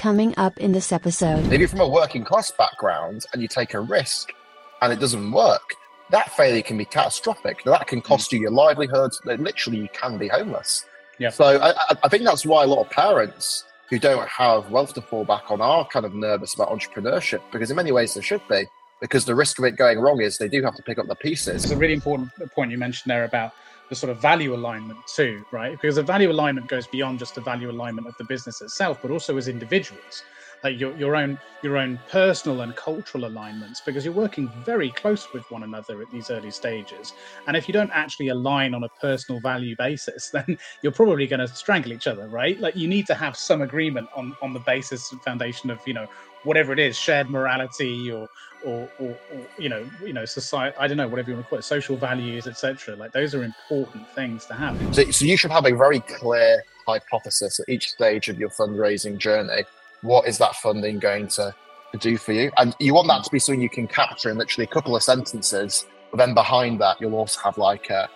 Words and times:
Coming 0.00 0.32
up 0.38 0.56
in 0.56 0.72
this 0.72 0.92
episode. 0.92 1.46
Maybe 1.48 1.66
from 1.66 1.80
a 1.80 1.86
working 1.86 2.24
class 2.24 2.50
background 2.50 3.26
and 3.34 3.42
you 3.42 3.48
take 3.48 3.74
a 3.74 3.80
risk 3.80 4.32
and 4.80 4.90
it 4.94 4.98
doesn't 4.98 5.30
work, 5.30 5.74
that 6.08 6.32
failure 6.32 6.62
can 6.62 6.78
be 6.78 6.86
catastrophic. 6.86 7.62
That 7.64 7.86
can 7.86 8.00
cost 8.00 8.30
mm. 8.30 8.32
you 8.32 8.40
your 8.40 8.50
livelihood. 8.50 9.10
Literally, 9.26 9.80
you 9.80 9.88
can 9.92 10.16
be 10.16 10.28
homeless. 10.28 10.86
Yeah. 11.18 11.28
So 11.28 11.60
I, 11.60 11.74
I 12.02 12.08
think 12.08 12.24
that's 12.24 12.46
why 12.46 12.64
a 12.64 12.66
lot 12.66 12.80
of 12.80 12.90
parents 12.90 13.64
who 13.90 13.98
don't 13.98 14.26
have 14.26 14.70
wealth 14.70 14.94
to 14.94 15.02
fall 15.02 15.26
back 15.26 15.50
on 15.50 15.60
are 15.60 15.86
kind 15.88 16.06
of 16.06 16.14
nervous 16.14 16.54
about 16.54 16.70
entrepreneurship 16.70 17.42
because 17.52 17.70
in 17.70 17.76
many 17.76 17.92
ways 17.92 18.14
they 18.14 18.22
should 18.22 18.40
be 18.48 18.64
because 19.02 19.26
the 19.26 19.34
risk 19.34 19.58
of 19.58 19.66
it 19.66 19.76
going 19.76 19.98
wrong 19.98 20.22
is 20.22 20.38
they 20.38 20.48
do 20.48 20.62
have 20.62 20.76
to 20.76 20.82
pick 20.82 20.98
up 20.98 21.08
the 21.08 21.14
pieces. 21.16 21.64
It's 21.64 21.72
a 21.74 21.76
really 21.76 21.92
important 21.92 22.30
point 22.54 22.70
you 22.70 22.78
mentioned 22.78 23.10
there 23.10 23.24
about 23.24 23.52
the 23.90 23.96
sort 23.96 24.10
of 24.10 24.20
value 24.22 24.54
alignment 24.54 25.04
too, 25.06 25.42
right? 25.52 25.72
Because 25.72 25.96
the 25.96 26.02
value 26.02 26.30
alignment 26.30 26.68
goes 26.68 26.86
beyond 26.88 27.18
just 27.18 27.34
the 27.34 27.42
value 27.42 27.70
alignment 27.70 28.06
of 28.08 28.16
the 28.18 28.24
business 28.24 28.60
itself, 28.62 28.98
but 29.02 29.10
also 29.10 29.36
as 29.36 29.48
individuals. 29.48 30.24
Like 30.64 30.78
your, 30.80 30.96
your 30.96 31.16
own 31.16 31.38
your 31.62 31.76
own 31.76 31.98
personal 32.08 32.62
and 32.62 32.74
cultural 32.76 33.26
alignments 33.26 33.82
because 33.82 34.04
you're 34.04 34.14
working 34.14 34.50
very 34.62 34.92
close 34.92 35.28
with 35.32 35.44
one 35.50 35.62
another 35.62 36.00
at 36.00 36.08
these 36.10 36.30
early 36.30 36.50
stages. 36.50 37.12
And 37.46 37.56
if 37.56 37.68
you 37.68 37.74
don't 37.74 37.90
actually 37.92 38.28
align 38.28 38.74
on 38.74 38.82
a 38.84 38.88
personal 39.00 39.40
value 39.40 39.74
basis 39.76 40.30
then 40.32 40.56
you're 40.82 40.92
probably 40.92 41.26
going 41.26 41.40
to 41.40 41.48
strangle 41.48 41.92
each 41.92 42.06
other 42.06 42.28
right? 42.28 42.58
Like 42.60 42.76
you 42.76 42.88
need 42.88 43.06
to 43.08 43.14
have 43.14 43.36
some 43.36 43.60
agreement 43.62 44.08
on 44.16 44.34
on 44.42 44.52
the 44.52 44.60
basis 44.60 45.12
and 45.12 45.22
foundation 45.22 45.70
of 45.70 45.80
you 45.86 45.94
know 45.94 46.06
whatever 46.42 46.72
it 46.72 46.78
is 46.78 46.96
shared 46.96 47.30
morality 47.30 48.10
or 48.10 48.28
or, 48.64 48.88
or, 48.98 49.16
or, 49.32 49.46
you 49.58 49.68
know 49.68 49.88
you 50.04 50.12
know 50.12 50.24
society 50.24 50.76
i 50.78 50.86
don't 50.86 50.96
know 50.96 51.08
whatever 51.08 51.30
you 51.30 51.36
want 51.36 51.46
to 51.46 51.50
call 51.50 51.58
it 51.58 51.62
social 51.62 51.96
values 51.96 52.46
etc 52.46 52.94
like 52.96 53.12
those 53.12 53.34
are 53.34 53.42
important 53.42 54.06
things 54.10 54.44
to 54.46 54.54
have 54.54 54.76
so, 54.94 55.02
so 55.10 55.24
you 55.24 55.36
should 55.36 55.50
have 55.50 55.66
a 55.66 55.74
very 55.74 56.00
clear 56.00 56.62
hypothesis 56.86 57.60
at 57.60 57.68
each 57.68 57.90
stage 57.90 58.28
of 58.28 58.38
your 58.38 58.50
fundraising 58.50 59.16
journey 59.18 59.64
what 60.02 60.26
is 60.26 60.38
that 60.38 60.54
funding 60.56 60.98
going 60.98 61.28
to, 61.28 61.54
to 61.92 61.98
do 61.98 62.16
for 62.16 62.32
you? 62.32 62.50
And 62.58 62.74
you 62.78 62.94
want 62.94 63.08
that 63.08 63.24
to 63.24 63.30
be 63.30 63.38
something 63.38 63.60
you 63.60 63.68
can 63.68 63.86
capture 63.86 64.30
in 64.30 64.38
literally 64.38 64.64
a 64.64 64.72
couple 64.72 64.96
of 64.96 65.02
sentences. 65.02 65.86
But 66.10 66.18
then 66.18 66.34
behind 66.34 66.80
that, 66.80 67.00
you'll 67.00 67.14
also 67.14 67.40
have 67.40 67.58
like 67.58 67.90
a, 67.90 68.08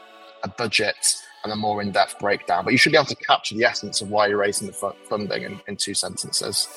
a 0.42 0.48
budget 0.48 1.16
and 1.44 1.52
a 1.52 1.56
more 1.56 1.82
in-depth 1.82 2.18
breakdown. 2.18 2.64
But 2.64 2.72
you 2.72 2.78
should 2.78 2.92
be 2.92 2.98
able 2.98 3.06
to 3.06 3.16
capture 3.16 3.54
the 3.54 3.64
essence 3.64 4.00
of 4.00 4.10
why 4.10 4.28
you're 4.28 4.38
raising 4.38 4.66
the 4.66 4.94
funding 5.08 5.42
in, 5.42 5.60
in 5.68 5.76
two 5.76 5.94
sentences. 5.94 6.68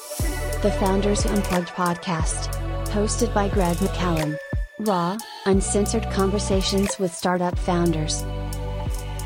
The 0.62 0.76
Founders 0.80 1.26
Unplugged 1.26 1.70
podcast, 1.70 2.62
hosted 2.98 3.31
by 3.31 3.48
Greg 3.48 3.78
McCallum. 3.78 4.36
Raw, 4.80 5.17
uncensored 5.45 6.09
conversations 6.09 6.98
with 6.98 7.14
startup 7.14 7.56
founders 7.59 8.23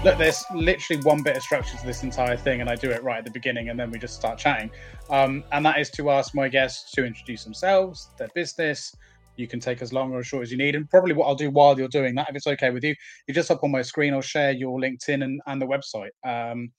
look, 0.04 0.18
there's 0.18 0.44
literally 0.56 1.02
one 1.04 1.22
bit 1.22 1.38
of 1.38 1.44
structure 1.44 1.78
to 1.78 1.86
this 1.86 2.02
entire 2.02 2.36
thing, 2.36 2.62
and 2.62 2.70
I 2.70 2.76
do 2.76 2.90
it 2.90 3.04
right 3.04 3.20
at 3.20 3.26
the 3.26 3.32
beginning, 3.32 3.70
and 3.70 3.80
then 3.80 3.92
we 3.92 4.00
just 4.00 4.16
start 4.16 4.40
chatting. 4.40 4.72
Um, 5.10 5.44
and 5.52 5.66
that 5.66 5.80
is 5.80 5.92
to 5.92 6.10
ask 6.10 6.34
my 6.34 6.48
guests 6.48 6.92
to 6.94 7.06
introduce 7.06 7.44
themselves, 7.44 8.10
their 8.18 8.30
business. 8.34 8.96
You 9.38 9.48
can 9.48 9.60
take 9.60 9.82
as 9.82 9.94
long 9.94 10.12
or 10.12 10.20
as 10.20 10.28
short 10.28 10.44
as 10.44 10.52
you 10.52 10.58
need. 10.58 10.76
And 10.76 10.90
probably 10.90 11.14
what 11.14 11.28
I'll 11.28 11.36
do 11.36 11.52
while 11.52 11.78
you're 11.78 11.88
doing 11.88 12.16
that, 12.16 12.30
if 12.30 12.36
it's 12.36 12.48
okay 12.48 12.72
with 12.72 12.84
you, 12.84 12.96
you 13.28 13.34
just 13.34 13.52
up 13.52 13.64
on 13.64 13.72
my 13.72 13.84
screen, 13.84 14.14
I'll 14.14 14.22
share 14.22 14.52
your 14.52 14.80
LinkedIn 14.80 15.24
and, 15.24 15.40
and 15.46 15.62
the 15.62 15.68
website. 15.68 16.12
Um, 16.28 16.72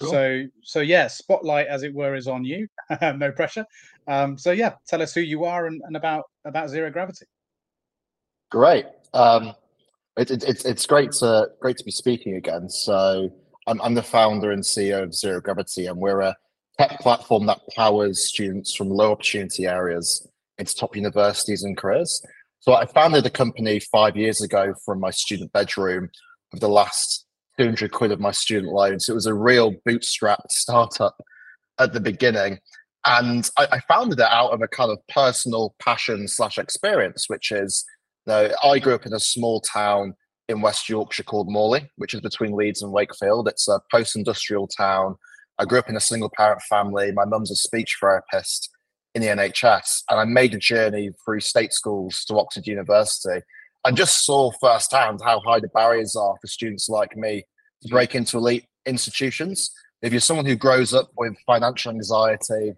Cool. 0.00 0.10
So, 0.10 0.44
so 0.62 0.80
yeah, 0.80 1.08
spotlight 1.08 1.66
as 1.66 1.82
it 1.82 1.94
were 1.94 2.14
is 2.14 2.26
on 2.26 2.44
you. 2.44 2.66
no 3.16 3.30
pressure. 3.32 3.66
Um, 4.08 4.38
so 4.38 4.50
yeah, 4.50 4.74
tell 4.86 5.02
us 5.02 5.12
who 5.12 5.20
you 5.20 5.44
are 5.44 5.66
and, 5.66 5.82
and 5.84 5.96
about 5.96 6.24
about 6.44 6.70
zero 6.70 6.90
gravity. 6.90 7.26
Great. 8.50 8.86
Um, 9.12 9.54
it, 10.16 10.30
it, 10.30 10.44
it's 10.44 10.64
it's 10.64 10.86
great 10.86 11.12
to 11.12 11.48
great 11.60 11.76
to 11.76 11.84
be 11.84 11.90
speaking 11.90 12.36
again. 12.36 12.68
So 12.68 13.30
I'm, 13.66 13.80
I'm 13.82 13.94
the 13.94 14.02
founder 14.02 14.52
and 14.52 14.62
CEO 14.62 15.02
of 15.02 15.14
Zero 15.14 15.40
Gravity, 15.40 15.86
and 15.86 15.98
we're 15.98 16.20
a 16.20 16.36
tech 16.78 16.98
platform 17.00 17.46
that 17.46 17.60
powers 17.76 18.26
students 18.26 18.74
from 18.74 18.88
low 18.88 19.12
opportunity 19.12 19.66
areas 19.66 20.26
into 20.58 20.74
top 20.74 20.96
universities 20.96 21.62
and 21.62 21.76
careers. 21.76 22.24
So 22.60 22.74
I 22.74 22.86
founded 22.86 23.24
the 23.24 23.30
company 23.30 23.80
five 23.80 24.16
years 24.16 24.42
ago 24.42 24.74
from 24.84 24.98
my 25.00 25.10
student 25.10 25.52
bedroom 25.52 26.10
of 26.52 26.60
the 26.60 26.68
last 26.68 27.26
200 27.60 27.92
quid 27.92 28.10
of 28.10 28.20
my 28.20 28.30
student 28.30 28.72
loans. 28.72 29.06
It 29.06 29.14
was 29.14 29.26
a 29.26 29.34
real 29.34 29.74
bootstrapped 29.86 30.50
startup 30.50 31.14
at 31.78 31.92
the 31.92 32.00
beginning. 32.00 32.58
And 33.04 33.48
I, 33.58 33.68
I 33.72 33.80
founded 33.80 34.18
it 34.18 34.26
out 34.30 34.52
of 34.52 34.62
a 34.62 34.68
kind 34.68 34.90
of 34.90 34.98
personal 35.08 35.74
passion 35.78 36.26
slash 36.26 36.56
experience, 36.56 37.26
which 37.28 37.52
is 37.52 37.84
now, 38.26 38.48
I 38.64 38.78
grew 38.78 38.94
up 38.94 39.04
in 39.04 39.12
a 39.12 39.20
small 39.20 39.60
town 39.60 40.14
in 40.48 40.62
West 40.62 40.88
Yorkshire 40.88 41.22
called 41.22 41.50
Morley, 41.50 41.90
which 41.96 42.14
is 42.14 42.22
between 42.22 42.56
Leeds 42.56 42.82
and 42.82 42.92
Wakefield. 42.92 43.46
It's 43.46 43.68
a 43.68 43.80
post 43.90 44.16
industrial 44.16 44.66
town. 44.66 45.16
I 45.58 45.66
grew 45.66 45.78
up 45.78 45.90
in 45.90 45.96
a 45.96 46.00
single 46.00 46.30
parent 46.34 46.62
family. 46.62 47.12
My 47.12 47.26
mum's 47.26 47.50
a 47.50 47.56
speech 47.56 47.98
therapist 48.00 48.70
in 49.14 49.20
the 49.20 49.28
NHS, 49.28 50.04
and 50.08 50.18
I 50.18 50.24
made 50.24 50.54
a 50.54 50.58
journey 50.58 51.10
through 51.24 51.40
state 51.40 51.74
schools 51.74 52.24
to 52.26 52.38
Oxford 52.38 52.66
University. 52.66 53.42
I 53.84 53.92
just 53.92 54.24
saw 54.24 54.50
firsthand 54.60 55.20
how 55.24 55.40
high 55.40 55.60
the 55.60 55.68
barriers 55.68 56.14
are 56.14 56.34
for 56.40 56.46
students 56.46 56.88
like 56.88 57.16
me 57.16 57.44
to 57.82 57.88
mm-hmm. 57.88 57.94
break 57.94 58.14
into 58.14 58.38
elite 58.38 58.66
institutions. 58.86 59.70
If 60.02 60.12
you're 60.12 60.20
someone 60.20 60.46
who 60.46 60.56
grows 60.56 60.94
up 60.94 61.10
with 61.16 61.36
financial 61.46 61.92
anxiety, 61.92 62.72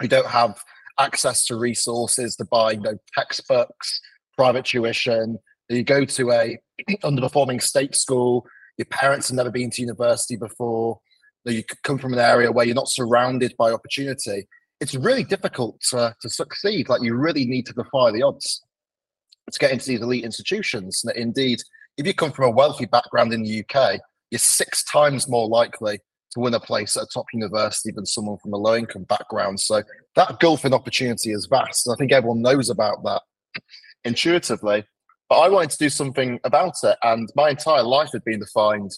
who 0.00 0.08
don't 0.08 0.26
have 0.26 0.62
access 0.98 1.46
to 1.46 1.56
resources 1.56 2.36
to 2.36 2.44
buy 2.44 2.72
you 2.72 2.80
know, 2.80 2.98
textbooks, 3.14 4.00
private 4.36 4.64
tuition, 4.64 5.38
you 5.68 5.82
go 5.82 6.04
to 6.04 6.32
a 6.32 6.58
underperforming 7.04 7.62
state 7.62 7.94
school, 7.94 8.46
your 8.76 8.86
parents 8.86 9.28
have 9.28 9.36
never 9.36 9.50
been 9.50 9.70
to 9.70 9.82
university 9.82 10.36
before, 10.36 10.98
you 11.46 11.62
come 11.84 11.98
from 11.98 12.12
an 12.12 12.18
area 12.18 12.52
where 12.52 12.66
you're 12.66 12.74
not 12.74 12.88
surrounded 12.88 13.54
by 13.58 13.70
opportunity. 13.70 14.46
It's 14.80 14.94
really 14.94 15.24
difficult 15.24 15.80
to, 15.90 16.14
to 16.20 16.28
succeed. 16.28 16.88
Like 16.88 17.02
you 17.02 17.14
really 17.14 17.44
need 17.46 17.66
to 17.66 17.72
defy 17.72 18.10
the 18.10 18.22
odds 18.22 18.62
to 19.50 19.58
get 19.58 19.72
into 19.72 19.86
these 19.86 20.00
elite 20.00 20.24
institutions. 20.24 21.02
And 21.04 21.16
indeed, 21.16 21.60
if 21.96 22.06
you 22.06 22.14
come 22.14 22.32
from 22.32 22.46
a 22.46 22.50
wealthy 22.50 22.86
background 22.86 23.32
in 23.32 23.42
the 23.42 23.64
UK, 23.64 24.00
you're 24.30 24.38
six 24.38 24.84
times 24.84 25.28
more 25.28 25.48
likely 25.48 26.00
to 26.32 26.40
win 26.40 26.54
a 26.54 26.60
place 26.60 26.96
at 26.96 27.04
a 27.04 27.08
top 27.12 27.26
university 27.32 27.90
than 27.90 28.06
someone 28.06 28.38
from 28.38 28.52
a 28.52 28.56
low 28.56 28.76
income 28.76 29.04
background. 29.04 29.58
So 29.58 29.82
that 30.14 30.38
gulf 30.38 30.64
in 30.64 30.72
opportunity 30.72 31.32
is 31.32 31.46
vast. 31.46 31.86
And 31.86 31.94
I 31.94 31.96
think 31.96 32.12
everyone 32.12 32.42
knows 32.42 32.70
about 32.70 33.02
that 33.04 33.22
intuitively. 34.04 34.84
But 35.28 35.38
I 35.38 35.48
wanted 35.48 35.70
to 35.70 35.78
do 35.78 35.88
something 35.88 36.40
about 36.42 36.74
it, 36.82 36.96
and 37.04 37.28
my 37.36 37.50
entire 37.50 37.84
life 37.84 38.10
had 38.12 38.24
been 38.24 38.40
defined 38.40 38.90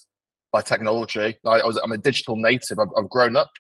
by 0.50 0.62
technology. 0.62 1.36
I, 1.44 1.64
was, 1.64 1.78
I'm 1.82 1.92
a 1.92 1.98
digital 1.98 2.36
native. 2.36 2.78
I've, 2.78 2.88
I've, 2.96 3.10
grown 3.10 3.36
up 3.36 3.50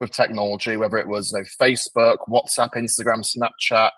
with 0.00 0.12
technology, 0.12 0.78
whether 0.78 0.96
it 0.96 1.08
was 1.08 1.32
you 1.32 1.38
know, 1.38 1.44
Facebook, 1.60 2.18
WhatsApp, 2.30 2.74
Instagram, 2.74 3.22
Snapchat, 3.22 3.90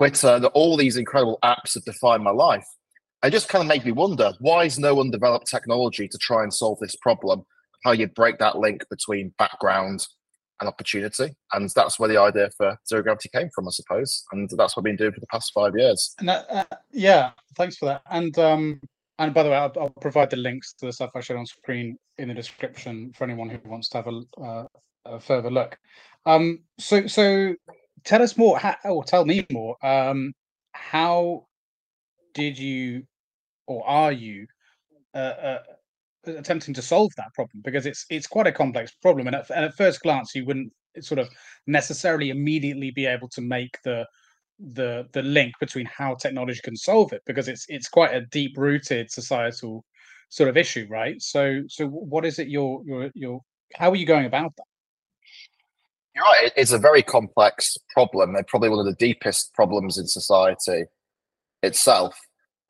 Twitter. 0.00 0.38
That 0.38 0.48
all 0.48 0.76
these 0.76 0.96
incredible 0.96 1.38
apps 1.44 1.74
have 1.74 1.84
defined 1.84 2.24
my 2.24 2.30
life. 2.30 2.66
It 3.22 3.30
just 3.30 3.50
kind 3.50 3.62
of 3.62 3.68
made 3.68 3.84
me 3.84 3.92
wonder: 3.92 4.32
why 4.40 4.64
is 4.64 4.78
no 4.78 4.94
one 4.94 5.10
developed 5.10 5.46
technology 5.46 6.08
to 6.08 6.18
try 6.18 6.42
and 6.42 6.52
solve 6.52 6.78
this 6.80 6.96
problem? 6.96 7.44
How 7.84 7.92
you 7.92 8.08
break 8.08 8.38
that 8.38 8.58
link 8.58 8.84
between 8.88 9.34
background 9.38 10.06
and 10.60 10.68
opportunity. 10.68 11.34
And 11.52 11.70
that's 11.74 11.98
where 11.98 12.08
the 12.08 12.20
idea 12.20 12.50
for 12.56 12.76
Zero 12.88 13.02
Gravity 13.02 13.30
came 13.34 13.48
from, 13.54 13.66
I 13.66 13.70
suppose. 13.70 14.24
And 14.32 14.48
that's 14.50 14.76
what 14.76 14.82
I've 14.82 14.84
been 14.84 14.96
doing 14.96 15.12
for 15.12 15.20
the 15.20 15.26
past 15.26 15.52
five 15.54 15.72
years. 15.76 16.14
And 16.18 16.28
that, 16.28 16.46
uh, 16.50 16.64
yeah, 16.92 17.30
thanks 17.56 17.76
for 17.76 17.86
that. 17.86 18.02
And 18.10 18.38
um, 18.38 18.80
and 19.18 19.34
by 19.34 19.42
the 19.42 19.50
way, 19.50 19.56
I'll, 19.56 19.72
I'll, 19.78 19.90
provide 20.00 20.30
the 20.30 20.36
links 20.36 20.72
to 20.74 20.86
the 20.86 20.92
stuff 20.92 21.10
I 21.14 21.20
showed 21.20 21.36
on 21.36 21.46
screen 21.46 21.98
in 22.18 22.28
the 22.28 22.34
description 22.34 23.12
for 23.14 23.24
anyone 23.24 23.50
who 23.50 23.58
wants 23.68 23.88
to 23.90 23.98
have 23.98 24.06
a, 24.06 24.22
uh, 24.40 24.66
a 25.04 25.20
further 25.20 25.50
look. 25.50 25.76
Um, 26.26 26.60
so 26.78 27.06
so 27.06 27.54
tell 28.04 28.22
us 28.22 28.36
more, 28.36 28.58
how, 28.58 28.76
or 28.84 29.04
tell 29.04 29.24
me 29.24 29.46
more. 29.50 29.76
Um, 29.84 30.32
how 30.72 31.46
did 32.34 32.58
you, 32.58 33.04
or 33.66 33.86
are 33.86 34.12
you, 34.12 34.46
uh, 35.14 35.18
uh 35.18 35.58
attempting 36.26 36.74
to 36.74 36.82
solve 36.82 37.10
that 37.16 37.32
problem 37.34 37.62
because 37.64 37.86
it's 37.86 38.04
it's 38.10 38.26
quite 38.26 38.46
a 38.46 38.52
complex 38.52 38.92
problem 39.00 39.26
and 39.26 39.36
at, 39.36 39.48
and 39.50 39.64
at 39.64 39.74
first 39.74 40.02
glance 40.02 40.34
you 40.34 40.44
wouldn't 40.44 40.70
sort 41.00 41.18
of 41.18 41.28
necessarily 41.66 42.30
immediately 42.30 42.90
be 42.90 43.06
able 43.06 43.28
to 43.28 43.40
make 43.40 43.78
the 43.84 44.06
the 44.72 45.06
the 45.12 45.22
link 45.22 45.54
between 45.60 45.86
how 45.86 46.14
technology 46.14 46.60
can 46.62 46.76
solve 46.76 47.12
it 47.12 47.22
because 47.26 47.48
it's 47.48 47.64
it's 47.68 47.88
quite 47.88 48.14
a 48.14 48.26
deep 48.26 48.56
rooted 48.56 49.10
societal 49.10 49.84
sort 50.28 50.48
of 50.48 50.56
issue 50.56 50.86
right 50.90 51.20
so 51.22 51.62
so 51.68 51.86
what 51.86 52.24
is 52.24 52.38
it 52.38 52.48
you're 52.48 52.82
you're 52.84 53.10
you're 53.14 53.40
how 53.74 53.90
are 53.90 53.96
you 53.96 54.06
going 54.06 54.26
about 54.26 54.54
that 54.56 54.64
you're 56.20 56.42
right 56.42 56.52
it's 56.56 56.72
a 56.72 56.78
very 56.78 57.02
complex 57.02 57.76
problem 57.90 58.34
and 58.34 58.46
probably 58.46 58.68
one 58.68 58.78
of 58.78 58.86
the 58.86 58.94
deepest 58.94 59.52
problems 59.54 59.98
in 59.98 60.06
society 60.06 60.84
itself 61.62 62.18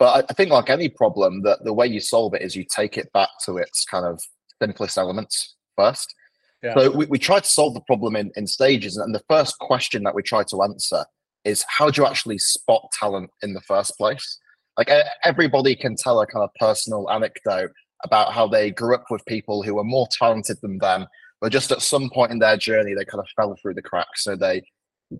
but 0.01 0.25
I, 0.31 0.33
think, 0.33 0.51
like 0.51 0.71
any 0.71 0.89
problem, 0.89 1.43
that 1.43 1.63
the 1.63 1.75
way 1.75 1.87
you 1.87 2.01
solve 2.01 2.33
it 2.33 2.41
is 2.41 2.57
you 2.57 2.65
take 2.65 2.97
it 2.97 3.13
back 3.13 3.29
to 3.45 3.59
its 3.59 3.85
kind 3.85 4.07
of 4.07 4.19
simplest 4.61 4.97
elements 4.97 5.57
first. 5.77 6.15
Yeah. 6.63 6.75
So 6.75 6.91
we, 6.91 7.05
we 7.05 7.19
try 7.19 7.39
to 7.39 7.47
solve 7.47 7.75
the 7.75 7.83
problem 7.83 8.17
in, 8.17 8.33
in 8.35 8.47
stages. 8.47 8.97
And 8.97 9.15
the 9.15 9.23
first 9.29 9.59
question 9.59 10.03
that 10.05 10.15
we 10.15 10.23
try 10.23 10.43
to 10.45 10.63
answer 10.63 11.05
is 11.45 11.67
how 11.69 11.91
do 11.91 12.01
you 12.01 12.07
actually 12.07 12.39
spot 12.39 12.89
talent 12.99 13.31
in 13.43 13.53
the 13.53 13.61
first 13.61 13.97
place? 13.99 14.39
Like 14.79 14.91
everybody 15.23 15.77
can 15.77 15.97
tell 15.97 16.19
a 16.19 16.27
kind 16.27 16.45
of 16.45 16.51
personal 16.59 17.11
anecdote 17.11 17.71
about 18.03 18.33
how 18.33 18.49
they 18.49 18.71
grew 18.71 18.95
up 18.95 19.05
with 19.11 19.23
people 19.27 19.63
who 19.63 19.75
were 19.75 19.85
more 19.85 20.09
talented 20.19 20.57
than 20.63 20.79
them, 20.79 21.07
but 21.41 21.53
just 21.53 21.73
at 21.73 21.83
some 21.83 22.11
point 22.11 22.33
in 22.33 22.39
their 22.39 22.57
journey, 22.57 22.95
they 22.95 23.05
kind 23.05 23.21
of 23.21 23.29
fell 23.37 23.57
through 23.61 23.75
the 23.75 23.83
cracks. 23.83 24.25
So 24.25 24.37
they 24.37 24.63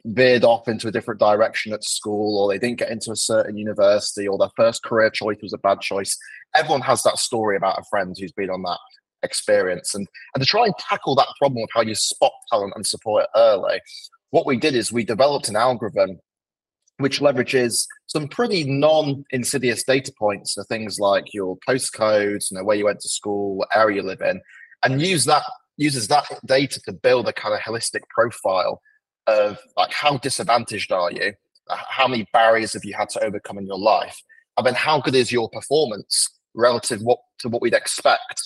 veered 0.05 0.45
off 0.45 0.69
into 0.69 0.89
a 0.89 0.93
different 0.93 1.21
direction 1.21 1.73
at 1.73 1.83
school, 1.83 2.39
or 2.39 2.49
they 2.49 2.59
didn't 2.59 2.79
get 2.79 2.91
into 2.91 3.11
a 3.11 3.17
certain 3.17 3.57
university, 3.57 4.29
or 4.29 4.39
their 4.39 4.51
first 4.57 4.83
career 4.83 5.11
choice 5.11 5.39
was 5.43 5.53
a 5.53 5.59
bad 5.59 5.81
choice. 5.81 6.17
Everyone 6.55 6.83
has 6.83 7.03
that 7.03 7.19
story 7.19 7.57
about 7.57 7.79
a 7.79 7.85
friend 7.91 8.15
who's 8.19 8.33
been 8.33 8.51
on 8.51 8.63
that 8.63 8.79
experience. 9.23 9.95
And, 9.95 10.07
and 10.35 10.43
to 10.43 10.47
try 10.47 10.67
and 10.67 10.75
tackle 10.79 11.15
that 11.17 11.29
problem 11.39 11.63
of 11.63 11.69
how 11.75 11.83
you 11.83 11.95
spot 11.95 12.33
talent 12.51 12.75
and 12.77 12.87
support 12.87 13.25
it 13.25 13.31
early, 13.35 13.81
what 14.31 14.47
we 14.47 14.57
did 14.57 14.75
is 14.75 14.93
we 14.93 15.05
developed 15.05 15.49
an 15.49 15.57
algorithm 15.57 16.21
which 16.99 17.21
leverages 17.21 17.87
some 18.07 18.29
pretty 18.29 18.65
non-insidious 18.65 19.85
data 19.85 20.13
points, 20.19 20.55
so 20.55 20.63
things 20.65 21.01
like 21.01 21.33
your 21.33 21.57
postcodes, 21.67 22.51
you 22.51 22.59
know, 22.59 22.65
where 22.65 22.77
you 22.77 22.85
went 22.85 23.01
to 23.01 23.09
school, 23.09 23.57
what 23.57 23.69
area 23.75 23.97
you 23.97 24.03
live 24.03 24.21
in, 24.21 24.41
and 24.85 25.01
use 25.01 25.25
that 25.25 25.43
uses 25.81 26.09
that 26.09 26.27
data 26.47 26.81
to 26.83 26.93
build 26.93 27.27
a 27.27 27.33
kind 27.33 27.55
of 27.55 27.61
holistic 27.61 28.03
profile 28.11 28.81
of 29.27 29.59
like 29.77 29.93
how 29.93 30.19
disadvantaged 30.19 30.93
are 30.93 31.11
you, 31.11 31.33
uh, 31.69 31.77
how 31.89 32.07
many 32.07 32.27
barriers 32.33 32.75
have 32.75 32.85
you 32.85 32.95
had 32.95 33.09
to 33.09 33.25
overcome 33.25 33.59
in 33.59 33.67
your 33.67 33.79
life, 33.79 34.17
and 34.57 34.67
then 34.67 34.75
how 34.75 35.01
good 35.01 35.15
is 35.15 35.33
your 35.33 35.49
performance 35.49 36.29
relative 36.55 37.01
what 37.01 37.19
to 37.39 37.49
what 37.49 37.63
we'd 37.63 37.75
expect 37.75 38.41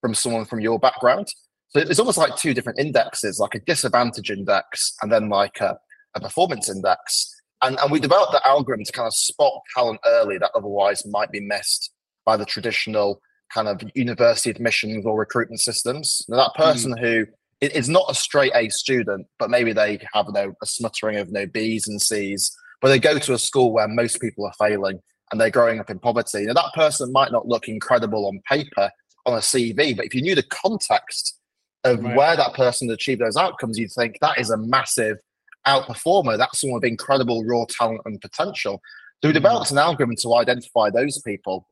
from 0.00 0.14
someone 0.14 0.44
from 0.44 0.60
your 0.60 0.78
background. 0.78 1.28
So 1.68 1.80
it's 1.80 2.00
almost 2.00 2.18
like 2.18 2.34
two 2.36 2.52
different 2.52 2.80
indexes, 2.80 3.38
like 3.38 3.54
a 3.54 3.60
disadvantage 3.60 4.30
index 4.30 4.94
and 5.02 5.12
then 5.12 5.28
like 5.28 5.60
a, 5.60 5.78
a 6.16 6.20
performance 6.20 6.68
index. 6.68 7.32
And, 7.62 7.78
and 7.78 7.92
we 7.92 8.00
developed 8.00 8.32
the 8.32 8.44
algorithm 8.44 8.84
to 8.84 8.92
kind 8.92 9.06
of 9.06 9.14
spot 9.14 9.52
talent 9.76 10.00
early 10.04 10.38
that 10.38 10.50
otherwise 10.56 11.06
might 11.06 11.30
be 11.30 11.40
missed 11.40 11.92
by 12.24 12.36
the 12.36 12.44
traditional 12.44 13.20
kind 13.52 13.68
of 13.68 13.80
university 13.94 14.50
admissions 14.50 15.04
or 15.04 15.18
recruitment 15.18 15.60
systems. 15.60 16.24
Now, 16.28 16.36
that 16.36 16.54
person 16.54 16.94
mm. 16.94 17.00
who 17.00 17.26
is 17.60 17.88
not 17.88 18.06
a 18.08 18.14
straight 18.14 18.52
A 18.54 18.68
student, 18.70 19.26
but 19.38 19.50
maybe 19.50 19.72
they 19.72 19.98
have 20.12 20.26
you 20.26 20.32
know, 20.32 20.52
a 20.62 20.66
smattering 20.66 21.16
of 21.16 21.28
you 21.28 21.34
know, 21.34 21.46
B's 21.46 21.88
and 21.88 22.00
C's, 22.00 22.56
but 22.80 22.88
they 22.88 22.98
go 22.98 23.18
to 23.18 23.34
a 23.34 23.38
school 23.38 23.72
where 23.72 23.88
most 23.88 24.20
people 24.20 24.46
are 24.46 24.52
failing 24.58 25.00
and 25.30 25.40
they're 25.40 25.50
growing 25.50 25.78
up 25.78 25.90
in 25.90 25.98
poverty. 25.98 26.46
Now, 26.46 26.54
that 26.54 26.72
person 26.74 27.12
might 27.12 27.32
not 27.32 27.46
look 27.46 27.68
incredible 27.68 28.26
on 28.26 28.40
paper 28.48 28.90
on 29.26 29.34
a 29.34 29.38
CV, 29.38 29.96
but 29.96 30.06
if 30.06 30.14
you 30.14 30.22
knew 30.22 30.34
the 30.34 30.42
context 30.42 31.38
of 31.84 32.02
right. 32.02 32.16
where 32.16 32.36
that 32.36 32.54
person 32.54 32.90
achieved 32.90 33.20
those 33.20 33.36
outcomes, 33.36 33.78
you'd 33.78 33.92
think 33.92 34.16
that 34.20 34.38
is 34.38 34.50
a 34.50 34.56
massive 34.56 35.18
outperformer. 35.66 36.36
That's 36.36 36.60
someone 36.60 36.80
with 36.80 36.88
incredible 36.88 37.44
raw 37.44 37.64
talent 37.68 38.00
and 38.04 38.20
potential. 38.20 38.80
So 39.22 39.28
we 39.28 39.32
developed 39.32 39.70
an 39.70 39.78
algorithm 39.78 40.16
to 40.20 40.34
identify 40.34 40.90
those 40.90 41.20
people. 41.20 41.66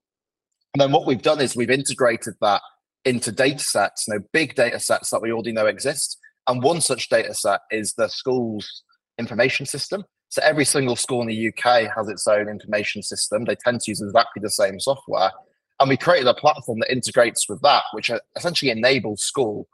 And 0.78 0.84
then 0.84 0.92
what 0.92 1.08
we've 1.08 1.20
done 1.20 1.40
is 1.40 1.56
we've 1.56 1.70
integrated 1.70 2.34
that 2.40 2.62
into 3.04 3.32
data 3.32 3.58
sets, 3.58 4.06
you 4.06 4.14
know, 4.14 4.20
big 4.32 4.54
data 4.54 4.78
sets 4.78 5.10
that 5.10 5.20
we 5.20 5.32
already 5.32 5.50
know 5.50 5.66
exist. 5.66 6.16
And 6.46 6.62
one 6.62 6.80
such 6.80 7.08
data 7.08 7.34
set 7.34 7.62
is 7.72 7.94
the 7.94 8.06
school's 8.06 8.84
information 9.18 9.66
system. 9.66 10.04
So 10.28 10.40
every 10.44 10.64
single 10.64 10.94
school 10.94 11.20
in 11.20 11.26
the 11.26 11.48
UK 11.48 11.92
has 11.96 12.08
its 12.08 12.28
own 12.28 12.48
information 12.48 13.02
system. 13.02 13.44
They 13.44 13.56
tend 13.56 13.80
to 13.80 13.90
use 13.90 14.00
exactly 14.00 14.40
the 14.40 14.50
same 14.50 14.78
software. 14.78 15.32
And 15.80 15.88
we 15.88 15.96
created 15.96 16.28
a 16.28 16.34
platform 16.34 16.78
that 16.78 16.92
integrates 16.92 17.48
with 17.48 17.60
that, 17.62 17.82
which 17.92 18.08
essentially 18.36 18.70
enables 18.70 19.24
school 19.24 19.66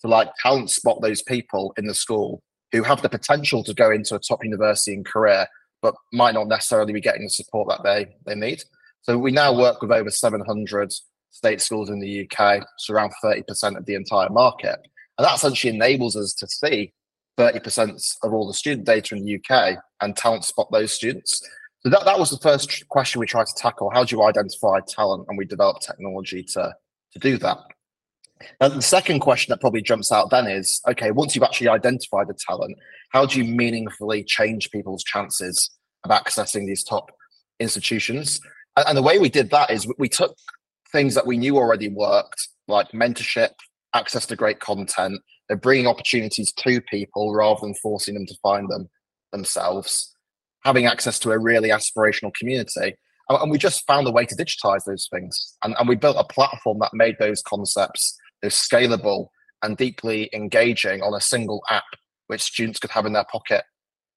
to 0.00 0.08
like 0.08 0.30
talent 0.42 0.70
spot 0.70 1.02
those 1.02 1.20
people 1.20 1.74
in 1.76 1.86
the 1.86 1.92
school 1.92 2.42
who 2.72 2.82
have 2.82 3.02
the 3.02 3.10
potential 3.10 3.62
to 3.64 3.74
go 3.74 3.90
into 3.90 4.14
a 4.14 4.18
top 4.18 4.42
university 4.42 4.94
and 4.94 5.04
career, 5.04 5.48
but 5.82 5.94
might 6.14 6.32
not 6.32 6.48
necessarily 6.48 6.94
be 6.94 7.00
getting 7.02 7.24
the 7.24 7.28
support 7.28 7.68
that 7.68 7.82
they, 7.84 8.06
they 8.24 8.34
need. 8.34 8.64
So 9.02 9.18
we 9.18 9.32
now 9.32 9.56
work 9.56 9.80
with 9.80 9.90
over 9.90 10.10
700 10.10 10.92
state 11.30 11.60
schools 11.60 11.88
in 11.88 12.00
the 12.00 12.28
UK, 12.28 12.62
so 12.78 12.94
around 12.94 13.12
30% 13.24 13.76
of 13.76 13.86
the 13.86 13.94
entire 13.94 14.28
market. 14.28 14.78
And 15.16 15.26
that 15.26 15.36
essentially 15.36 15.74
enables 15.74 16.16
us 16.16 16.34
to 16.34 16.46
see 16.46 16.92
30% 17.38 18.16
of 18.22 18.32
all 18.32 18.46
the 18.46 18.54
student 18.54 18.86
data 18.86 19.14
in 19.14 19.24
the 19.24 19.36
UK 19.36 19.78
and 20.00 20.16
talent 20.16 20.44
spot 20.44 20.68
those 20.70 20.92
students. 20.92 21.40
So 21.82 21.88
that, 21.88 22.04
that 22.04 22.18
was 22.18 22.30
the 22.30 22.38
first 22.38 22.86
question 22.88 23.20
we 23.20 23.26
tried 23.26 23.46
to 23.46 23.54
tackle. 23.54 23.90
How 23.90 24.04
do 24.04 24.14
you 24.14 24.22
identify 24.22 24.80
talent? 24.86 25.26
And 25.28 25.38
we 25.38 25.46
developed 25.46 25.82
technology 25.82 26.42
to, 26.42 26.74
to 27.12 27.18
do 27.18 27.38
that. 27.38 27.58
And 28.60 28.74
the 28.74 28.82
second 28.82 29.20
question 29.20 29.50
that 29.52 29.60
probably 29.60 29.82
jumps 29.82 30.12
out 30.12 30.30
then 30.30 30.46
is 30.46 30.80
okay, 30.88 31.10
once 31.10 31.34
you've 31.34 31.42
actually 31.42 31.68
identified 31.68 32.28
the 32.28 32.36
talent, 32.48 32.76
how 33.10 33.26
do 33.26 33.42
you 33.42 33.44
meaningfully 33.44 34.24
change 34.24 34.70
people's 34.70 35.04
chances 35.04 35.70
of 36.04 36.10
accessing 36.10 36.66
these 36.66 36.84
top 36.84 37.10
institutions? 37.58 38.40
And, 38.76 38.88
and 38.88 38.96
the 38.96 39.02
way 39.02 39.18
we 39.18 39.28
did 39.28 39.50
that 39.50 39.70
is 39.70 39.90
we 39.98 40.08
took 40.08 40.36
things 40.92 41.14
that 41.14 41.26
we 41.26 41.36
knew 41.36 41.56
already 41.56 41.88
worked, 41.88 42.48
like 42.68 42.90
mentorship, 42.92 43.50
access 43.94 44.26
to 44.26 44.36
great 44.36 44.60
content, 44.60 45.20
they're 45.48 45.56
bringing 45.56 45.86
opportunities 45.86 46.52
to 46.52 46.80
people 46.82 47.34
rather 47.34 47.60
than 47.60 47.74
forcing 47.74 48.14
them 48.14 48.26
to 48.26 48.34
find 48.42 48.68
them 48.70 48.88
themselves, 49.32 50.14
having 50.64 50.86
access 50.86 51.18
to 51.20 51.32
a 51.32 51.38
really 51.38 51.70
aspirational 51.70 52.32
community. 52.34 52.96
And 53.28 53.50
we 53.50 53.58
just 53.58 53.86
found 53.86 54.06
a 54.08 54.10
way 54.10 54.26
to 54.26 54.34
digitize 54.34 54.84
those 54.86 55.08
things. 55.12 55.56
And, 55.64 55.74
and 55.78 55.88
we 55.88 55.94
built 55.94 56.16
a 56.18 56.24
platform 56.24 56.78
that 56.80 56.90
made 56.92 57.16
those 57.18 57.42
concepts 57.42 58.16
those 58.42 58.54
scalable 58.54 59.28
and 59.62 59.76
deeply 59.76 60.30
engaging 60.32 61.02
on 61.02 61.14
a 61.14 61.20
single 61.20 61.62
app, 61.70 61.84
which 62.28 62.42
students 62.42 62.78
could 62.78 62.90
have 62.90 63.06
in 63.06 63.12
their 63.12 63.26
pocket 63.30 63.62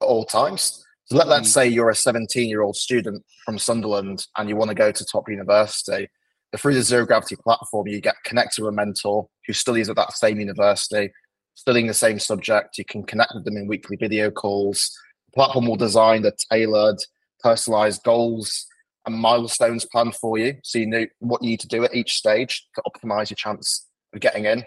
at 0.01 0.05
all 0.05 0.25
times. 0.25 0.83
So 1.05 1.17
let, 1.17 1.27
let's 1.27 1.49
mm. 1.49 1.53
say 1.53 1.67
you're 1.67 1.89
a 1.89 1.95
17 1.95 2.49
year 2.49 2.61
old 2.61 2.75
student 2.75 3.23
from 3.45 3.57
Sunderland 3.57 4.25
and 4.37 4.49
you 4.49 4.55
want 4.55 4.69
to 4.69 4.75
go 4.75 4.91
to 4.91 5.05
top 5.05 5.29
university 5.29 6.09
through 6.57 6.75
the 6.75 6.83
zero 6.83 7.05
gravity 7.05 7.35
platform, 7.35 7.87
you 7.87 7.99
get 7.99 8.15
connected 8.23 8.61
with 8.61 8.69
a 8.69 8.75
mentor 8.75 9.27
who 9.47 9.53
studies 9.53 9.89
at 9.89 9.95
that 9.95 10.13
same 10.13 10.39
university, 10.39 11.11
studying 11.55 11.87
the 11.87 11.93
same 11.93 12.19
subject. 12.19 12.77
You 12.77 12.85
can 12.85 13.03
connect 13.03 13.33
with 13.33 13.45
them 13.45 13.57
in 13.57 13.67
weekly 13.67 13.97
video 13.97 14.29
calls. 14.29 14.91
The 15.27 15.35
platform 15.35 15.67
will 15.67 15.75
design 15.75 16.21
the 16.21 16.33
tailored, 16.51 16.97
personalized 17.41 18.03
goals 18.03 18.67
and 19.05 19.15
milestones 19.15 19.85
plan 19.85 20.11
for 20.11 20.37
you. 20.37 20.55
So 20.63 20.79
you 20.79 20.87
know 20.87 21.05
what 21.19 21.41
you 21.41 21.49
need 21.49 21.59
to 21.61 21.67
do 21.67 21.83
at 21.83 21.95
each 21.95 22.13
stage 22.13 22.67
to 22.75 22.83
optimize 22.87 23.29
your 23.29 23.35
chance 23.35 23.87
of 24.13 24.21
getting 24.21 24.45
in. 24.45 24.63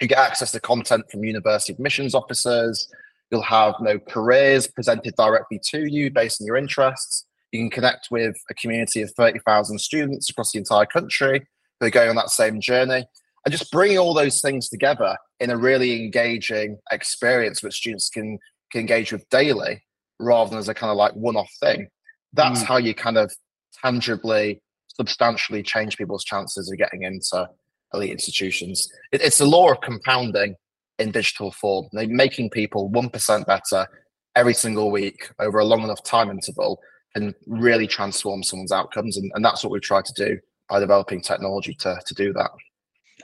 You 0.00 0.08
get 0.08 0.18
access 0.18 0.52
to 0.52 0.60
content 0.60 1.10
from 1.10 1.24
university 1.24 1.72
admissions 1.72 2.14
officers. 2.14 2.88
You'll 3.30 3.42
have 3.42 3.74
you 3.80 3.86
no 3.86 3.92
know, 3.94 3.98
careers 3.98 4.68
presented 4.68 5.14
directly 5.16 5.60
to 5.70 5.90
you 5.90 6.10
based 6.10 6.40
on 6.40 6.46
your 6.46 6.56
interests. 6.56 7.26
You 7.52 7.60
can 7.60 7.70
connect 7.70 8.08
with 8.10 8.36
a 8.50 8.54
community 8.54 9.02
of 9.02 9.10
30,000 9.16 9.78
students 9.78 10.30
across 10.30 10.52
the 10.52 10.58
entire 10.58 10.86
country 10.86 11.46
who 11.80 11.86
are 11.86 11.90
going 11.90 12.10
on 12.10 12.16
that 12.16 12.30
same 12.30 12.60
journey. 12.60 13.06
And 13.44 13.52
just 13.52 13.70
bringing 13.70 13.98
all 13.98 14.14
those 14.14 14.40
things 14.40 14.68
together 14.68 15.16
in 15.40 15.50
a 15.50 15.56
really 15.56 16.04
engaging 16.04 16.78
experience 16.90 17.62
which 17.62 17.74
students 17.74 18.08
can, 18.08 18.38
can 18.72 18.80
engage 18.80 19.12
with 19.12 19.28
daily 19.28 19.84
rather 20.18 20.50
than 20.50 20.58
as 20.58 20.68
a 20.68 20.74
kind 20.74 20.90
of 20.90 20.96
like 20.96 21.12
one 21.12 21.36
off 21.36 21.50
thing. 21.60 21.88
That's 22.32 22.62
mm. 22.62 22.66
how 22.66 22.76
you 22.78 22.94
kind 22.94 23.18
of 23.18 23.32
tangibly, 23.82 24.62
substantially 24.88 25.62
change 25.62 25.96
people's 25.96 26.24
chances 26.24 26.70
of 26.70 26.78
getting 26.78 27.02
into 27.02 27.48
elite 27.94 28.10
institutions. 28.10 28.88
It, 29.12 29.22
it's 29.22 29.38
the 29.38 29.46
law 29.46 29.70
of 29.70 29.80
compounding 29.80 30.56
in 30.98 31.10
digital 31.10 31.52
form, 31.52 31.88
making 31.92 32.50
people 32.50 32.90
1% 32.90 33.46
better 33.46 33.86
every 34.34 34.54
single 34.54 34.90
week 34.90 35.30
over 35.38 35.58
a 35.58 35.64
long 35.64 35.82
enough 35.82 36.02
time 36.04 36.30
interval 36.30 36.78
can 37.14 37.34
really 37.46 37.86
transform 37.86 38.42
someone's 38.42 38.72
outcomes. 38.72 39.16
And, 39.16 39.30
and 39.34 39.44
that's 39.44 39.64
what 39.64 39.72
we've 39.72 39.82
tried 39.82 40.04
to 40.04 40.12
do 40.12 40.38
by 40.68 40.80
developing 40.80 41.22
technology 41.22 41.74
to, 41.80 41.98
to 42.04 42.14
do 42.14 42.32
that. 42.34 42.50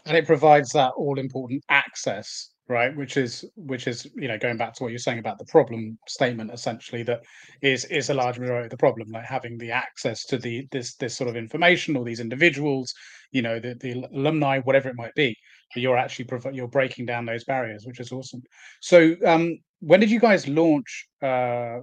And 0.07 0.17
it 0.17 0.27
provides 0.27 0.71
that 0.73 0.93
all 0.97 1.19
important 1.19 1.63
access, 1.69 2.51
right? 2.69 2.97
Which 2.97 3.17
is 3.17 3.45
which 3.55 3.87
is, 3.87 4.07
you 4.17 4.27
know, 4.27 4.39
going 4.39 4.57
back 4.57 4.73
to 4.75 4.83
what 4.83 4.91
you're 4.91 4.99
saying 4.99 5.19
about 5.19 5.39
the 5.39 5.45
problem 5.45 5.99
statement, 6.09 6.51
essentially, 6.53 7.03
that 7.05 7.21
is 7.61 7.85
is 7.85 8.11
a 8.11 8.15
large 8.15 8.39
majority 8.39 8.65
of 8.65 8.71
the 8.71 8.77
problem, 8.77 9.09
like 9.11 9.25
having 9.25 9.59
the 9.59 9.71
access 9.71 10.25
to 10.27 10.39
the 10.39 10.67
this 10.73 10.97
this 10.97 11.17
sort 11.17 11.31
of 11.31 11.37
information 11.37 11.95
or 11.95 12.05
these 12.05 12.21
individuals, 12.21 12.93
you 13.31 13.43
know, 13.43 13.61
the, 13.61 13.75
the 13.81 14.05
alumni, 14.13 14.59
whatever 14.61 14.89
it 14.89 14.97
might 14.97 15.15
be. 15.15 15.37
You're 15.75 15.97
actually 15.97 16.29
you're 16.53 16.69
breaking 16.69 17.07
down 17.07 17.27
those 17.27 17.45
barriers, 17.45 17.87
which 17.87 18.01
is 18.01 18.13
awesome. 18.13 18.43
So 18.81 19.15
um 19.27 19.59
when 19.81 20.01
did 20.01 20.11
you 20.11 20.21
guys 20.21 20.47
launch 20.49 21.09
uh 21.23 21.79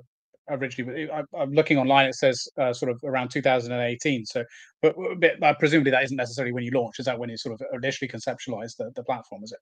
originally. 0.50 1.10
I, 1.10 1.24
am 1.40 1.54
looking 1.54 1.78
online; 1.78 2.08
it 2.08 2.16
says 2.16 2.48
uh, 2.58 2.74
sort 2.74 2.92
of 2.92 3.00
around 3.04 3.30
2018. 3.30 4.26
So, 4.26 4.44
but, 4.82 4.96
but 5.40 5.60
presumably 5.60 5.92
that 5.92 6.04
isn't 6.04 6.18
necessarily 6.18 6.52
when 6.52 6.64
you 6.64 6.72
launch. 6.72 7.00
Is 7.00 7.06
that 7.06 7.18
when 7.18 7.30
you 7.30 7.38
sort 7.38 7.60
of 7.60 7.68
initially 7.74 8.08
conceptualized 8.08 8.78
the, 8.78 8.92
the 8.96 9.04
platform? 9.04 9.44
Is 9.44 9.52
it? 9.52 9.60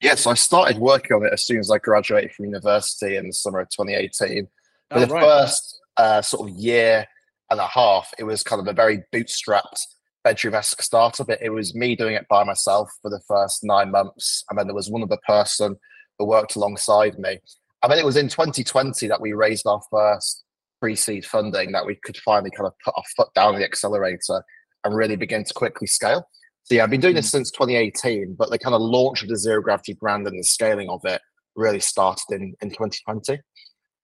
Yes, 0.00 0.26
I 0.26 0.34
started 0.34 0.78
working 0.78 1.16
on 1.16 1.24
it 1.24 1.32
as 1.32 1.44
soon 1.44 1.58
as 1.58 1.70
I 1.70 1.78
graduated 1.78 2.32
from 2.32 2.46
university 2.46 3.16
in 3.16 3.26
the 3.26 3.32
summer 3.32 3.60
of 3.60 3.70
2018. 3.70 4.46
For 4.90 4.98
oh, 4.98 5.00
the 5.00 5.06
right. 5.06 5.22
first 5.22 5.80
uh, 5.96 6.22
sort 6.22 6.50
of 6.50 6.56
year 6.56 7.06
and 7.50 7.60
a 7.60 7.66
half, 7.66 8.12
it 8.18 8.24
was 8.24 8.42
kind 8.42 8.60
of 8.60 8.68
a 8.68 8.74
very 8.74 9.02
bootstrapped 9.14 9.80
bedroom-esque 10.26 10.82
startup. 10.82 11.30
It, 11.30 11.38
it 11.40 11.50
was 11.50 11.76
me 11.76 11.94
doing 11.94 12.16
it 12.16 12.26
by 12.28 12.42
myself 12.42 12.90
for 13.00 13.12
the 13.12 13.20
first 13.28 13.62
nine 13.62 13.92
months, 13.92 14.44
and 14.50 14.58
then 14.58 14.66
there 14.66 14.74
was 14.74 14.90
one 14.90 15.04
other 15.04 15.18
person 15.24 15.76
who 16.18 16.26
worked 16.26 16.56
alongside 16.56 17.16
me. 17.16 17.38
I 17.82 17.88
mean, 17.88 17.98
it 17.98 18.04
was 18.04 18.16
in 18.16 18.28
2020 18.28 19.06
that 19.06 19.20
we 19.20 19.34
raised 19.34 19.68
our 19.68 19.80
first 19.88 20.42
pre-seed 20.80 21.24
funding 21.24 21.70
that 21.72 21.86
we 21.86 21.94
could 22.04 22.16
finally 22.16 22.50
kind 22.50 22.66
of 22.66 22.72
put 22.84 22.94
our 22.96 23.04
foot 23.16 23.28
down 23.34 23.54
the 23.54 23.64
accelerator 23.64 24.42
and 24.82 24.96
really 24.96 25.14
begin 25.14 25.44
to 25.44 25.54
quickly 25.54 25.86
scale. 25.86 26.28
So 26.64 26.74
yeah, 26.74 26.82
I've 26.82 26.90
been 26.90 27.00
doing 27.00 27.14
this 27.14 27.30
hmm. 27.30 27.38
since 27.38 27.52
2018, 27.52 28.34
but 28.36 28.50
the 28.50 28.58
kind 28.58 28.74
of 28.74 28.80
launch 28.80 29.22
of 29.22 29.28
the 29.28 29.36
zero 29.36 29.62
gravity 29.62 29.94
brand 29.94 30.26
and 30.26 30.36
the 30.36 30.42
scaling 30.42 30.88
of 30.88 31.02
it 31.04 31.22
really 31.54 31.80
started 31.80 32.24
in, 32.30 32.54
in 32.60 32.70
2020. 32.70 33.38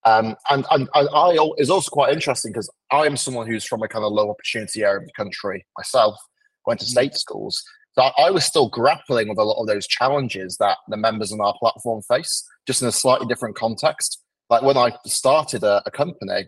Um, 0.05 0.35
and, 0.49 0.65
and, 0.71 0.89
and 0.93 1.09
I 1.13 1.37
is 1.57 1.69
also 1.69 1.89
quite 1.89 2.13
interesting 2.13 2.51
because 2.51 2.69
I 2.91 3.05
am 3.05 3.15
someone 3.15 3.47
who's 3.47 3.63
from 3.63 3.81
a 3.83 3.87
kind 3.87 4.03
of 4.03 4.11
low 4.11 4.29
opportunity 4.29 4.83
area 4.83 4.99
of 4.99 5.05
the 5.05 5.13
country 5.13 5.65
myself, 5.77 6.17
went 6.65 6.79
to 6.81 6.85
hmm. 6.85 6.91
state 6.91 7.15
schools. 7.15 7.63
So 7.93 8.03
I, 8.03 8.25
I 8.25 8.31
was 8.31 8.43
still 8.43 8.69
grappling 8.69 9.29
with 9.29 9.37
a 9.37 9.43
lot 9.43 9.61
of 9.61 9.67
those 9.67 9.87
challenges 9.87 10.57
that 10.57 10.77
the 10.87 10.97
members 10.97 11.31
on 11.31 11.39
our 11.41 11.55
platform 11.59 12.01
face, 12.01 12.43
just 12.67 12.81
in 12.81 12.87
a 12.87 12.91
slightly 12.91 13.27
different 13.27 13.55
context. 13.55 14.21
Like 14.49 14.63
when 14.63 14.77
I 14.77 14.91
started 15.05 15.63
a, 15.63 15.81
a 15.85 15.91
company, 15.91 16.31
I 16.31 16.47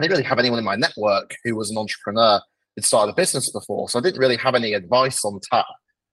didn't 0.00 0.12
really 0.12 0.28
have 0.28 0.38
anyone 0.38 0.58
in 0.58 0.64
my 0.64 0.76
network 0.76 1.34
who 1.44 1.56
was 1.56 1.70
an 1.70 1.78
entrepreneur 1.78 2.40
had 2.76 2.84
started 2.84 3.12
a 3.12 3.16
business 3.16 3.50
before, 3.50 3.88
so 3.88 3.98
I 3.98 4.02
didn't 4.02 4.20
really 4.20 4.36
have 4.36 4.54
any 4.54 4.74
advice 4.74 5.24
on 5.24 5.40
tap 5.50 5.66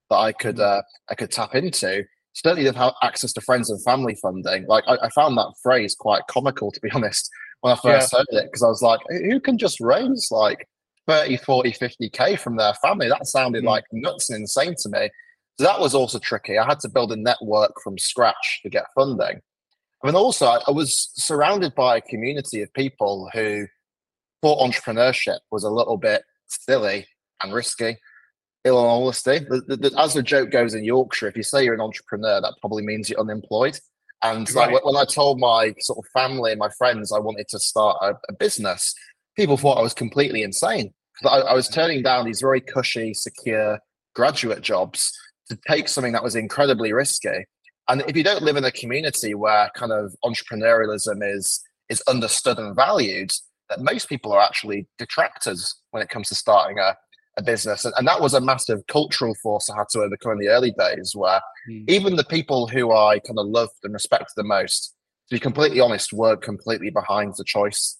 that 0.09 0.17
I 0.17 0.31
could 0.31 0.57
mm. 0.57 0.79
uh, 0.79 0.81
I 1.09 1.15
could 1.15 1.31
tap 1.31 1.55
into. 1.55 2.03
Certainly 2.43 2.63
didn't 2.63 2.77
have 2.77 2.93
access 3.01 3.33
to 3.33 3.41
friends 3.41 3.69
and 3.69 3.83
family 3.83 4.15
funding. 4.15 4.65
Like 4.67 4.83
I, 4.87 4.97
I 5.03 5.09
found 5.09 5.37
that 5.37 5.53
phrase 5.61 5.95
quite 5.95 6.21
comical, 6.27 6.71
to 6.71 6.79
be 6.79 6.91
honest, 6.93 7.29
when 7.61 7.73
I 7.73 7.75
first 7.77 8.13
yeah. 8.13 8.19
heard 8.19 8.27
it, 8.29 8.45
because 8.45 8.63
I 8.63 8.67
was 8.67 8.81
like, 8.81 8.99
who 9.09 9.39
can 9.39 9.57
just 9.57 9.79
raise 9.79 10.27
like 10.31 10.67
30, 11.07 11.37
40, 11.37 11.71
50k 11.71 12.39
from 12.39 12.57
their 12.57 12.73
family? 12.75 13.09
That 13.09 13.25
sounded 13.27 13.63
mm. 13.63 13.67
like 13.67 13.85
nuts 13.91 14.29
and 14.29 14.41
insane 14.41 14.75
to 14.79 14.89
me. 14.89 15.09
So 15.59 15.65
that 15.65 15.79
was 15.79 15.95
also 15.95 16.19
tricky. 16.19 16.57
I 16.57 16.65
had 16.65 16.79
to 16.81 16.89
build 16.89 17.11
a 17.11 17.15
network 17.15 17.73
from 17.83 17.97
scratch 17.97 18.59
to 18.63 18.69
get 18.69 18.85
funding. 18.93 19.41
And 20.03 20.15
also, 20.15 20.45
I 20.45 20.71
was 20.71 21.09
surrounded 21.15 21.73
by 21.73 21.97
a 21.97 22.01
community 22.01 22.61
of 22.61 22.71
people 22.73 23.29
who 23.33 23.65
thought 24.43 24.59
entrepreneurship 24.59 25.39
was 25.51 25.63
a 25.63 25.71
little 25.71 25.97
bit 25.97 26.23
silly 26.45 27.07
and 27.41 27.51
risky. 27.51 27.97
Ill 28.67 28.77
honesty. 28.77 29.39
The, 29.39 29.61
the, 29.67 29.77
the, 29.77 29.99
as 29.99 30.13
the 30.13 30.23
joke 30.23 30.51
goes 30.51 30.73
in 30.73 30.83
Yorkshire, 30.83 31.27
if 31.27 31.37
you 31.37 31.43
say 31.43 31.63
you're 31.63 31.73
an 31.73 31.81
entrepreneur, 31.81 32.41
that 32.41 32.53
probably 32.61 32.83
means 32.83 33.09
you're 33.09 33.19
unemployed. 33.19 33.79
And 34.23 34.49
right. 34.53 34.73
like 34.73 34.85
when 34.85 34.95
I 34.95 35.05
told 35.05 35.39
my 35.39 35.73
sort 35.79 35.99
of 35.99 36.05
family 36.11 36.51
and 36.51 36.59
my 36.59 36.69
friends 36.77 37.11
I 37.11 37.19
wanted 37.19 37.47
to 37.49 37.59
start 37.59 37.97
a, 38.01 38.13
a 38.29 38.33
business, 38.33 38.93
people 39.35 39.57
thought 39.57 39.77
I 39.77 39.81
was 39.81 39.93
completely 39.93 40.43
insane. 40.43 40.93
I, 41.25 41.39
I 41.39 41.53
was 41.53 41.67
turning 41.67 42.03
down 42.03 42.25
these 42.25 42.41
very 42.41 42.61
cushy, 42.61 43.13
secure 43.13 43.79
graduate 44.15 44.61
jobs 44.61 45.11
to 45.49 45.57
take 45.67 45.87
something 45.87 46.13
that 46.13 46.23
was 46.23 46.35
incredibly 46.35 46.93
risky. 46.93 47.45
And 47.87 48.03
if 48.07 48.17
you 48.17 48.23
don't 48.23 48.43
live 48.43 48.57
in 48.57 48.65
a 48.65 48.71
community 48.71 49.33
where 49.33 49.69
kind 49.75 49.91
of 49.91 50.13
entrepreneurialism 50.25 51.19
is 51.21 51.61
is 51.89 52.01
understood 52.07 52.57
and 52.59 52.75
valued, 52.75 53.31
that 53.69 53.79
most 53.79 54.09
people 54.09 54.33
are 54.33 54.41
actually 54.41 54.87
detractors 54.97 55.75
when 55.91 56.03
it 56.03 56.09
comes 56.09 56.27
to 56.29 56.35
starting 56.35 56.79
a, 56.79 56.97
a 57.37 57.43
business. 57.43 57.85
And, 57.85 57.93
and 57.97 58.07
that 58.07 58.21
was 58.21 58.33
a 58.33 58.41
massive 58.41 58.85
cultural 58.87 59.35
force 59.35 59.69
I 59.69 59.77
had 59.77 59.89
to 59.91 60.01
overcome 60.01 60.33
in 60.33 60.39
the 60.39 60.49
early 60.49 60.71
days, 60.71 61.13
where 61.15 61.41
mm. 61.69 61.89
even 61.89 62.15
the 62.15 62.25
people 62.25 62.67
who 62.67 62.91
I 62.91 63.19
kind 63.19 63.39
of 63.39 63.47
loved 63.47 63.73
and 63.83 63.93
respected 63.93 64.33
the 64.35 64.43
most, 64.43 64.95
to 65.29 65.35
be 65.35 65.39
completely 65.39 65.79
honest, 65.79 66.13
were 66.13 66.35
completely 66.35 66.89
behind 66.89 67.33
the 67.37 67.43
choice 67.43 67.97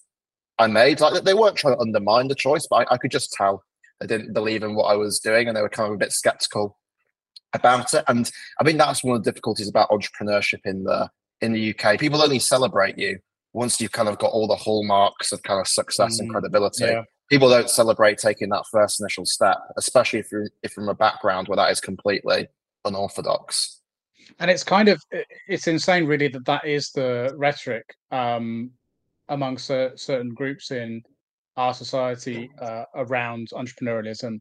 I 0.58 0.66
made. 0.66 1.00
Like 1.00 1.22
they 1.22 1.34
weren't 1.34 1.56
trying 1.56 1.76
to 1.76 1.80
undermine 1.80 2.28
the 2.28 2.34
choice, 2.34 2.66
but 2.68 2.88
I, 2.88 2.94
I 2.94 2.96
could 2.98 3.12
just 3.12 3.32
tell 3.32 3.62
they 4.00 4.06
didn't 4.06 4.32
believe 4.32 4.62
in 4.62 4.74
what 4.74 4.84
I 4.84 4.96
was 4.96 5.18
doing 5.18 5.48
and 5.48 5.56
they 5.56 5.62
were 5.62 5.68
kind 5.68 5.88
of 5.88 5.94
a 5.94 5.98
bit 5.98 6.12
skeptical 6.12 6.78
about 7.52 7.94
it. 7.94 8.04
And 8.08 8.30
I 8.60 8.64
think 8.64 8.78
that's 8.78 9.02
one 9.02 9.16
of 9.16 9.24
the 9.24 9.30
difficulties 9.30 9.68
about 9.68 9.90
entrepreneurship 9.90 10.60
in 10.64 10.84
the 10.84 11.10
in 11.40 11.52
the 11.52 11.74
UK. 11.74 11.98
People 11.98 12.22
only 12.22 12.40
celebrate 12.40 12.98
you 12.98 13.18
once 13.52 13.80
you've 13.80 13.92
kind 13.92 14.08
of 14.08 14.18
got 14.18 14.32
all 14.32 14.46
the 14.46 14.56
hallmarks 14.56 15.32
of 15.32 15.42
kind 15.42 15.60
of 15.60 15.66
success 15.66 16.16
mm, 16.16 16.20
and 16.20 16.30
credibility, 16.30 16.84
yeah. 16.84 17.02
People 17.28 17.48
don't 17.48 17.70
celebrate 17.70 18.18
taking 18.18 18.48
that 18.50 18.64
first 18.70 19.00
initial 19.00 19.26
step, 19.26 19.58
especially 19.76 20.18
if 20.18 20.30
you're 20.32 20.48
if 20.62 20.72
from 20.72 20.88
a 20.88 20.94
background 20.94 21.48
where 21.48 21.56
that 21.56 21.70
is 21.70 21.80
completely 21.80 22.48
unorthodox. 22.84 23.80
And 24.38 24.50
it's 24.50 24.64
kind 24.64 24.88
of 24.88 25.02
it's 25.46 25.66
insane, 25.66 26.06
really, 26.06 26.28
that 26.28 26.44
that 26.44 26.66
is 26.66 26.90
the 26.90 27.32
rhetoric 27.36 27.84
um, 28.10 28.70
amongst 29.28 29.66
certain 29.66 30.34
groups 30.34 30.70
in 30.70 31.02
our 31.56 31.74
society 31.74 32.50
uh, 32.60 32.84
around 32.94 33.48
entrepreneurialism 33.52 34.38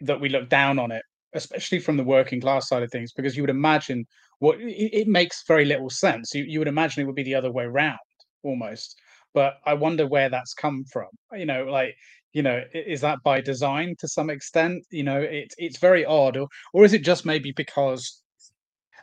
that 0.00 0.20
we 0.20 0.28
look 0.28 0.48
down 0.48 0.78
on 0.78 0.90
it, 0.90 1.02
especially 1.34 1.78
from 1.78 1.96
the 1.96 2.04
working 2.04 2.40
class 2.40 2.68
side 2.68 2.82
of 2.82 2.90
things, 2.90 3.12
because 3.12 3.36
you 3.36 3.42
would 3.42 3.50
imagine 3.50 4.06
what 4.40 4.60
it, 4.60 5.00
it 5.00 5.08
makes 5.08 5.44
very 5.46 5.64
little 5.64 5.90
sense. 5.90 6.34
You, 6.34 6.44
you 6.44 6.58
would 6.58 6.68
imagine 6.68 7.02
it 7.02 7.06
would 7.06 7.14
be 7.14 7.22
the 7.22 7.34
other 7.34 7.52
way 7.52 7.64
around 7.64 7.98
almost. 8.42 8.96
But 9.34 9.58
I 9.66 9.74
wonder 9.74 10.06
where 10.06 10.30
that's 10.30 10.54
come 10.54 10.84
from. 10.90 11.08
You 11.36 11.46
know, 11.46 11.64
like 11.64 11.94
you 12.38 12.44
know, 12.44 12.62
is 12.72 13.00
that 13.00 13.18
by 13.24 13.40
design 13.40 13.96
to 13.98 14.06
some 14.06 14.30
extent? 14.30 14.84
You 14.92 15.02
know, 15.02 15.20
it's 15.20 15.56
it's 15.58 15.78
very 15.78 16.04
odd, 16.04 16.36
or 16.36 16.46
or 16.72 16.84
is 16.84 16.92
it 16.92 17.02
just 17.02 17.26
maybe 17.26 17.50
because 17.50 18.22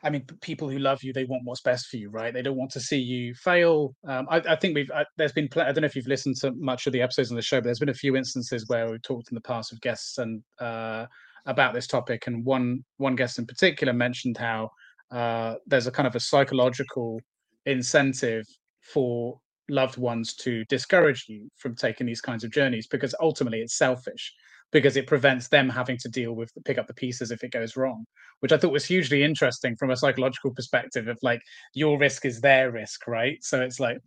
I 0.04 0.10
mean, 0.10 0.24
people 0.39 0.70
who 0.70 0.80
love 0.80 1.04
you, 1.04 1.12
they 1.12 1.25
want 1.25 1.42
what's 1.44 1.60
best 1.60 1.88
for 1.88 1.98
you, 1.98 2.10
right? 2.10 2.34
They 2.34 2.42
don't 2.42 2.56
want 2.56 2.72
to 2.72 2.80
see 2.80 2.98
you 2.98 3.34
fail. 3.34 3.94
Um, 4.08 4.25
I, 4.30 4.38
I, 4.38 4.56
think 4.56 4.74
we've 4.74 4.89
uh, 4.89 5.04
there's 5.18 5.34
been 5.34 5.50
pl- 5.50 5.63
I 5.63 5.74
don't 5.74 5.82
know 5.82 5.88
if 5.88 5.98
you've 5.98 6.08
listened 6.08 6.38
to 6.38 6.54
much 6.54 6.88
of 6.88 6.94
the 6.94 7.01
episodes 7.01 7.30
on 7.30 7.36
the 7.36 7.42
show, 7.42 7.58
but 7.58 7.65
there's 7.65 7.80
been 7.80 7.89
a 7.89 8.01
few 8.06 8.15
instances 8.15 8.70
where 8.70 8.89
we've 8.89 9.01
talked 9.01 9.30
in 9.32 9.36
the 9.36 9.42
past 9.42 9.74
with 9.74 9.82
guests 9.82 10.18
and 10.18 10.42
uh, 10.60 11.06
about 11.46 11.74
this 11.74 11.88
topic, 11.88 12.27
and 12.27 12.46
one 12.46 12.86
one 12.96 13.18
guest 13.18 13.38
in 13.38 13.46
particular 13.46 13.92
mentioned 13.92 14.38
how 14.38 14.70
uh, 15.12 15.56
there's 15.68 15.88
a 15.88 15.92
kind 15.92 16.08
of 16.08 16.15
a 16.15 16.22
psychological 16.22 17.20
incentive 17.65 18.46
for 18.94 19.42
loved 19.69 19.98
ones 19.98 20.36
to 20.36 20.63
discourage 20.65 21.25
you 21.27 21.50
from 21.57 21.75
taking 21.75 22.05
these 22.05 22.22
kinds 22.22 22.43
of 22.43 22.51
journeys 22.51 22.88
because 22.88 23.15
ultimately 23.19 23.60
it's 23.60 23.77
selfish 23.77 24.34
because 24.72 24.98
it 24.98 25.07
prevents 25.07 25.48
them 25.48 25.69
having 25.69 25.98
to 25.98 26.10
deal 26.10 26.34
with 26.34 26.51
pick 26.65 26.77
up 26.77 26.88
the 26.88 26.93
pieces 26.93 27.31
if 27.31 27.43
it 27.43 27.51
goes 27.51 27.75
wrong 27.75 28.05
which 28.39 28.51
i 28.51 28.57
thought 28.57 28.72
was 28.72 28.86
hugely 28.86 29.24
interesting 29.24 29.75
from 29.75 29.91
a 29.91 29.95
psychological 29.95 30.51
perspective 30.53 31.07
of 31.07 31.17
like 31.22 31.41
your 31.74 31.98
risk 31.98 32.25
is 32.25 32.41
their 32.41 32.72
risk 32.72 33.07
right? 33.07 33.38
So 33.41 33.62
it's 33.62 33.79
like 33.79 33.98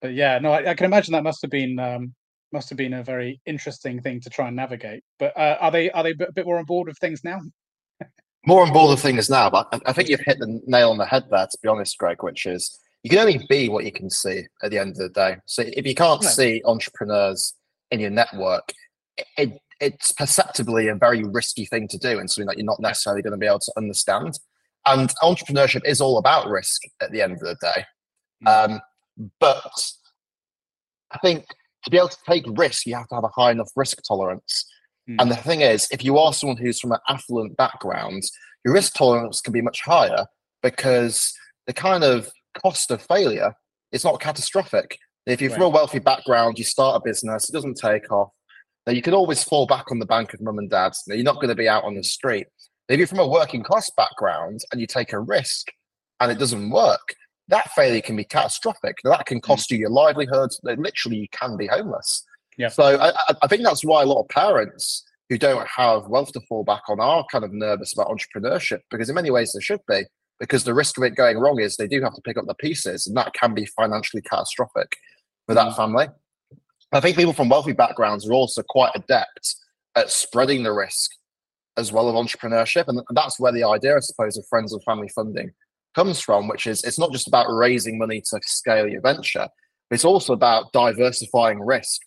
but 0.00 0.14
yeah 0.14 0.38
no 0.38 0.52
i, 0.52 0.70
I 0.70 0.74
can 0.74 0.86
imagine 0.86 1.12
that 1.12 1.24
must 1.24 1.42
have 1.42 1.50
been 1.50 1.78
um 1.78 2.14
must 2.52 2.68
have 2.70 2.78
been 2.78 2.94
a 2.94 3.02
very 3.02 3.40
interesting 3.46 4.00
thing 4.00 4.20
to 4.20 4.30
try 4.30 4.48
and 4.48 4.56
navigate. 4.56 5.02
But 5.18 5.36
uh, 5.36 5.58
are 5.60 5.70
they 5.70 5.90
are 5.90 6.02
they 6.02 6.12
a 6.12 6.32
bit 6.32 6.46
more 6.46 6.58
on 6.58 6.64
board 6.64 6.88
with 6.88 6.98
things 6.98 7.22
now? 7.24 7.40
More 8.46 8.62
on 8.62 8.72
board 8.72 8.90
with 8.90 9.00
things 9.00 9.28
now 9.28 9.50
but 9.50 9.68
I, 9.72 9.90
I 9.90 9.92
think 9.92 10.08
you've 10.08 10.20
hit 10.24 10.38
the 10.38 10.60
nail 10.66 10.90
on 10.90 10.98
the 10.98 11.04
head 11.04 11.24
there 11.30 11.46
to 11.46 11.58
be 11.62 11.68
honest 11.68 11.98
greg 11.98 12.22
which 12.22 12.46
is 12.46 12.78
you 13.08 13.16
can 13.16 13.26
only 13.26 13.46
be 13.48 13.70
what 13.70 13.86
you 13.86 13.92
can 13.92 14.10
see 14.10 14.44
at 14.62 14.70
the 14.70 14.78
end 14.78 14.90
of 14.90 14.96
the 14.98 15.08
day. 15.08 15.38
So 15.46 15.62
if 15.66 15.86
you 15.86 15.94
can't 15.94 16.22
right. 16.22 16.30
see 16.30 16.62
entrepreneurs 16.66 17.54
in 17.90 18.00
your 18.00 18.10
network, 18.10 18.70
it, 19.38 19.58
it's 19.80 20.12
perceptibly 20.12 20.88
a 20.88 20.94
very 20.94 21.24
risky 21.24 21.64
thing 21.64 21.88
to 21.88 21.96
do 21.96 22.18
and 22.18 22.30
something 22.30 22.48
that 22.48 22.58
you're 22.58 22.66
not 22.66 22.80
necessarily 22.80 23.22
going 23.22 23.32
to 23.32 23.38
be 23.38 23.46
able 23.46 23.60
to 23.60 23.72
understand. 23.78 24.38
And 24.84 25.10
entrepreneurship 25.22 25.86
is 25.86 26.02
all 26.02 26.18
about 26.18 26.48
risk 26.50 26.82
at 27.00 27.10
the 27.10 27.22
end 27.22 27.32
of 27.32 27.40
the 27.40 27.56
day. 27.62 27.84
Hmm. 28.42 28.72
Um, 28.74 28.80
but 29.40 29.72
I 31.10 31.18
think 31.18 31.46
to 31.84 31.90
be 31.90 31.96
able 31.96 32.08
to 32.08 32.18
take 32.28 32.44
risk, 32.58 32.84
you 32.84 32.94
have 32.94 33.08
to 33.08 33.14
have 33.14 33.24
a 33.24 33.28
high 33.28 33.52
enough 33.52 33.70
risk 33.74 34.02
tolerance. 34.06 34.66
Mm. 35.08 35.16
And 35.20 35.30
the 35.30 35.36
thing 35.36 35.62
is, 35.62 35.88
if 35.90 36.04
you 36.04 36.18
are 36.18 36.34
someone 36.34 36.58
who's 36.58 36.78
from 36.78 36.92
an 36.92 36.98
affluent 37.08 37.56
background, 37.56 38.22
your 38.64 38.74
risk 38.74 38.94
tolerance 38.94 39.40
can 39.40 39.54
be 39.54 39.62
much 39.62 39.80
higher 39.80 40.26
because 40.62 41.32
the 41.66 41.72
kind 41.72 42.04
of 42.04 42.30
cost 42.62 42.90
of 42.90 43.02
failure 43.02 43.54
is 43.92 44.04
not 44.04 44.20
catastrophic. 44.20 44.98
If 45.26 45.40
you're 45.40 45.50
right. 45.50 45.56
from 45.56 45.66
a 45.66 45.68
wealthy 45.68 45.98
background, 45.98 46.58
you 46.58 46.64
start 46.64 46.96
a 46.96 47.00
business, 47.04 47.48
it 47.48 47.52
doesn't 47.52 47.76
take 47.76 48.10
off. 48.10 48.30
Now 48.86 48.92
you 48.92 49.02
can 49.02 49.14
always 49.14 49.44
fall 49.44 49.66
back 49.66 49.90
on 49.90 49.98
the 49.98 50.06
bank 50.06 50.32
of 50.32 50.40
mum 50.40 50.58
and 50.58 50.70
dad. 50.70 50.92
Now, 51.06 51.14
you're 51.14 51.24
not 51.24 51.36
going 51.36 51.48
to 51.48 51.54
be 51.54 51.68
out 51.68 51.84
on 51.84 51.94
the 51.94 52.02
street. 52.02 52.46
If 52.88 52.98
you're 52.98 53.06
from 53.06 53.18
a 53.18 53.28
working 53.28 53.62
class 53.62 53.90
background 53.96 54.60
and 54.72 54.80
you 54.80 54.86
take 54.86 55.12
a 55.12 55.20
risk 55.20 55.66
and 56.20 56.32
it 56.32 56.38
doesn't 56.38 56.70
work, 56.70 57.14
that 57.48 57.70
failure 57.72 58.00
can 58.00 58.16
be 58.16 58.24
catastrophic. 58.24 58.96
Now, 59.04 59.10
that 59.10 59.26
can 59.26 59.38
mm. 59.38 59.42
cost 59.42 59.68
mm. 59.68 59.72
you 59.72 59.78
your 59.80 59.90
livelihood. 59.90 60.50
Literally, 60.62 61.18
you 61.18 61.28
can 61.30 61.56
be 61.56 61.66
homeless. 61.66 62.24
Yeah. 62.56 62.68
So 62.68 62.98
I, 62.98 63.12
I 63.42 63.46
think 63.46 63.62
that's 63.62 63.84
why 63.84 64.02
a 64.02 64.06
lot 64.06 64.22
of 64.22 64.28
parents 64.28 65.04
who 65.28 65.38
don't 65.38 65.66
have 65.68 66.08
wealth 66.08 66.32
to 66.32 66.40
fall 66.48 66.64
back 66.64 66.82
on 66.88 67.00
are 67.00 67.24
kind 67.30 67.44
of 67.44 67.52
nervous 67.52 67.92
about 67.92 68.08
entrepreneurship 68.08 68.80
because 68.90 69.08
in 69.08 69.14
many 69.14 69.30
ways 69.30 69.52
they 69.52 69.60
should 69.60 69.80
be 69.86 70.04
because 70.40 70.64
the 70.64 70.74
risk 70.74 70.96
of 70.98 71.04
it 71.04 71.16
going 71.16 71.38
wrong 71.38 71.60
is 71.60 71.76
they 71.76 71.88
do 71.88 72.02
have 72.02 72.14
to 72.14 72.22
pick 72.22 72.36
up 72.36 72.46
the 72.46 72.54
pieces, 72.54 73.06
and 73.06 73.16
that 73.16 73.34
can 73.34 73.54
be 73.54 73.66
financially 73.66 74.22
catastrophic 74.22 74.96
for 75.46 75.54
that 75.54 75.72
mm. 75.72 75.76
family. 75.76 76.06
I 76.92 77.00
think 77.00 77.16
people 77.16 77.32
from 77.32 77.48
wealthy 77.48 77.72
backgrounds 77.72 78.26
are 78.28 78.32
also 78.32 78.62
quite 78.62 78.92
adept 78.94 79.56
at 79.94 80.10
spreading 80.10 80.62
the 80.62 80.72
risk 80.72 81.10
as 81.76 81.92
well 81.92 82.08
of 82.08 82.14
entrepreneurship, 82.14 82.84
and 82.88 83.00
that's 83.14 83.38
where 83.38 83.52
the 83.52 83.64
idea, 83.64 83.96
I 83.96 84.00
suppose, 84.00 84.36
of 84.36 84.46
friends 84.48 84.72
and 84.72 84.82
family 84.84 85.08
funding 85.08 85.50
comes 85.94 86.20
from, 86.20 86.48
which 86.48 86.66
is 86.66 86.84
it's 86.84 86.98
not 86.98 87.12
just 87.12 87.28
about 87.28 87.46
raising 87.48 87.98
money 87.98 88.20
to 88.20 88.40
scale 88.42 88.88
your 88.88 89.00
venture, 89.00 89.48
but 89.88 89.94
it's 89.94 90.04
also 90.04 90.32
about 90.32 90.72
diversifying 90.72 91.60
risk 91.60 92.00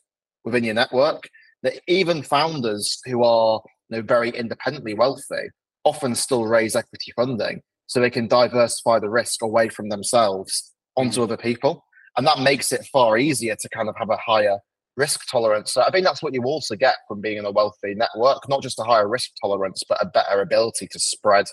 within 0.46 0.64
your 0.64 0.76
network. 0.76 1.30
That 1.64 1.80
even 1.88 2.24
founders 2.24 3.00
who 3.06 3.24
are 3.24 3.62
you 3.90 3.98
know, 3.98 4.04
very 4.04 4.30
independently 4.30 4.94
wealthy 4.94 5.50
often 5.84 6.16
still 6.16 6.46
raise 6.46 6.76
equity 6.76 7.12
funding 7.16 7.62
so 7.92 8.00
they 8.00 8.10
can 8.10 8.26
diversify 8.26 9.00
the 9.00 9.10
risk 9.10 9.42
away 9.42 9.68
from 9.68 9.90
themselves 9.90 10.72
onto 10.96 11.20
mm. 11.20 11.24
other 11.24 11.36
people. 11.36 11.84
And 12.16 12.26
that 12.26 12.40
makes 12.40 12.72
it 12.72 12.86
far 12.86 13.18
easier 13.18 13.58
to 13.60 13.68
kind 13.68 13.90
of 13.90 13.96
have 13.98 14.10
a 14.10 14.16
higher 14.16 14.60
risk 14.96 15.30
tolerance. 15.30 15.74
So 15.74 15.82
I 15.82 15.92
think 15.92 16.06
that's 16.06 16.24
what 16.24 16.34
you 16.34 16.42
also 16.44 16.78
get 16.78 16.96
from 17.06 17.20
being 17.20 17.38
in 17.38 17.44
a 17.44 17.52
wealthy 17.52 17.94
network, 17.94 18.48
not 18.48 18.62
just 18.62 18.80
a 18.80 18.84
higher 18.84 19.10
risk 19.10 19.32
tolerance, 19.42 19.84
but 19.90 20.02
a 20.02 20.06
better 20.06 20.40
ability 20.40 20.88
to 20.90 21.00
spread 21.00 21.48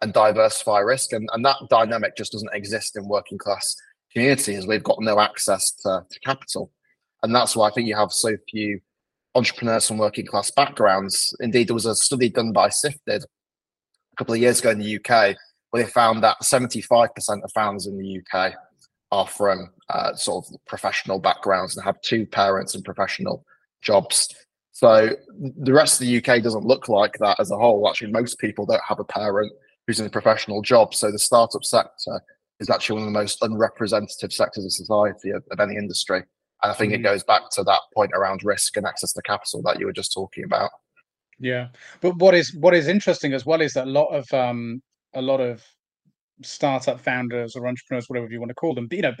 and 0.00 0.14
diversify 0.14 0.78
risk. 0.78 1.12
And, 1.12 1.28
and 1.34 1.44
that 1.44 1.58
dynamic 1.68 2.16
just 2.16 2.32
doesn't 2.32 2.54
exist 2.54 2.96
in 2.96 3.06
working 3.06 3.36
class 3.36 3.76
communities. 4.10 4.66
We've 4.66 4.82
got 4.82 5.02
no 5.02 5.20
access 5.20 5.70
to, 5.82 6.06
to 6.10 6.20
capital. 6.20 6.72
And 7.22 7.34
that's 7.34 7.54
why 7.54 7.68
I 7.68 7.72
think 7.72 7.88
you 7.88 7.96
have 7.96 8.10
so 8.10 8.38
few 8.48 8.80
entrepreneurs 9.34 9.86
from 9.86 9.98
working 9.98 10.24
class 10.24 10.50
backgrounds. 10.50 11.36
Indeed, 11.40 11.68
there 11.68 11.74
was 11.74 11.84
a 11.84 11.94
study 11.94 12.30
done 12.30 12.52
by 12.52 12.70
Sifted 12.70 13.22
a 13.22 14.16
couple 14.16 14.32
of 14.32 14.40
years 14.40 14.60
ago 14.60 14.70
in 14.70 14.78
the 14.78 14.98
UK 14.98 15.36
they 15.74 15.84
found 15.84 16.22
that 16.22 16.36
75% 16.42 17.08
of 17.42 17.52
founders 17.52 17.86
in 17.86 17.98
the 17.98 18.20
UK 18.20 18.54
are 19.10 19.26
from 19.26 19.70
uh, 19.88 20.14
sort 20.14 20.46
of 20.46 20.54
professional 20.66 21.18
backgrounds 21.18 21.76
and 21.76 21.84
have 21.84 22.00
two 22.00 22.26
parents 22.26 22.74
in 22.74 22.82
professional 22.82 23.44
jobs. 23.82 24.34
So 24.72 25.10
the 25.38 25.72
rest 25.72 26.00
of 26.00 26.06
the 26.06 26.18
UK 26.18 26.42
doesn't 26.42 26.64
look 26.64 26.88
like 26.88 27.14
that 27.20 27.38
as 27.38 27.50
a 27.50 27.56
whole. 27.56 27.88
Actually, 27.88 28.12
most 28.12 28.38
people 28.38 28.66
don't 28.66 28.82
have 28.86 28.98
a 28.98 29.04
parent 29.04 29.52
who's 29.86 30.00
in 30.00 30.06
a 30.06 30.10
professional 30.10 30.62
job. 30.62 30.94
So 30.94 31.12
the 31.12 31.18
startup 31.18 31.64
sector 31.64 32.20
is 32.60 32.70
actually 32.70 32.94
one 32.94 33.08
of 33.08 33.12
the 33.12 33.18
most 33.18 33.42
unrepresentative 33.42 34.32
sectors 34.32 34.64
of 34.64 34.72
society 34.72 35.30
of, 35.30 35.44
of 35.50 35.60
any 35.60 35.76
industry. 35.76 36.22
And 36.62 36.72
I 36.72 36.74
think 36.74 36.92
mm-hmm. 36.92 37.04
it 37.04 37.08
goes 37.08 37.22
back 37.24 37.50
to 37.52 37.62
that 37.64 37.80
point 37.94 38.12
around 38.14 38.42
risk 38.42 38.76
and 38.76 38.86
access 38.86 39.12
to 39.12 39.22
capital 39.22 39.62
that 39.62 39.78
you 39.78 39.86
were 39.86 39.92
just 39.92 40.12
talking 40.12 40.44
about. 40.44 40.70
Yeah, 41.38 41.68
but 42.00 42.16
what 42.16 42.34
is 42.34 42.54
what 42.54 42.74
is 42.74 42.88
interesting 42.88 43.32
as 43.32 43.44
well 43.44 43.60
is 43.60 43.74
that 43.74 43.86
a 43.86 43.90
lot 43.90 44.06
of 44.06 44.32
um, 44.32 44.82
a 45.14 45.22
lot 45.22 45.40
of 45.40 45.62
startup 46.42 47.00
founders 47.00 47.56
or 47.56 47.66
entrepreneurs, 47.66 48.08
whatever 48.08 48.28
you 48.30 48.40
want 48.40 48.50
to 48.50 48.54
call 48.54 48.74
them, 48.74 48.88
you 48.90 49.02
know, 49.02 49.14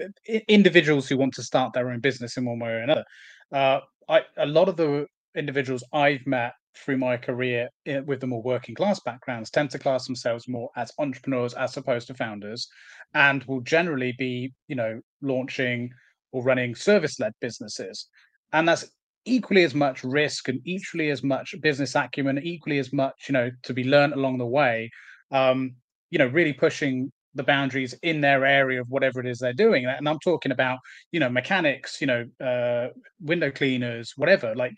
individuals 0.48 1.08
who 1.08 1.16
want 1.16 1.34
to 1.34 1.42
start 1.42 1.72
their 1.72 1.90
own 1.90 2.00
business 2.00 2.36
in 2.36 2.44
one 2.44 2.58
way 2.58 2.70
or 2.70 2.78
another. 2.78 3.04
Uh, 3.52 3.80
I, 4.08 4.22
a 4.36 4.46
lot 4.46 4.68
of 4.68 4.76
the 4.76 5.06
individuals 5.34 5.84
I've 5.92 6.26
met 6.26 6.52
through 6.76 6.98
my 6.98 7.16
career 7.16 7.68
eh, 7.86 8.00
with 8.00 8.20
the 8.20 8.26
more 8.26 8.42
working 8.42 8.74
class 8.74 9.00
backgrounds 9.00 9.50
tend 9.50 9.70
to 9.70 9.78
class 9.78 10.06
themselves 10.06 10.48
more 10.48 10.70
as 10.76 10.92
entrepreneurs 10.98 11.54
as 11.54 11.76
opposed 11.76 12.06
to 12.08 12.14
founders 12.14 12.68
and 13.14 13.44
will 13.44 13.60
generally 13.60 14.12
be 14.18 14.52
you 14.68 14.74
know 14.74 15.00
launching 15.22 15.90
or 16.32 16.42
running 16.42 16.74
service 16.74 17.20
led 17.20 17.32
businesses 17.40 18.08
and 18.52 18.66
that's 18.66 18.86
equally 19.24 19.62
as 19.62 19.74
much 19.74 20.02
risk 20.04 20.48
and 20.48 20.60
equally 20.64 21.10
as 21.10 21.22
much 21.22 21.54
business 21.62 21.94
acumen 21.94 22.38
equally 22.42 22.78
as 22.78 22.92
much 22.92 23.14
you 23.28 23.32
know 23.32 23.50
to 23.62 23.72
be 23.72 23.84
learned 23.84 24.12
along 24.12 24.38
the 24.38 24.46
way 24.46 24.90
um, 25.30 25.74
you 26.14 26.18
know 26.18 26.28
really 26.28 26.52
pushing 26.52 27.10
the 27.34 27.42
boundaries 27.42 27.92
in 28.02 28.20
their 28.20 28.46
area 28.46 28.80
of 28.80 28.88
whatever 28.88 29.18
it 29.18 29.26
is 29.26 29.40
they're 29.40 29.52
doing 29.52 29.84
and 29.84 30.08
i'm 30.08 30.20
talking 30.20 30.52
about 30.52 30.78
you 31.10 31.18
know 31.18 31.28
mechanics 31.28 32.00
you 32.00 32.06
know 32.06 32.24
uh, 32.40 32.86
window 33.20 33.50
cleaners 33.50 34.12
whatever 34.16 34.54
like 34.54 34.76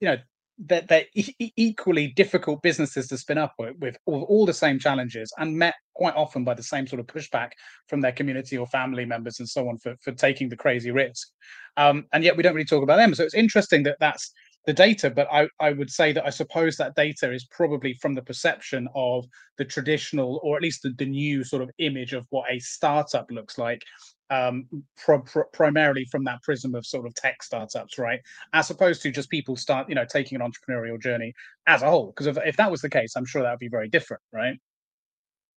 you 0.00 0.08
know 0.08 0.16
that 0.66 0.88
they're, 0.88 1.04
they're 1.14 1.48
equally 1.56 2.08
difficult 2.08 2.62
businesses 2.62 3.08
to 3.08 3.18
spin 3.18 3.38
up 3.38 3.52
with, 3.58 3.74
with 3.80 3.96
all, 4.06 4.22
all, 4.24 4.46
the 4.46 4.52
same 4.52 4.78
challenges 4.78 5.32
and 5.38 5.56
met 5.56 5.74
quite 5.94 6.14
often 6.14 6.44
by 6.44 6.54
the 6.54 6.62
same 6.62 6.86
sort 6.86 7.00
of 7.00 7.06
pushback 7.06 7.50
from 7.88 8.00
their 8.00 8.12
community 8.12 8.56
or 8.56 8.66
family 8.66 9.04
members 9.04 9.40
and 9.40 9.48
so 9.48 9.68
on 9.68 9.78
for, 9.78 9.96
for 10.02 10.12
taking 10.12 10.48
the 10.50 10.56
crazy 10.56 10.90
risk. 10.90 11.28
Um, 11.78 12.04
and 12.12 12.22
yet 12.22 12.36
we 12.36 12.42
don't 12.42 12.54
really 12.54 12.66
talk 12.66 12.82
about 12.82 12.96
them. 12.96 13.14
So 13.14 13.24
it's 13.24 13.34
interesting 13.34 13.82
that 13.84 13.96
that's 13.98 14.30
the 14.66 14.72
data, 14.72 15.10
but 15.10 15.26
I, 15.32 15.48
I 15.58 15.72
would 15.72 15.90
say 15.90 16.12
that 16.12 16.24
I 16.24 16.30
suppose 16.30 16.76
that 16.76 16.94
data 16.94 17.32
is 17.32 17.44
probably 17.44 17.94
from 17.94 18.14
the 18.14 18.22
perception 18.22 18.88
of 18.94 19.26
the 19.58 19.64
traditional, 19.64 20.40
or 20.42 20.56
at 20.56 20.62
least 20.62 20.82
the, 20.82 20.94
the 20.98 21.06
new 21.06 21.42
sort 21.42 21.62
of 21.62 21.70
image 21.78 22.12
of 22.12 22.26
what 22.30 22.50
a 22.50 22.60
startup 22.60 23.26
looks 23.30 23.58
like, 23.58 23.82
um, 24.30 24.66
primarily 25.52 26.04
from 26.04 26.22
that 26.24 26.42
prism 26.42 26.74
of 26.76 26.86
sort 26.86 27.06
of 27.06 27.14
tech 27.14 27.42
startups, 27.42 27.98
right? 27.98 28.20
As 28.52 28.70
opposed 28.70 29.02
to 29.02 29.10
just 29.10 29.30
people 29.30 29.56
start, 29.56 29.88
you 29.88 29.96
know, 29.96 30.04
taking 30.04 30.40
an 30.40 30.48
entrepreneurial 30.48 31.00
journey 31.00 31.34
as 31.66 31.82
a 31.82 31.90
whole. 31.90 32.06
Because 32.06 32.28
if, 32.28 32.38
if 32.44 32.56
that 32.56 32.70
was 32.70 32.82
the 32.82 32.90
case, 32.90 33.14
I'm 33.16 33.26
sure 33.26 33.42
that 33.42 33.50
would 33.50 33.58
be 33.58 33.68
very 33.68 33.88
different, 33.88 34.22
right? 34.32 34.58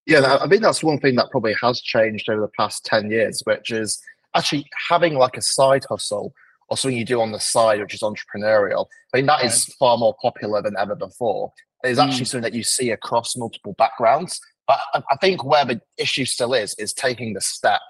Yeah, 0.07 0.37
I 0.41 0.47
think 0.47 0.61
that's 0.61 0.83
one 0.83 0.99
thing 0.99 1.15
that 1.15 1.31
probably 1.31 1.55
has 1.61 1.81
changed 1.81 2.29
over 2.29 2.41
the 2.41 2.51
past 2.57 2.85
10 2.85 3.09
years, 3.09 3.41
which 3.45 3.71
is 3.71 3.99
actually 4.35 4.65
having 4.89 5.15
like 5.15 5.37
a 5.37 5.41
side 5.41 5.85
hustle 5.89 6.33
or 6.69 6.77
something 6.77 6.97
you 6.97 7.05
do 7.05 7.21
on 7.21 7.31
the 7.31 7.39
side, 7.39 7.79
which 7.79 7.93
is 7.93 8.01
entrepreneurial. 8.01 8.87
I 9.13 9.17
mean, 9.17 9.25
that 9.27 9.41
right. 9.41 9.45
is 9.45 9.65
far 9.79 9.97
more 9.97 10.15
popular 10.21 10.61
than 10.61 10.75
ever 10.77 10.95
before. 10.95 11.51
It's 11.83 11.99
actually 11.99 12.23
mm. 12.23 12.27
something 12.27 12.51
that 12.51 12.57
you 12.57 12.63
see 12.63 12.89
across 12.91 13.35
multiple 13.35 13.75
backgrounds. 13.77 14.39
But 14.67 14.79
I 14.93 15.15
think 15.21 15.43
where 15.43 15.65
the 15.65 15.79
issue 15.97 16.25
still 16.25 16.53
is, 16.53 16.73
is 16.79 16.93
taking 16.93 17.33
the 17.33 17.41
step 17.41 17.81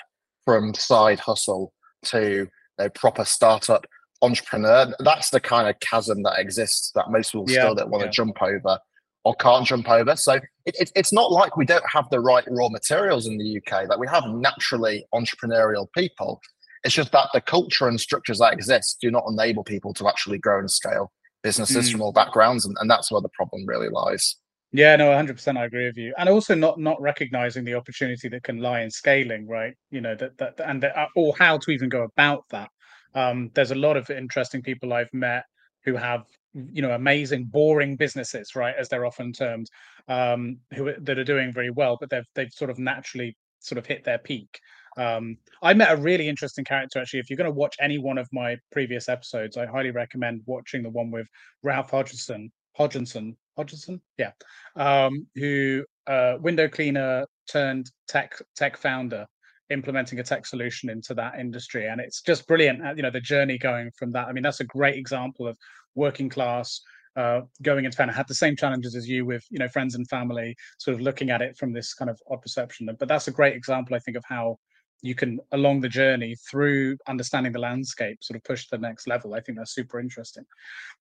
from 0.43 0.73
side 0.73 1.19
hustle 1.19 1.73
to 2.06 2.47
a 2.80 2.89
proper 2.89 3.23
startup 3.23 3.86
entrepreneur. 4.21 4.93
That's 5.00 5.30
the 5.30 5.39
kind 5.39 5.69
of 5.69 5.80
chasm 5.80 6.23
that 6.23 6.39
exists 6.39 6.91
that 6.95 7.12
most 7.12 7.32
people 7.32 7.45
yeah, 7.50 7.62
still 7.62 7.76
don't 7.76 7.89
want 7.89 8.04
yeah. 8.04 8.08
to 8.08 8.12
jump 8.12 8.41
over 8.41 8.80
or 9.23 9.36
can't 9.36 9.65
jump 9.65 9.89
over. 9.89 10.15
So 10.15 10.34
it, 10.65 10.76
it, 10.80 10.91
it's 10.95 11.12
not 11.12 11.32
like 11.32 11.58
we 11.58 11.65
don't 11.65 11.84
have 11.91 12.10
the 12.10 12.19
right 12.19 12.43
raw 12.50 12.69
materials 12.69 13.28
in 13.28 13.38
the 13.38 13.58
UK. 13.58 13.88
Like 13.89 14.00
we 14.00 14.08
have 14.08 14.23
naturally 14.28 15.06
entrepreneurial 15.13 15.88
people. 15.97 16.41
It's 16.86 16.93
just 16.93 17.12
that 17.12 17.28
the 17.34 17.41
culture 17.41 17.88
and 17.88 18.00
structures 18.00 18.39
that 18.39 18.54
exist 18.54 19.00
do 19.02 19.12
not 19.12 19.26
enable 19.28 19.63
people 19.63 19.93
to 19.95 20.08
actually 20.08 20.38
grow 20.38 20.60
and 20.60 20.71
scale 20.71 21.12
businesses 21.43 21.89
mm. 21.89 21.91
from 21.91 22.02
all 22.02 22.13
backgrounds, 22.13 22.65
and, 22.65 22.76
and 22.80 22.89
that's 22.89 23.12
where 23.12 23.21
the 23.21 23.30
problem 23.30 23.65
really 23.65 23.89
lies. 23.89 24.38
Yeah, 24.71 24.95
no, 24.95 25.10
100% 25.10 25.58
I 25.58 25.65
agree 25.65 25.86
with 25.86 25.98
you. 25.98 26.13
And 26.17 26.28
also 26.28 26.54
not 26.54 26.80
not 26.80 27.02
recognizing 27.02 27.63
the 27.63 27.76
opportunity 27.76 28.28
that 28.30 28.43
can 28.43 28.60
lie 28.60 28.82
in 28.82 28.91
scaling, 28.91 29.48
right? 29.48 29.74
You 29.89 30.02
know, 30.02 30.15
that 30.15 30.38
that 30.38 30.60
and 30.65 30.84
that, 30.84 30.98
uh, 30.98 31.08
or 31.15 31.34
how 31.38 31.58
to 31.58 31.71
even 31.71 31.89
go 31.89 32.04
about 32.04 32.43
that. 32.50 32.69
Um, 33.13 33.52
there's 33.54 33.71
a 33.71 33.76
lot 33.76 33.95
of 33.95 34.10
interesting 34.10 34.62
people 34.62 34.93
I've 34.93 35.13
met 35.13 35.45
who 35.86 35.95
have 35.95 36.24
you 36.54 36.82
know 36.82 36.91
amazing 36.91 37.45
boring 37.45 37.95
businesses 37.95 38.56
right 38.56 38.76
as 38.80 38.88
they're 38.88 39.06
often 39.06 39.34
termed 39.34 39.69
um 40.08 40.58
who 40.74 40.93
that 41.00 41.19
are 41.19 41.24
doing 41.26 41.52
very 41.54 41.69
well 41.69 41.98
but 42.00 42.10
they've 42.10 42.28
they've 42.34 42.54
sort 42.54 42.69
of 42.69 42.80
naturally 42.80 43.36
sort 43.60 43.78
of 43.78 43.86
hit 43.86 44.04
their 44.06 44.17
peak 44.17 44.60
um, 44.97 45.38
I 45.62 45.73
met 45.73 45.91
a 45.91 45.97
really 45.97 46.27
interesting 46.27 46.65
character 46.65 46.99
actually. 46.99 47.19
If 47.19 47.29
you're 47.29 47.38
going 47.38 47.51
to 47.51 47.55
watch 47.55 47.75
any 47.79 47.97
one 47.97 48.17
of 48.17 48.29
my 48.31 48.58
previous 48.71 49.10
episodes, 49.10 49.58
I 49.58 49.65
highly 49.65 49.91
recommend 49.91 50.41
watching 50.45 50.84
the 50.84 50.89
one 50.89 51.12
with 51.12 51.27
Ralph 51.63 51.91
Hodgson. 51.91 52.51
Hodgson, 52.77 53.38
Hodgson, 53.55 54.01
yeah, 54.17 54.31
um, 54.75 55.25
who 55.36 55.86
uh, 56.08 56.36
window 56.41 56.67
cleaner 56.67 57.25
turned 57.49 57.89
tech 58.08 58.34
tech 58.55 58.77
founder, 58.77 59.25
implementing 59.69 60.19
a 60.19 60.23
tech 60.23 60.45
solution 60.45 60.89
into 60.89 61.13
that 61.13 61.39
industry, 61.39 61.88
and 61.88 62.01
it's 62.01 62.21
just 62.21 62.47
brilliant. 62.47 62.86
Uh, 62.86 62.93
you 62.95 63.01
know, 63.01 63.10
the 63.10 63.21
journey 63.21 63.58
going 63.58 63.91
from 63.97 64.12
that. 64.12 64.27
I 64.27 64.34
mean, 64.34 64.43
that's 64.43 64.60
a 64.60 64.65
great 64.65 64.95
example 64.95 65.47
of 65.47 65.58
working 65.95 66.27
class 66.27 66.81
uh, 67.15 67.41
going 67.62 67.86
into 67.86 67.95
town. 67.95 68.10
I 68.10 68.13
had 68.13 68.27
the 68.27 68.36
same 68.36 68.55
challenges 68.55 68.95
as 68.95 69.08
you 69.08 69.25
with 69.25 69.45
you 69.49 69.60
know 69.60 69.69
friends 69.69 69.95
and 69.95 70.08
family, 70.10 70.55
sort 70.77 70.95
of 70.95 71.01
looking 71.01 71.29
at 71.29 71.41
it 71.41 71.58
from 71.58 71.71
this 71.71 71.93
kind 71.93 72.10
of 72.10 72.19
odd 72.29 72.41
perception. 72.41 72.89
But 72.99 73.08
that's 73.08 73.27
a 73.27 73.31
great 73.31 73.55
example, 73.55 73.95
I 73.95 73.99
think, 73.99 74.17
of 74.17 74.23
how 74.27 74.58
you 75.01 75.15
can 75.15 75.39
along 75.51 75.81
the 75.81 75.89
journey 75.89 76.36
through 76.49 76.97
understanding 77.08 77.51
the 77.51 77.60
landscape 77.60 78.17
sort 78.21 78.38
of 78.38 78.43
push 78.43 78.63
to 78.63 78.71
the 78.71 78.81
next 78.81 79.08
level. 79.08 79.34
I 79.34 79.39
think 79.41 79.58
that's 79.58 79.73
super 79.73 79.99
interesting. 79.99 80.45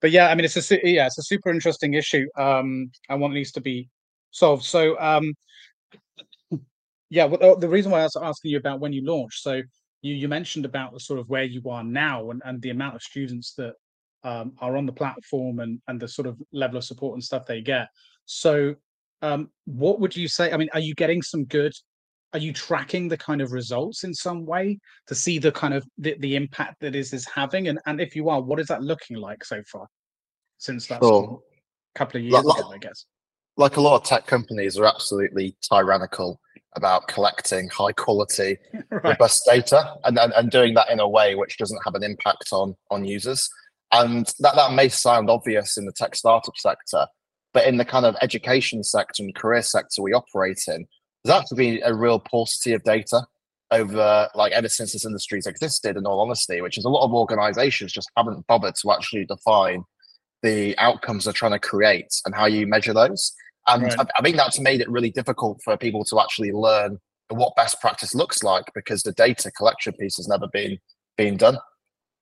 But 0.01 0.11
yeah 0.11 0.29
i 0.29 0.35
mean 0.35 0.45
it's 0.45 0.71
a 0.71 0.81
yeah 0.89 1.07
it's 1.07 1.19
a 1.19 1.23
super 1.23 1.51
interesting 1.51 1.95
issue 1.95 2.27
um 2.37 2.91
and 3.09 3.21
one 3.21 3.33
needs 3.33 3.53
to 3.53 3.61
be 3.61 3.89
solved. 4.31 4.65
So 4.65 4.99
um 5.01 5.35
yeah 7.11 7.25
well, 7.25 7.57
the 7.57 7.69
reason 7.69 7.93
why 7.93 8.01
i 8.01 8.05
was 8.05 8.17
asking 8.17 8.51
you 8.51 8.59
about 8.59 8.81
when 8.81 8.93
you 8.93 9.05
launched 9.05 9.43
so 9.43 9.63
you 10.03 10.15
you 10.15 10.29
mentioned 10.29 10.65
about 10.65 10.93
the 10.93 11.01
sort 11.01 11.21
of 11.21 11.29
where 11.29 11.45
you 11.45 11.63
are 11.71 11.85
now 11.85 12.31
and, 12.31 12.43
and 12.45 12.61
the 12.63 12.71
amount 12.71 12.95
of 12.95 13.03
students 13.03 13.55
that 13.55 13.75
um, 14.25 14.53
are 14.61 14.77
on 14.77 14.87
the 14.87 14.93
platform 14.93 15.61
and 15.61 15.81
and 15.89 16.01
the 16.01 16.09
sort 16.09 16.27
of 16.27 16.41
level 16.53 16.77
of 16.77 16.85
support 16.85 17.15
and 17.15 17.23
stuff 17.23 17.45
they 17.47 17.61
get. 17.61 17.89
So 18.25 18.75
um, 19.25 19.51
what 19.65 20.01
would 20.01 20.15
you 20.15 20.29
say 20.29 20.53
i 20.53 20.57
mean 20.57 20.69
are 20.75 20.81
you 20.81 20.95
getting 20.95 21.23
some 21.23 21.45
good 21.47 21.73
are 22.35 22.41
you 22.41 22.53
tracking 22.53 23.09
the 23.09 23.17
kind 23.17 23.41
of 23.41 23.53
results 23.53 24.03
in 24.03 24.13
some 24.13 24.45
way 24.45 24.79
to 25.07 25.15
see 25.15 25.39
the 25.39 25.53
kind 25.53 25.73
of 25.73 25.87
the, 25.97 26.17
the 26.19 26.35
impact 26.35 26.81
that 26.81 26.95
is 26.95 27.13
is 27.13 27.27
having 27.27 27.69
and 27.69 27.79
and 27.87 28.01
if 28.01 28.15
you 28.15 28.29
are 28.29 28.43
what 28.43 28.61
is 28.61 28.67
that 28.67 28.83
looking 28.83 29.17
like 29.17 29.45
so 29.45 29.63
far 29.71 29.87
since 30.59 30.87
that 30.89 31.01
sure. 31.03 31.41
couple 31.95 32.19
of 32.19 32.25
years 32.25 32.45
like, 32.45 32.59
ago 32.59 32.71
i 32.73 32.79
guess 32.79 33.07
like 33.57 33.77
a 33.77 33.81
lot 33.81 33.97
of 33.97 34.05
tech 34.05 34.27
companies 34.27 34.77
are 34.77 34.85
absolutely 34.85 35.57
tyrannical 35.63 36.41
about 36.77 37.07
collecting 37.07 37.69
high 37.69 37.93
quality 37.93 38.59
right. 38.91 39.05
robust 39.05 39.43
data 39.47 39.95
and, 40.05 40.19
and 40.19 40.33
and 40.33 40.51
doing 40.51 40.75
that 40.75 40.91
in 40.91 40.99
a 40.99 41.09
way 41.09 41.37
which 41.37 41.57
doesn't 41.57 41.81
have 41.85 41.95
an 41.95 42.03
impact 42.03 42.49
on 42.53 42.75
on 42.91 43.05
users 43.05 43.49
and 43.93 44.33
that 44.41 44.57
that 44.57 44.73
may 44.73 44.89
sound 44.89 45.31
obvious 45.31 45.77
in 45.77 45.87
the 45.87 45.93
tech 45.93 46.17
startup 46.17 46.57
sector 46.57 47.07
but 47.53 47.67
in 47.69 47.77
the 47.77 47.85
kind 47.85 48.05
of 48.05 48.17
education 48.23 48.83
sector 48.83 49.23
and 49.23 49.37
career 49.37 49.63
sector 49.63 50.03
we 50.03 50.13
operate 50.13 50.65
in 50.67 50.85
there's 51.25 51.41
actually 51.41 51.57
been 51.57 51.81
a 51.85 51.95
real 51.95 52.19
paucity 52.19 52.73
of 52.73 52.83
data 52.85 53.27
over 53.71 54.29
like 54.35 54.53
ever 54.53 54.69
since 54.69 54.93
this 54.93 55.07
industry's 55.07 55.47
existed 55.47 55.97
in 55.97 56.07
all 56.07 56.21
honesty 56.21 56.61
which 56.61 56.79
is 56.79 56.85
a 56.85 56.89
lot 56.89 57.05
of 57.05 57.13
organizations 57.13 57.93
just 57.93 58.11
haven't 58.17 58.47
bothered 58.47 58.75
to 58.75 58.93
actually 58.93 59.25
define 59.25 59.83
the 60.43 60.77
outcomes 60.79 61.25
they're 61.25 61.33
trying 61.33 61.53
to 61.53 61.59
create 61.59 62.13
and 62.27 62.35
how 62.35 62.47
you 62.47 62.67
measure 62.67 62.93
those 62.93 63.33
and 63.69 63.85
right. 63.85 63.99
I, 63.99 64.07
I 64.19 64.23
think 64.23 64.37
that's 64.37 64.61
made 64.61 64.81
it 64.81 64.91
really 64.91 65.11
difficult 65.11 65.61
for 65.65 65.77
people 65.77 66.05
to 66.05 66.21
actually 66.21 66.53
learn 66.53 66.99
what 67.31 67.57
best 67.57 67.81
practice 67.81 68.15
looks 68.15 68.43
like 68.43 68.65
because 68.75 69.03
the 69.03 69.13
data 69.13 69.51
collection 69.51 69.95
piece 69.95 70.17
has 70.19 70.29
never 70.29 70.47
been 70.53 70.79
been 71.17 71.37
done 71.37 71.59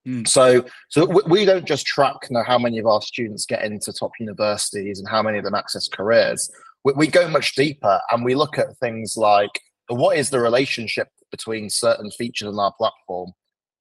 Mm. 0.06 0.26
So, 0.26 0.64
so 0.88 1.04
we, 1.04 1.22
we, 1.26 1.44
don't 1.44 1.64
just 1.64 1.86
track 1.86 2.16
you 2.28 2.34
know, 2.34 2.42
how 2.42 2.58
many 2.58 2.78
of 2.78 2.86
our 2.86 3.00
students 3.00 3.46
get 3.46 3.62
into 3.62 3.92
top 3.92 4.10
universities 4.18 4.98
and 4.98 5.08
how 5.08 5.22
many 5.22 5.38
of 5.38 5.44
them 5.44 5.54
access 5.54 5.88
careers. 5.88 6.50
We, 6.84 6.92
we 6.94 7.06
go 7.06 7.28
much 7.28 7.54
deeper 7.54 8.00
and 8.10 8.24
we 8.24 8.34
look 8.34 8.58
at 8.58 8.76
things 8.78 9.16
like 9.16 9.60
what 9.88 10.16
is 10.16 10.30
the 10.30 10.40
relationship 10.40 11.08
between 11.30 11.70
certain 11.70 12.10
features 12.10 12.48
on 12.48 12.58
our 12.58 12.72
platform 12.78 13.32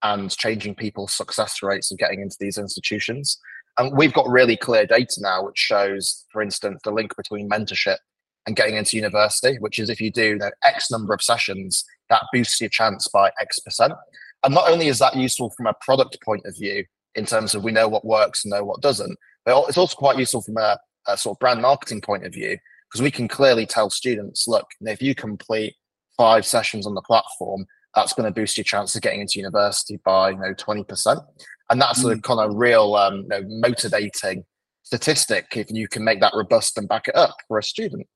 and 0.04 0.32
changing 0.32 0.76
people's 0.76 1.14
success 1.14 1.62
rates 1.62 1.92
of 1.92 1.98
getting 1.98 2.22
into 2.22 2.38
these 2.40 2.58
institutions. 2.58 3.38
And 3.78 3.96
we've 3.96 4.14
got 4.14 4.28
really 4.28 4.58
clear 4.58 4.86
data 4.86 5.20
now, 5.20 5.46
which 5.46 5.58
shows, 5.58 6.26
for 6.32 6.42
instance, 6.42 6.82
the 6.84 6.92
link 6.92 7.16
between 7.16 7.50
mentorship 7.50 7.98
and 8.48 8.56
getting 8.56 8.76
into 8.76 8.98
university, 8.98 9.58
which 9.60 9.80
is 9.80 9.90
if 9.90 10.02
you 10.02 10.12
do 10.12 10.30
you 10.30 10.36
know, 10.38 10.52
X 10.64 10.90
number 10.90 11.14
of 11.14 11.22
sessions, 11.22 11.86
that 12.10 12.24
boosts 12.34 12.60
your 12.60 12.70
chance 12.70 13.08
by 13.08 13.32
X 13.40 13.60
percent. 13.60 13.94
And 14.44 14.54
not 14.54 14.70
only 14.70 14.88
is 14.88 15.00
that 15.00 15.16
useful 15.16 15.52
from 15.52 15.68
a 15.68 15.76
product 15.82 16.18
point 16.24 16.46
of 16.46 16.58
view, 16.58 16.86
in 17.16 17.26
terms 17.26 17.54
of 17.54 17.64
we 17.64 17.72
know 17.72 17.88
what 17.88 18.06
works 18.06 18.44
and 18.44 18.52
know 18.52 18.64
what 18.64 18.82
doesn't, 18.82 19.18
but 19.46 19.68
it's 19.68 19.78
also 19.78 19.96
quite 19.96 20.18
useful 20.18 20.42
from 20.42 20.58
a, 20.58 20.80
a 21.08 21.18
sort 21.18 21.36
of 21.36 21.40
brand 21.40 21.62
marketing 21.62 22.02
point 22.02 22.26
of 22.26 22.34
view, 22.34 22.58
because 22.91 23.01
we 23.01 23.12
can 23.12 23.27
clearly 23.27 23.65
tell 23.65 23.89
students, 23.89 24.47
look, 24.47 24.67
if 24.82 25.01
you 25.01 25.15
complete 25.15 25.75
five 26.17 26.45
sessions 26.45 26.86
on 26.86 26.93
the 26.93 27.01
platform, 27.01 27.65
that's 27.95 28.13
going 28.13 28.32
to 28.32 28.38
boost 28.38 28.58
your 28.58 28.63
chance 28.63 28.95
of 28.95 29.01
getting 29.01 29.21
into 29.21 29.39
university 29.39 29.99
by 30.04 30.32
you 30.32 30.38
know 30.38 30.54
20%. 30.54 31.25
And 31.69 31.82
that's 31.82 32.04
mm. 32.04 32.17
a 32.17 32.21
kind 32.21 32.39
of 32.39 32.56
real 32.56 32.95
um, 32.95 33.21
you 33.21 33.27
know, 33.30 33.43
motivating 33.47 34.43
statistic 34.84 35.47
if 35.56 35.71
you 35.71 35.88
can 35.88 36.04
make 36.04 36.19
that 36.19 36.34
robust 36.36 36.77
and 36.77 36.88
back 36.88 37.08
it 37.08 37.15
up 37.15 37.36
for 37.47 37.58
a 37.58 37.63
student. 37.63 38.08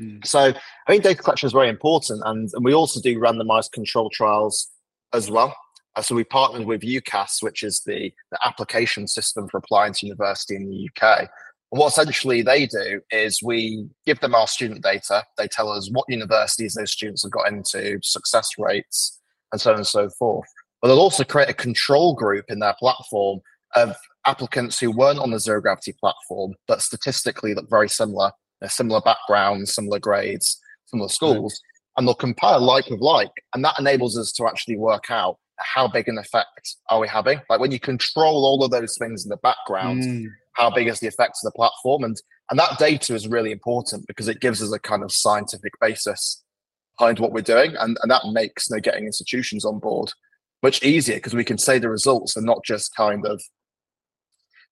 Mm. 0.00 0.26
So 0.26 0.40
I 0.40 0.90
think 0.90 1.04
data 1.04 1.22
collection 1.22 1.46
is 1.46 1.52
very 1.52 1.68
important. 1.68 2.22
And, 2.24 2.48
and 2.52 2.64
we 2.64 2.72
also 2.72 3.00
do 3.00 3.18
randomized 3.18 3.72
control 3.72 4.10
trials 4.10 4.68
as 5.12 5.30
well. 5.30 5.54
Uh, 5.96 6.02
so 6.02 6.14
we 6.14 6.24
partnered 6.24 6.66
with 6.66 6.80
UCAS, 6.80 7.42
which 7.42 7.62
is 7.62 7.82
the, 7.86 8.10
the 8.30 8.38
application 8.44 9.06
system 9.06 9.48
for 9.48 9.58
applying 9.58 9.92
to 9.94 10.06
university 10.06 10.56
in 10.56 10.68
the 10.68 10.88
UK. 10.88 11.28
And 11.74 11.80
what 11.80 11.88
essentially 11.88 12.40
they 12.42 12.66
do 12.66 13.00
is 13.10 13.42
we 13.42 13.88
give 14.06 14.20
them 14.20 14.32
our 14.32 14.46
student 14.46 14.84
data. 14.84 15.24
They 15.36 15.48
tell 15.48 15.68
us 15.68 15.90
what 15.90 16.04
universities 16.08 16.74
those 16.74 16.92
students 16.92 17.24
have 17.24 17.32
got 17.32 17.48
into, 17.48 17.98
success 18.00 18.48
rates, 18.56 19.20
and 19.50 19.60
so 19.60 19.72
on 19.72 19.78
and 19.78 19.86
so 19.86 20.08
forth. 20.10 20.46
But 20.80 20.86
they'll 20.86 21.00
also 21.00 21.24
create 21.24 21.50
a 21.50 21.54
control 21.54 22.14
group 22.14 22.44
in 22.48 22.60
their 22.60 22.76
platform 22.78 23.40
of 23.74 23.96
applicants 24.24 24.78
who 24.78 24.92
weren't 24.92 25.18
on 25.18 25.32
the 25.32 25.40
zero 25.40 25.60
gravity 25.60 25.96
platform, 25.98 26.54
but 26.68 26.80
statistically 26.80 27.54
look 27.54 27.68
very 27.68 27.88
similar, 27.88 28.30
similar 28.68 29.00
backgrounds, 29.00 29.74
similar 29.74 29.98
grades, 29.98 30.60
similar 30.86 31.08
schools, 31.08 31.60
and 31.96 32.06
they'll 32.06 32.14
compare 32.14 32.60
like 32.60 32.88
with 32.88 33.00
like, 33.00 33.32
and 33.52 33.64
that 33.64 33.80
enables 33.80 34.16
us 34.16 34.30
to 34.34 34.46
actually 34.46 34.76
work 34.76 35.10
out 35.10 35.38
how 35.58 35.88
big 35.88 36.06
an 36.06 36.18
effect 36.18 36.76
are 36.88 37.00
we 37.00 37.08
having. 37.08 37.40
Like 37.50 37.58
when 37.58 37.72
you 37.72 37.80
control 37.80 38.44
all 38.44 38.62
of 38.62 38.70
those 38.70 38.96
things 38.96 39.24
in 39.24 39.28
the 39.28 39.38
background, 39.38 40.04
mm. 40.04 40.26
How 40.54 40.70
big 40.70 40.88
is 40.88 41.00
the 41.00 41.08
effect 41.08 41.38
of 41.42 41.52
the 41.52 41.56
platform, 41.56 42.04
and 42.04 42.20
and 42.50 42.58
that 42.58 42.78
data 42.78 43.14
is 43.14 43.28
really 43.28 43.52
important 43.52 44.06
because 44.06 44.28
it 44.28 44.40
gives 44.40 44.62
us 44.62 44.72
a 44.72 44.78
kind 44.78 45.02
of 45.02 45.12
scientific 45.12 45.72
basis 45.80 46.42
behind 46.98 47.18
what 47.18 47.32
we're 47.32 47.42
doing, 47.42 47.74
and 47.78 47.96
and 48.02 48.10
that 48.10 48.22
makes 48.32 48.68
you 48.68 48.76
know, 48.76 48.80
getting 48.80 49.06
institutions 49.06 49.64
on 49.64 49.78
board 49.78 50.12
much 50.64 50.82
easier 50.82 51.16
because 51.16 51.34
we 51.34 51.44
can 51.44 51.58
say 51.58 51.78
the 51.78 51.90
results 51.90 52.36
are 52.38 52.42
not 52.42 52.64
just 52.64 52.96
kind 52.96 53.26
of 53.26 53.42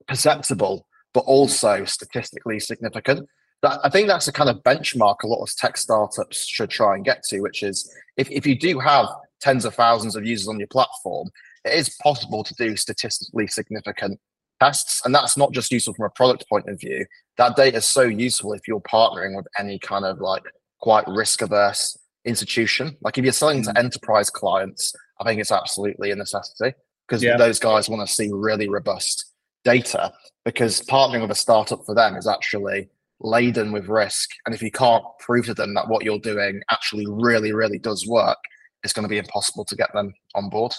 perceptible, 0.08 0.86
but 1.12 1.20
also 1.20 1.84
statistically 1.84 2.58
significant. 2.58 3.28
That, 3.62 3.78
I 3.84 3.90
think 3.90 4.08
that's 4.08 4.26
a 4.26 4.32
kind 4.32 4.48
of 4.48 4.62
benchmark 4.62 5.22
a 5.22 5.26
lot 5.26 5.42
of 5.42 5.54
tech 5.54 5.76
startups 5.76 6.48
should 6.48 6.70
try 6.70 6.96
and 6.96 7.04
get 7.04 7.22
to, 7.24 7.40
which 7.40 7.62
is 7.62 7.94
if, 8.16 8.30
if 8.30 8.46
you 8.46 8.58
do 8.58 8.80
have 8.80 9.06
tens 9.40 9.64
of 9.66 9.74
thousands 9.74 10.16
of 10.16 10.24
users 10.24 10.48
on 10.48 10.58
your 10.58 10.68
platform, 10.68 11.28
it 11.64 11.74
is 11.74 11.94
possible 12.02 12.42
to 12.42 12.54
do 12.54 12.74
statistically 12.74 13.46
significant 13.46 14.18
tests. 14.62 15.02
And 15.04 15.14
that's 15.14 15.36
not 15.36 15.52
just 15.52 15.72
useful 15.72 15.94
from 15.94 16.06
a 16.06 16.10
product 16.10 16.48
point 16.48 16.68
of 16.68 16.78
view. 16.80 17.06
That 17.38 17.56
data 17.56 17.78
is 17.78 17.88
so 17.88 18.02
useful 18.02 18.52
if 18.52 18.68
you're 18.68 18.80
partnering 18.80 19.36
with 19.36 19.46
any 19.58 19.78
kind 19.78 20.04
of 20.04 20.20
like 20.20 20.44
quite 20.80 21.06
risk 21.08 21.42
averse 21.42 21.98
institution. 22.24 22.96
Like 23.00 23.18
if 23.18 23.24
you're 23.24 23.32
selling 23.32 23.62
to 23.64 23.70
mm. 23.70 23.78
enterprise 23.78 24.30
clients, 24.30 24.94
I 25.20 25.24
think 25.24 25.40
it's 25.40 25.52
absolutely 25.52 26.10
a 26.10 26.16
necessity 26.16 26.74
because 27.08 27.22
yeah. 27.22 27.36
those 27.36 27.58
guys 27.58 27.88
want 27.88 28.06
to 28.06 28.12
see 28.12 28.30
really 28.32 28.68
robust 28.68 29.32
data 29.64 30.12
because 30.44 30.80
partnering 30.82 31.22
with 31.22 31.30
a 31.30 31.36
startup 31.36 31.84
for 31.84 31.94
them 31.94 32.16
is 32.16 32.26
actually 32.26 32.88
laden 33.20 33.72
with 33.72 33.88
risk. 33.88 34.30
And 34.46 34.54
if 34.54 34.62
you 34.62 34.70
can't 34.70 35.04
prove 35.20 35.46
to 35.46 35.54
them 35.54 35.74
that 35.74 35.88
what 35.88 36.04
you're 36.04 36.18
doing 36.18 36.60
actually 36.70 37.06
really, 37.08 37.52
really 37.52 37.78
does 37.78 38.06
work, 38.06 38.38
it's 38.82 38.92
going 38.92 39.04
to 39.04 39.08
be 39.08 39.18
impossible 39.18 39.64
to 39.66 39.76
get 39.76 39.92
them 39.92 40.12
on 40.34 40.48
board. 40.48 40.74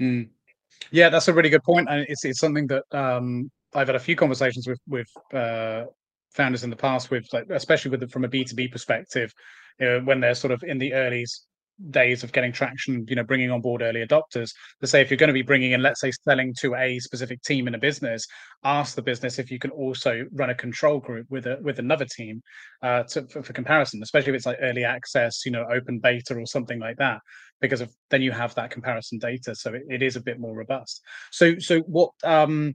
Mm. 0.00 0.30
Yeah, 0.90 1.08
that's 1.08 1.28
a 1.28 1.32
really 1.32 1.50
good 1.50 1.62
point, 1.62 1.88
and 1.90 2.06
it's 2.08 2.24
it's 2.24 2.38
something 2.40 2.66
that 2.68 2.84
um, 2.92 3.50
I've 3.74 3.88
had 3.88 3.96
a 3.96 4.00
few 4.00 4.16
conversations 4.16 4.66
with 4.66 4.80
with 4.86 5.08
uh, 5.32 5.84
founders 6.32 6.64
in 6.64 6.70
the 6.70 6.76
past, 6.76 7.10
with 7.10 7.26
like, 7.32 7.46
especially 7.50 7.90
with 7.90 8.00
the, 8.00 8.08
from 8.08 8.24
a 8.24 8.28
B 8.28 8.44
two 8.44 8.54
B 8.54 8.68
perspective, 8.68 9.32
you 9.78 9.86
know, 9.86 10.00
when 10.00 10.20
they're 10.20 10.34
sort 10.34 10.52
of 10.52 10.62
in 10.62 10.78
the 10.78 10.92
early 10.94 11.24
days 11.90 12.24
of 12.24 12.32
getting 12.32 12.52
traction, 12.52 13.06
you 13.08 13.16
know, 13.16 13.22
bringing 13.22 13.50
on 13.50 13.60
board 13.60 13.82
early 13.82 14.04
adopters 14.04 14.50
to 14.80 14.86
say 14.86 15.00
if 15.00 15.10
you're 15.10 15.18
going 15.18 15.28
to 15.28 15.34
be 15.34 15.42
bringing 15.42 15.72
in, 15.72 15.82
let's 15.82 16.00
say, 16.00 16.10
selling 16.10 16.54
to 16.60 16.74
a 16.74 16.98
specific 16.98 17.42
team 17.42 17.68
in 17.68 17.74
a 17.74 17.78
business, 17.78 18.26
ask 18.64 18.94
the 18.94 19.02
business 19.02 19.38
if 19.38 19.50
you 19.50 19.58
can 19.58 19.70
also 19.70 20.24
run 20.32 20.50
a 20.50 20.54
control 20.54 20.98
group 20.98 21.26
with 21.30 21.46
a 21.46 21.58
with 21.62 21.78
another 21.78 22.04
team 22.04 22.42
uh, 22.82 23.02
to, 23.04 23.26
for, 23.28 23.42
for, 23.42 23.52
comparison, 23.52 24.02
especially 24.02 24.30
if 24.30 24.36
it's 24.36 24.46
like 24.46 24.58
early 24.60 24.84
access, 24.84 25.44
you 25.46 25.52
know, 25.52 25.64
open 25.72 25.98
beta 25.98 26.34
or 26.34 26.46
something 26.46 26.78
like 26.78 26.96
that, 26.96 27.20
because 27.60 27.80
of 27.80 27.90
then 28.10 28.22
you 28.22 28.32
have 28.32 28.54
that 28.54 28.70
comparison 28.70 29.18
data, 29.18 29.54
so 29.54 29.72
it, 29.74 29.82
it 29.88 30.02
is 30.02 30.16
a 30.16 30.20
bit 30.20 30.38
more 30.38 30.56
robust. 30.56 31.00
So, 31.30 31.58
so 31.58 31.80
what 31.80 32.10
um 32.24 32.74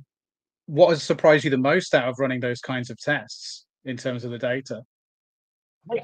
what 0.65 0.89
has 0.89 1.03
surprised 1.03 1.43
you 1.43 1.49
the 1.49 1.57
most 1.57 1.93
out 1.93 2.07
of 2.07 2.19
running 2.19 2.39
those 2.39 2.61
kinds 2.61 2.89
of 2.89 2.97
tests 2.97 3.65
in 3.85 3.97
terms 3.97 4.23
of 4.23 4.31
the 4.31 4.37
data? 4.37 4.83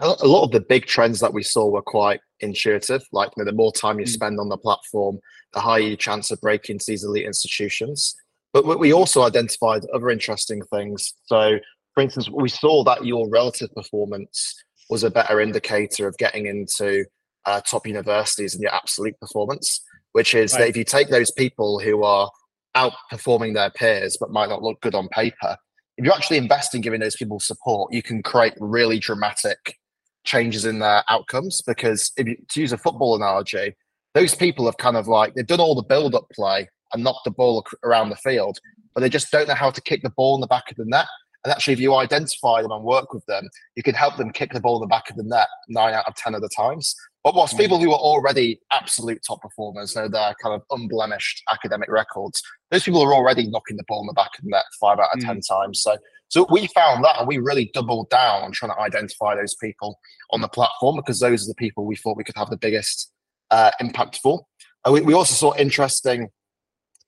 A 0.02 0.28
lot 0.28 0.44
of 0.44 0.52
the 0.52 0.60
big 0.60 0.86
trends 0.86 1.20
that 1.22 1.34
we 1.34 1.44
saw 1.44 1.70
were 1.70 1.82
quite 1.82 2.20
intuitive. 2.42 3.02
Like 3.12 3.30
you 3.36 3.44
know, 3.44 3.50
the 3.50 3.56
more 3.56 3.72
time 3.72 4.00
you 4.00 4.06
mm. 4.06 4.10
spend 4.10 4.40
on 4.40 4.50
the 4.50 4.58
platform, 4.58 5.20
the 5.54 5.60
higher 5.60 5.80
your 5.80 5.98
chance 5.98 6.32
of 6.32 6.42
breaking 6.42 6.76
into 6.76 6.86
these 6.88 7.04
elite 7.04 7.26
institutions. 7.26 8.16
But 8.52 8.80
we 8.80 8.94
also 8.94 9.24
identified 9.24 9.86
other 9.94 10.10
interesting 10.10 10.62
things. 10.74 11.14
So, 11.26 11.60
for 11.94 12.02
instance, 12.02 12.30
we 12.30 12.50
saw 12.50 12.84
that 12.84 13.06
your 13.06 13.30
relative 13.30 13.74
performance 13.76 14.56
was 14.90 15.04
a 15.04 15.12
better 15.12 15.40
indicator 15.40 16.08
of 16.08 16.18
getting 16.18 16.48
into 16.48 17.06
uh, 17.46 17.62
top 17.62 17.86
universities 17.86 18.54
than 18.54 18.62
your 18.64 18.74
absolute 18.74 19.20
performance, 19.20 19.82
which 20.14 20.34
is 20.34 20.54
right. 20.54 20.60
that 20.60 20.70
if 20.70 20.78
you 20.78 20.84
take 20.84 21.10
those 21.10 21.32
people 21.32 21.80
who 21.80 22.04
are 22.04 22.30
outperforming 22.76 23.54
their 23.54 23.70
peers 23.70 24.18
but 24.20 24.32
might 24.32 24.50
not 24.50 24.64
look 24.64 24.82
good 24.82 24.96
on 24.96 25.08
paper, 25.10 25.56
if 26.00 26.06
you 26.06 26.14
actually 26.14 26.38
invest 26.38 26.74
in 26.74 26.80
giving 26.80 27.02
those 27.02 27.18
people 27.18 27.42
support, 27.42 27.94
you 27.94 28.02
can 28.02 28.24
create 28.24 28.54
really 28.58 29.00
dramatic 29.00 29.76
changes 30.24 30.64
in 30.64 30.80
their 30.80 31.04
outcomes. 31.10 31.62
Because 31.68 32.14
if 32.16 32.26
you, 32.26 32.38
to 32.52 32.62
use 32.62 32.72
a 32.72 32.78
football 32.78 33.18
analogy, 33.18 33.76
those 34.14 34.34
people 34.34 34.66
have 34.66 34.78
kind 34.78 34.96
of 34.96 35.10
like 35.10 35.34
they've 35.34 35.46
done 35.46 35.60
all 35.60 35.76
the 35.76 35.84
build-up 35.84 36.28
play 36.34 36.70
and 36.94 37.04
knocked 37.04 37.26
the 37.26 37.32
ball 37.32 37.66
around 37.84 38.10
the 38.10 38.16
field, 38.16 38.60
but 38.96 39.02
they 39.02 39.10
just 39.10 39.30
don't 39.30 39.50
know 39.50 39.56
how 39.56 39.70
to 39.70 39.82
kick 39.82 40.02
the 40.02 40.10
ball 40.12 40.36
in 40.36 40.42
the 40.42 40.48
back 40.48 40.72
of 40.72 40.78
the 40.78 40.86
net. 40.86 41.06
And 41.44 41.52
actually, 41.52 41.74
if 41.74 41.82
you 41.82 41.94
identify 41.96 42.62
them 42.62 42.72
and 42.72 42.84
work 42.86 43.14
with 43.14 43.26
them, 43.26 43.50
you 43.76 43.84
can 43.84 43.94
help 43.94 44.16
them 44.16 44.32
kick 44.32 44.54
the 44.54 44.62
ball 44.62 44.78
in 44.78 44.82
the 44.82 44.88
back 44.88 45.10
of 45.10 45.18
the 45.18 45.24
net 45.24 45.48
nine 45.68 45.94
out 45.94 46.08
of 46.08 46.16
ten 46.16 46.34
of 46.34 46.42
the 46.42 46.50
times. 46.56 46.96
But 47.24 47.36
whilst 47.36 47.58
people 47.58 47.80
who 47.80 47.92
are 47.92 48.00
already 48.00 48.62
absolute 48.72 49.20
top 49.28 49.42
performers, 49.42 49.96
know 49.96 50.08
their 50.08 50.34
kind 50.42 50.56
of 50.56 50.62
unblemished 50.72 51.44
academic 51.52 51.90
records, 51.90 52.42
those 52.72 52.84
people 52.84 53.02
are 53.04 53.14
already 53.14 53.48
knocking 53.48 53.76
the 53.76 53.84
ball 53.88 54.02
in 54.02 54.08
the 54.08 54.14
back 54.14 54.32
of 54.38 54.46
the 54.46 54.52
net 54.52 54.64
five 54.80 55.00
out 55.00 55.10
of 55.14 55.20
mm. 55.20 55.26
ten 55.26 55.42
times. 55.42 55.82
So, 55.82 55.98
so 56.30 56.48
we 56.50 56.68
found 56.68 57.04
that, 57.04 57.20
and 57.20 57.28
we 57.28 57.38
really 57.38 57.72
doubled 57.74 58.10
down 58.10 58.44
on 58.44 58.52
trying 58.54 58.72
to 58.72 58.80
identify 58.80 59.36
those 59.36 59.56
people 59.56 60.00
on 60.32 60.42
the 60.42 60.48
platform 60.48 60.96
because 60.96 61.20
those 61.20 61.46
are 61.46 61.52
the 61.52 61.56
people 61.56 61.86
we 61.86 61.98
thought 61.98 62.16
we 62.16 62.24
could 62.24 62.38
have 62.38 62.50
the 62.50 62.58
biggest 62.58 63.12
uh, 63.52 63.72
impact 63.82 64.20
for. 64.24 64.46
And 64.86 64.94
we, 64.94 65.02
we 65.02 65.14
also 65.14 65.34
saw 65.34 65.58
interesting 65.58 66.30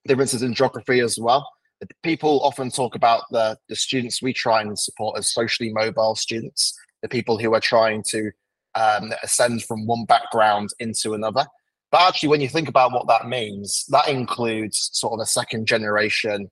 differences 0.08 0.41
in 0.41 0.54
geography 0.54 1.00
as 1.00 1.17
well. 1.17 1.47
People 2.04 2.41
often 2.41 2.69
talk 2.69 2.95
about 2.95 3.24
the, 3.32 3.58
the 3.69 3.76
students 3.76 4.21
we 4.21 4.34
try 4.34 4.62
and 4.62 4.78
support 4.78 5.17
as 5.17 5.34
socially 5.34 5.71
mobile 5.74 6.15
students, 6.15 6.78
the 7.02 7.10
people 7.10 7.38
who 7.38 7.54
are 7.54 7.62
trying 7.62 8.04
to 8.10 8.32
um, 8.75 9.13
ascend 9.23 9.63
from 9.63 9.86
one 9.86 10.05
background 10.05 10.69
into 10.79 11.13
another. 11.13 11.45
But 11.91 12.01
actually, 12.01 12.29
when 12.29 12.41
you 12.41 12.47
think 12.47 12.69
about 12.69 12.93
what 12.93 13.07
that 13.07 13.27
means, 13.27 13.86
that 13.89 14.07
includes 14.07 14.89
sort 14.93 15.13
of 15.13 15.19
a 15.19 15.25
second 15.25 15.67
generation 15.67 16.49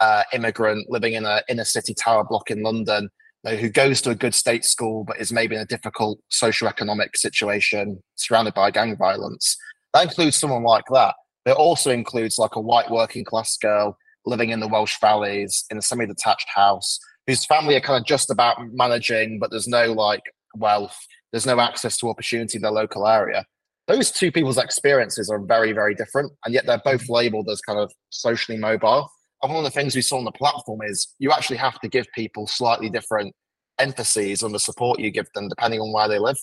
uh, 0.00 0.24
immigrant 0.32 0.90
living 0.90 1.12
in 1.12 1.24
a 1.24 1.42
inner 1.48 1.64
city 1.64 1.94
tower 1.94 2.24
block 2.24 2.50
in 2.50 2.62
London 2.62 3.10
you 3.44 3.50
know, 3.50 3.56
who 3.56 3.68
goes 3.68 4.00
to 4.02 4.10
a 4.10 4.14
good 4.14 4.34
state 4.34 4.64
school 4.64 5.04
but 5.04 5.20
is 5.20 5.32
maybe 5.32 5.54
in 5.54 5.60
a 5.60 5.66
difficult 5.66 6.18
socio-economic 6.30 7.16
situation 7.16 8.02
surrounded 8.16 8.54
by 8.54 8.70
gang 8.70 8.96
violence. 8.96 9.56
That 9.92 10.04
includes 10.04 10.36
someone 10.36 10.62
like 10.62 10.84
that. 10.92 11.14
It 11.46 11.52
also 11.52 11.90
includes 11.90 12.38
like 12.38 12.56
a 12.56 12.60
white 12.60 12.90
working 12.90 13.24
class 13.24 13.56
girl 13.56 13.96
living 14.26 14.50
in 14.50 14.60
the 14.60 14.68
Welsh 14.68 14.96
valleys 15.00 15.64
in 15.70 15.78
a 15.78 15.82
semi-detached 15.82 16.48
house 16.54 16.98
whose 17.26 17.44
family 17.44 17.76
are 17.76 17.80
kind 17.80 18.00
of 18.00 18.06
just 18.06 18.30
about 18.30 18.58
managing, 18.72 19.38
but 19.38 19.50
there's 19.50 19.68
no 19.68 19.92
like 19.92 20.22
wealth 20.54 20.98
there's 21.32 21.46
no 21.46 21.60
access 21.60 21.96
to 21.98 22.08
opportunity 22.08 22.56
in 22.56 22.62
their 22.62 22.72
local 22.72 23.06
area. 23.06 23.44
those 23.86 24.10
two 24.12 24.30
people's 24.30 24.58
experiences 24.58 25.28
are 25.30 25.40
very, 25.40 25.72
very 25.72 25.94
different, 25.94 26.32
and 26.44 26.54
yet 26.54 26.64
they're 26.66 26.80
both 26.84 27.08
labeled 27.08 27.48
as 27.50 27.60
kind 27.60 27.78
of 27.78 27.90
socially 28.10 28.56
mobile. 28.56 29.10
And 29.42 29.52
one 29.52 29.64
of 29.64 29.72
the 29.72 29.74
things 29.74 29.96
we 29.96 30.02
saw 30.02 30.18
on 30.18 30.24
the 30.24 30.32
platform 30.32 30.80
is 30.84 31.14
you 31.18 31.32
actually 31.32 31.56
have 31.56 31.80
to 31.80 31.88
give 31.88 32.06
people 32.14 32.46
slightly 32.46 32.88
different 32.88 33.34
emphases 33.80 34.42
on 34.42 34.52
the 34.52 34.60
support 34.60 35.00
you 35.00 35.10
give 35.10 35.26
them 35.34 35.48
depending 35.48 35.80
on 35.80 35.92
where 35.92 36.08
they 36.08 36.18
live. 36.18 36.36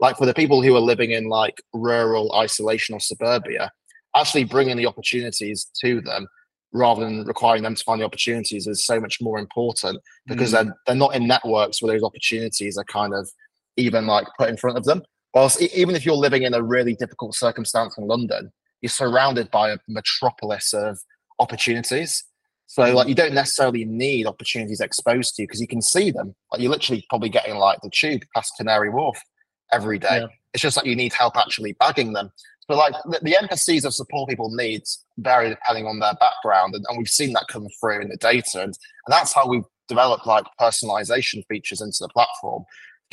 Like 0.00 0.16
for 0.16 0.26
the 0.26 0.34
people 0.34 0.62
who 0.62 0.74
are 0.76 0.80
living 0.80 1.10
in 1.10 1.28
like 1.28 1.60
rural 1.72 2.34
isolation 2.34 2.94
or 2.94 3.00
suburbia, 3.00 3.70
actually 4.16 4.44
bringing 4.44 4.76
the 4.76 4.86
opportunities 4.86 5.66
to 5.82 6.00
them 6.00 6.26
rather 6.72 7.04
than 7.04 7.24
requiring 7.24 7.62
them 7.62 7.74
to 7.74 7.84
find 7.84 8.00
the 8.00 8.04
opportunities 8.04 8.66
is 8.66 8.84
so 8.84 9.00
much 9.00 9.18
more 9.20 9.38
important 9.38 10.00
because 10.26 10.50
mm. 10.50 10.64
they're 10.64 10.74
they're 10.86 10.96
not 10.96 11.14
in 11.14 11.26
networks 11.26 11.80
where 11.80 11.92
those 11.92 12.02
opportunities 12.02 12.76
are 12.76 12.84
kind 12.84 13.14
of 13.14 13.28
even 13.76 14.06
like 14.06 14.26
put 14.38 14.48
in 14.48 14.56
front 14.56 14.78
of 14.78 14.84
them. 14.84 15.02
Whilst 15.34 15.60
even 15.60 15.96
if 15.96 16.06
you're 16.06 16.14
living 16.14 16.44
in 16.44 16.54
a 16.54 16.62
really 16.62 16.94
difficult 16.94 17.34
circumstance 17.34 17.96
in 17.98 18.06
London, 18.06 18.52
you're 18.80 18.90
surrounded 18.90 19.50
by 19.50 19.70
a 19.70 19.78
metropolis 19.88 20.72
of 20.72 20.98
opportunities. 21.40 22.24
So 22.66 22.82
mm. 22.82 22.94
like 22.94 23.08
you 23.08 23.14
don't 23.14 23.34
necessarily 23.34 23.84
need 23.84 24.26
opportunities 24.26 24.80
exposed 24.80 25.34
to 25.34 25.42
you 25.42 25.48
because 25.48 25.60
you 25.60 25.66
can 25.66 25.82
see 25.82 26.10
them. 26.10 26.34
Like 26.52 26.60
you're 26.60 26.70
literally 26.70 27.04
probably 27.08 27.28
getting 27.30 27.56
like 27.56 27.80
the 27.82 27.90
tube 27.90 28.22
past 28.34 28.52
Canary 28.56 28.90
Wharf 28.90 29.18
every 29.72 29.98
day. 29.98 30.20
Yeah. 30.20 30.26
It's 30.52 30.62
just 30.62 30.76
like 30.76 30.86
you 30.86 30.94
need 30.94 31.12
help 31.12 31.36
actually 31.36 31.72
bagging 31.80 32.12
them. 32.12 32.30
But 32.68 32.78
like 32.78 32.94
the, 33.04 33.20
the 33.22 33.36
emphases 33.36 33.84
of 33.84 33.92
support 33.92 34.30
people 34.30 34.50
need 34.54 34.82
vary 35.18 35.50
depending 35.50 35.86
on 35.86 35.98
their 35.98 36.14
background, 36.14 36.74
and, 36.74 36.84
and 36.88 36.96
we've 36.96 37.08
seen 37.08 37.32
that 37.34 37.46
come 37.48 37.66
through 37.80 38.02
in 38.02 38.08
the 38.08 38.16
data, 38.16 38.62
and, 38.62 38.72
and 38.72 39.08
that's 39.08 39.34
how 39.34 39.46
we've 39.46 39.64
developed 39.88 40.26
like 40.26 40.44
personalization 40.58 41.42
features 41.46 41.80
into 41.80 41.98
the 42.00 42.08
platform, 42.08 42.64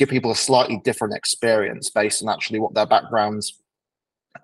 give 0.02 0.10
people 0.10 0.30
a 0.30 0.36
slightly 0.36 0.80
different 0.84 1.14
experience 1.14 1.90
based 1.90 2.22
on 2.22 2.28
actually 2.28 2.58
what 2.58 2.74
their 2.74 2.86
backgrounds 2.86 3.62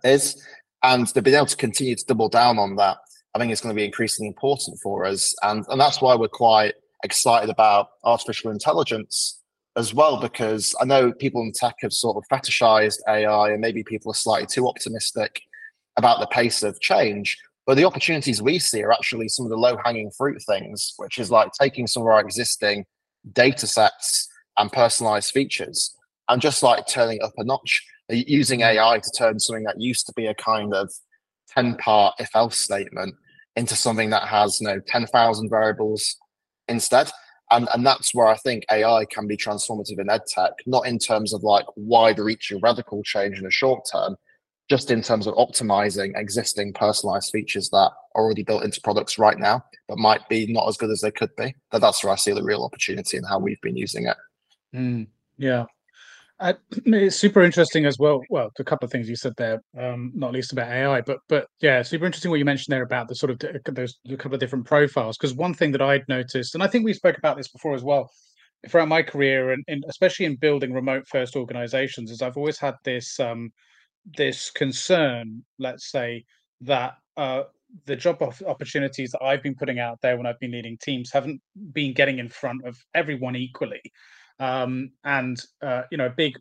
is, 0.05 0.43
and 0.83 1.07
they've 1.09 1.25
been 1.25 1.35
able 1.35 1.47
to 1.47 1.57
continue 1.57 1.97
to 1.97 2.05
double 2.07 2.29
down 2.29 2.59
on 2.59 2.77
that 2.77 2.99
I 3.35 3.39
think 3.39 3.53
it's 3.53 3.61
going 3.61 3.75
to 3.75 3.79
be 3.79 3.85
increasingly 3.85 4.29
important 4.29 4.79
for 4.83 5.05
us. 5.05 5.35
And, 5.43 5.65
and 5.69 5.81
that's 5.81 6.01
why 6.01 6.15
we're 6.17 6.29
quite 6.29 6.75
excited 7.05 7.51
about 7.51 7.89
artificial 8.05 8.51
intelligence 8.51 9.41
as 9.77 9.95
well, 9.95 10.21
because 10.21 10.75
I 10.81 10.85
know 10.85 11.13
people 11.13 11.43
in 11.43 11.53
tech 11.53 11.77
have 11.83 11.93
sort 11.93 12.17
of 12.17 12.25
fetishized 12.33 12.99
AI 13.07 13.51
and 13.51 13.61
maybe 13.61 13.85
people 13.85 14.11
are 14.11 14.15
slightly 14.15 14.47
too 14.47 14.67
optimistic 14.67 15.41
about 15.97 16.21
the 16.21 16.27
pace 16.27 16.63
of 16.63 16.81
change. 16.81 17.37
But 17.67 17.77
the 17.77 17.85
opportunities 17.85 18.41
we 18.41 18.59
see 18.59 18.83
are 18.83 18.93
actually 18.93 19.29
some 19.29 19.45
of 19.45 19.51
the 19.51 19.57
low 19.57 19.79
hanging 19.85 20.11
fruit 20.17 20.43
things, 20.43 20.95
which 20.97 21.19
is 21.19 21.31
like 21.31 21.53
taking 21.53 21.87
some 21.87 22.03
of 22.03 22.09
our 22.09 22.21
existing 22.21 22.87
data 23.33 23.67
sets 23.67 24.29
and 24.59 24.73
personalized 24.73 25.31
features 25.31 25.95
and 26.29 26.43
just 26.43 26.63
like 26.63 26.87
turning 26.87 27.19
it 27.19 27.23
up 27.23 27.33
a 27.39 27.45
notch, 27.45 27.85
uh, 28.11 28.15
using 28.15 28.61
mm. 28.61 28.67
AI 28.67 28.99
to 28.99 29.11
turn 29.17 29.39
something 29.39 29.65
that 29.65 29.81
used 29.81 30.07
to 30.07 30.13
be 30.15 30.27
a 30.27 30.35
kind 30.35 30.75
of 30.75 30.91
10 31.51 31.77
part 31.77 32.15
if 32.19 32.31
else 32.35 32.59
statement 32.59 33.15
into 33.57 33.75
something 33.75 34.11
that 34.11 34.29
has 34.29 34.61
you 34.61 34.67
know 34.67 34.81
10,000 34.87 35.49
variables 35.49 36.17
instead. 36.69 37.11
And, 37.51 37.67
and 37.73 37.85
that's 37.85 38.15
where 38.15 38.27
I 38.27 38.37
think 38.37 38.65
AI 38.71 39.07
can 39.07 39.27
be 39.27 39.37
transformative 39.37 39.99
in 39.99 40.09
edtech, 40.09 40.53
not 40.67 40.87
in 40.87 40.99
terms 40.99 41.33
of 41.33 41.43
like 41.43 41.65
wide 41.77 42.19
reaching 42.19 42.61
radical 42.61 43.03
change 43.03 43.39
in 43.39 43.45
the 43.45 43.51
short 43.51 43.89
term, 43.91 44.17
just 44.69 44.91
in 44.91 45.01
terms 45.01 45.27
of 45.27 45.35
optimizing 45.35 46.13
existing 46.15 46.75
personalized 46.75 47.31
features 47.33 47.71
that 47.71 47.91
are 48.15 48.23
already 48.23 48.43
built 48.43 48.65
into 48.65 48.83
products 48.83 49.19
right 49.19 49.39
now, 49.39 49.65
but 49.89 49.97
might 49.97 50.29
be 50.29 50.47
not 50.53 50.69
as 50.69 50.77
good 50.77 50.91
as 50.91 51.01
they 51.01 51.11
could 51.11 51.35
be. 51.37 51.55
that 51.73 51.81
that's 51.81 52.05
where 52.05 52.13
I 52.13 52.17
see 52.17 52.33
the 52.33 52.45
real 52.45 52.65
opportunity 52.65 53.17
and 53.17 53.27
how 53.27 53.39
we've 53.39 53.61
been 53.63 53.79
using 53.79 54.07
it. 54.07 54.17
Mm, 54.75 55.07
yeah, 55.39 55.65
uh, 56.41 56.55
it's 56.87 57.17
super 57.17 57.43
interesting 57.43 57.87
as 57.87 57.99
well. 57.99 58.21
Well, 58.31 58.51
a 58.59 58.65
couple 58.65 58.87
of 58.87 58.93
things 58.93 59.09
you 59.09 59.17
said 59.17 59.35
there, 59.37 59.63
um, 59.79 60.13
not 60.15 60.33
least 60.33 60.53
about 60.53 60.71
AI, 60.71 61.01
but 61.03 61.19
but 61.29 61.49
yeah, 61.61 61.83
super 61.83 62.07
interesting 62.07 62.31
what 62.31 62.39
you 62.41 62.47
mentioned 62.47 62.73
there 62.75 62.83
about 62.85 63.09
the 63.09 63.15
sort 63.17 63.33
of 63.33 63.41
those 63.75 63.99
a 64.11 64.17
couple 64.17 64.35
of 64.35 64.41
different 64.41 64.67
profiles. 64.67 65.19
Because 65.19 65.35
one 65.35 65.55
thing 65.55 65.73
that 65.73 65.83
I'd 65.83 66.09
noticed, 66.09 66.55
and 66.55 66.63
I 66.65 66.69
think 66.69 66.85
we 66.85 66.95
spoke 66.95 67.19
about 67.19 67.37
this 67.37 67.49
before 67.49 67.75
as 67.75 67.85
well, 67.85 68.11
throughout 68.69 68.89
my 68.89 69.03
career, 69.03 69.53
and, 69.53 69.65
and 69.69 69.85
especially 69.89 70.27
in 70.27 70.37
building 70.37 70.73
remote 70.73 71.07
first 71.09 71.37
organizations, 71.37 72.11
is 72.11 72.23
I've 72.23 72.37
always 72.37 72.59
had 72.59 72.75
this 72.85 73.21
um, 73.21 73.51
this 74.17 74.51
concern, 74.51 75.43
let's 75.59 75.91
say, 75.91 76.25
that 76.63 76.95
uh, 77.17 77.45
the 77.87 77.97
job 77.97 78.23
opportunities 78.47 79.11
that 79.13 79.23
I've 79.23 79.43
been 79.43 79.55
putting 79.55 79.79
out 79.79 79.99
there 80.03 80.17
when 80.17 80.27
I've 80.27 80.41
been 80.41 80.53
leading 80.53 80.79
teams 80.79 81.11
haven't 81.13 81.41
been 81.73 81.93
getting 81.93 82.19
in 82.19 82.29
front 82.29 82.65
of 82.67 82.77
everyone 82.95 83.37
equally. 83.37 83.83
Um, 84.41 84.91
and 85.05 85.41
uh, 85.63 85.83
you 85.91 85.99
know, 85.99 86.07
a 86.07 86.15
big 86.17 86.35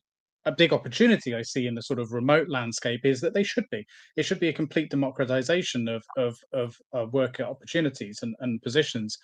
a 0.46 0.52
big 0.52 0.72
opportunity 0.72 1.36
I 1.36 1.42
see 1.42 1.68
in 1.68 1.76
the 1.76 1.82
sort 1.82 2.00
of 2.00 2.14
remote 2.14 2.48
landscape 2.48 3.02
is 3.04 3.20
that 3.20 3.34
they 3.34 3.44
should 3.44 3.66
be. 3.70 3.86
It 4.16 4.24
should 4.24 4.40
be 4.40 4.48
a 4.48 4.54
complete 4.54 4.90
democratization 4.90 5.88
of 5.88 6.04
of 6.18 6.38
of 6.54 6.76
uh, 6.98 7.06
work 7.12 7.40
opportunities 7.40 8.20
and, 8.22 8.36
and 8.40 8.62
positions. 8.62 9.18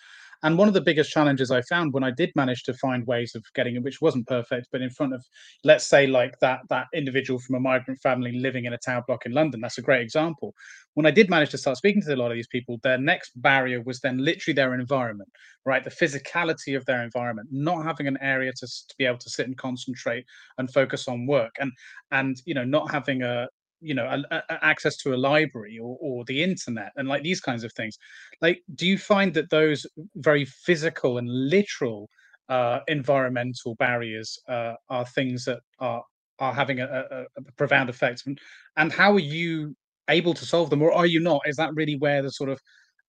And 0.44 0.58
one 0.58 0.68
of 0.68 0.74
the 0.74 0.82
biggest 0.82 1.10
challenges 1.10 1.50
I 1.50 1.62
found 1.62 1.94
when 1.94 2.04
I 2.04 2.10
did 2.10 2.30
manage 2.36 2.64
to 2.64 2.74
find 2.74 3.06
ways 3.06 3.34
of 3.34 3.42
getting 3.54 3.76
it, 3.76 3.82
which 3.82 4.02
wasn't 4.02 4.26
perfect, 4.28 4.68
but 4.70 4.82
in 4.82 4.90
front 4.90 5.14
of, 5.14 5.24
let's 5.64 5.86
say, 5.86 6.06
like 6.06 6.38
that 6.40 6.60
that 6.68 6.86
individual 6.92 7.40
from 7.40 7.56
a 7.56 7.60
migrant 7.60 7.98
family 8.02 8.32
living 8.32 8.66
in 8.66 8.74
a 8.74 8.78
tower 8.78 9.02
block 9.06 9.24
in 9.24 9.32
London, 9.32 9.62
that's 9.62 9.78
a 9.78 9.82
great 9.82 10.02
example. 10.02 10.54
When 10.92 11.06
I 11.06 11.10
did 11.10 11.30
manage 11.30 11.48
to 11.52 11.58
start 11.58 11.78
speaking 11.78 12.02
to 12.02 12.14
a 12.14 12.16
lot 12.16 12.30
of 12.30 12.36
these 12.36 12.46
people, 12.46 12.78
their 12.82 12.98
next 12.98 13.32
barrier 13.40 13.80
was 13.80 14.00
then 14.00 14.18
literally 14.18 14.54
their 14.54 14.74
environment, 14.74 15.30
right? 15.64 15.82
The 15.82 15.90
physicality 15.90 16.76
of 16.76 16.84
their 16.84 17.02
environment, 17.02 17.48
not 17.50 17.82
having 17.84 18.06
an 18.06 18.18
area 18.20 18.52
to, 18.52 18.66
to 18.66 18.94
be 18.98 19.06
able 19.06 19.18
to 19.18 19.30
sit 19.30 19.46
and 19.46 19.56
concentrate 19.56 20.26
and 20.58 20.70
focus 20.70 21.08
on 21.08 21.26
work, 21.26 21.54
and 21.58 21.72
and 22.12 22.36
you 22.44 22.52
know 22.52 22.64
not 22.64 22.90
having 22.90 23.22
a 23.22 23.48
you 23.84 23.94
know 23.94 24.06
a, 24.06 24.36
a 24.48 24.64
access 24.64 24.96
to 24.98 25.14
a 25.14 25.16
library 25.16 25.78
or, 25.78 25.96
or 26.00 26.24
the 26.24 26.42
internet 26.42 26.92
and 26.96 27.08
like 27.08 27.22
these 27.22 27.40
kinds 27.40 27.64
of 27.64 27.72
things. 27.72 27.96
Like 28.40 28.62
do 28.74 28.86
you 28.86 28.98
find 28.98 29.34
that 29.34 29.50
those 29.50 29.86
very 30.16 30.44
physical 30.44 31.18
and 31.18 31.28
literal 31.28 32.08
uh, 32.48 32.80
environmental 32.88 33.74
barriers 33.76 34.38
uh, 34.48 34.74
are 34.88 35.06
things 35.06 35.44
that 35.44 35.60
are 35.80 36.02
are 36.40 36.52
having 36.52 36.80
a, 36.80 36.86
a, 36.86 37.22
a 37.36 37.52
profound 37.56 37.88
effect? 37.90 38.24
And, 38.26 38.92
how 38.92 39.12
are 39.12 39.20
you 39.20 39.76
able 40.10 40.34
to 40.34 40.44
solve 40.44 40.68
them 40.70 40.82
or 40.82 40.92
are 40.92 41.06
you 41.06 41.20
not? 41.20 41.40
Is 41.46 41.56
that 41.56 41.74
really 41.74 41.96
where 41.96 42.22
the 42.22 42.30
sort 42.30 42.50
of 42.50 42.60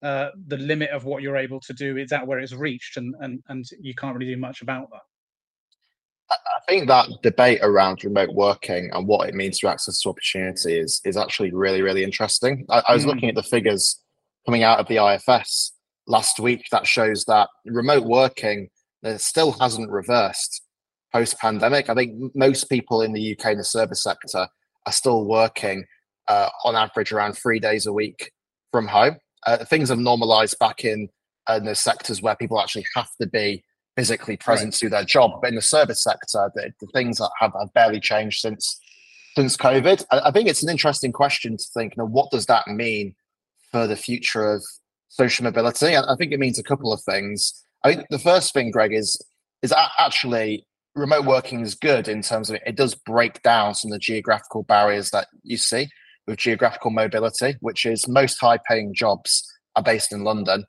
uh, 0.03 0.29
the 0.47 0.57
limit 0.57 0.91
of 0.91 1.05
what 1.05 1.23
you're 1.23 1.37
able 1.37 1.59
to 1.61 1.73
do 1.73 1.97
is 1.97 2.09
that 2.09 2.27
where 2.27 2.39
it's 2.39 2.53
reached 2.53 2.97
and 2.97 3.15
and 3.21 3.41
and 3.49 3.65
you 3.81 3.95
can't 3.95 4.15
really 4.17 4.33
do 4.33 4.39
much 4.39 4.61
about 4.61 4.89
that 4.91 5.01
I 6.31 6.71
think 6.71 6.87
that 6.87 7.07
debate 7.21 7.59
around 7.61 8.03
remote 8.03 8.33
working 8.33 8.89
and 8.91 9.07
what 9.07 9.29
it 9.29 9.35
means 9.35 9.59
to 9.59 9.67
access 9.67 10.01
to 10.01 10.09
opportunity 10.09 10.79
is, 10.79 10.99
is 11.05 11.17
actually 11.17 11.53
really, 11.53 11.81
really 11.81 12.03
interesting. 12.03 12.65
I, 12.69 12.81
I 12.87 12.93
was 12.93 13.03
mm. 13.03 13.07
looking 13.07 13.29
at 13.29 13.35
the 13.35 13.43
figures 13.43 14.01
coming 14.45 14.63
out 14.63 14.79
of 14.79 14.87
the 14.87 14.97
IFS 14.97 15.73
last 16.07 16.39
week 16.39 16.65
that 16.71 16.87
shows 16.87 17.25
that 17.25 17.49
remote 17.65 18.05
working 18.05 18.69
still 19.17 19.51
hasn't 19.53 19.91
reversed 19.91 20.63
post 21.13 21.37
pandemic. 21.39 21.89
I 21.89 21.93
think 21.93 22.35
most 22.35 22.65
people 22.65 23.01
in 23.01 23.13
the 23.13 23.37
UK 23.37 23.51
in 23.51 23.57
the 23.57 23.63
service 23.63 24.03
sector 24.03 24.47
are 24.85 24.91
still 24.91 25.25
working 25.25 25.85
uh, 26.27 26.49
on 26.63 26.75
average 26.75 27.11
around 27.11 27.33
three 27.33 27.59
days 27.59 27.85
a 27.85 27.93
week 27.93 28.31
from 28.71 28.87
home. 28.87 29.17
Uh, 29.45 29.63
things 29.63 29.89
have 29.89 29.99
normalized 29.99 30.57
back 30.59 30.83
in, 30.83 31.07
uh, 31.47 31.53
in 31.53 31.65
the 31.65 31.75
sectors 31.75 32.21
where 32.21 32.35
people 32.35 32.59
actually 32.59 32.85
have 32.95 33.09
to 33.21 33.27
be 33.27 33.63
physically 33.95 34.37
present 34.37 34.73
right. 34.73 34.79
to 34.79 34.89
their 34.89 35.03
job. 35.03 35.39
But 35.41 35.49
in 35.49 35.55
the 35.55 35.61
service 35.61 36.03
sector, 36.03 36.51
the, 36.53 36.71
the 36.79 36.87
things 36.87 37.17
that 37.17 37.31
have, 37.39 37.53
have, 37.59 37.73
barely 37.73 37.99
changed 37.99 38.41
since 38.41 38.79
since 39.35 39.57
COVID. 39.57 40.05
I, 40.11 40.21
I, 40.25 40.31
think 40.31 40.47
it's 40.47 40.63
an 40.63 40.69
interesting 40.69 41.11
question 41.11 41.57
to 41.57 41.65
think. 41.73 41.95
You 41.95 42.03
know, 42.03 42.09
what 42.09 42.31
does 42.31 42.45
that 42.45 42.67
mean 42.67 43.15
for 43.71 43.87
the 43.87 43.95
future 43.95 44.51
of 44.51 44.63
social 45.09 45.43
mobility? 45.43 45.95
I, 45.95 46.01
I 46.01 46.15
think 46.15 46.31
it 46.31 46.39
means 46.39 46.59
a 46.59 46.63
couple 46.63 46.93
of 46.93 47.01
things. 47.01 47.63
I 47.83 47.93
think 47.93 48.07
the 48.09 48.19
first 48.19 48.53
thing, 48.53 48.71
Greg, 48.71 48.93
is 48.93 49.17
is 49.61 49.73
actually 49.99 50.65
remote 50.95 51.25
working 51.25 51.59
is 51.61 51.75
good 51.75 52.07
in 52.07 52.21
terms 52.21 52.49
of 52.49 52.55
it, 52.55 52.63
it 52.65 52.77
does 52.77 52.95
break 52.95 53.41
down 53.41 53.75
some 53.75 53.91
of 53.91 53.95
the 53.95 53.99
geographical 53.99 54.63
barriers 54.63 55.11
that 55.11 55.27
you 55.43 55.57
see 55.57 55.89
with 56.25 56.37
geographical 56.37 56.89
mobility, 56.89 57.55
which 57.59 57.85
is 57.85 58.07
most 58.07 58.39
high 58.39 58.59
paying 58.67 58.93
jobs 58.93 59.43
are 59.75 59.83
based 59.83 60.13
in 60.13 60.23
London 60.23 60.65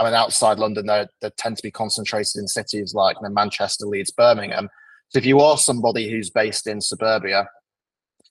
I 0.00 0.04
mean, 0.04 0.14
outside 0.14 0.58
London, 0.58 0.86
they 0.86 1.06
they 1.20 1.30
tend 1.36 1.58
to 1.58 1.62
be 1.62 1.70
concentrated 1.70 2.36
in 2.36 2.48
cities 2.48 2.94
like 2.94 3.16
you 3.20 3.28
know, 3.28 3.34
Manchester, 3.34 3.86
Leeds, 3.86 4.10
Birmingham. 4.10 4.68
So 5.10 5.18
if 5.18 5.26
you 5.26 5.40
are 5.40 5.58
somebody 5.58 6.10
who's 6.10 6.30
based 6.30 6.66
in 6.66 6.80
suburbia, 6.80 7.48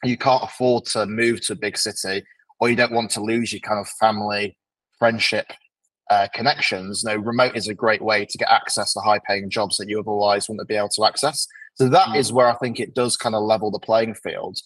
you 0.04 0.18
can't 0.18 0.44
afford 0.44 0.86
to 0.86 1.06
move 1.06 1.42
to 1.42 1.54
a 1.54 1.58
big 1.58 1.78
city, 1.78 2.26
or 2.60 2.70
you 2.70 2.76
don't 2.76 2.92
want 2.92 3.12
to 3.12 3.22
lose 3.22 3.54
your 3.54 3.60
kind 3.60 3.80
of 3.80 3.88
family 4.00 4.58
friendship 4.98 5.46
uh, 6.10 6.28
connections. 6.34 7.04
no, 7.04 7.16
remote 7.16 7.56
is 7.56 7.68
a 7.68 7.74
great 7.74 8.02
way 8.02 8.26
to 8.26 8.38
get 8.38 8.50
access 8.50 8.94
to 8.94 9.00
high-paying 9.00 9.50
jobs 9.50 9.78
that 9.78 9.88
you 9.88 10.00
otherwise 10.00 10.50
wouldn't 10.50 10.68
be 10.68 10.76
able 10.76 10.90
to 10.90 11.06
access. 11.06 11.48
So 11.76 11.88
that 11.90 12.08
mm. 12.10 12.18
is 12.18 12.34
where 12.34 12.48
I 12.48 12.56
think 12.56 12.80
it 12.80 12.96
does 12.96 13.16
kind 13.16 13.36
of 13.36 13.44
level 13.44 13.70
the 13.70 13.80
playing 13.80 14.16
field. 14.16 14.58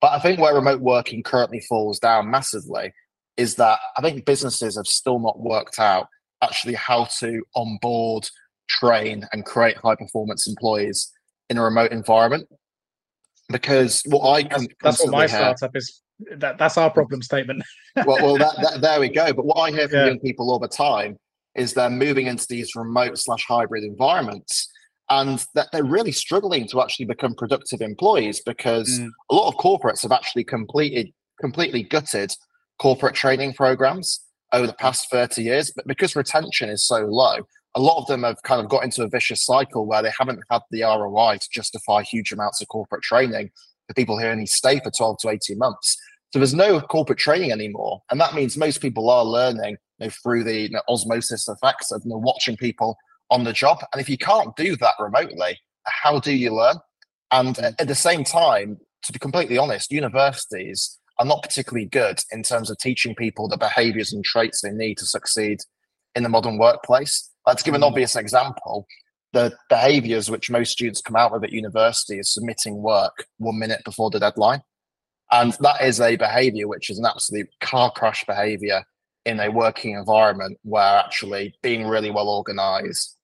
But 0.00 0.12
I 0.12 0.20
think 0.20 0.38
where 0.38 0.54
remote 0.54 0.80
working 0.80 1.22
currently 1.22 1.60
falls 1.60 1.98
down 1.98 2.30
massively 2.30 2.92
is 3.36 3.56
that 3.56 3.78
I 3.96 4.02
think 4.02 4.24
businesses 4.24 4.76
have 4.76 4.86
still 4.86 5.18
not 5.18 5.40
worked 5.40 5.78
out 5.78 6.06
actually 6.42 6.74
how 6.74 7.04
to 7.20 7.42
onboard, 7.54 8.28
train, 8.68 9.26
and 9.32 9.44
create 9.44 9.76
high 9.76 9.94
performance 9.94 10.46
employees 10.46 11.10
in 11.48 11.58
a 11.58 11.62
remote 11.62 11.92
environment. 11.92 12.48
Because 13.50 14.02
what 14.06 14.30
I 14.30 14.42
can 14.42 14.62
that's, 14.62 14.74
that's 14.82 15.04
what 15.04 15.10
my 15.10 15.26
startup 15.26 15.76
is 15.76 16.02
that, 16.36 16.58
that's 16.58 16.78
our 16.78 16.90
problem 16.90 17.22
statement. 17.22 17.62
well, 18.06 18.18
well 18.22 18.36
that, 18.38 18.56
that, 18.62 18.80
there 18.80 19.00
we 19.00 19.08
go. 19.08 19.32
But 19.32 19.44
what 19.44 19.56
I 19.56 19.70
hear 19.70 19.88
from 19.88 19.98
yeah. 19.98 20.06
young 20.06 20.20
people 20.20 20.50
all 20.50 20.58
the 20.58 20.68
time 20.68 21.18
is 21.54 21.74
they're 21.74 21.90
moving 21.90 22.26
into 22.26 22.46
these 22.48 22.74
remote 22.74 23.18
slash 23.18 23.44
hybrid 23.46 23.84
environments 23.84 24.68
and 25.10 25.44
that 25.54 25.68
they're 25.72 25.84
really 25.84 26.12
struggling 26.12 26.66
to 26.68 26.80
actually 26.80 27.04
become 27.04 27.34
productive 27.34 27.82
employees 27.82 28.40
because 28.40 28.88
mm. 28.98 29.10
a 29.30 29.34
lot 29.34 29.48
of 29.48 29.56
corporates 29.56 30.02
have 30.02 30.12
actually 30.12 30.44
completed 30.44 31.12
completely 31.40 31.82
gutted 31.82 32.34
corporate 32.78 33.14
training 33.14 33.52
programs 33.52 34.20
over 34.52 34.66
the 34.66 34.74
past 34.74 35.08
30 35.10 35.42
years 35.42 35.72
but 35.74 35.86
because 35.86 36.16
retention 36.16 36.68
is 36.68 36.86
so 36.86 37.00
low 37.06 37.36
a 37.74 37.80
lot 37.80 37.98
of 37.98 38.06
them 38.06 38.22
have 38.22 38.42
kind 38.42 38.60
of 38.60 38.68
got 38.68 38.84
into 38.84 39.02
a 39.02 39.08
vicious 39.08 39.44
cycle 39.44 39.86
where 39.86 40.02
they 40.02 40.12
haven't 40.18 40.40
had 40.50 40.60
the 40.70 40.82
roi 40.82 41.36
to 41.40 41.48
justify 41.52 42.02
huge 42.02 42.32
amounts 42.32 42.60
of 42.60 42.68
corporate 42.68 43.02
training 43.02 43.50
for 43.86 43.94
people 43.94 44.18
who 44.18 44.26
only 44.26 44.46
stay 44.46 44.78
for 44.80 44.90
12 44.90 45.18
to 45.18 45.28
18 45.30 45.58
months 45.58 45.96
so 46.32 46.38
there's 46.38 46.54
no 46.54 46.80
corporate 46.80 47.18
training 47.18 47.52
anymore 47.52 48.02
and 48.10 48.20
that 48.20 48.34
means 48.34 48.56
most 48.56 48.78
people 48.78 49.10
are 49.10 49.24
learning 49.24 49.76
you 50.02 50.06
know, 50.06 50.10
through 50.22 50.44
the 50.44 50.60
you 50.62 50.70
know, 50.70 50.82
osmosis 50.88 51.48
effects 51.48 51.90
of 51.92 52.02
you 52.04 52.10
know, 52.10 52.18
watching 52.18 52.56
people 52.56 52.96
on 53.30 53.44
the 53.44 53.52
job. 53.52 53.82
And 53.92 54.00
if 54.00 54.08
you 54.08 54.18
can't 54.18 54.54
do 54.56 54.76
that 54.76 54.94
remotely, 54.98 55.58
how 55.86 56.20
do 56.20 56.32
you 56.32 56.54
learn? 56.54 56.76
And 57.30 57.56
mm. 57.56 57.74
at 57.78 57.88
the 57.88 57.94
same 57.94 58.24
time, 58.24 58.78
to 59.04 59.12
be 59.12 59.18
completely 59.18 59.58
honest, 59.58 59.90
universities 59.90 60.98
are 61.22 61.26
not 61.26 61.42
particularly 61.42 61.86
good 61.86 62.20
in 62.32 62.42
terms 62.42 62.68
of 62.68 62.76
teaching 62.78 63.14
people 63.14 63.46
the 63.46 63.56
behaviors 63.56 64.12
and 64.12 64.24
traits 64.24 64.60
they 64.60 64.70
need 64.70 64.98
to 64.98 65.06
succeed 65.06 65.60
in 66.16 66.24
the 66.24 66.28
modern 66.28 66.58
workplace. 66.58 67.30
Let's 67.46 67.62
give 67.62 67.74
an 67.74 67.82
mm. 67.82 67.86
obvious 67.86 68.16
example. 68.16 68.88
The 69.32 69.56
behaviors 69.68 70.28
which 70.28 70.50
most 70.50 70.72
students 70.72 71.00
come 71.00 71.14
out 71.14 71.32
with 71.32 71.44
at 71.44 71.52
university 71.52 72.18
is 72.18 72.34
submitting 72.34 72.82
work 72.82 73.26
one 73.38 73.58
minute 73.58 73.82
before 73.84 74.10
the 74.10 74.18
deadline. 74.18 74.62
And 75.30 75.56
that 75.60 75.80
is 75.80 76.00
a 76.00 76.16
behavior 76.16 76.66
which 76.66 76.90
is 76.90 76.98
an 76.98 77.06
absolute 77.06 77.48
car 77.60 77.92
crash 77.92 78.24
behavior 78.26 78.82
in 79.24 79.38
a 79.38 79.48
working 79.48 79.94
environment 79.94 80.58
where 80.64 80.98
actually 80.98 81.54
being 81.62 81.86
really 81.86 82.10
well 82.10 82.28
organized, 82.28 83.16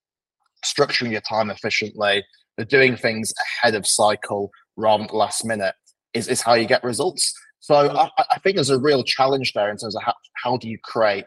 structuring 0.64 1.10
your 1.10 1.20
time 1.22 1.50
efficiently, 1.50 2.24
doing 2.68 2.96
things 2.96 3.34
ahead 3.60 3.74
of 3.74 3.88
cycle 3.88 4.52
rather 4.76 5.04
than 5.04 5.16
last 5.16 5.44
minute 5.44 5.74
is, 6.14 6.28
is 6.28 6.40
how 6.40 6.54
you 6.54 6.64
get 6.64 6.84
results. 6.84 7.34
So 7.68 7.74
I, 7.74 8.08
I 8.30 8.38
think 8.38 8.54
there's 8.54 8.70
a 8.70 8.78
real 8.78 9.04
challenge 9.04 9.52
there 9.52 9.70
in 9.70 9.76
terms 9.76 9.94
of 9.94 10.02
how, 10.02 10.14
how 10.42 10.56
do 10.56 10.70
you 10.70 10.78
create 10.82 11.26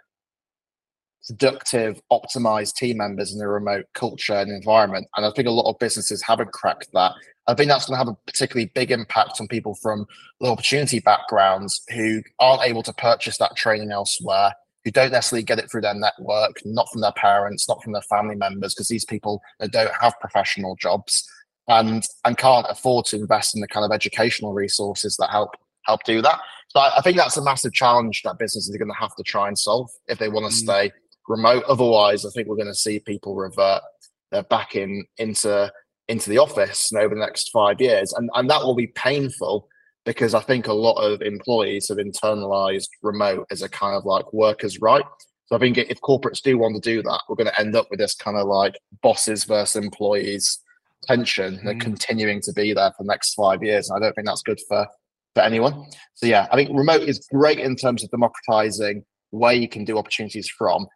productive, 1.28 2.02
optimized 2.12 2.74
team 2.74 2.98
members 2.98 3.36
in 3.36 3.40
a 3.42 3.48
remote 3.48 3.86
culture 3.94 4.34
and 4.34 4.52
environment. 4.52 5.06
And 5.16 5.24
I 5.24 5.30
think 5.36 5.48
a 5.48 5.52
lot 5.52 5.70
of 5.70 5.78
businesses 5.78 6.24
haven't 6.24 6.52
cracked 6.52 6.88
that. 6.94 7.12
I 7.46 7.54
think 7.54 7.70
that's 7.70 7.86
going 7.86 7.94
to 7.94 8.00
have 8.00 8.08
a 8.08 8.18
particularly 8.26 8.72
big 8.74 8.90
impact 8.90 9.40
on 9.40 9.48
people 9.50 9.76
from 9.76 10.08
low 10.40 10.54
opportunity 10.54 11.00
backgrounds 11.00 11.84
who 11.94 12.24
aren't 12.40 12.64
able 12.64 12.82
to 12.82 12.94
purchase 12.94 13.38
that 13.38 13.56
training 13.56 13.92
elsewhere, 13.92 14.54
who 14.84 14.90
don't 14.90 15.12
necessarily 15.12 15.44
get 15.44 15.60
it 15.60 15.70
through 15.70 15.82
their 15.82 15.94
network, 15.94 16.60
not 16.66 16.90
from 16.92 17.02
their 17.02 17.12
parents, 17.12 17.70
not 17.70 17.84
from 17.84 17.94
their 17.94 18.02
family 18.02 18.36
members, 18.36 18.74
because 18.74 18.88
these 18.88 19.06
people 19.06 19.44
don't 19.70 19.94
have 20.02 20.20
professional 20.20 20.76
jobs 20.76 21.30
and 21.68 22.08
and 22.26 22.40
can't 22.40 22.66
afford 22.68 23.06
to 23.06 23.18
invest 23.18 23.54
in 23.54 23.62
the 23.62 23.68
kind 23.68 23.86
of 23.86 23.92
educational 23.92 24.54
resources 24.54 25.18
that 25.18 25.30
help 25.30 25.56
help 25.86 26.04
do 26.04 26.22
that. 26.22 26.40
So 26.70 26.80
I, 26.80 26.98
I 26.98 27.02
think 27.02 27.18
that's 27.18 27.38
a 27.38 27.44
massive 27.44 27.74
challenge 27.74 28.22
that 28.24 28.40
businesses 28.40 28.74
are 28.74 28.78
going 28.78 28.92
to 28.92 29.00
have 29.00 29.16
to 29.16 29.24
try 29.24 29.48
and 29.48 29.58
solve 29.58 29.90
if 30.08 30.18
they 30.18 30.30
want 30.30 30.52
to 30.52 30.58
mm. 30.58 30.64
stay 30.64 30.92
remote. 31.28 31.64
Otherwise, 31.68 32.26
I 32.26 32.30
think 32.30 32.48
we're 32.48 32.56
going 32.56 32.68
to 32.68 32.74
see 32.74 33.00
people 33.00 33.36
revert 33.36 33.82
uh, 34.32 34.44
back 34.44 34.76
in 34.76 35.06
into 35.18 35.72
into 36.08 36.30
the 36.30 36.38
office 36.38 36.92
over 36.94 37.16
the 37.16 37.22
next 37.22 37.52
five 37.52 37.80
years, 37.80 38.14
and 38.14 38.30
and 38.36 38.50
that 38.50 38.62
will 38.62 38.76
be 38.76 38.88
painful 38.88 39.68
because 40.06 40.34
I 40.34 40.40
think 40.40 40.68
a 40.68 40.74
lot 40.74 41.00
of 41.02 41.22
employees 41.22 41.90
have 41.90 41.98
internalized 41.98 42.90
remote 43.04 43.46
as 43.52 43.62
a 43.62 43.70
kind 43.70 43.96
of 43.96 44.06
like 44.06 44.32
workers' 44.34 44.82
right. 44.82 45.06
So 45.46 45.56
I 45.56 45.60
think 45.60 45.78
if 45.78 46.00
corporates 46.02 46.42
do 46.42 46.58
want 46.58 46.76
to 46.76 46.82
do 46.82 47.04
that, 47.04 47.22
we're 47.28 47.36
going 47.36 47.50
to 47.50 47.60
end 47.60 47.76
up 47.76 47.88
with 47.92 48.00
this 48.00 48.16
kind 48.16 48.38
of 48.38 48.48
like 48.48 48.74
bosses 49.04 49.44
versus 49.44 49.76
employees 49.84 50.60
tension 51.04 51.60
mm. 51.64 51.80
continuing 51.82 52.42
to 52.42 52.54
be 52.54 52.74
there 52.74 52.92
for 52.92 53.04
the 53.04 53.08
next 53.08 53.34
five 53.34 53.62
years. 53.64 53.90
And 53.90 53.98
I 53.98 54.06
don't 54.06 54.14
think 54.14 54.28
that's 54.28 54.44
good 54.44 54.62
for 54.68 54.88
for 55.34 55.42
anyone. 55.42 55.86
So 56.14 56.26
yeah, 56.28 56.48
I 56.52 56.56
think 56.56 56.70
remote 56.78 57.02
is 57.02 57.28
great 57.32 57.60
in 57.60 57.76
terms 57.76 58.04
of 58.04 58.12
democratizing 58.12 59.04
where 59.32 59.54
you 59.54 59.68
can 59.68 59.86
do 59.86 59.98
opportunities 59.98 60.50
from. 60.50 60.88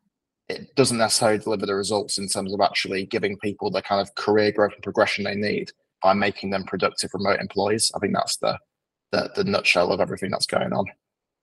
It 0.47 0.75
doesn't 0.75 0.97
necessarily 0.97 1.39
deliver 1.39 1.65
the 1.65 1.75
results 1.75 2.17
in 2.17 2.27
terms 2.27 2.53
of 2.53 2.61
actually 2.61 3.05
giving 3.05 3.37
people 3.39 3.71
the 3.71 3.81
kind 3.81 4.01
of 4.01 4.13
career 4.15 4.51
growth 4.51 4.73
and 4.73 4.83
progression 4.83 5.23
they 5.23 5.35
need 5.35 5.71
by 6.03 6.13
making 6.13 6.51
them 6.51 6.65
productive 6.65 7.09
remote 7.13 7.39
employees. 7.39 7.91
I 7.95 7.99
think 7.99 8.13
that's 8.13 8.37
the 8.37 8.57
the, 9.11 9.31
the 9.35 9.43
nutshell 9.43 9.91
of 9.91 10.01
everything 10.01 10.31
that's 10.31 10.45
going 10.45 10.73
on. 10.73 10.85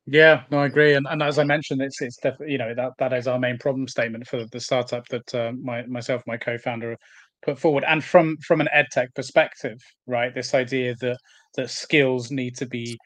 Yeah, 0.07 0.43
no, 0.51 0.59
I 0.59 0.67
agree. 0.67 0.95
And, 0.95 1.07
and 1.09 1.23
as 1.23 1.39
I 1.39 1.45
mentioned, 1.45 1.81
it's 1.81 2.01
it's 2.03 2.17
definitely 2.17 2.53
you 2.53 2.59
know 2.59 2.75
that 2.75 2.93
that 2.99 3.13
is 3.13 3.29
our 3.29 3.39
main 3.39 3.59
problem 3.59 3.87
statement 3.87 4.27
for 4.27 4.45
the 4.47 4.61
startup 4.61 5.07
that 5.09 5.35
uh, 5.35 5.53
my 5.61 5.87
myself, 5.87 6.23
my 6.27 6.37
co-founder, 6.37 6.97
put 7.43 7.59
forward. 7.59 7.85
And 7.87 8.03
from 8.03 8.37
from 8.47 8.61
an 8.61 8.69
edtech 8.75 9.15
perspective, 9.15 9.79
right, 10.07 10.35
this 10.35 10.55
idea 10.55 10.95
that 11.01 11.19
that 11.57 11.71
skills 11.71 12.31
need 12.31 12.57
to 12.57 12.67
be 12.67 12.99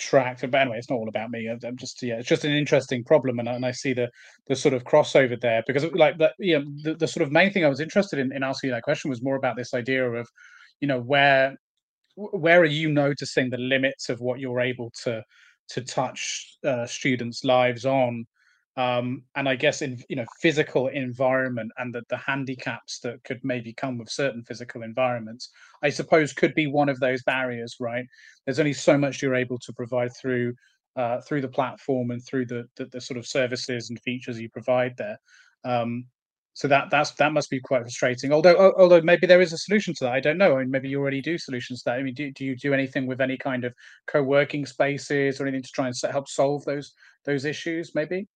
tracked. 0.00 0.48
But 0.50 0.60
anyway, 0.60 0.78
it's 0.78 0.90
not 0.90 0.96
all 0.96 1.08
about 1.08 1.30
me. 1.30 1.48
I'm 1.48 1.76
just 1.76 2.02
yeah, 2.02 2.16
it's 2.18 2.28
just 2.28 2.44
an 2.44 2.52
interesting 2.52 3.04
problem, 3.04 3.38
and, 3.38 3.48
and 3.48 3.64
I 3.64 3.70
see 3.72 3.92
the 3.92 4.08
the 4.48 4.56
sort 4.56 4.74
of 4.74 4.84
crossover 4.84 5.40
there 5.40 5.62
because 5.66 5.84
like 5.92 6.18
that. 6.18 6.32
You 6.38 6.60
know, 6.60 6.64
the, 6.82 6.94
the 6.94 7.08
sort 7.08 7.22
of 7.24 7.32
main 7.32 7.52
thing 7.52 7.64
I 7.64 7.68
was 7.68 7.80
interested 7.80 8.18
in 8.18 8.32
in 8.32 8.42
asking 8.42 8.70
that 8.70 8.82
question 8.82 9.10
was 9.10 9.22
more 9.22 9.36
about 9.36 9.56
this 9.56 9.74
idea 9.74 10.10
of 10.10 10.28
you 10.80 10.88
know 10.88 11.00
where 11.00 11.56
where 12.16 12.60
are 12.60 12.64
you 12.64 12.90
noticing 12.90 13.50
the 13.50 13.58
limits 13.58 14.08
of 14.08 14.20
what 14.20 14.40
you're 14.40 14.60
able 14.60 14.90
to 15.04 15.22
to 15.68 15.82
touch 15.82 16.56
uh, 16.64 16.86
students' 16.86 17.44
lives 17.44 17.86
on? 17.86 18.24
Um, 18.76 19.24
and 19.34 19.48
I 19.48 19.56
guess 19.56 19.82
in 19.82 20.00
you 20.08 20.16
know 20.16 20.24
physical 20.40 20.88
environment 20.88 21.72
and 21.78 21.92
the, 21.94 22.02
the 22.08 22.16
handicaps 22.16 23.00
that 23.00 23.22
could 23.24 23.40
maybe 23.42 23.72
come 23.72 23.98
with 23.98 24.08
certain 24.08 24.44
physical 24.44 24.82
environments, 24.82 25.50
I 25.82 25.90
suppose 25.90 26.32
could 26.32 26.54
be 26.54 26.66
one 26.66 26.88
of 26.88 27.00
those 27.00 27.22
barriers, 27.24 27.76
right? 27.80 28.06
There's 28.44 28.60
only 28.60 28.72
so 28.72 28.96
much 28.96 29.22
you're 29.22 29.34
able 29.34 29.58
to 29.58 29.72
provide 29.72 30.12
through 30.20 30.54
uh, 30.96 31.20
through 31.22 31.40
the 31.40 31.48
platform 31.48 32.10
and 32.10 32.24
through 32.24 32.46
the, 32.46 32.64
the, 32.76 32.86
the 32.86 33.00
sort 33.00 33.18
of 33.18 33.26
services 33.26 33.90
and 33.90 34.00
features 34.00 34.40
you 34.40 34.48
provide 34.50 34.96
there. 34.96 35.18
Um, 35.64 36.06
so 36.52 36.68
that 36.68 36.90
that's 36.90 37.12
that 37.12 37.32
must 37.32 37.48
be 37.48 37.60
quite 37.60 37.82
frustrating. 37.82 38.32
Although 38.32 38.72
although 38.76 39.00
maybe 39.00 39.26
there 39.26 39.40
is 39.40 39.52
a 39.52 39.58
solution 39.58 39.94
to 39.94 40.04
that. 40.04 40.12
I 40.12 40.20
don't 40.20 40.38
know. 40.38 40.56
I 40.56 40.60
mean, 40.60 40.70
maybe 40.70 40.88
you 40.88 41.00
already 41.00 41.22
do 41.22 41.38
solutions 41.38 41.82
to 41.82 41.90
that. 41.90 41.98
I 41.98 42.02
mean, 42.02 42.14
do, 42.14 42.30
do 42.32 42.44
you 42.44 42.56
do 42.56 42.74
anything 42.74 43.06
with 43.06 43.20
any 43.20 43.36
kind 43.36 43.64
of 43.64 43.72
co-working 44.06 44.66
spaces 44.66 45.40
or 45.40 45.46
anything 45.46 45.62
to 45.62 45.72
try 45.72 45.86
and 45.86 45.94
help 46.10 46.28
solve 46.28 46.64
those 46.64 46.92
those 47.24 47.44
issues? 47.44 47.94
Maybe. 47.94 48.26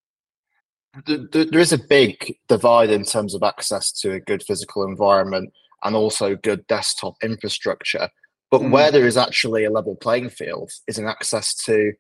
There 1.07 1.61
is 1.61 1.73
a 1.73 1.79
big 1.79 2.37
divide 2.49 2.91
in 2.91 3.05
terms 3.05 3.35
of 3.35 3.43
access 3.43 3.93
to 4.01 4.13
a 4.13 4.21
good 4.21 4.43
physical 4.43 4.85
environment 4.85 5.53
and 5.83 5.95
also 5.95 6.37
good 6.37 6.67
desktop 6.67 7.15
infrastructure. 7.23 8.09
But 8.51 8.63
mm. 8.63 8.71
where 8.71 8.91
there 8.91 9.07
is 9.07 9.17
actually 9.17 9.65
a 9.65 9.71
level 9.71 9.97
playing 9.97 10.31
field 10.31 10.71
is 10.87 10.99
in 10.99 11.07
access 11.07 11.55
to 11.65 11.93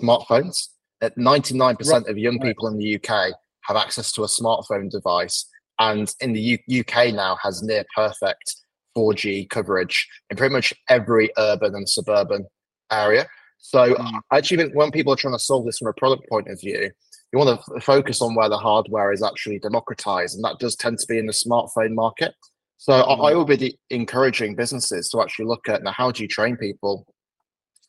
smartphones. 0.00 0.68
At 1.00 1.16
99% 1.16 1.92
right. 1.92 2.06
of 2.06 2.18
young 2.18 2.38
people 2.40 2.68
in 2.68 2.76
the 2.76 2.96
UK 2.96 3.32
have 3.62 3.76
access 3.76 4.12
to 4.12 4.22
a 4.22 4.26
smartphone 4.26 4.90
device 4.90 5.46
and 5.78 6.12
in 6.20 6.32
the 6.32 6.40
U- 6.68 6.80
UK 6.80 7.14
now 7.14 7.36
has 7.42 7.62
near 7.62 7.84
perfect 7.94 8.56
4G 8.96 9.48
coverage 9.48 10.06
in 10.30 10.36
pretty 10.36 10.52
much 10.52 10.74
every 10.88 11.30
urban 11.38 11.74
and 11.74 11.88
suburban 11.88 12.46
area. 12.92 13.26
So 13.58 13.94
mm. 13.94 14.20
I 14.30 14.38
actually 14.38 14.58
think 14.58 14.74
when 14.74 14.90
people 14.90 15.12
are 15.12 15.16
trying 15.16 15.34
to 15.34 15.38
solve 15.38 15.64
this 15.64 15.78
from 15.78 15.88
a 15.88 15.92
product 15.94 16.28
point 16.28 16.48
of 16.48 16.60
view, 16.60 16.90
you 17.32 17.38
want 17.38 17.60
to 17.60 17.80
focus 17.80 18.20
on 18.20 18.34
where 18.34 18.48
the 18.48 18.58
hardware 18.58 19.12
is 19.12 19.22
actually 19.22 19.58
democratized, 19.58 20.34
and 20.34 20.44
that 20.44 20.58
does 20.58 20.76
tend 20.76 20.98
to 20.98 21.06
be 21.08 21.18
in 21.18 21.26
the 21.26 21.32
smartphone 21.32 21.94
market. 21.94 22.34
So 22.78 22.92
mm. 22.92 23.02
I, 23.02 23.30
I 23.30 23.34
will 23.34 23.44
be 23.44 23.78
encouraging 23.90 24.56
businesses 24.56 25.08
to 25.10 25.20
actually 25.20 25.46
look 25.46 25.68
at 25.68 25.82
now 25.82 25.92
how 25.92 26.10
do 26.10 26.22
you 26.22 26.28
train 26.28 26.56
people 26.56 27.06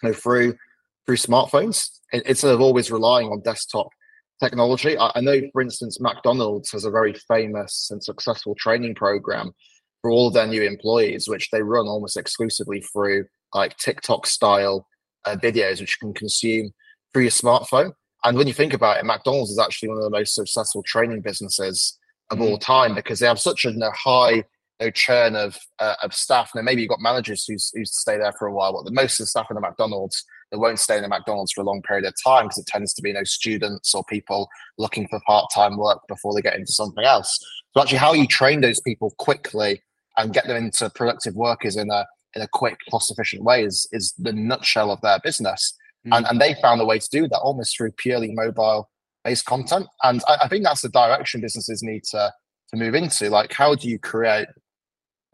you 0.04 0.10
know, 0.10 0.14
through 0.14 0.56
through 1.06 1.18
smartphones 1.18 1.88
instead 2.14 2.54
of 2.54 2.62
always 2.62 2.92
relying 2.92 3.30
on 3.30 3.42
desktop 3.42 3.88
technology. 4.42 4.98
I, 4.98 5.12
I, 5.16 5.22
know, 5.22 5.42
for 5.54 5.62
instance, 5.62 6.00
McDonald's 6.00 6.72
has 6.72 6.86
a 6.86 6.92
very 6.92 7.14
famous 7.28 7.90
and 7.92 8.04
successful 8.04 8.56
training 8.56 8.96
program 8.96 9.52
for 10.02 10.12
all 10.12 10.28
of 10.28 10.34
their 10.34 10.48
new 10.48 10.64
employees, 10.64 11.28
which 11.28 11.50
they 11.52 11.62
run 11.62 11.88
almost 11.88 12.18
exclusively 12.18 12.82
through 12.82 13.26
like 13.54 13.78
TikTok 13.78 14.26
style 14.26 14.88
uh, 15.26 15.36
videos, 15.36 15.80
which 15.80 15.98
you 16.02 16.08
can 16.08 16.14
consume 16.14 16.72
through 17.14 17.24
your 17.24 17.32
smartphone. 17.32 17.94
And 18.24 18.38
when 18.38 18.48
you 18.48 18.54
think 18.54 18.74
about 18.74 18.98
it, 18.98 19.06
McDonald's 19.06 19.52
is 19.52 19.60
actually 19.60 19.90
one 19.90 19.98
of 19.98 20.04
the 20.04 20.10
most 20.10 20.36
successful 20.36 20.84
training 20.84 21.22
businesses 21.22 21.98
of 22.30 22.38
mm. 22.38 22.44
all 22.44 22.58
time 22.58 22.94
because 22.96 23.20
they 23.20 23.28
have 23.28 23.40
such 23.40 23.66
a 23.66 23.74
high 23.94 24.44
churn 24.90 25.36
of 25.36 25.58
uh, 25.80 25.96
of 26.02 26.14
staff. 26.14 26.52
Now, 26.56 26.64
maybe 26.64 26.82
you've 26.82 26.90
got 26.90 27.02
managers 27.02 27.46
who 27.46 27.54
who 27.74 27.86
stay 27.86 28.18
there 28.18 28.34
for 28.34 28.48
a 28.48 28.54
while, 28.54 28.74
but 28.74 28.86
the 28.86 28.92
most 28.92 29.20
of 29.20 29.26
the 29.26 29.28
staff 29.28 29.48
in 29.52 29.56
the 29.56 29.62
McDonald's 29.62 30.26
they 30.52 30.58
won't 30.58 30.80
stay 30.80 30.98
in 30.98 31.04
the 31.04 31.08
McDonald's 31.08 31.54
for 31.54 31.62
a 31.62 31.64
long 31.64 31.82
period 31.82 32.06
of 32.06 32.14
time 32.22 32.46
because 32.46 32.58
it 32.58 32.68
tends 32.68 32.94
to 32.94 33.02
be 33.02 33.10
you 33.10 33.16
know 33.16 33.24
students 33.24 33.94
or 33.94 34.04
people 34.06 34.50
looking 34.78 35.08
for 35.08 35.22
part-time 35.26 35.78
work 35.78 36.00
before 36.08 36.34
they 36.34 36.42
get 36.42 36.56
into 36.56 36.72
something 36.72 37.06
else. 37.06 37.40
So 37.74 37.82
actually, 37.82 38.00
how 38.00 38.14
you 38.14 38.28
train 38.28 38.62
those 38.62 38.82
people 38.82 39.12
quickly 39.18 39.84
and 40.18 40.34
get 40.34 40.48
them 40.48 40.58
into 40.58 40.90
productive 40.90 41.36
workers 41.36 41.78
in 41.78 41.92
a 41.92 42.08
in 42.36 42.42
a 42.42 42.48
quick, 42.48 42.78
cost-efficient 42.90 43.44
way 43.44 43.64
is 43.64 43.88
is 43.92 44.14
the 44.18 44.34
nutshell 44.34 44.92
of 44.92 45.02
their 45.02 45.20
business. 45.20 45.78
Mm. 46.08 46.18
And, 46.18 46.28
and 46.28 46.42
they 46.42 46.56
found 46.62 46.82
a 46.82 46.86
way 46.86 47.00
to 47.00 47.10
do 47.12 47.28
that 47.28 47.40
almost 47.40 47.78
through 47.78 47.92
purely 47.92 48.32
mobile 48.34 48.90
based 49.24 49.46
content. 49.46 49.88
And 50.04 50.22
I, 50.28 50.38
I 50.44 50.48
think 50.48 50.64
that's 50.64 50.82
the 50.82 50.90
direction 50.90 51.42
businesses 51.42 51.84
need 51.84 52.04
to, 52.12 52.32
to 52.70 52.78
move 52.78 52.96
into. 52.96 53.30
Like, 53.30 53.54
how 53.54 53.76
do 53.76 53.88
you 53.88 54.00
create 54.00 54.48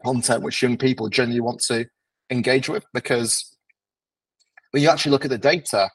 content 0.04 0.42
which 0.42 0.62
young 0.62 0.76
people 0.76 1.08
genuinely 1.08 1.40
want 1.40 1.60
to 1.68 1.86
engage 2.30 2.68
with? 2.68 2.84
Because 2.92 3.56
when 4.70 4.82
you 4.82 4.90
actually 4.90 5.12
look 5.12 5.24
at 5.24 5.30
the 5.30 5.38
data, 5.38 5.90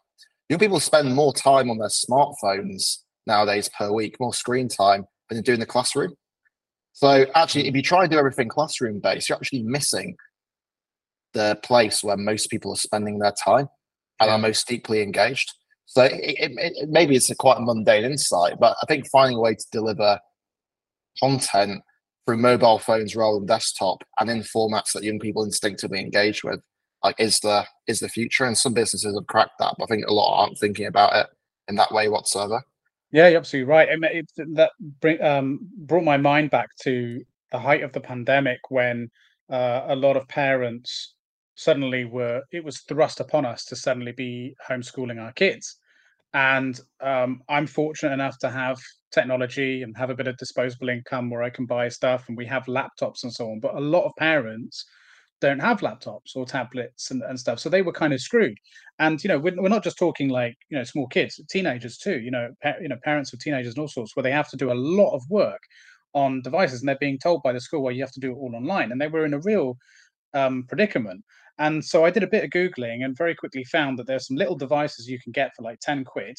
young 0.50 0.60
people 0.60 0.80
spend 0.80 1.14
more 1.14 1.34
time 1.34 1.70
on 1.70 1.78
their 1.78 1.90
smartphones 1.90 2.98
nowadays 3.28 3.70
per 3.78 3.92
week, 3.92 4.20
more 4.20 4.34
screen 4.34 4.68
time 4.68 5.06
than 5.30 5.38
they 5.38 5.42
do 5.42 5.54
in 5.54 5.60
the 5.60 5.66
classroom. 5.66 6.14
So 6.94 7.26
actually, 7.36 7.68
if 7.68 7.76
you 7.76 7.82
try 7.82 8.04
and 8.04 8.12
do 8.12 8.20
everything 8.20 8.50
classroom 8.50 9.00
based, 9.00 9.30
you're 9.30 9.38
actually 9.38 9.64
missing 9.64 10.16
the 11.34 11.58
place 11.64 12.04
where 12.04 12.18
most 12.18 12.50
people 12.52 12.72
are 12.72 12.78
spending 12.78 13.18
their 13.18 13.34
time 13.44 13.68
and 14.20 14.30
are 14.30 14.38
most 14.38 14.68
deeply 14.68 15.02
engaged. 15.02 15.52
So 15.86 16.04
it, 16.04 16.14
it, 16.14 16.52
it, 16.58 16.90
maybe 16.90 17.16
it's 17.16 17.30
a 17.30 17.36
quite 17.36 17.58
a 17.58 17.62
mundane 17.62 18.06
insight, 18.06 18.60
but 18.60 18.76
I 18.82 18.86
think 18.86 19.08
finding 19.10 19.38
a 19.38 19.42
way 19.42 19.56
to 19.56 19.66
deliver 19.72 20.20
content 21.20 21.82
through 22.26 22.38
mobile 22.38 22.80
phones 22.80 23.16
rather 23.16 23.38
than 23.38 23.46
desktop 23.46 24.04
and 24.20 24.30
in 24.30 24.42
formats 24.42 24.94
that 24.94 25.04
young 25.04 25.20
people 25.20 25.44
instinctively 25.44 26.00
engage 26.00 26.44
with, 26.44 26.62
like 27.04 27.20
is 27.20 27.40
the 27.40 27.66
is 27.88 28.00
the 28.00 28.10
future. 28.10 28.46
And 28.46 28.58
some 28.58 28.74
businesses 28.74 29.14
have 29.14 29.28
cracked 29.28 29.60
that, 29.60 29.76
but 29.78 29.86
I 29.86 29.88
think 29.88 30.08
a 30.08 30.14
lot 30.14 30.42
aren't 30.42 30.58
thinking 30.58 30.88
about 30.88 31.16
it 31.16 31.28
in 31.68 31.76
that 31.76 31.92
way 31.92 32.08
whatsoever. 32.08 32.64
Yeah, 33.12 33.28
you're 33.28 33.40
absolutely 33.40 33.70
right. 33.70 33.90
It, 33.92 34.26
that 34.56 34.72
bring, 35.00 35.22
um, 35.22 35.60
brought 35.78 36.04
my 36.04 36.18
mind 36.18 36.50
back 36.50 36.70
to 36.82 37.22
the 37.52 37.60
height 37.60 37.84
of 37.84 37.94
the 37.94 38.00
pandemic 38.00 38.60
when 38.70 39.12
uh, 39.52 39.82
a 39.88 39.96
lot 39.96 40.18
of 40.18 40.28
parents 40.28 41.14
suddenly 41.56 42.06
were 42.06 42.42
it 42.52 42.64
was 42.64 42.82
thrust 42.82 43.20
upon 43.20 43.46
us 43.46 43.66
to 43.66 43.76
suddenly 43.76 44.12
be 44.12 44.56
homeschooling 44.68 45.22
our 45.22 45.34
kids. 45.34 45.78
And 46.34 46.80
um, 47.00 47.42
i'm 47.48 47.68
fortunate 47.68 48.14
enough 48.14 48.40
to 48.40 48.50
have 48.50 48.80
technology 49.12 49.84
and 49.84 49.96
have 49.96 50.10
a 50.10 50.16
bit 50.16 50.28
of 50.28 50.38
disposable 50.38 50.90
income 50.90 51.30
where 51.30 51.44
i 51.44 51.50
can 51.52 51.68
buy 51.68 51.88
stuff 51.88 52.26
and 52.28 52.36
we 52.36 52.48
have 52.48 52.66
laptops 52.66 53.22
and 53.22 53.32
so 53.32 53.52
on 53.52 53.60
but 53.60 53.76
a 53.76 53.80
lot 53.80 54.06
of 54.06 54.16
parents 54.18 54.86
don't 55.44 55.60
have 55.60 55.82
laptops 55.82 56.38
or 56.38 56.46
tablets 56.46 57.12
and, 57.12 57.22
and 57.24 57.38
stuff 57.38 57.60
so 57.60 57.68
they 57.70 57.82
were 57.82 57.92
kind 57.92 58.14
of 58.14 58.22
screwed. 58.22 58.58
And 59.00 59.22
you 59.22 59.28
know 59.28 59.38
we're, 59.38 59.62
we're 59.62 59.68
not 59.68 59.84
just 59.84 59.98
talking 59.98 60.30
like 60.30 60.56
you 60.70 60.78
know 60.78 60.86
small 60.86 61.08
kids 61.08 61.40
teenagers 61.50 61.98
too 61.98 62.20
you 62.20 62.32
know 62.32 62.48
pa- 62.64 62.80
you 62.82 62.88
know 62.88 62.98
parents 63.04 63.34
of 63.34 63.40
teenagers 63.40 63.74
and 63.74 63.82
all 63.82 63.90
sorts 63.90 64.16
where 64.16 64.24
they 64.24 64.32
have 64.32 64.50
to 64.52 64.58
do 64.58 64.72
a 64.72 64.84
lot 65.00 65.14
of 65.14 65.22
work 65.30 65.62
on 66.14 66.42
devices 66.44 66.80
and 66.80 66.88
they're 66.88 66.98
being 67.08 67.20
told 67.20 67.44
by 67.44 67.52
the 67.52 67.60
school 67.60 67.84
well 67.84 67.94
you 67.94 68.02
have 68.02 68.14
to 68.14 68.22
do 68.22 68.32
it 68.32 68.36
all 68.36 68.56
online 68.56 68.94
and 68.94 69.02
they 69.02 69.10
were 69.10 69.26
in 69.26 69.34
a 69.34 69.40
real 69.40 69.78
um, 70.34 70.64
predicament 70.70 71.22
and 71.60 71.84
so 71.84 72.06
I 72.06 72.10
did 72.10 72.24
a 72.24 72.28
bit 72.28 72.44
of 72.44 72.50
Googling 72.50 73.06
and 73.06 73.18
very 73.18 73.36
quickly 73.36 73.64
found 73.64 74.00
that 74.00 74.08
there's 74.08 74.28
some 74.28 74.38
little 74.38 74.56
devices 74.56 75.08
you 75.08 75.20
can 75.20 75.32
get 75.32 75.52
for 75.56 75.64
like 75.64 75.80
10 75.82 76.04
quid 76.04 76.36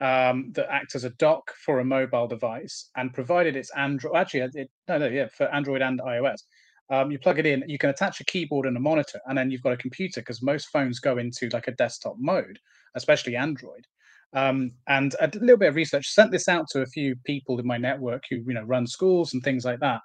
um, 0.00 0.52
that 0.54 0.70
act 0.70 0.94
as 0.94 1.04
a 1.04 1.10
dock 1.10 1.50
for 1.64 1.80
a 1.80 1.84
mobile 1.84 2.26
device. 2.26 2.90
And 2.96 3.12
provided 3.12 3.56
it's 3.56 3.70
Android, 3.76 4.16
actually, 4.16 4.48
it, 4.54 4.70
no, 4.88 4.98
no, 4.98 5.06
yeah, 5.06 5.28
for 5.36 5.52
Android 5.54 5.82
and 5.82 6.00
iOS, 6.00 6.38
um, 6.90 7.10
you 7.10 7.18
plug 7.18 7.38
it 7.38 7.46
in, 7.46 7.62
you 7.66 7.76
can 7.76 7.90
attach 7.90 8.20
a 8.20 8.24
keyboard 8.24 8.64
and 8.64 8.76
a 8.76 8.80
monitor, 8.80 9.20
and 9.26 9.36
then 9.36 9.50
you've 9.50 9.62
got 9.62 9.74
a 9.74 9.76
computer 9.76 10.22
because 10.22 10.40
most 10.42 10.68
phones 10.72 11.00
go 11.00 11.18
into 11.18 11.50
like 11.52 11.68
a 11.68 11.72
desktop 11.72 12.16
mode, 12.18 12.58
especially 12.94 13.36
Android. 13.36 13.86
Um, 14.32 14.72
and 14.86 15.14
a 15.20 15.30
little 15.34 15.56
bit 15.56 15.68
of 15.68 15.74
research 15.74 16.08
sent 16.08 16.32
this 16.32 16.48
out 16.48 16.68
to 16.70 16.82
a 16.82 16.86
few 16.86 17.16
people 17.24 17.58
in 17.58 17.66
my 17.66 17.78
network 17.78 18.24
who 18.28 18.36
you 18.36 18.54
know 18.54 18.62
run 18.62 18.86
schools 18.86 19.32
and 19.32 19.42
things 19.42 19.64
like 19.64 19.80
that 19.80 20.00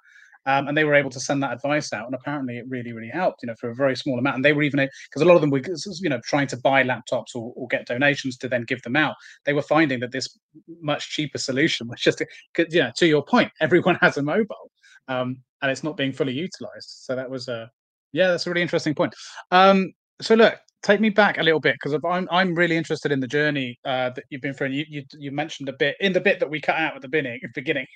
um, 0.46 0.68
and 0.68 0.76
they 0.76 0.84
were 0.84 0.94
able 0.94 1.10
to 1.10 1.20
send 1.20 1.42
that 1.42 1.52
advice 1.52 1.92
out, 1.92 2.06
and 2.06 2.14
apparently 2.14 2.58
it 2.58 2.64
really, 2.68 2.92
really 2.92 3.08
helped. 3.08 3.42
You 3.42 3.48
know, 3.48 3.54
for 3.58 3.70
a 3.70 3.74
very 3.74 3.96
small 3.96 4.18
amount, 4.18 4.36
and 4.36 4.44
they 4.44 4.52
were 4.52 4.62
even 4.62 4.88
because 5.08 5.22
a 5.22 5.24
lot 5.24 5.34
of 5.34 5.40
them 5.40 5.50
were, 5.50 5.62
you 6.00 6.08
know, 6.08 6.20
trying 6.24 6.46
to 6.48 6.56
buy 6.56 6.82
laptops 6.82 7.34
or, 7.34 7.52
or, 7.56 7.66
get 7.68 7.86
donations 7.86 8.36
to 8.38 8.48
then 8.48 8.62
give 8.62 8.82
them 8.82 8.96
out. 8.96 9.14
They 9.44 9.52
were 9.52 9.62
finding 9.62 10.00
that 10.00 10.12
this 10.12 10.38
much 10.80 11.10
cheaper 11.10 11.38
solution 11.38 11.88
was 11.88 12.00
just, 12.00 12.22
you 12.58 12.80
know, 12.80 12.92
to 12.96 13.06
your 13.06 13.24
point, 13.24 13.50
everyone 13.60 13.96
has 14.00 14.16
a 14.16 14.22
mobile, 14.22 14.70
um, 15.08 15.38
and 15.62 15.70
it's 15.70 15.84
not 15.84 15.96
being 15.96 16.12
fully 16.12 16.34
utilized. 16.34 16.88
So 16.88 17.16
that 17.16 17.30
was 17.30 17.48
a, 17.48 17.70
yeah, 18.12 18.28
that's 18.28 18.46
a 18.46 18.50
really 18.50 18.62
interesting 18.62 18.94
point. 18.94 19.14
Um, 19.50 19.92
so 20.20 20.34
look, 20.34 20.58
take 20.84 21.00
me 21.00 21.08
back 21.08 21.38
a 21.38 21.42
little 21.42 21.58
bit 21.60 21.76
because 21.82 21.98
I'm 22.04 22.28
I'm 22.30 22.54
really 22.54 22.76
interested 22.76 23.10
in 23.10 23.18
the 23.18 23.26
journey 23.26 23.78
uh, 23.84 24.10
that 24.10 24.24
you've 24.30 24.42
been 24.42 24.52
through. 24.52 24.66
And 24.66 24.76
you, 24.76 24.84
you 24.88 25.02
you 25.18 25.32
mentioned 25.32 25.68
a 25.68 25.72
bit 25.72 25.96
in 26.00 26.12
the 26.12 26.20
bit 26.20 26.38
that 26.40 26.48
we 26.48 26.60
cut 26.60 26.76
out 26.76 26.94
at 26.94 27.02
the 27.02 27.08
beginning. 27.14 27.40
Beginning, 27.54 27.86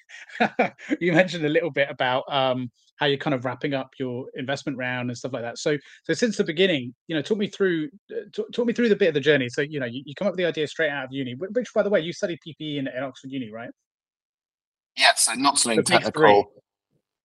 you 1.01 1.13
mentioned 1.13 1.45
a 1.45 1.49
little 1.49 1.71
bit 1.71 1.89
about 1.91 2.25
um, 2.33 2.71
how 2.97 3.07
you're 3.07 3.19
kind 3.19 3.35
of 3.35 3.45
wrapping 3.45 3.75
up 3.75 3.91
your 4.01 4.27
investment 4.35 4.79
round 4.79 5.11
and 5.11 5.17
stuff 5.17 5.33
like 5.33 5.43
that. 5.43 5.59
So 5.59 5.77
so 6.05 6.15
since 6.15 6.37
the 6.37 6.45
beginning, 6.45 6.95
you 7.07 7.15
know, 7.15 7.23
talk 7.23 7.39
me 7.39 7.47
through 7.47 7.91
uh, 8.11 8.23
talk, 8.33 8.51
talk 8.53 8.67
me 8.67 8.73
through 8.73 8.89
the 8.89 8.97
bit 8.97 9.09
of 9.09 9.15
the 9.15 9.21
journey. 9.21 9.49
So 9.49 9.61
you 9.61 9.79
know, 9.79 9.87
you, 9.87 10.03
you 10.05 10.15
come 10.15 10.27
up 10.27 10.33
with 10.33 10.39
the 10.39 10.47
idea 10.47 10.67
straight 10.67 10.91
out 10.91 11.05
of 11.05 11.13
uni, 11.13 11.35
which 11.35 11.73
by 11.75 11.83
the 11.83 11.91
way, 11.91 12.01
you 12.01 12.13
studied 12.13 12.39
PPE 12.47 12.79
in, 12.79 12.89
in 12.89 13.03
Oxford 13.03 13.31
Uni, 13.31 13.53
right? 13.53 13.71
Yeah, 14.97 15.13
so 15.15 15.35
not 15.35 15.59
something 15.59 15.85
technical. 15.85 16.53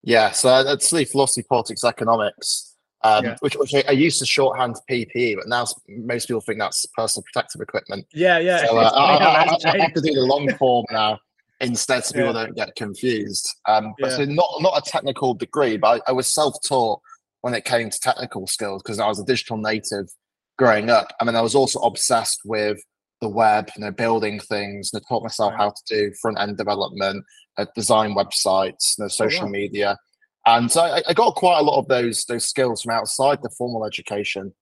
Yeah, 0.05 0.31
so 0.31 0.49
I 0.49 0.77
studied 0.79 1.09
philosophy, 1.09 1.45
politics, 1.49 1.85
economics 1.85 2.72
um, 3.03 3.25
yeah. 3.25 3.35
which, 3.41 3.55
which 3.55 3.73
I, 3.73 3.91
used 3.91 4.19
to 4.19 4.25
shorthand 4.25 4.75
PPE, 4.89 5.35
but 5.35 5.47
now 5.47 5.65
most 5.89 6.27
people 6.27 6.41
think 6.41 6.59
that's 6.59 6.85
personal 6.95 7.23
protective 7.31 7.61
equipment. 7.61 8.05
Yeah, 8.13 8.39
yeah. 8.39 8.65
So 8.65 8.77
uh, 8.77 8.89
I, 8.95 9.15
I, 9.15 9.71
I, 9.73 9.77
have 9.79 9.93
to 9.93 10.01
do 10.01 10.13
the 10.13 10.21
long 10.21 10.49
form 10.55 10.85
now 10.91 11.19
instead, 11.59 12.05
so 12.05 12.15
people 12.15 12.33
don't 12.33 12.55
get 12.55 12.75
confused. 12.75 13.47
Um, 13.67 13.93
but 13.99 14.11
yeah. 14.11 14.17
so 14.17 14.25
not 14.25 14.49
not 14.59 14.77
a 14.77 14.89
technical 14.89 15.33
degree, 15.33 15.77
but 15.77 16.01
I, 16.07 16.11
was 16.11 16.33
self 16.33 16.55
taught 16.65 17.01
when 17.41 17.53
it 17.53 17.65
came 17.65 17.89
to 17.89 17.99
technical 17.99 18.47
skills 18.47 18.81
because 18.81 18.99
I 18.99 19.07
was 19.07 19.19
a 19.19 19.25
digital 19.25 19.57
native 19.57 20.07
growing 20.57 20.89
up. 20.89 21.07
I 21.19 21.25
mean, 21.25 21.35
I 21.35 21.41
was 21.41 21.55
also 21.55 21.79
obsessed 21.81 22.41
with 22.45 22.79
the 23.21 23.29
web, 23.29 23.69
you 23.75 23.83
know, 23.83 23.91
building 23.91 24.39
things. 24.39 24.91
And 24.93 25.01
I 25.01 25.03
taught 25.07 25.23
myself 25.23 25.51
right. 25.51 25.59
how 25.59 25.69
to 25.69 25.83
do 25.87 26.13
front 26.21 26.39
end 26.39 26.57
development, 26.57 27.25
uh, 27.57 27.65
design 27.75 28.15
websites, 28.15 28.97
you 28.97 29.03
know, 29.03 29.07
social 29.07 29.45
oh, 29.45 29.49
media. 29.49 29.97
And 30.45 30.71
so 30.71 30.81
I, 30.81 31.01
I, 31.07 31.13
got 31.13 31.35
quite 31.35 31.59
a 31.59 31.63
lot 31.63 31.79
of 31.79 31.87
those 31.87 32.25
those 32.25 32.45
skills 32.45 32.81
from 32.81 32.93
outside 32.93 33.41
the 33.41 33.49
formal 33.49 33.85
education 33.85 34.53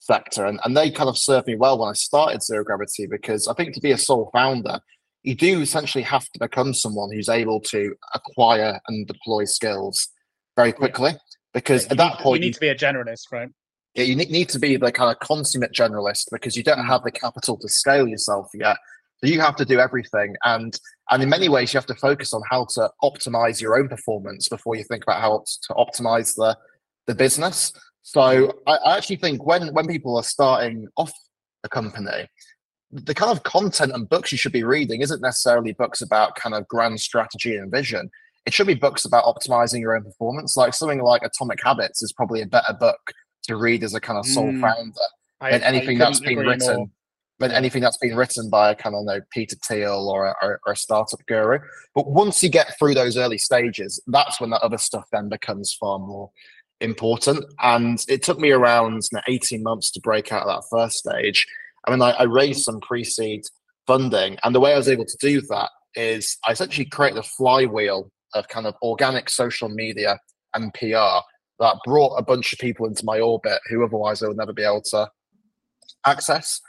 sector, 0.00 0.46
and, 0.46 0.58
and 0.64 0.76
they 0.76 0.90
kind 0.90 1.08
of 1.08 1.16
served 1.16 1.46
me 1.46 1.54
well 1.54 1.78
when 1.78 1.90
I 1.90 1.92
started 1.92 2.42
Zero 2.42 2.64
Gravity 2.64 3.06
because 3.06 3.46
I 3.46 3.54
think 3.54 3.74
to 3.74 3.80
be 3.80 3.92
a 3.92 3.98
sole 3.98 4.30
founder, 4.32 4.80
you 5.22 5.34
do 5.34 5.60
essentially 5.60 6.02
have 6.04 6.24
to 6.30 6.38
become 6.40 6.74
someone 6.74 7.12
who's 7.12 7.28
able 7.28 7.60
to 7.60 7.94
acquire 8.14 8.80
and 8.88 9.06
deploy 9.06 9.44
skills 9.44 10.08
very 10.56 10.72
quickly. 10.72 11.10
Yeah. 11.10 11.18
Because 11.54 11.84
yeah, 11.84 11.92
at 11.92 11.96
that 11.98 12.14
need, 12.14 12.22
point, 12.22 12.40
you 12.40 12.46
need 12.48 12.54
to 12.54 12.60
be 12.60 12.68
a 12.68 12.74
generalist, 12.74 13.32
right? 13.32 13.48
Yeah, 13.94 14.04
you 14.04 14.16
need 14.16 14.48
to 14.50 14.58
be 14.58 14.76
the 14.76 14.92
kind 14.92 15.10
of 15.10 15.18
consummate 15.20 15.72
generalist 15.72 16.26
because 16.30 16.56
you 16.56 16.62
don't 16.62 16.78
mm. 16.78 16.86
have 16.86 17.02
the 17.04 17.10
capital 17.10 17.56
to 17.56 17.68
scale 17.68 18.06
yourself 18.06 18.48
yet. 18.54 18.76
So 19.18 19.26
you 19.26 19.40
have 19.40 19.56
to 19.56 19.64
do 19.64 19.80
everything, 19.80 20.34
and 20.44 20.78
and 21.10 21.22
in 21.22 21.28
many 21.28 21.48
ways, 21.48 21.72
you 21.72 21.78
have 21.78 21.86
to 21.86 21.94
focus 21.94 22.32
on 22.32 22.42
how 22.48 22.66
to 22.74 22.90
optimize 23.02 23.60
your 23.60 23.76
own 23.78 23.88
performance 23.88 24.48
before 24.48 24.76
you 24.76 24.84
think 24.84 25.02
about 25.02 25.20
how 25.20 25.44
to 25.66 25.74
optimize 25.74 26.36
the 26.36 26.56
the 27.06 27.14
business. 27.14 27.72
So 28.02 28.52
I, 28.66 28.76
I 28.76 28.96
actually 28.96 29.16
think 29.16 29.44
when 29.44 29.74
when 29.74 29.86
people 29.86 30.16
are 30.16 30.22
starting 30.22 30.86
off 30.96 31.12
a 31.64 31.68
company, 31.68 32.28
the 32.92 33.14
kind 33.14 33.32
of 33.32 33.42
content 33.42 33.92
and 33.92 34.08
books 34.08 34.30
you 34.30 34.38
should 34.38 34.52
be 34.52 34.62
reading 34.62 35.02
isn't 35.02 35.20
necessarily 35.20 35.72
books 35.72 36.00
about 36.00 36.36
kind 36.36 36.54
of 36.54 36.68
grand 36.68 37.00
strategy 37.00 37.56
and 37.56 37.72
vision. 37.72 38.10
It 38.46 38.54
should 38.54 38.68
be 38.68 38.74
books 38.74 39.04
about 39.04 39.24
optimizing 39.24 39.80
your 39.80 39.96
own 39.96 40.04
performance. 40.04 40.56
Like 40.56 40.74
something 40.74 41.02
like 41.02 41.22
Atomic 41.22 41.58
Habits 41.62 42.02
is 42.02 42.12
probably 42.12 42.40
a 42.40 42.46
better 42.46 42.72
book 42.72 43.12
to 43.42 43.56
read 43.56 43.82
as 43.82 43.94
a 43.94 44.00
kind 44.00 44.18
of 44.18 44.26
sole 44.26 44.52
mm, 44.52 44.60
founder 44.60 44.92
than 45.40 45.62
anything 45.62 45.98
that's 45.98 46.20
been 46.20 46.38
written 46.38 46.76
more 46.76 46.90
than 47.38 47.52
anything 47.52 47.82
that's 47.82 47.98
been 47.98 48.16
written 48.16 48.50
by 48.50 48.70
a 48.70 48.74
kind 48.74 48.96
of 48.96 49.04
know, 49.04 49.20
Peter 49.30 49.56
Thiel 49.56 50.08
or 50.08 50.26
a, 50.26 50.34
or, 50.42 50.72
a 50.72 50.76
startup 50.76 51.24
guru. 51.26 51.58
But 51.94 52.10
once 52.10 52.42
you 52.42 52.48
get 52.48 52.76
through 52.78 52.94
those 52.94 53.16
early 53.16 53.38
stages, 53.38 54.00
that's 54.08 54.40
when 54.40 54.50
that 54.50 54.62
other 54.62 54.78
stuff 54.78 55.04
then 55.12 55.28
becomes 55.28 55.72
far 55.72 55.98
more 55.98 56.30
important. 56.80 57.44
And 57.62 58.04
it 58.08 58.22
took 58.22 58.40
me 58.40 58.50
around 58.50 59.02
you 59.12 59.16
know, 59.16 59.22
18 59.28 59.62
months 59.62 59.90
to 59.92 60.00
break 60.00 60.32
out 60.32 60.46
of 60.46 60.48
that 60.48 60.68
first 60.68 60.96
stage. 60.96 61.46
I 61.86 61.92
mean, 61.92 62.02
I, 62.02 62.10
I 62.10 62.24
raised 62.24 62.62
some 62.62 62.80
pre 62.80 63.04
seed 63.04 63.42
funding. 63.86 64.36
And 64.42 64.54
the 64.54 64.60
way 64.60 64.74
I 64.74 64.78
was 64.78 64.88
able 64.88 65.06
to 65.06 65.16
do 65.20 65.40
that 65.42 65.70
is 65.94 66.36
I 66.46 66.52
essentially 66.52 66.86
created 66.86 67.18
a 67.18 67.22
flywheel 67.22 68.10
of 68.34 68.48
kind 68.48 68.66
of 68.66 68.74
organic 68.82 69.30
social 69.30 69.68
media 69.68 70.18
and 70.54 70.74
PR 70.74 71.22
that 71.60 71.76
brought 71.84 72.16
a 72.16 72.22
bunch 72.22 72.52
of 72.52 72.58
people 72.58 72.86
into 72.86 73.04
my 73.04 73.20
orbit 73.20 73.60
who 73.68 73.84
otherwise 73.84 74.22
I 74.22 74.28
would 74.28 74.36
never 74.36 74.52
be 74.52 74.62
able 74.62 74.82
to 74.90 75.10
access. 76.04 76.60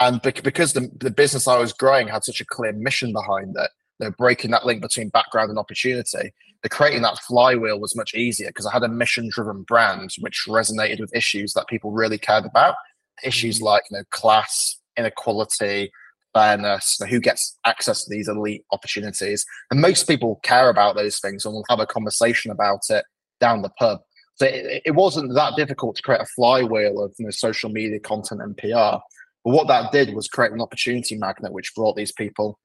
And 0.00 0.20
because 0.22 0.72
the, 0.72 0.90
the 0.98 1.10
business 1.10 1.46
I 1.46 1.58
was 1.58 1.72
growing 1.72 2.08
had 2.08 2.24
such 2.24 2.40
a 2.40 2.46
clear 2.46 2.72
mission 2.72 3.12
behind 3.12 3.54
it, 3.58 4.16
breaking 4.16 4.50
that 4.52 4.64
link 4.64 4.80
between 4.80 5.10
background 5.10 5.50
and 5.50 5.58
opportunity, 5.58 6.32
the 6.62 6.68
creating 6.68 7.02
that 7.02 7.18
flywheel 7.18 7.78
was 7.78 7.96
much 7.96 8.14
easier 8.14 8.48
because 8.48 8.66
I 8.66 8.72
had 8.72 8.82
a 8.82 8.88
mission 8.88 9.28
driven 9.30 9.62
brand 9.62 10.14
which 10.20 10.44
resonated 10.48 11.00
with 11.00 11.14
issues 11.14 11.52
that 11.54 11.68
people 11.68 11.90
really 11.90 12.18
cared 12.18 12.44
about. 12.44 12.76
Issues 13.22 13.56
mm-hmm. 13.56 13.66
like 13.66 13.82
you 13.90 13.98
know, 13.98 14.04
class, 14.10 14.78
inequality, 14.96 15.90
fairness, 16.34 16.96
you 16.98 17.06
know, 17.06 17.10
who 17.10 17.20
gets 17.20 17.58
access 17.66 18.04
to 18.04 18.10
these 18.10 18.28
elite 18.28 18.64
opportunities. 18.72 19.44
And 19.70 19.80
most 19.80 20.08
people 20.08 20.40
care 20.42 20.68
about 20.68 20.96
those 20.96 21.18
things 21.18 21.44
and 21.44 21.54
will 21.54 21.64
have 21.68 21.80
a 21.80 21.86
conversation 21.86 22.50
about 22.50 22.80
it 22.88 23.04
down 23.40 23.62
the 23.62 23.70
pub. 23.70 24.00
So 24.36 24.46
it, 24.46 24.82
it 24.86 24.90
wasn't 24.92 25.34
that 25.34 25.56
difficult 25.56 25.96
to 25.96 26.02
create 26.02 26.20
a 26.20 26.26
flywheel 26.26 27.02
of 27.02 27.14
you 27.18 27.26
know, 27.26 27.30
social 27.30 27.70
media 27.70 28.00
content 28.00 28.42
and 28.42 28.56
PR. 28.56 29.02
But 29.44 29.52
what 29.52 29.68
that 29.68 29.92
did 29.92 30.14
was 30.14 30.28
create 30.28 30.52
an 30.52 30.60
opportunity 30.60 31.16
magnet, 31.16 31.52
which 31.52 31.74
brought 31.74 31.96
these 31.96 32.12
people 32.12 32.58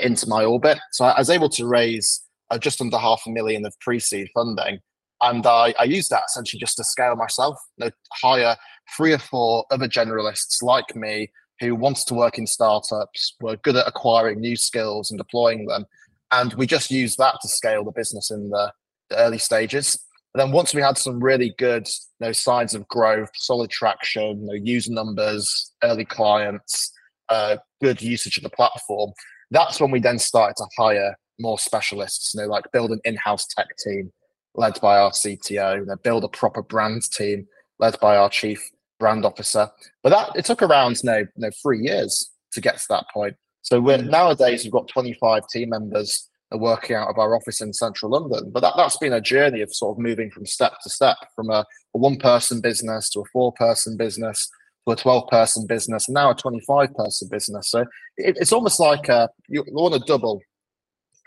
into 0.00 0.28
my 0.28 0.44
orbit. 0.44 0.78
So 0.92 1.04
I 1.04 1.18
was 1.18 1.30
able 1.30 1.48
to 1.50 1.66
raise 1.66 2.22
uh, 2.50 2.58
just 2.58 2.80
under 2.80 2.98
half 2.98 3.22
a 3.26 3.30
million 3.30 3.66
of 3.66 3.74
pre-seed 3.80 4.28
funding, 4.34 4.78
and 5.22 5.46
I, 5.46 5.74
I 5.78 5.84
used 5.84 6.10
that 6.10 6.22
essentially 6.28 6.60
just 6.60 6.76
to 6.76 6.84
scale 6.84 7.16
myself. 7.16 7.58
You 7.76 7.86
know, 7.86 7.90
hire 8.12 8.56
three 8.96 9.12
or 9.12 9.18
four 9.18 9.64
other 9.70 9.88
generalists 9.88 10.62
like 10.62 10.94
me 10.94 11.30
who 11.60 11.74
wanted 11.74 12.06
to 12.06 12.14
work 12.14 12.38
in 12.38 12.46
startups, 12.46 13.34
were 13.40 13.56
good 13.56 13.76
at 13.76 13.86
acquiring 13.86 14.40
new 14.40 14.56
skills 14.56 15.10
and 15.10 15.18
deploying 15.18 15.66
them, 15.66 15.84
and 16.32 16.54
we 16.54 16.66
just 16.66 16.90
used 16.90 17.18
that 17.18 17.36
to 17.42 17.48
scale 17.48 17.84
the 17.84 17.92
business 17.92 18.30
in 18.30 18.50
the, 18.50 18.72
the 19.10 19.16
early 19.16 19.38
stages. 19.38 19.98
But 20.32 20.44
then 20.44 20.52
once 20.52 20.74
we 20.74 20.80
had 20.80 20.96
some 20.96 21.22
really 21.22 21.54
good 21.58 21.88
you 21.88 22.26
know, 22.26 22.32
signs 22.32 22.74
of 22.74 22.86
growth, 22.88 23.30
solid 23.34 23.70
traction, 23.70 24.42
you 24.42 24.46
know, 24.46 24.54
user 24.54 24.92
numbers, 24.92 25.72
early 25.82 26.04
clients, 26.04 26.92
uh, 27.28 27.56
good 27.82 28.00
usage 28.00 28.36
of 28.36 28.44
the 28.44 28.50
platform, 28.50 29.12
that's 29.50 29.80
when 29.80 29.90
we 29.90 30.00
then 30.00 30.18
started 30.18 30.56
to 30.56 30.66
hire 30.78 31.16
more 31.40 31.58
specialists, 31.58 32.34
you 32.34 32.40
know, 32.40 32.46
like 32.46 32.70
build 32.72 32.90
an 32.92 33.00
in-house 33.04 33.46
tech 33.56 33.66
team 33.84 34.12
led 34.54 34.80
by 34.80 34.98
our 34.98 35.10
CTO, 35.10 35.80
you 35.80 35.86
know, 35.86 35.96
build 35.96 36.24
a 36.24 36.28
proper 36.28 36.62
brand 36.62 37.02
team 37.10 37.46
led 37.78 37.98
by 38.00 38.16
our 38.16 38.28
chief 38.28 38.62
brand 39.00 39.24
officer. 39.24 39.68
But 40.02 40.10
that 40.10 40.36
it 40.36 40.44
took 40.44 40.62
around 40.62 41.00
you 41.02 41.10
know, 41.10 41.18
you 41.18 41.28
know 41.36 41.50
three 41.62 41.80
years 41.80 42.30
to 42.52 42.60
get 42.60 42.76
to 42.78 42.86
that 42.90 43.06
point. 43.12 43.36
So 43.62 43.80
we're 43.80 43.98
mm. 43.98 44.10
nowadays 44.10 44.62
we've 44.62 44.72
got 44.72 44.88
25 44.88 45.48
team 45.48 45.70
members 45.70 46.28
working 46.58 46.96
out 46.96 47.08
of 47.08 47.18
our 47.18 47.34
office 47.34 47.60
in 47.60 47.72
central 47.72 48.12
London. 48.12 48.50
But 48.50 48.60
that, 48.60 48.74
that's 48.76 48.96
been 48.96 49.12
a 49.12 49.20
journey 49.20 49.60
of 49.60 49.74
sort 49.74 49.96
of 49.96 50.02
moving 50.02 50.30
from 50.30 50.46
step 50.46 50.72
to 50.82 50.90
step, 50.90 51.16
from 51.36 51.50
a, 51.50 51.64
a 51.94 51.98
one 51.98 52.16
person 52.16 52.60
business 52.60 53.08
to 53.10 53.20
a 53.20 53.24
four 53.32 53.52
person 53.52 53.96
business 53.96 54.48
to 54.86 54.92
a 54.92 54.96
12 54.96 55.28
person 55.28 55.66
business 55.66 56.08
and 56.08 56.14
now 56.14 56.30
a 56.30 56.34
25 56.34 56.94
person 56.94 57.28
business. 57.30 57.70
So 57.70 57.80
it, 58.16 58.36
it's 58.40 58.52
almost 58.52 58.80
like 58.80 59.08
a, 59.08 59.28
you 59.48 59.64
want 59.68 59.94
to 59.94 60.00
double 60.00 60.40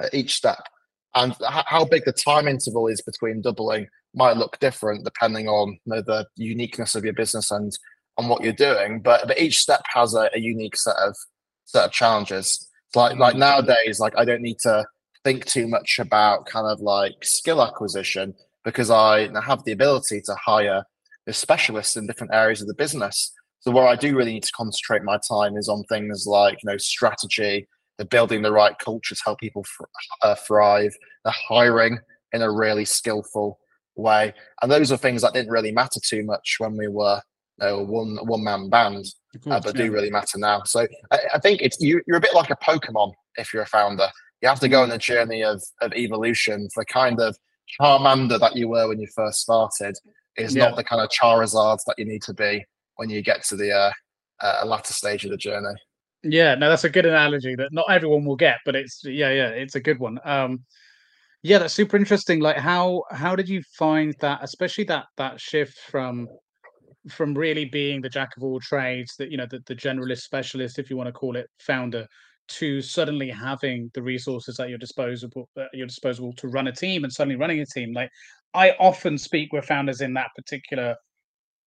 at 0.02 0.14
each 0.14 0.34
step. 0.34 0.64
And 1.16 1.36
how 1.68 1.86
big 1.86 2.06
the 2.06 2.12
time 2.12 2.48
interval 2.48 2.88
is 2.88 3.02
between 3.02 3.42
doubling 3.42 3.88
might 4.16 4.38
look 4.38 4.60
different 4.60 5.06
depending 5.06 5.48
on 5.48 5.78
you 5.86 5.94
know, 5.94 6.02
the 6.02 6.26
uniqueness 6.36 6.96
of 6.96 7.04
your 7.04 7.14
business 7.14 7.52
and 7.52 7.72
on 8.18 8.28
what 8.28 8.44
you're 8.44 8.54
doing. 8.54 9.00
But 9.00 9.28
but 9.28 9.40
each 9.40 9.60
step 9.60 9.82
has 9.94 10.16
a, 10.16 10.30
a 10.34 10.40
unique 10.40 10.76
set 10.76 10.96
of 10.98 11.16
set 11.66 11.86
of 11.86 11.92
challenges. 11.92 12.68
Like 12.96 13.18
like 13.18 13.34
mm-hmm. 13.34 13.40
nowadays, 13.40 14.00
like 14.00 14.14
I 14.18 14.26
don't 14.26 14.42
need 14.42 14.58
to 14.64 14.86
think 15.24 15.46
too 15.46 15.68
much 15.68 16.00
about 16.00 16.46
kind 16.46 16.68
of 16.68 16.80
like 16.80 17.14
skill 17.24 17.62
acquisition 17.62 18.34
because 18.64 18.90
I 18.90 19.30
have 19.44 19.64
the 19.64 19.72
ability 19.72 20.22
to 20.22 20.36
hire 20.36 20.84
the 21.26 21.34
specialists 21.34 21.96
in 21.96 22.08
different 22.08 22.34
areas 22.34 22.62
of 22.62 22.68
the 22.68 22.74
business. 22.74 23.32
So 23.60 23.72
where 23.72 23.88
I 23.88 23.96
do 23.96 24.16
really 24.16 24.34
need 24.34 24.44
to 24.44 24.52
concentrate 24.56 25.04
my 25.04 25.18
time 25.28 25.56
is 25.56 25.70
on 25.70 25.84
things 25.84 26.26
like 26.28 26.58
you 26.64 26.70
know 26.70 26.78
strategy, 26.78 27.68
the 27.98 28.06
building 28.06 28.42
the 28.42 28.52
right 28.52 28.78
culture 28.78 29.16
to 29.16 29.22
help 29.24 29.40
people 29.40 29.64
uh, 30.22 30.36
thrive, 30.36 30.94
the 31.24 31.32
hiring 31.32 32.00
in 32.34 32.42
a 32.42 32.52
really 32.52 32.84
skillful 32.84 33.60
way, 33.96 34.34
and 34.62 34.72
those 34.72 34.92
are 34.92 34.98
things 34.98 35.22
that 35.22 35.34
didn't 35.34 35.52
really 35.52 35.72
matter 35.72 36.00
too 36.06 36.24
much 36.24 36.56
when 36.58 36.76
we 36.76 36.88
were 36.88 37.22
you 37.62 37.68
know, 37.68 37.84
one 37.84 38.18
one 38.24 38.44
man 38.44 38.70
band, 38.70 39.06
course, 39.44 39.56
uh, 39.56 39.60
but 39.60 39.78
yeah. 39.78 39.86
do 39.86 39.92
really 39.92 40.12
matter 40.12 40.38
now. 40.38 40.64
So 40.66 40.88
I, 41.12 41.20
I 41.36 41.40
think 41.40 41.62
it's 41.62 41.80
you, 41.80 42.02
you're 42.08 42.18
a 42.18 42.22
bit 42.22 42.34
like 42.34 42.50
a 42.50 42.58
Pokemon 42.58 43.14
if 43.36 43.54
you're 43.54 43.64
a 43.64 43.68
founder. 43.68 44.10
You 44.44 44.50
have 44.50 44.60
to 44.60 44.68
go 44.68 44.84
on 44.84 44.92
a 44.92 44.98
journey 44.98 45.42
of, 45.42 45.64
of 45.80 45.94
evolution. 45.94 46.68
The 46.76 46.84
kind 46.84 47.22
of 47.22 47.38
Charmander 47.80 48.38
that 48.42 48.58
you 48.58 48.68
were 48.68 48.90
when 48.90 49.00
you 49.00 49.08
first 49.16 49.40
started 49.40 49.96
is 50.36 50.54
yeah. 50.54 50.66
not 50.66 50.76
the 50.76 50.84
kind 50.84 51.02
of 51.02 51.10
Charizard 51.10 51.80
that 51.88 51.96
you 51.98 52.04
need 52.04 52.22
to 52.24 52.34
be 52.34 52.66
when 52.98 53.10
you 53.10 53.22
get 53.22 53.46
to 53.46 53.56
the 53.56 53.72
uh, 53.72 53.92
uh, 54.42 54.66
latter 54.66 54.94
stage 54.94 55.24
of 55.24 55.32
the 55.32 55.38
journey. 55.38 55.74
Yeah, 56.24 56.56
no, 56.56 56.70
that's 56.70 56.84
a 56.84 56.90
good 56.90 57.06
analogy 57.06 57.56
that 57.56 57.72
not 57.72 57.86
everyone 57.90 58.26
will 58.26 58.36
get, 58.36 58.58
but 58.66 58.76
it's 58.76 59.02
yeah, 59.06 59.30
yeah, 59.30 59.48
it's 59.48 59.76
a 59.76 59.80
good 59.80 60.00
one. 60.00 60.20
Um, 60.26 60.66
yeah, 61.42 61.60
that's 61.60 61.74
super 61.74 61.96
interesting. 61.96 62.42
Like, 62.42 62.58
how 62.58 63.04
how 63.12 63.38
did 63.38 63.48
you 63.48 63.62
find 63.78 64.14
that, 64.20 64.40
especially 64.42 64.84
that 64.86 65.06
that 65.16 65.40
shift 65.40 65.78
from 65.90 66.28
from 67.10 67.34
really 67.34 67.66
being 67.66 68.02
the 68.02 68.10
jack 68.10 68.36
of 68.36 68.44
all 68.44 68.60
trades, 68.60 69.16
that 69.20 69.32
you 69.32 69.38
know, 69.38 69.48
the, 69.50 69.62
the 69.68 69.76
generalist 69.76 70.22
specialist, 70.22 70.80
if 70.80 70.90
you 70.90 70.98
want 70.98 71.08
to 71.08 71.14
call 71.14 71.38
it, 71.38 71.50
founder, 71.60 72.08
to 72.48 72.82
suddenly 72.82 73.30
having 73.30 73.90
the 73.94 74.02
resources 74.02 74.60
at 74.60 74.70
your 74.70 74.78
disposal 74.78 75.30
at 75.58 75.68
your 75.74 75.88
disposal 75.88 76.34
to 76.34 76.48
run 76.48 76.68
a 76.68 76.72
team 76.72 77.04
and 77.04 77.14
suddenly 77.14 77.38
running 77.38 77.60
a 77.60 77.66
team 77.66 77.94
like 77.94 78.10
i 78.54 78.72
often 78.80 79.18
speak 79.18 79.52
with 79.54 79.66
founders 79.66 80.02
in 80.02 80.14
that 80.14 80.30
particular 80.36 80.96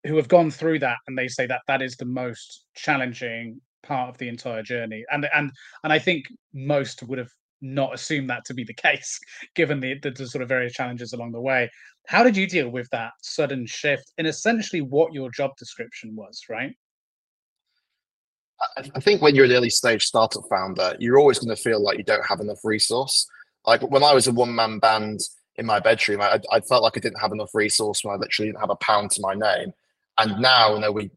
who 0.06 0.16
have 0.16 0.28
gone 0.28 0.50
through 0.50 0.78
that 0.78 0.98
and 1.06 1.16
they 1.16 1.28
say 1.28 1.46
that 1.46 1.62
that 1.66 1.82
is 1.82 1.96
the 1.96 2.04
most 2.04 2.66
challenging 2.74 3.60
part 3.82 4.10
of 4.10 4.18
the 4.18 4.28
entire 4.28 4.62
journey 4.62 5.04
and 5.10 5.26
and 5.34 5.50
and 5.82 5.92
i 5.92 5.98
think 5.98 6.26
most 6.52 7.02
would 7.02 7.18
have 7.18 7.30
not 7.62 7.94
assumed 7.94 8.28
that 8.28 8.44
to 8.44 8.54
be 8.54 8.64
the 8.64 8.74
case 8.88 9.18
given 9.54 9.80
the, 9.80 9.98
the, 10.02 10.10
the 10.10 10.26
sort 10.26 10.42
of 10.42 10.48
various 10.48 10.72
challenges 10.72 11.12
along 11.12 11.32
the 11.32 11.40
way. 11.40 11.70
How 12.06 12.22
did 12.22 12.36
you 12.36 12.46
deal 12.46 12.68
with 12.68 12.88
that 12.90 13.12
sudden 13.22 13.66
shift 13.66 14.12
in 14.18 14.26
essentially 14.26 14.82
what 14.82 15.12
your 15.12 15.30
job 15.30 15.52
description 15.58 16.14
was 16.14 16.42
right 16.48 16.72
I 18.94 19.00
think 19.00 19.20
when 19.20 19.34
you're 19.34 19.44
an 19.44 19.52
early 19.52 19.70
stage 19.70 20.04
startup 20.04 20.44
founder, 20.48 20.96
you're 20.98 21.18
always 21.18 21.38
going 21.38 21.54
to 21.54 21.60
feel 21.60 21.82
like 21.82 21.98
you 21.98 22.04
don't 22.04 22.26
have 22.26 22.40
enough 22.40 22.60
resource. 22.64 23.26
Like 23.66 23.82
when 23.82 24.02
I 24.02 24.14
was 24.14 24.26
a 24.26 24.32
one 24.32 24.54
man 24.54 24.78
band 24.78 25.20
in 25.56 25.66
my 25.66 25.80
bedroom, 25.80 26.20
I, 26.22 26.40
I, 26.50 26.60
felt 26.60 26.82
like 26.82 26.96
I 26.96 27.00
didn't 27.00 27.20
have 27.20 27.32
enough 27.32 27.50
resource 27.54 28.02
when 28.02 28.14
I 28.14 28.18
literally 28.18 28.50
didn't 28.50 28.60
have 28.60 28.70
a 28.70 28.76
pound 28.76 29.10
to 29.12 29.20
my 29.20 29.34
name. 29.34 29.72
And 30.18 30.40
now, 30.40 30.74
you 30.74 30.80
know, 30.80 30.92
we 30.92 31.10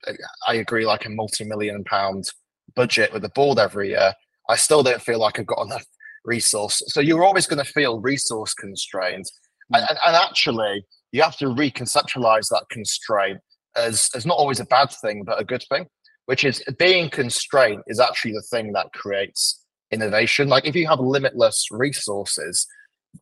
I 0.48 0.56
agree 0.56 0.86
like 0.86 1.06
a 1.06 1.10
multi 1.10 1.46
million 1.46 1.84
pound 1.86 2.30
budget 2.76 3.14
with 3.14 3.22
the 3.22 3.30
board 3.30 3.58
every 3.58 3.90
year. 3.90 4.14
I 4.50 4.56
still 4.56 4.84
don't 4.84 5.02
feel 5.02 5.20
like 5.20 5.40
I've 5.40 5.46
got 5.46 5.66
enough 5.66 5.86
resource. 6.26 6.82
So 6.88 7.00
you're 7.00 7.24
always 7.24 7.48
going 7.48 7.64
to 7.64 7.72
feel 7.72 8.02
resource 8.02 8.54
constrained. 8.54 9.26
Hmm. 9.70 9.76
And, 9.76 9.86
and, 9.90 10.00
and 10.06 10.16
actually, 10.16 10.86
you 11.14 11.22
have 11.22 11.38
to 11.38 11.46
reconceptualize 11.46 12.50
that 12.50 12.66
constraint 12.70 13.40
as, 13.78 14.10
as 14.14 14.26
not 14.26 14.38
always 14.38 14.60
a 14.60 14.66
bad 14.66 14.92
thing, 14.92 15.24
but 15.24 15.40
a 15.40 15.46
good 15.46 15.64
thing 15.70 15.86
which 16.30 16.44
is 16.44 16.64
being 16.78 17.10
constrained 17.10 17.82
is 17.88 18.00
actually 18.00 18.34
the 18.34 18.44
thing 18.52 18.72
that 18.72 18.94
creates 18.94 19.66
innovation. 19.90 20.48
Like 20.48 20.64
if 20.68 20.76
you 20.76 20.86
have 20.88 21.00
limitless 21.00 21.66
resources, 21.72 22.68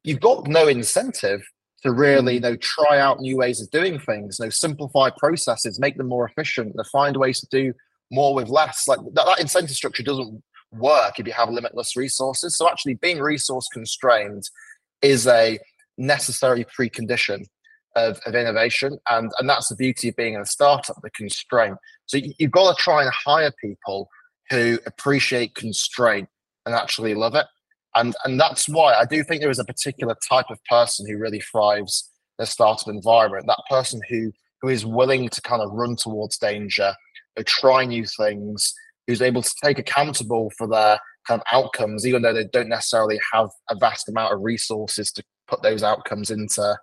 you've 0.04 0.20
got 0.20 0.46
no 0.50 0.68
incentive 0.68 1.42
to 1.84 1.94
really 1.94 2.34
you 2.34 2.40
mm. 2.42 2.44
know 2.44 2.56
try 2.58 3.00
out 3.00 3.22
new 3.22 3.38
ways 3.38 3.62
of 3.62 3.72
doing 3.72 3.98
things, 3.98 4.40
you 4.40 4.46
know, 4.46 4.50
simplify 4.50 5.10
processes, 5.18 5.80
make 5.80 5.96
them 5.96 6.10
more 6.10 6.28
efficient, 6.28 6.76
to 6.76 6.84
find 6.92 7.16
ways 7.16 7.40
to 7.40 7.48
do 7.50 7.72
more 8.12 8.36
with 8.36 8.50
less. 8.50 8.90
Like 8.90 9.00
that, 9.14 9.26
that 9.26 9.40
incentive 9.40 9.78
structure 9.78 10.04
doesn't 10.04 10.44
work 10.74 11.18
if 11.18 11.26
you 11.26 11.32
have 11.32 11.50
limitless 11.50 11.96
resources. 11.96 12.58
So 12.58 12.70
actually 12.70 12.96
being 12.96 13.22
resource 13.22 13.70
constrained 13.72 14.44
is 15.02 15.28
a 15.28 15.60
necessary 15.98 16.66
precondition 16.78 17.46
of, 17.96 18.20
of 18.26 18.36
innovation. 18.36 18.98
And, 19.10 19.32
and 19.40 19.50
that's 19.50 19.70
the 19.70 19.76
beauty 19.76 20.10
of 20.10 20.16
being 20.16 20.36
in 20.36 20.42
a 20.42 20.46
startup, 20.46 20.98
the 21.02 21.10
constraint. 21.12 21.78
So 22.06 22.18
you, 22.18 22.34
you've 22.38 22.52
got 22.52 22.76
to 22.76 22.82
try 22.82 23.04
and 23.04 23.12
hire 23.14 23.52
people 23.62 24.10
who 24.50 24.80
appreciate 24.86 25.56
constraint 25.56 26.30
and 26.66 26.76
actually 26.76 27.16
love 27.16 27.36
it. 27.36 27.46
And, 27.96 28.16
and 28.26 28.40
that's 28.40 28.70
why 28.70 28.94
I 28.94 29.06
do 29.06 29.24
think 29.24 29.42
there 29.42 29.50
is 29.50 29.60
a 29.60 29.66
particular 29.66 30.16
type 30.30 30.48
of 30.50 30.60
person 30.70 31.08
who 31.08 31.18
really 31.18 31.42
thrives 31.42 32.12
in 32.38 32.44
a 32.44 32.46
startup 32.46 32.88
environment. 32.88 33.46
That 33.48 33.64
person 33.70 34.02
who 34.10 34.32
who 34.62 34.70
is 34.70 34.86
willing 34.86 35.30
to 35.30 35.42
kind 35.42 35.62
of 35.62 35.72
run 35.72 35.96
towards 35.96 36.38
danger, 36.38 36.94
who 37.36 37.44
try 37.44 37.86
new 37.86 38.06
things, 38.06 38.74
who's 39.06 39.22
able 39.22 39.42
to 39.42 39.54
take 39.64 39.80
accountable 39.80 40.52
for 40.58 40.68
their 40.68 41.00
kind 41.28 41.42
of 41.42 41.48
outcomes, 41.52 42.06
even 42.08 42.22
though 42.22 42.34
they 42.34 42.46
don't 42.46 42.70
necessarily 42.70 43.20
have 43.34 43.50
a 43.70 43.76
vast 43.76 44.10
amount 44.10 44.34
of 44.34 44.42
resources 44.42 45.12
to 45.12 45.24
put 45.48 45.62
those 45.62 45.84
outcomes 45.84 46.32
into 46.32 46.78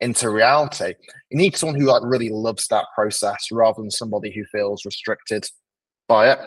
into 0.00 0.30
reality. 0.30 0.94
You 1.30 1.38
need 1.38 1.56
someone 1.56 1.80
who 1.80 1.86
like 1.86 2.02
really 2.04 2.28
loves 2.28 2.68
that 2.68 2.86
process 2.94 3.48
rather 3.50 3.80
than 3.80 3.90
somebody 3.90 4.30
who 4.32 4.44
feels 4.52 4.84
restricted 4.84 5.48
by 6.08 6.32
it. 6.32 6.38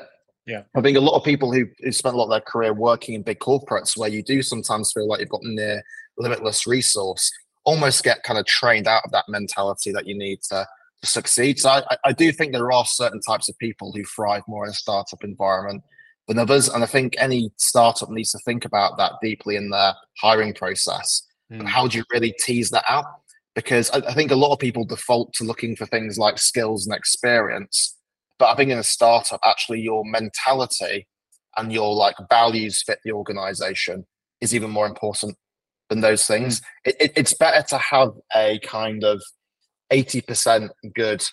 Yeah. 0.45 0.63
I 0.75 0.81
think 0.81 0.97
a 0.97 1.01
lot 1.01 1.15
of 1.15 1.23
people 1.23 1.51
who, 1.53 1.65
who 1.79 1.91
spent 1.91 2.15
a 2.15 2.17
lot 2.17 2.25
of 2.25 2.31
their 2.31 2.41
career 2.41 2.73
working 2.73 3.13
in 3.13 3.21
big 3.21 3.39
corporates 3.39 3.97
where 3.97 4.09
you 4.09 4.23
do 4.23 4.41
sometimes 4.41 4.91
feel 4.91 5.07
like 5.07 5.19
you've 5.19 5.29
got 5.29 5.43
near 5.43 5.83
limitless 6.17 6.65
resource, 6.65 7.31
almost 7.65 8.03
get 8.03 8.23
kind 8.23 8.39
of 8.39 8.45
trained 8.45 8.87
out 8.87 9.03
of 9.05 9.11
that 9.11 9.25
mentality 9.29 9.91
that 9.91 10.07
you 10.07 10.17
need 10.17 10.41
to, 10.49 10.65
to 11.01 11.07
succeed. 11.07 11.59
So 11.59 11.69
I, 11.69 11.97
I 12.05 12.11
do 12.13 12.31
think 12.31 12.53
there 12.53 12.71
are 12.71 12.85
certain 12.85 13.21
types 13.21 13.47
of 13.47 13.57
people 13.59 13.91
who 13.91 14.03
thrive 14.03 14.43
more 14.47 14.65
in 14.65 14.71
a 14.71 14.73
startup 14.73 15.23
environment 15.23 15.83
than 16.27 16.39
others. 16.39 16.67
And 16.67 16.83
I 16.83 16.87
think 16.87 17.15
any 17.19 17.51
startup 17.57 18.09
needs 18.09 18.31
to 18.31 18.39
think 18.39 18.65
about 18.65 18.97
that 18.97 19.13
deeply 19.21 19.55
in 19.55 19.69
their 19.69 19.93
hiring 20.19 20.53
process. 20.53 21.27
Mm. 21.51 21.59
And 21.59 21.67
how 21.67 21.87
do 21.87 21.97
you 21.97 22.03
really 22.11 22.33
tease 22.39 22.69
that 22.71 22.85
out? 22.89 23.05
Because 23.55 23.89
I, 23.91 23.97
I 23.97 24.13
think 24.13 24.31
a 24.31 24.35
lot 24.35 24.53
of 24.53 24.59
people 24.59 24.85
default 24.85 25.33
to 25.33 25.43
looking 25.43 25.75
for 25.75 25.85
things 25.85 26.17
like 26.17 26.37
skills 26.37 26.85
and 26.85 26.95
experience. 26.95 27.95
But 28.37 28.49
I 28.49 28.55
think 28.55 28.71
in 28.71 28.77
a 28.77 28.83
startup, 28.83 29.39
actually, 29.43 29.81
your 29.81 30.03
mentality 30.05 31.07
and 31.57 31.71
your 31.71 31.93
like 31.93 32.15
values 32.29 32.83
fit 32.83 32.99
the 33.03 33.11
organization 33.11 34.05
is 34.41 34.55
even 34.55 34.69
more 34.69 34.87
important 34.87 35.35
than 35.89 36.01
those 36.01 36.25
things. 36.25 36.61
Mm. 36.61 36.65
It, 36.85 36.95
it, 36.99 37.11
it's 37.15 37.33
better 37.33 37.65
to 37.69 37.77
have 37.77 38.11
a 38.35 38.59
kind 38.59 39.03
of 39.03 39.21
80% 39.91 40.69
good 40.95 41.23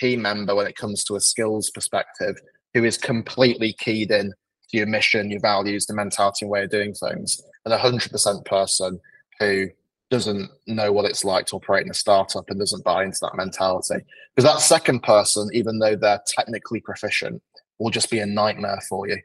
team 0.00 0.22
member 0.22 0.54
when 0.54 0.66
it 0.66 0.76
comes 0.76 1.04
to 1.04 1.14
a 1.14 1.20
skills 1.20 1.70
perspective 1.70 2.36
who 2.74 2.84
is 2.84 2.96
completely 2.96 3.74
keyed 3.74 4.10
in 4.10 4.32
to 4.70 4.76
your 4.78 4.86
mission, 4.86 5.30
your 5.30 5.40
values, 5.40 5.86
the 5.86 5.94
mentality 5.94 6.44
and 6.44 6.50
way 6.50 6.64
of 6.64 6.70
doing 6.70 6.94
things, 6.94 7.42
and 7.64 7.74
a 7.74 7.78
hundred 7.78 8.10
percent 8.10 8.44
person 8.46 8.98
who 9.38 9.68
doesn't 10.12 10.50
know 10.66 10.92
what 10.92 11.06
it's 11.06 11.24
like 11.24 11.46
to 11.46 11.56
operate 11.56 11.86
in 11.86 11.90
a 11.90 11.94
startup 11.94 12.44
and 12.48 12.60
doesn't 12.60 12.84
buy 12.84 13.02
into 13.02 13.18
that 13.22 13.34
mentality. 13.34 14.04
Because 14.36 14.52
that 14.52 14.60
second 14.60 15.02
person, 15.02 15.48
even 15.54 15.78
though 15.78 15.96
they're 15.96 16.20
technically 16.26 16.80
proficient, 16.80 17.42
will 17.78 17.90
just 17.90 18.10
be 18.10 18.18
a 18.18 18.26
nightmare 18.26 18.80
for 18.90 19.08
you. 19.08 19.16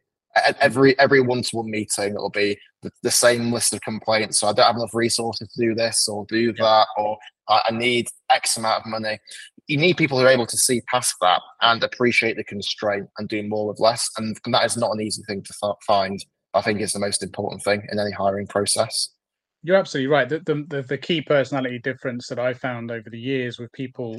Every 0.62 0.98
every 0.98 1.20
one-to-one 1.20 1.70
meeting, 1.70 2.14
it'll 2.14 2.30
be 2.30 2.58
the, 2.84 2.92
the 3.04 3.12
same 3.12 3.52
list 3.52 3.74
of 3.74 3.82
complaints. 3.82 4.40
So 4.40 4.48
I 4.48 4.54
don't 4.54 4.66
have 4.66 4.78
enough 4.78 4.94
resources 4.94 5.52
to 5.52 5.62
do 5.62 5.76
this 5.76 6.08
or 6.08 6.26
do 6.30 6.54
that, 6.54 6.88
or 6.98 7.18
I 7.50 7.72
need 7.72 8.08
X 8.32 8.56
amount 8.56 8.86
of 8.86 8.90
money. 8.90 9.20
You 9.68 9.78
need 9.78 9.98
people 9.98 10.18
who 10.18 10.26
are 10.26 10.30
able 10.30 10.48
to 10.48 10.58
see 10.58 10.82
past 10.90 11.16
that 11.20 11.42
and 11.62 11.84
appreciate 11.84 12.38
the 12.38 12.46
constraint 12.46 13.10
and 13.18 13.28
do 13.28 13.44
more 13.44 13.68
with 13.68 13.82
less. 13.82 14.10
And, 14.18 14.38
and 14.46 14.54
that 14.54 14.64
is 14.64 14.78
not 14.78 14.92
an 14.92 15.02
easy 15.02 15.24
thing 15.28 15.44
to 15.44 15.76
find. 15.86 16.24
I 16.54 16.62
think 16.62 16.80
it's 16.80 16.94
the 16.94 17.00
most 17.00 17.24
important 17.24 17.62
thing 17.62 17.86
in 17.92 18.00
any 18.00 18.12
hiring 18.12 18.48
process. 18.48 19.10
You're 19.68 19.76
absolutely 19.76 20.08
right. 20.08 20.30
The, 20.30 20.40
the, 20.70 20.82
the 20.82 20.98
key 20.98 21.22
personality 21.22 21.78
difference 21.80 22.30
that 22.30 22.40
I 22.40 22.54
found 22.54 22.90
over 22.90 23.10
the 23.10 23.20
years 23.20 23.60
with 23.60 23.70
people 23.74 24.16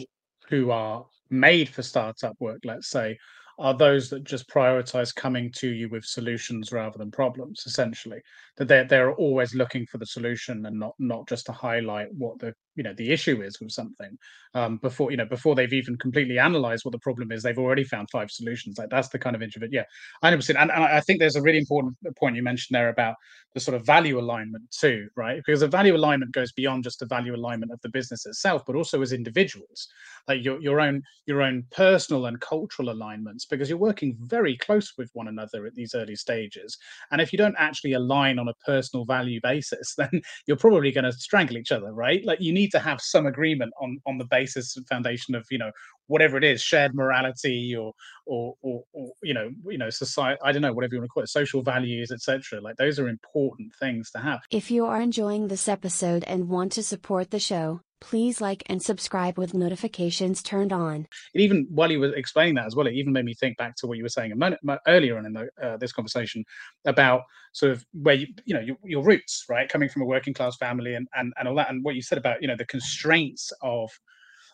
who 0.50 0.70
are 0.70 1.06
made 1.30 1.70
for 1.70 1.82
startup 1.82 2.36
work, 2.38 2.58
let's 2.64 2.90
say, 2.90 3.16
are 3.58 3.74
those 3.74 4.10
that 4.10 4.24
just 4.24 4.46
prioritize 4.50 5.14
coming 5.14 5.50
to 5.56 5.70
you 5.70 5.88
with 5.88 6.04
solutions 6.04 6.70
rather 6.70 6.98
than 6.98 7.10
problems 7.10 7.62
essentially 7.64 8.20
that 8.58 8.68
they're, 8.68 8.84
they're 8.84 9.14
always 9.14 9.54
looking 9.54 9.86
for 9.86 9.96
the 9.96 10.04
solution 10.04 10.66
and 10.66 10.78
not 10.78 10.92
not 10.98 11.26
just 11.26 11.46
to 11.46 11.52
highlight 11.52 12.08
what 12.12 12.38
the 12.40 12.52
you 12.78 12.84
know 12.84 12.94
the 12.94 13.12
issue 13.12 13.42
is 13.42 13.60
with 13.60 13.72
something 13.72 14.16
um, 14.54 14.78
before 14.78 15.10
you 15.10 15.16
know 15.16 15.26
before 15.26 15.54
they've 15.54 15.72
even 15.72 15.96
completely 15.98 16.38
analyzed 16.38 16.84
what 16.84 16.92
the 16.92 16.98
problem 16.98 17.32
is 17.32 17.42
they've 17.42 17.58
already 17.58 17.84
found 17.84 18.08
five 18.10 18.30
solutions. 18.30 18.78
Like 18.78 18.90
that's 18.90 19.08
the 19.08 19.18
kind 19.18 19.36
of 19.36 19.42
introvert 19.42 19.70
yeah 19.72 19.84
i 20.22 20.28
understand 20.30 20.58
and, 20.58 20.70
and 20.70 20.84
i 20.84 21.00
think 21.00 21.18
there's 21.18 21.36
a 21.36 21.42
really 21.42 21.58
important 21.58 21.96
point 22.18 22.36
you 22.36 22.42
mentioned 22.42 22.74
there 22.74 22.88
about 22.88 23.16
the 23.54 23.60
sort 23.60 23.74
of 23.74 23.84
value 23.84 24.18
alignment 24.18 24.64
too 24.70 25.08
right? 25.16 25.42
Because 25.44 25.60
the 25.60 25.68
value 25.68 25.96
alignment 25.96 26.32
goes 26.32 26.52
beyond 26.52 26.84
just 26.84 27.00
the 27.00 27.06
value 27.06 27.34
alignment 27.34 27.72
of 27.72 27.80
the 27.82 27.88
business 27.88 28.26
itself 28.26 28.62
but 28.66 28.76
also 28.76 29.02
as 29.02 29.12
individuals. 29.12 29.88
Like 30.28 30.44
your, 30.44 30.60
your 30.60 30.80
own 30.80 31.02
your 31.26 31.42
own 31.42 31.64
personal 31.70 32.26
and 32.26 32.40
cultural 32.40 32.90
alignments 32.90 33.46
because 33.46 33.68
you're 33.68 33.78
working 33.78 34.16
very 34.20 34.56
close 34.56 34.92
with 34.98 35.10
one 35.14 35.28
another 35.28 35.66
at 35.66 35.74
these 35.74 35.94
early 35.94 36.16
stages. 36.16 36.76
And 37.10 37.20
if 37.20 37.32
you 37.32 37.38
don't 37.38 37.56
actually 37.58 37.94
align 37.94 38.38
on 38.38 38.48
a 38.48 38.54
personal 38.64 39.04
value 39.04 39.40
basis 39.42 39.94
then 39.98 40.10
you're 40.46 40.56
probably 40.56 40.92
going 40.92 41.04
to 41.04 41.12
strangle 41.12 41.58
each 41.58 41.72
other 41.72 41.92
right? 41.92 42.24
Like 42.24 42.40
you 42.40 42.52
need 42.52 42.67
need 42.68 42.78
to 42.78 42.84
have 42.84 43.00
some 43.00 43.26
agreement 43.26 43.72
on 43.80 43.98
on 44.06 44.18
the 44.18 44.24
basis 44.26 44.76
and 44.76 44.86
foundation 44.88 45.34
of 45.34 45.46
you 45.50 45.58
know 45.58 45.70
whatever 46.08 46.36
it 46.36 46.44
is 46.44 46.60
shared 46.60 46.94
morality 46.94 47.74
or 47.76 47.92
or 48.26 48.54
or, 48.62 48.82
or 48.92 49.12
you 49.22 49.32
know 49.32 49.50
you 49.66 49.78
know 49.78 49.90
society 49.90 50.40
i 50.44 50.52
don't 50.52 50.62
know 50.62 50.72
whatever 50.72 50.94
you 50.94 51.00
want 51.00 51.08
to 51.08 51.12
call 51.12 51.22
it 51.22 51.28
social 51.28 51.62
values 51.62 52.10
etc 52.10 52.60
like 52.60 52.76
those 52.76 52.98
are 52.98 53.08
important 53.08 53.72
things 53.78 54.10
to 54.10 54.18
have. 54.18 54.40
If 54.50 54.70
you 54.70 54.86
are 54.86 55.00
enjoying 55.00 55.48
this 55.48 55.68
episode 55.68 56.24
and 56.24 56.48
want 56.48 56.72
to 56.72 56.82
support 56.82 57.30
the 57.30 57.38
show 57.38 57.80
please 58.00 58.40
like 58.40 58.62
and 58.66 58.82
subscribe 58.82 59.38
with 59.38 59.54
notifications 59.54 60.42
turned 60.42 60.72
on. 60.72 61.06
It 61.34 61.40
even 61.40 61.66
while 61.70 61.90
you 61.90 62.00
were 62.00 62.14
explaining 62.14 62.54
that 62.54 62.66
as 62.66 62.76
well, 62.76 62.86
it 62.86 62.94
even 62.94 63.12
made 63.12 63.24
me 63.24 63.34
think 63.34 63.56
back 63.56 63.76
to 63.76 63.86
what 63.86 63.96
you 63.96 64.04
were 64.04 64.08
saying 64.08 64.32
a 64.32 64.36
moment 64.36 64.60
earlier 64.86 65.18
on 65.18 65.26
in 65.26 65.32
the, 65.32 65.48
uh, 65.62 65.76
this 65.78 65.92
conversation 65.92 66.44
about 66.86 67.22
sort 67.52 67.72
of 67.72 67.84
where 67.92 68.14
you 68.14 68.28
you 68.44 68.54
know 68.54 68.60
your, 68.60 68.76
your, 68.84 69.02
roots, 69.02 69.44
right, 69.48 69.68
coming 69.68 69.88
from 69.88 70.02
a 70.02 70.06
working 70.06 70.34
class 70.34 70.56
family 70.56 70.94
and, 70.94 71.08
and 71.14 71.32
and 71.38 71.48
all 71.48 71.54
that, 71.56 71.70
and 71.70 71.84
what 71.84 71.94
you 71.94 72.02
said 72.02 72.18
about 72.18 72.40
you 72.40 72.48
know 72.48 72.56
the 72.56 72.66
constraints 72.66 73.52
of 73.62 73.90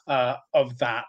uh, 0.07 0.37
of 0.53 0.79
that 0.79 1.05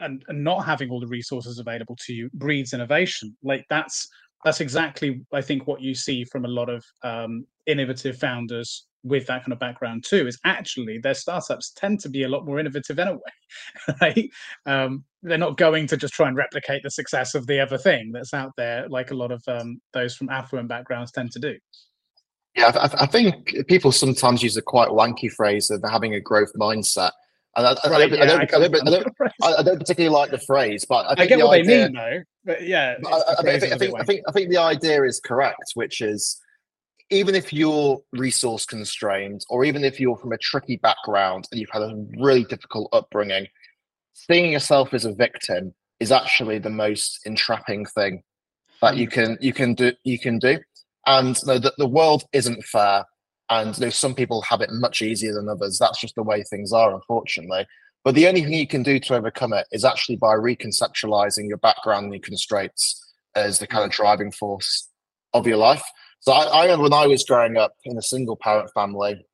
and, 0.00 0.24
and 0.28 0.42
not 0.42 0.64
having 0.64 0.90
all 0.90 1.00
the 1.00 1.06
resources 1.06 1.58
available 1.58 1.96
to 2.06 2.12
you 2.12 2.30
breeds 2.34 2.72
innovation. 2.72 3.36
Like 3.42 3.64
that's 3.68 4.08
that's 4.44 4.60
exactly 4.60 5.20
I 5.32 5.40
think 5.40 5.66
what 5.66 5.80
you 5.80 5.94
see 5.94 6.24
from 6.24 6.44
a 6.44 6.48
lot 6.48 6.68
of 6.68 6.84
um, 7.02 7.44
innovative 7.66 8.18
founders 8.18 8.86
with 9.04 9.26
that 9.26 9.42
kind 9.42 9.52
of 9.52 9.58
background 9.58 10.04
too 10.04 10.26
is 10.26 10.38
actually 10.44 10.98
their 10.98 11.14
startups 11.14 11.70
tend 11.76 12.00
to 12.00 12.08
be 12.08 12.24
a 12.24 12.28
lot 12.28 12.44
more 12.44 12.58
innovative 12.58 12.98
anyway 12.98 13.20
right 14.00 14.30
um, 14.66 15.04
they're 15.22 15.38
not 15.38 15.56
going 15.56 15.86
to 15.86 15.96
just 15.96 16.14
try 16.14 16.26
and 16.26 16.36
replicate 16.36 16.82
the 16.82 16.90
success 16.90 17.34
of 17.34 17.46
the 17.46 17.60
other 17.60 17.78
thing 17.78 18.10
that's 18.12 18.34
out 18.34 18.52
there 18.56 18.88
like 18.88 19.10
a 19.10 19.14
lot 19.14 19.30
of 19.30 19.42
um, 19.46 19.80
those 19.92 20.16
from 20.16 20.28
affluent 20.30 20.68
backgrounds 20.68 21.12
tend 21.12 21.30
to 21.30 21.38
do 21.38 21.56
yeah 22.56 22.72
I, 22.74 23.04
I, 23.04 23.06
think 23.06 23.54
people 23.68 23.92
sometimes 23.92 24.42
use 24.42 24.56
a 24.56 24.62
quite 24.62 24.88
wanky 24.88 25.30
phrase 25.30 25.70
of 25.70 25.82
having 25.88 26.14
a 26.14 26.20
growth 26.20 26.52
mindset 26.58 27.12
I, 27.56 27.62
I, 27.62 27.90
right, 27.90 28.10
don't, 28.10 28.54
I, 29.42 29.62
don't, 29.62 29.78
particularly 29.78 30.14
like 30.14 30.30
the 30.30 30.38
phrase, 30.38 30.84
but 30.88 31.06
I, 31.06 31.22
I 31.22 31.26
get 31.26 31.38
what 31.38 31.58
idea, 31.58 31.64
they 31.64 31.84
mean, 31.84 31.92
though. 31.94 32.22
But 32.44 32.62
yeah, 32.62 32.96
I, 33.04 33.34
think, 33.42 33.48
I, 33.48 33.58
think, 33.58 33.94
I, 33.98 34.04
think, 34.04 34.22
I 34.28 34.32
think 34.32 34.50
the 34.50 34.58
idea 34.58 35.02
is 35.02 35.18
correct, 35.18 35.72
which 35.74 36.00
is 36.00 36.40
even 37.10 37.34
if 37.34 37.52
you're 37.52 37.98
resource 38.12 38.66
constrained, 38.66 39.42
or 39.48 39.64
even 39.64 39.82
if 39.84 39.98
you're 39.98 40.16
from 40.16 40.32
a 40.32 40.38
tricky 40.38 40.76
background 40.76 41.48
and 41.50 41.60
you've 41.60 41.70
had 41.70 41.82
a 41.82 41.94
really 42.18 42.44
difficult 42.44 42.90
upbringing, 42.92 43.46
seeing 44.12 44.52
yourself 44.52 44.92
as 44.94 45.04
a 45.04 45.12
victim 45.12 45.74
is 46.00 46.12
actually 46.12 46.58
the 46.58 46.70
most 46.70 47.20
entrapping 47.24 47.86
thing 47.86 48.22
that 48.80 48.96
you 48.96 49.08
can 49.08 49.36
you 49.40 49.52
can 49.52 49.74
do 49.74 49.92
you 50.04 50.18
can 50.18 50.38
do. 50.38 50.58
And 51.06 51.36
you 51.36 51.54
know, 51.54 51.58
the, 51.58 51.72
the 51.78 51.88
world 51.88 52.24
isn't 52.32 52.62
fair, 52.64 53.04
and 53.50 53.78
know, 53.80 53.90
some 53.90 54.14
people 54.14 54.42
have 54.42 54.60
it 54.60 54.70
much 54.72 55.02
easier 55.02 55.32
than 55.32 55.48
others. 55.48 55.78
That's 55.78 56.00
just 56.00 56.14
the 56.14 56.22
way 56.22 56.42
things 56.42 56.72
are, 56.72 56.94
unfortunately. 56.94 57.66
But 58.04 58.14
the 58.14 58.28
only 58.28 58.42
thing 58.42 58.52
you 58.52 58.66
can 58.66 58.82
do 58.82 58.98
to 59.00 59.16
overcome 59.16 59.52
it 59.52 59.66
is 59.72 59.84
actually 59.84 60.16
by 60.16 60.34
reconceptualizing 60.34 61.48
your 61.48 61.58
background 61.58 62.04
and 62.04 62.14
your 62.14 62.20
constraints 62.20 63.04
as 63.34 63.58
the 63.58 63.66
kind 63.66 63.84
of 63.84 63.90
mm. 63.90 63.94
driving 63.94 64.32
force 64.32 64.88
of 65.34 65.46
your 65.46 65.56
life. 65.56 65.82
So 66.20 66.32
I, 66.32 66.44
I, 66.44 66.62
remember 66.62 66.84
when 66.84 66.92
I 66.92 67.06
was 67.06 67.24
growing 67.24 67.56
up 67.56 67.74
in 67.84 67.96
a 67.96 68.02
single 68.02 68.36
parent 68.36 68.70
family, 68.74 69.24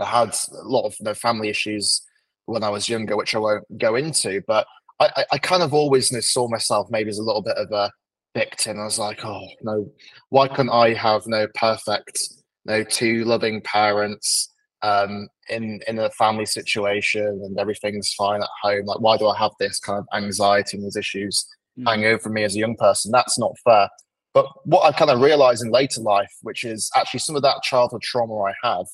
I 0.00 0.04
had 0.04 0.34
a 0.52 0.68
lot 0.68 0.86
of 0.86 0.94
you 0.98 1.04
know, 1.04 1.14
family 1.14 1.48
issues 1.48 2.02
when 2.44 2.62
I 2.62 2.68
was 2.68 2.88
younger, 2.88 3.16
which 3.16 3.34
I 3.34 3.38
won't 3.38 3.64
go 3.78 3.96
into. 3.96 4.42
But 4.46 4.66
I, 5.00 5.24
I 5.32 5.38
kind 5.38 5.62
of 5.62 5.74
always 5.74 6.12
saw 6.30 6.48
myself 6.48 6.88
maybe 6.90 7.10
as 7.10 7.18
a 7.18 7.22
little 7.22 7.42
bit 7.42 7.56
of 7.56 7.70
a 7.72 7.90
victim. 8.34 8.78
I 8.78 8.84
was 8.84 8.98
like, 8.98 9.24
oh 9.24 9.46
no, 9.62 9.90
why 10.28 10.48
can't 10.48 10.70
I 10.70 10.94
have 10.94 11.26
no 11.26 11.46
perfect, 11.54 12.20
no 12.66 12.82
two 12.82 13.24
loving 13.24 13.60
parents 13.62 14.52
um, 14.82 15.28
in 15.48 15.80
in 15.88 15.98
a 15.98 16.10
family 16.10 16.46
situation 16.46 17.26
and 17.26 17.58
everything's 17.58 18.12
fine 18.14 18.42
at 18.42 18.48
home? 18.62 18.84
Like, 18.84 19.00
why 19.00 19.16
do 19.16 19.28
I 19.28 19.38
have 19.38 19.52
this 19.58 19.78
kind 19.78 19.98
of 19.98 20.06
anxiety 20.14 20.76
and 20.76 20.84
these 20.84 20.96
issues 20.96 21.46
mm. 21.78 21.88
hang 21.88 22.04
over 22.04 22.28
me 22.28 22.44
as 22.44 22.54
a 22.54 22.58
young 22.58 22.76
person? 22.76 23.12
That's 23.12 23.38
not 23.38 23.56
fair. 23.64 23.88
But 24.34 24.46
what 24.64 24.84
I 24.84 24.92
kind 24.96 25.10
of 25.10 25.20
realized 25.20 25.64
in 25.64 25.70
later 25.70 26.02
life, 26.02 26.32
which 26.42 26.62
is 26.64 26.90
actually 26.94 27.20
some 27.20 27.36
of 27.36 27.42
that 27.42 27.62
childhood 27.62 28.02
trauma 28.02 28.38
I 28.42 28.52
have, 28.62 28.84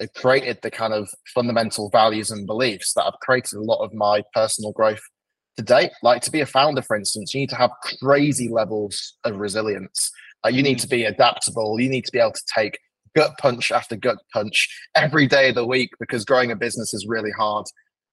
it 0.00 0.14
created 0.14 0.58
the 0.62 0.70
kind 0.70 0.92
of 0.92 1.08
fundamental 1.32 1.90
values 1.90 2.30
and 2.30 2.46
beliefs 2.46 2.94
that 2.94 3.04
have 3.04 3.14
created 3.22 3.58
a 3.58 3.62
lot 3.62 3.84
of 3.84 3.94
my 3.94 4.22
personal 4.34 4.72
growth 4.72 5.02
to 5.56 5.62
date. 5.62 5.90
Like 6.02 6.22
to 6.22 6.30
be 6.32 6.40
a 6.40 6.46
founder, 6.46 6.82
for 6.82 6.96
instance, 6.96 7.32
you 7.34 7.40
need 7.40 7.50
to 7.50 7.56
have 7.56 7.70
crazy 8.02 8.48
levels 8.48 9.16
of 9.24 9.36
resilience. 9.36 10.10
Uh, 10.44 10.48
you 10.48 10.62
need 10.62 10.78
to 10.80 10.88
be 10.88 11.04
adaptable. 11.04 11.78
You 11.78 11.88
need 11.88 12.06
to 12.06 12.12
be 12.12 12.18
able 12.18 12.32
to 12.32 12.42
take 12.52 12.78
gut 13.16 13.32
punch 13.38 13.70
after 13.72 13.96
gut 13.96 14.18
punch 14.32 14.68
every 14.94 15.26
day 15.26 15.50
of 15.50 15.54
the 15.54 15.66
week 15.66 15.90
because 15.98 16.24
growing 16.24 16.50
a 16.50 16.56
business 16.56 16.94
is 16.94 17.06
really 17.08 17.32
hard 17.32 17.66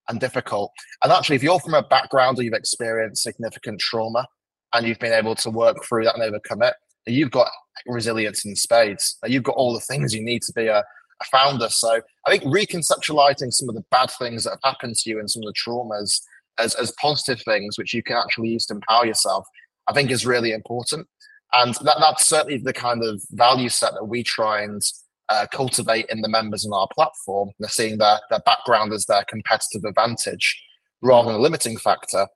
and 0.08 0.20
difficult. 0.20 0.72
And 1.02 1.12
actually, 1.12 1.36
if 1.36 1.42
you're 1.42 1.60
from 1.60 1.74
a 1.74 1.82
background 1.82 2.38
or 2.38 2.42
you've 2.42 2.54
experienced 2.54 3.22
significant 3.22 3.80
trauma, 3.80 4.26
and 4.74 4.86
you've 4.86 4.98
been 4.98 5.12
able 5.12 5.34
to 5.36 5.50
work 5.50 5.84
through 5.84 6.04
that 6.04 6.14
and 6.14 6.22
overcome 6.22 6.62
it, 6.62 6.74
you've 7.06 7.30
got 7.30 7.48
resilience 7.86 8.44
in 8.44 8.54
spades. 8.54 9.16
You've 9.26 9.42
got 9.42 9.56
all 9.56 9.72
the 9.72 9.80
things 9.80 10.14
you 10.14 10.22
need 10.22 10.42
to 10.42 10.52
be 10.52 10.66
a, 10.66 10.78
a 10.80 11.24
founder. 11.30 11.68
So 11.68 12.00
I 12.26 12.30
think 12.30 12.44
reconceptualizing 12.44 13.52
some 13.52 13.68
of 13.68 13.74
the 13.74 13.84
bad 13.90 14.10
things 14.18 14.44
that 14.44 14.50
have 14.50 14.74
happened 14.74 14.96
to 14.96 15.10
you 15.10 15.18
and 15.18 15.30
some 15.30 15.42
of 15.42 15.46
the 15.46 15.54
traumas 15.54 16.20
as, 16.58 16.74
as 16.74 16.92
positive 17.00 17.42
things, 17.44 17.78
which 17.78 17.94
you 17.94 18.02
can 18.02 18.16
actually 18.16 18.50
use 18.50 18.66
to 18.66 18.74
empower 18.74 19.06
yourself, 19.06 19.46
I 19.88 19.92
think 19.92 20.10
is 20.10 20.26
really 20.26 20.52
important. 20.52 21.06
And 21.52 21.74
that, 21.74 21.96
that's 21.98 22.26
certainly 22.26 22.58
the 22.58 22.72
kind 22.72 23.02
of 23.04 23.22
value 23.30 23.68
set 23.68 23.94
that 23.94 24.04
we 24.04 24.22
try 24.22 24.62
and 24.62 24.82
uh, 25.28 25.46
cultivate 25.52 26.06
in 26.10 26.20
the 26.20 26.28
members 26.28 26.66
on 26.66 26.72
our 26.72 26.88
platform. 26.94 27.50
They're 27.58 27.68
seeing 27.68 27.98
their, 27.98 28.18
their 28.30 28.40
background 28.40 28.92
as 28.92 29.06
their 29.06 29.24
competitive 29.24 29.84
advantage 29.84 30.62
rather 31.02 31.28
than 31.28 31.40
a 31.40 31.42
limiting 31.42 31.78
factor. 31.78 32.26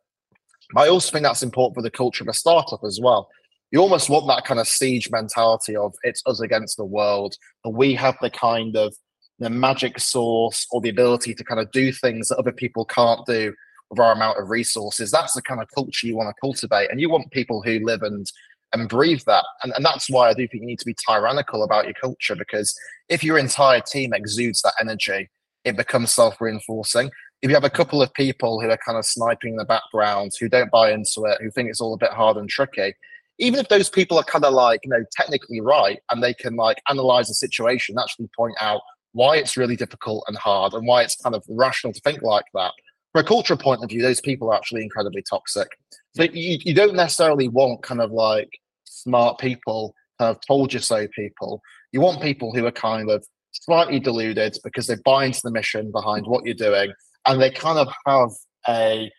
I 0.76 0.88
also 0.88 1.12
think 1.12 1.24
that's 1.24 1.42
important 1.42 1.74
for 1.74 1.82
the 1.82 1.90
culture 1.90 2.24
of 2.24 2.28
a 2.28 2.34
startup 2.34 2.80
as 2.84 3.00
well. 3.02 3.28
You 3.70 3.80
almost 3.80 4.10
want 4.10 4.26
that 4.28 4.44
kind 4.44 4.60
of 4.60 4.68
siege 4.68 5.10
mentality 5.10 5.76
of 5.76 5.94
it's 6.02 6.22
us 6.26 6.40
against 6.40 6.76
the 6.76 6.84
world, 6.84 7.36
and 7.64 7.74
we 7.74 7.94
have 7.94 8.16
the 8.20 8.30
kind 8.30 8.76
of 8.76 8.94
the 9.38 9.50
magic 9.50 9.98
sauce 9.98 10.66
or 10.70 10.80
the 10.80 10.90
ability 10.90 11.34
to 11.34 11.44
kind 11.44 11.60
of 11.60 11.70
do 11.72 11.90
things 11.90 12.28
that 12.28 12.38
other 12.38 12.52
people 12.52 12.84
can't 12.84 13.24
do 13.26 13.54
with 13.90 13.98
our 13.98 14.12
amount 14.12 14.38
of 14.38 14.50
resources. 14.50 15.10
That's 15.10 15.32
the 15.32 15.42
kind 15.42 15.60
of 15.60 15.68
culture 15.74 16.06
you 16.06 16.16
want 16.16 16.28
to 16.28 16.40
cultivate, 16.40 16.90
and 16.90 17.00
you 17.00 17.10
want 17.10 17.30
people 17.30 17.62
who 17.62 17.80
live 17.84 18.02
and 18.02 18.26
and 18.72 18.88
breathe 18.88 19.22
that. 19.26 19.44
And, 19.62 19.72
and 19.76 19.84
that's 19.84 20.08
why 20.08 20.28
I 20.28 20.34
do 20.34 20.46
think 20.48 20.62
you 20.62 20.66
need 20.66 20.78
to 20.78 20.86
be 20.86 20.96
tyrannical 21.06 21.62
about 21.62 21.84
your 21.84 21.94
culture 21.94 22.36
because 22.36 22.74
if 23.08 23.22
your 23.22 23.38
entire 23.38 23.80
team 23.80 24.12
exudes 24.14 24.62
that 24.62 24.74
energy, 24.80 25.30
it 25.64 25.76
becomes 25.76 26.12
self 26.12 26.40
reinforcing 26.40 27.10
if 27.42 27.50
you 27.50 27.56
have 27.56 27.64
a 27.64 27.70
couple 27.70 28.00
of 28.00 28.14
people 28.14 28.60
who 28.60 28.70
are 28.70 28.78
kind 28.78 28.96
of 28.96 29.04
sniping 29.04 29.50
in 29.50 29.56
the 29.56 29.64
background, 29.64 30.32
who 30.38 30.48
don't 30.48 30.70
buy 30.70 30.92
into 30.92 31.24
it, 31.24 31.38
who 31.42 31.50
think 31.50 31.68
it's 31.68 31.80
all 31.80 31.92
a 31.92 31.98
bit 31.98 32.12
hard 32.12 32.36
and 32.36 32.48
tricky, 32.48 32.94
even 33.38 33.58
if 33.58 33.68
those 33.68 33.90
people 33.90 34.16
are 34.16 34.24
kind 34.24 34.44
of 34.44 34.54
like, 34.54 34.80
you 34.84 34.90
know, 34.90 35.04
technically 35.10 35.60
right 35.60 35.98
and 36.10 36.22
they 36.22 36.32
can 36.32 36.54
like 36.54 36.80
analyze 36.88 37.26
the 37.26 37.34
situation, 37.34 37.96
actually 37.98 38.28
point 38.36 38.54
out 38.60 38.80
why 39.10 39.36
it's 39.36 39.56
really 39.56 39.74
difficult 39.74 40.24
and 40.28 40.36
hard 40.36 40.72
and 40.72 40.86
why 40.86 41.02
it's 41.02 41.16
kind 41.16 41.34
of 41.34 41.44
rational 41.48 41.92
to 41.92 42.00
think 42.00 42.22
like 42.22 42.44
that. 42.54 42.72
From 43.10 43.24
a 43.24 43.28
cultural 43.28 43.58
point 43.58 43.82
of 43.82 43.90
view, 43.90 44.00
those 44.00 44.20
people 44.20 44.50
are 44.50 44.54
actually 44.54 44.84
incredibly 44.84 45.22
toxic. 45.22 45.68
So 46.16 46.22
you, 46.22 46.58
you 46.62 46.74
don't 46.74 46.94
necessarily 46.94 47.48
want 47.48 47.82
kind 47.82 48.00
of 48.00 48.12
like 48.12 48.50
smart 48.93 49.38
people, 49.38 49.95
kind 50.18 50.34
of 50.34 50.40
told 50.47 50.72
you 50.72 50.80
so 50.80 51.07
people. 51.09 51.61
You 51.93 52.01
want 52.01 52.22
people 52.22 52.55
who 52.55 52.66
are 52.66 52.72
kind 52.72 53.11
of 53.11 53.24
slightly 53.53 54.01
deluded 54.01 54.57
because 54.64 54.86
they 54.86 54.97
buy 55.05 55.26
into 55.26 55.40
the 55.45 55.51
mission 55.51 55.90
behind 55.93 56.26
what 56.26 56.45
you're 56.45 56.55
doing 56.55 56.93
and 57.26 57.40
they 57.40 57.51
kind 57.51 57.78
of 57.78 57.88
have 58.07 58.30
a 58.68 59.11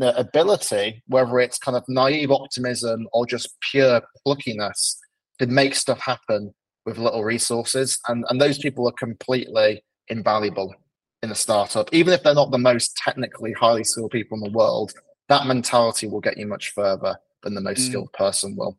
ability, 0.00 1.02
whether 1.06 1.38
it's 1.38 1.58
kind 1.58 1.76
of 1.76 1.84
naive 1.88 2.30
optimism 2.30 3.06
or 3.12 3.26
just 3.26 3.54
pure 3.70 4.00
pluckiness, 4.26 4.96
to 5.38 5.46
make 5.46 5.74
stuff 5.74 6.00
happen 6.00 6.52
with 6.84 6.98
little 6.98 7.24
resources. 7.24 7.98
And, 8.08 8.24
and 8.28 8.40
those 8.40 8.58
people 8.58 8.88
are 8.88 8.94
completely 8.98 9.84
invaluable 10.08 10.74
in 11.22 11.30
a 11.30 11.34
startup. 11.34 11.88
Even 11.92 12.12
if 12.12 12.22
they're 12.22 12.34
not 12.34 12.50
the 12.50 12.58
most 12.58 12.96
technically 12.96 13.52
highly 13.52 13.84
skilled 13.84 14.10
people 14.10 14.36
in 14.36 14.44
the 14.44 14.56
world, 14.56 14.92
that 15.28 15.46
mentality 15.46 16.06
will 16.06 16.20
get 16.20 16.38
you 16.38 16.46
much 16.46 16.72
further 16.72 17.16
than 17.42 17.54
the 17.54 17.60
most 17.60 17.80
mm. 17.80 17.88
skilled 17.88 18.12
person 18.12 18.56
will. 18.56 18.76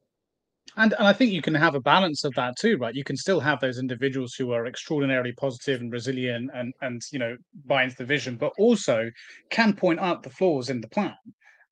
And, 0.77 0.93
and 0.97 1.07
I 1.07 1.13
think 1.13 1.31
you 1.31 1.41
can 1.41 1.55
have 1.55 1.75
a 1.75 1.79
balance 1.79 2.23
of 2.23 2.33
that 2.35 2.57
too, 2.57 2.77
right? 2.77 2.93
You 2.93 3.03
can 3.03 3.15
still 3.15 3.39
have 3.39 3.59
those 3.59 3.79
individuals 3.79 4.33
who 4.33 4.51
are 4.51 4.65
extraordinarily 4.65 5.31
positive 5.33 5.79
and 5.79 5.91
resilient 5.91 6.51
and 6.53 6.73
and 6.81 7.01
you 7.11 7.19
know 7.19 7.37
buy 7.65 7.83
into 7.83 7.95
the 7.97 8.05
vision, 8.05 8.35
but 8.35 8.51
also 8.57 9.09
can 9.49 9.73
point 9.73 9.99
out 9.99 10.23
the 10.23 10.29
flaws 10.29 10.69
in 10.69 10.81
the 10.81 10.89
plan. 10.89 11.15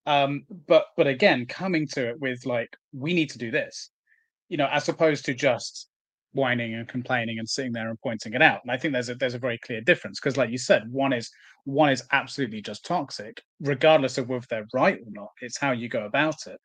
Um, 0.06 0.44
but 0.68 0.88
but 0.96 1.08
again, 1.08 1.46
coming 1.46 1.88
to 1.94 2.10
it 2.10 2.20
with 2.20 2.46
like 2.46 2.70
we 2.94 3.14
need 3.14 3.30
to 3.32 3.38
do 3.38 3.52
this, 3.52 3.90
you 4.50 4.58
know, 4.58 4.70
as 4.72 4.88
opposed 4.90 5.26
to 5.26 5.34
just 5.34 5.90
whining 6.34 6.74
and 6.74 6.88
complaining 6.88 7.40
and 7.40 7.48
sitting 7.48 7.72
there 7.74 7.90
and 7.90 8.00
pointing 8.02 8.34
it 8.34 8.42
out. 8.42 8.62
And 8.64 8.72
I 8.72 8.78
think 8.78 8.94
there's 8.94 9.10
a 9.10 9.16
there's 9.16 9.34
a 9.36 9.40
very 9.40 9.58
clear 9.60 9.82
difference 9.82 10.20
because, 10.20 10.38
like 10.38 10.50
you 10.50 10.58
said, 10.58 10.84
one 10.92 11.14
is 11.14 11.30
one 11.66 11.90
is 11.90 12.04
absolutely 12.12 12.62
just 12.62 12.86
toxic, 12.86 13.42
regardless 13.60 14.18
of 14.18 14.30
whether 14.30 14.46
they're 14.50 14.68
right 14.74 15.00
or 15.00 15.12
not. 15.12 15.30
It's 15.42 15.58
how 15.58 15.72
you 15.72 15.90
go 15.90 16.06
about 16.06 16.48
it 16.48 16.60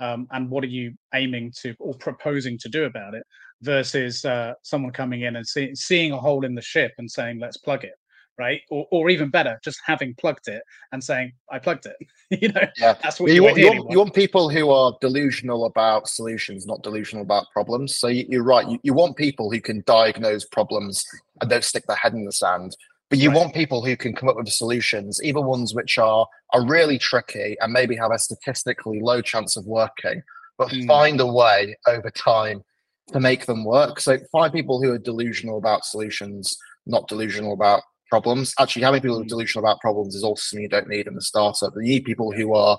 um, 0.00 0.26
and 0.32 0.50
what 0.50 0.64
are 0.64 0.68
you 0.68 0.94
aiming 1.14 1.52
to 1.60 1.74
or 1.78 1.94
proposing 1.94 2.58
to 2.58 2.68
do 2.68 2.84
about 2.84 3.14
it 3.14 3.22
versus 3.62 4.24
uh, 4.24 4.54
someone 4.62 4.92
coming 4.92 5.22
in 5.22 5.36
and 5.36 5.46
see, 5.46 5.74
seeing 5.74 6.12
a 6.12 6.18
hole 6.18 6.44
in 6.44 6.54
the 6.54 6.62
ship 6.62 6.92
and 6.98 7.10
saying 7.10 7.38
let's 7.38 7.58
plug 7.58 7.84
it 7.84 7.94
right? 8.38 8.62
Or, 8.70 8.86
or 8.90 9.10
even 9.10 9.28
better 9.28 9.60
just 9.62 9.78
having 9.84 10.14
plugged 10.14 10.48
it 10.48 10.62
and 10.92 11.04
saying 11.04 11.32
i 11.52 11.58
plugged 11.58 11.86
it. 11.86 11.96
You 12.40 12.48
know 12.52 12.62
yeah. 12.78 12.94
that's 13.02 13.18
what 13.18 13.32
you, 13.32 13.42
want, 13.42 13.58
you, 13.58 13.66
want, 13.66 13.90
you 13.90 13.98
want 13.98 14.14
people 14.14 14.48
who 14.48 14.70
are 14.70 14.96
delusional 15.00 15.66
about 15.66 16.08
solutions 16.08 16.64
not 16.64 16.82
delusional 16.82 17.22
about 17.22 17.46
problems. 17.52 17.96
So 17.96 18.06
you, 18.06 18.40
are 18.40 18.44
right 18.44 18.68
you, 18.68 18.78
you 18.82 18.94
want 18.94 19.16
people 19.16 19.50
who 19.50 19.60
can 19.60 19.82
diagnose 19.84 20.44
problems 20.46 21.04
and 21.40 21.50
don't 21.50 21.64
stick 21.64 21.84
their 21.86 21.96
head 21.96 22.14
in 22.14 22.24
the 22.24 22.32
sand 22.32 22.76
but 23.10 23.18
you 23.18 23.28
right. 23.28 23.36
want 23.36 23.54
people 23.54 23.84
who 23.84 23.96
can 23.96 24.14
come 24.14 24.28
up 24.28 24.36
with 24.36 24.48
solutions, 24.48 25.20
even 25.22 25.44
ones 25.44 25.74
which 25.74 25.98
are 25.98 26.26
are 26.52 26.64
really 26.64 26.98
tricky 26.98 27.56
and 27.60 27.72
maybe 27.72 27.96
have 27.96 28.12
a 28.12 28.18
statistically 28.18 29.00
low 29.00 29.20
chance 29.20 29.56
of 29.56 29.66
working, 29.66 30.22
but 30.56 30.68
mm. 30.68 30.86
find 30.86 31.20
a 31.20 31.26
way 31.26 31.76
over 31.88 32.08
time 32.10 32.62
to 33.08 33.20
make 33.20 33.46
them 33.46 33.64
work. 33.64 33.98
So 34.00 34.18
find 34.30 34.52
people 34.52 34.80
who 34.80 34.92
are 34.92 34.98
delusional 34.98 35.58
about 35.58 35.84
solutions, 35.84 36.56
not 36.86 37.08
delusional 37.08 37.52
about 37.52 37.82
problems. 38.08 38.54
Actually, 38.60 38.82
having 38.82 39.00
people 39.00 39.16
who 39.16 39.22
are 39.22 39.24
hmm. 39.24 39.28
delusional 39.28 39.64
about 39.64 39.80
problems 39.80 40.14
is 40.14 40.22
also 40.22 40.40
something 40.40 40.62
you 40.62 40.68
don't 40.68 40.88
need 40.88 41.06
in 41.06 41.14
the 41.14 41.22
startup. 41.22 41.72
You 41.76 41.82
need 41.82 42.04
people 42.04 42.32
who 42.32 42.54
are 42.54 42.78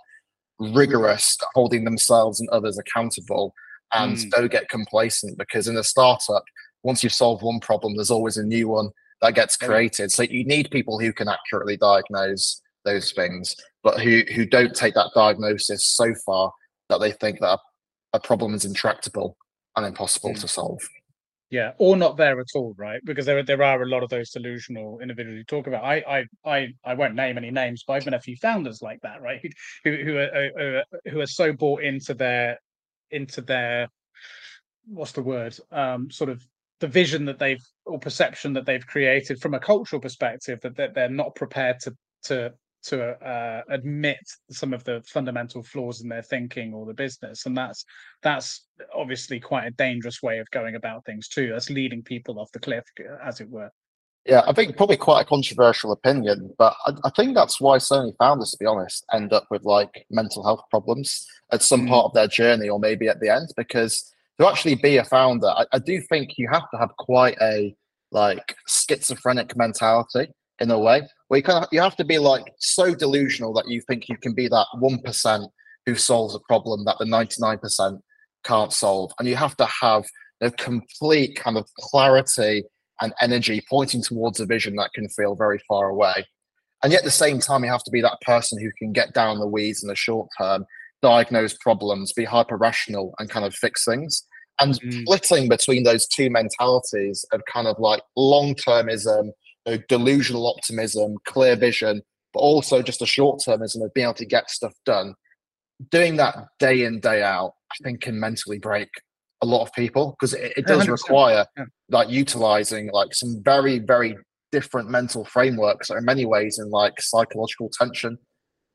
rigorous, 0.59 1.37
holding 1.53 1.83
themselves 1.83 2.39
and 2.39 2.49
others 2.49 2.77
accountable, 2.77 3.53
and 3.93 4.15
mm. 4.15 4.29
don't 4.29 4.51
get 4.51 4.69
complacent 4.69 5.37
because 5.37 5.67
in 5.67 5.75
a 5.75 5.83
startup, 5.83 6.43
once 6.83 7.03
you've 7.03 7.13
solved 7.13 7.43
one 7.43 7.59
problem, 7.59 7.95
there's 7.95 8.11
always 8.11 8.37
a 8.37 8.43
new 8.43 8.69
one 8.69 8.91
that 9.21 9.35
gets 9.35 9.57
created. 9.57 10.11
So 10.11 10.23
you 10.23 10.43
need 10.45 10.71
people 10.71 10.99
who 10.99 11.13
can 11.13 11.27
accurately 11.27 11.77
diagnose 11.77 12.61
those 12.83 13.11
things, 13.11 13.55
but 13.83 13.99
who 13.99 14.23
who 14.33 14.45
don't 14.45 14.75
take 14.75 14.95
that 14.95 15.11
diagnosis 15.15 15.85
so 15.85 16.13
far 16.25 16.51
that 16.89 16.99
they 16.99 17.11
think 17.11 17.39
that 17.39 17.59
a, 18.13 18.19
problem 18.19 18.53
is 18.53 18.65
intractable 18.65 19.37
and 19.75 19.85
impossible 19.85 20.31
mm. 20.31 20.41
to 20.41 20.47
solve. 20.47 20.81
Yeah, 21.49 21.73
or 21.77 21.97
not 21.97 22.17
there 22.17 22.39
at 22.39 22.47
all, 22.55 22.73
right? 22.77 23.01
Because 23.03 23.25
there 23.25 23.43
there 23.43 23.61
are 23.61 23.83
a 23.83 23.87
lot 23.87 24.03
of 24.03 24.09
those 24.09 24.31
delusional 24.31 24.99
individuals 24.99 25.37
you 25.37 25.43
talk 25.43 25.67
about. 25.67 25.83
I 25.83 26.25
I 26.45 26.49
I, 26.49 26.73
I 26.83 26.93
won't 26.95 27.15
name 27.15 27.37
any 27.37 27.51
names, 27.51 27.83
but 27.85 27.93
I've 27.93 28.05
been 28.05 28.13
a 28.13 28.21
few 28.21 28.37
founders 28.37 28.81
like 28.81 29.01
that, 29.01 29.21
right? 29.21 29.41
Who 29.83 29.95
who 29.97 30.17
are, 30.17 30.83
who 31.09 31.19
are 31.19 31.27
so 31.27 31.53
bought 31.53 31.83
into 31.83 32.13
their 32.13 32.57
into 33.11 33.41
their 33.41 33.89
what's 34.87 35.11
the 35.11 35.21
word 35.21 35.55
um 35.71 36.09
sort 36.09 36.29
of 36.29 36.41
the 36.81 36.87
vision 36.87 37.23
that 37.25 37.39
they've 37.39 37.63
or 37.85 37.97
perception 37.97 38.51
that 38.53 38.65
they've 38.65 38.85
created 38.85 39.39
from 39.39 39.53
a 39.53 39.59
cultural 39.59 40.01
perspective 40.01 40.59
that 40.61 40.75
that 40.75 40.93
they're 40.93 41.09
not 41.09 41.33
prepared 41.35 41.79
to 41.79 41.95
to 42.23 42.51
to 42.83 43.11
uh, 43.23 43.61
admit 43.69 44.17
some 44.49 44.73
of 44.73 44.83
the 44.83 45.03
fundamental 45.07 45.61
flaws 45.61 46.01
in 46.01 46.09
their 46.09 46.23
thinking 46.23 46.73
or 46.73 46.85
the 46.85 46.93
business. 46.93 47.45
And 47.45 47.55
that's 47.55 47.85
that's 48.23 48.67
obviously 48.93 49.39
quite 49.39 49.65
a 49.65 49.71
dangerous 49.71 50.21
way 50.23 50.39
of 50.39 50.49
going 50.51 50.75
about 50.75 51.05
things 51.05 51.27
too. 51.27 51.49
That's 51.49 51.69
leading 51.69 52.01
people 52.01 52.39
off 52.39 52.51
the 52.51 52.59
cliff 52.59 52.83
as 53.23 53.39
it 53.39 53.49
were. 53.49 53.69
Yeah 54.27 54.43
i 54.45 54.53
think 54.53 54.77
probably 54.77 54.97
quite 54.97 55.21
a 55.21 55.25
controversial 55.25 55.91
opinion 55.91 56.53
but 56.59 56.75
i, 56.85 56.91
I 57.03 57.09
think 57.09 57.33
that's 57.33 57.59
why 57.59 57.79
so 57.79 58.01
many 58.01 58.13
founders 58.19 58.51
to 58.51 58.57
be 58.59 58.67
honest 58.67 59.03
end 59.11 59.33
up 59.33 59.47
with 59.49 59.63
like 59.63 60.05
mental 60.11 60.43
health 60.43 60.61
problems 60.69 61.25
at 61.51 61.63
some 61.63 61.87
mm. 61.87 61.89
part 61.89 62.05
of 62.05 62.13
their 62.13 62.27
journey 62.27 62.69
or 62.69 62.79
maybe 62.79 63.07
at 63.07 63.19
the 63.19 63.33
end 63.33 63.49
because 63.57 64.13
to 64.41 64.47
actually 64.47 64.75
be 64.75 64.97
a 64.97 65.03
founder, 65.03 65.47
I, 65.47 65.65
I 65.71 65.79
do 65.79 66.01
think 66.01 66.37
you 66.37 66.49
have 66.51 66.69
to 66.71 66.77
have 66.77 66.89
quite 66.97 67.37
a 67.41 67.75
like 68.11 68.55
schizophrenic 68.67 69.55
mentality 69.55 70.31
in 70.59 70.71
a 70.71 70.79
way 70.79 71.01
where 71.27 71.37
you 71.37 71.43
kind 71.43 71.63
of 71.63 71.69
you 71.71 71.79
have 71.79 71.95
to 71.95 72.03
be 72.03 72.17
like 72.17 72.43
so 72.57 72.93
delusional 72.93 73.53
that 73.53 73.67
you 73.67 73.81
think 73.81 74.09
you 74.09 74.17
can 74.17 74.33
be 74.33 74.47
that 74.47 74.65
one 74.79 74.99
percent 74.99 75.43
who 75.85 75.95
solves 75.95 76.35
a 76.35 76.39
problem 76.47 76.83
that 76.85 76.97
the 76.99 77.05
ninety 77.05 77.35
nine 77.39 77.59
percent 77.59 78.01
can't 78.43 78.73
solve, 78.73 79.11
and 79.19 79.27
you 79.27 79.35
have 79.35 79.55
to 79.57 79.67
have 79.81 80.05
a 80.41 80.49
complete 80.49 81.35
kind 81.35 81.55
of 81.55 81.67
clarity 81.79 82.63
and 82.99 83.13
energy 83.21 83.61
pointing 83.69 84.01
towards 84.01 84.39
a 84.39 84.45
vision 84.45 84.75
that 84.75 84.93
can 84.93 85.07
feel 85.09 85.35
very 85.35 85.59
far 85.67 85.89
away. 85.89 86.25
And 86.83 86.91
yet 86.91 87.01
at 87.01 87.05
the 87.05 87.11
same 87.11 87.39
time, 87.39 87.63
you 87.63 87.69
have 87.69 87.83
to 87.83 87.91
be 87.91 88.01
that 88.01 88.19
person 88.21 88.59
who 88.59 88.71
can 88.79 88.91
get 88.91 89.13
down 89.13 89.39
the 89.39 89.47
weeds 89.47 89.83
in 89.83 89.87
the 89.87 89.95
short 89.95 90.29
term, 90.39 90.65
diagnose 91.03 91.55
problems, 91.57 92.11
be 92.11 92.25
hyper 92.25 92.57
rational, 92.57 93.13
and 93.19 93.29
kind 93.29 93.45
of 93.45 93.53
fix 93.53 93.85
things 93.85 94.25
and 94.59 94.73
mm. 94.79 95.01
splitting 95.01 95.49
between 95.49 95.83
those 95.83 96.07
two 96.07 96.29
mentalities 96.29 97.25
of 97.31 97.41
kind 97.51 97.67
of 97.67 97.77
like 97.79 98.01
long 98.15 98.55
termism, 98.55 99.31
you 99.65 99.73
know, 99.73 99.77
delusional 99.89 100.47
optimism, 100.47 101.15
clear 101.25 101.55
vision, 101.55 102.01
but 102.33 102.39
also 102.39 102.81
just 102.81 103.01
a 103.01 103.05
short 103.05 103.41
termism 103.45 103.83
of 103.83 103.93
being 103.93 104.05
able 104.05 104.13
to 104.15 104.25
get 104.25 104.49
stuff 104.49 104.73
done. 104.85 105.15
Doing 105.89 106.17
that 106.17 106.35
day 106.59 106.83
in, 106.83 106.99
day 106.99 107.23
out, 107.23 107.53
I 107.71 107.83
think 107.83 108.01
can 108.01 108.19
mentally 108.19 108.59
break 108.59 108.89
a 109.41 109.45
lot 109.45 109.63
of 109.63 109.73
people 109.73 110.15
because 110.19 110.33
it, 110.33 110.53
it, 110.55 110.67
does 110.67 110.87
require 110.87 111.45
yeah. 111.57 111.63
like 111.89 112.09
utilizing 112.09 112.91
like 112.91 113.13
some 113.15 113.41
very, 113.43 113.79
very 113.79 114.15
different 114.51 114.89
mental 114.89 115.25
frameworks 115.25 115.87
that 115.87 115.95
are 115.95 115.97
in 115.97 116.05
many 116.05 116.25
ways 116.25 116.59
in 116.59 116.69
like 116.69 117.01
psychological 117.01 117.69
tension 117.73 118.17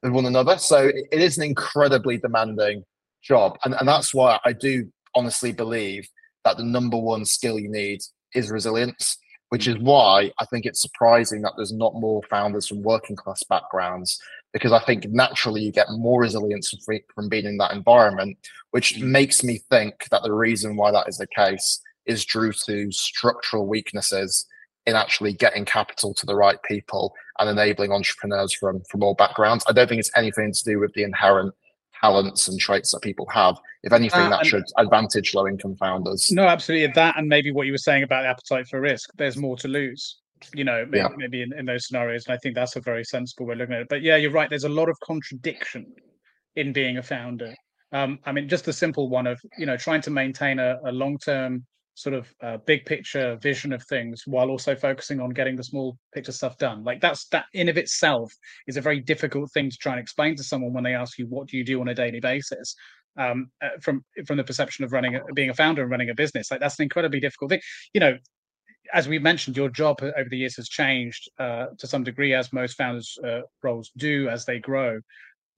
with 0.03 0.13
one 0.13 0.27
another. 0.27 0.59
So 0.59 0.89
it, 0.89 1.07
it 1.13 1.21
is 1.21 1.39
an 1.39 1.45
incredibly 1.45 2.19
demanding 2.19 2.83
job. 3.23 3.57
And, 3.65 3.75
and 3.75 3.87
that's 3.87 4.13
why 4.13 4.41
I 4.45 4.53
do 4.53 4.91
honestly 5.17 5.53
believe 5.53 6.09
that 6.45 6.57
the 6.57 6.65
number 6.65 6.97
one 6.97 7.25
skill 7.25 7.59
you 7.59 7.69
need 7.69 8.01
is 8.35 8.51
resilience, 8.51 9.19
which 9.49 9.67
is 9.67 9.77
why 9.79 10.31
I 10.41 10.45
think 10.45 10.65
it's 10.65 10.81
surprising 10.81 11.43
that 11.43 11.55
there's 11.57 11.73
not 11.73 11.95
more 11.95 12.23
founders 12.31 12.69
from 12.69 12.83
working 12.83 13.17
class 13.17 13.43
backgrounds 13.43 14.21
because 14.53 14.73
I 14.73 14.79
think 14.79 15.07
naturally 15.11 15.63
you 15.63 15.73
get 15.73 15.89
more 15.91 16.23
resilience 16.23 16.73
from 17.15 17.29
being 17.29 17.47
in 17.47 17.59
that 17.59 17.73
environment, 17.73 18.39
which 18.71 18.95
mm. 18.95 19.03
makes 19.03 19.43
me 19.43 19.59
think 19.71 20.09
that 20.11 20.23
the 20.23 20.33
reason 20.33 20.77
why 20.77 20.93
that 20.93 21.09
is 21.09 21.19
the 21.19 21.27
case 21.27 21.81
is 22.07 22.25
due 22.25 22.53
to 22.53 22.91
structural 22.93 23.67
weaknesses 23.67 24.47
in 24.87 24.95
actually 24.95 25.33
getting 25.33 25.65
capital 25.65 26.15
to 26.15 26.27
the 26.27 26.37
right 26.37 26.63
people 26.63 27.13
and 27.39 27.51
enabling 27.51 27.93
entrepreneurs 27.93 28.53
from 28.53 28.81
from 28.89 29.03
all 29.03 29.15
backgrounds. 29.15 29.65
I 29.69 29.73
don't 29.73 29.89
think 29.89 29.99
it's 29.99 30.17
anything 30.17 30.53
to 30.53 30.65
do 30.65 30.79
with 30.79 30.93
the 30.95 31.03
inherent 31.03 31.53
talents 32.01 32.49
and 32.49 32.59
traits 32.59 32.93
that 32.93 33.03
people 33.03 33.27
have. 33.33 33.59
If 33.87 33.93
anything, 33.93 34.21
uh, 34.21 34.31
that 34.31 34.45
should 34.45 34.65
advantage 34.79 35.33
low 35.33 35.47
income 35.47 35.77
founders. 35.77 36.33
No, 36.33 36.49
absolutely. 36.49 36.93
That 36.95 37.17
and 37.17 37.29
maybe 37.29 37.53
what 37.53 37.67
you 37.67 37.73
were 37.73 37.79
saying 37.79 38.03
about 38.03 38.23
the 38.23 38.29
appetite 38.29 38.67
for 38.67 38.81
risk. 38.81 39.11
There's 39.17 39.37
more 39.37 39.57
to 39.59 39.69
lose. 39.69 40.19
You 40.55 40.65
know, 40.65 40.85
maybe, 40.85 40.99
yeah. 40.99 41.09
maybe 41.17 41.43
in, 41.43 41.53
in 41.57 41.65
those 41.67 41.87
scenarios, 41.87 42.27
and 42.27 42.35
I 42.35 42.39
think 42.39 42.57
that's 42.57 42.75
a 42.75 42.81
very 42.81 43.05
sensible 43.05 43.47
way 43.47 43.53
of 43.53 43.59
looking 43.59 43.77
at 43.77 43.83
it. 43.83 43.89
But 43.89 44.03
yeah, 44.03 44.17
you're 44.17 44.33
right. 44.33 44.51
There's 44.51 44.65
a 44.65 44.69
lot 44.69 44.89
of 44.89 44.99
contradiction 45.05 45.87
in 46.57 46.73
being 46.73 46.99
a 46.99 47.03
founder. 47.03 47.55
Um, 47.93 48.19
I 48.27 48.33
mean, 48.33 48.49
just 48.49 48.65
the 48.65 48.73
simple 48.73 49.09
one 49.09 49.29
of 49.29 49.41
you 49.57 49.67
know 49.67 49.77
trying 49.77 50.01
to 50.03 50.11
maintain 50.11 50.59
a, 50.59 50.79
a 50.85 50.91
long 50.91 51.17
term 51.19 51.65
sort 51.95 52.15
of 52.15 52.29
uh, 52.43 52.59
big 52.67 52.85
picture 52.87 53.37
vision 53.41 53.73
of 53.73 53.83
things 53.85 54.25
while 54.27 54.51
also 54.51 54.75
focusing 54.75 55.21
on 55.21 55.31
getting 55.31 55.57
the 55.57 55.65
small 55.65 55.97
picture 56.13 56.31
stuff 56.31 56.59
done 56.59 56.85
like 56.85 57.01
that's 57.01 57.27
that 57.29 57.47
in 57.55 57.71
of 57.71 57.79
itself 57.79 58.31
is 58.67 58.77
a 58.77 58.83
very 58.83 59.01
difficult 59.01 59.51
thing 59.53 59.71
to 59.71 59.77
try 59.79 59.93
and 59.93 60.01
explain 60.01 60.37
to 60.37 60.43
someone 60.43 60.75
when 60.75 60.85
they 60.85 60.95
ask 60.95 61.19
you 61.19 61.27
what 61.29 61.49
do 61.49 61.57
you 61.57 61.65
do 61.65 61.81
on 61.81 61.89
a 61.89 61.95
daily 61.95 62.21
basis 62.21 62.77
um, 63.19 63.51
uh, 63.63 63.71
from 63.81 64.05
from 64.27 64.37
the 64.37 64.45
perception 64.45 64.85
of 64.85 64.93
running 64.93 65.21
being 65.35 65.51
a 65.51 65.55
founder 65.55 65.83
and 65.83 65.91
running 65.91 66.11
a 66.11 66.15
business 66.15 66.51
like 66.51 66.61
that's 66.61 66.79
an 66.79 66.85
incredibly 66.85 67.21
difficult 67.21 67.51
thing. 67.51 67.61
You 67.93 68.01
know 68.01 68.19
as 68.93 69.09
we 69.09 69.19
mentioned 69.19 69.57
your 69.57 69.69
job 69.69 69.99
over 70.03 70.29
the 70.31 70.39
years 70.39 70.57
has 70.57 70.69
changed 70.69 71.31
uh, 71.39 71.67
to 71.79 71.87
some 71.87 72.05
degree 72.05 72.35
as 72.35 72.53
most 72.53 72.77
founders 72.77 73.19
uh, 73.25 73.41
roles 73.63 73.91
do 73.97 74.29
as 74.29 74.45
they 74.45 74.59
grow. 74.59 75.01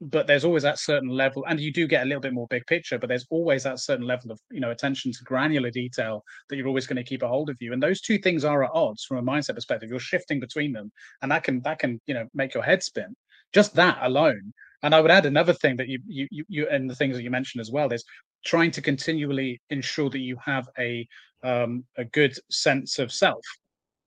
But 0.00 0.28
there's 0.28 0.44
always 0.44 0.62
that 0.62 0.78
certain 0.78 1.08
level 1.08 1.44
and 1.48 1.58
you 1.58 1.72
do 1.72 1.88
get 1.88 2.04
a 2.04 2.06
little 2.06 2.20
bit 2.20 2.32
more 2.32 2.46
big 2.50 2.64
picture 2.66 2.98
but 2.98 3.08
there's 3.08 3.26
always 3.30 3.64
that 3.64 3.80
certain 3.80 4.06
level 4.06 4.30
of 4.30 4.38
you 4.48 4.60
know 4.60 4.70
attention 4.70 5.10
to 5.10 5.24
granular 5.24 5.70
detail 5.70 6.22
that 6.48 6.56
you're 6.56 6.68
always 6.68 6.86
going 6.86 6.96
to 6.96 7.02
keep 7.02 7.22
a 7.22 7.28
hold 7.28 7.50
of 7.50 7.56
you. 7.58 7.72
And 7.72 7.82
those 7.82 8.00
two 8.00 8.18
things 8.18 8.44
are 8.44 8.62
at 8.62 8.70
odds 8.72 9.04
from 9.04 9.16
a 9.16 9.22
mindset 9.22 9.56
perspective. 9.56 9.90
You're 9.90 9.98
shifting 9.98 10.38
between 10.38 10.72
them 10.72 10.92
and 11.20 11.32
that 11.32 11.42
can 11.42 11.60
that 11.62 11.80
can 11.80 12.00
you 12.06 12.14
know 12.14 12.28
make 12.32 12.54
your 12.54 12.62
head 12.62 12.82
spin. 12.82 13.16
Just 13.52 13.74
that 13.74 13.98
alone 14.02 14.52
and 14.82 14.94
i 14.94 15.00
would 15.00 15.10
add 15.10 15.26
another 15.26 15.52
thing 15.52 15.76
that 15.76 15.88
you 15.88 15.98
you 16.06 16.26
you, 16.30 16.44
you 16.48 16.68
and 16.68 16.88
the 16.88 16.94
things 16.94 17.16
that 17.16 17.22
you 17.22 17.30
mentioned 17.30 17.60
as 17.60 17.70
well 17.70 17.92
is 17.92 18.04
trying 18.44 18.70
to 18.70 18.80
continually 18.80 19.60
ensure 19.70 20.10
that 20.10 20.20
you 20.20 20.36
have 20.44 20.68
a 20.78 21.06
um 21.44 21.84
a 21.96 22.04
good 22.04 22.36
sense 22.50 22.98
of 22.98 23.12
self 23.12 23.42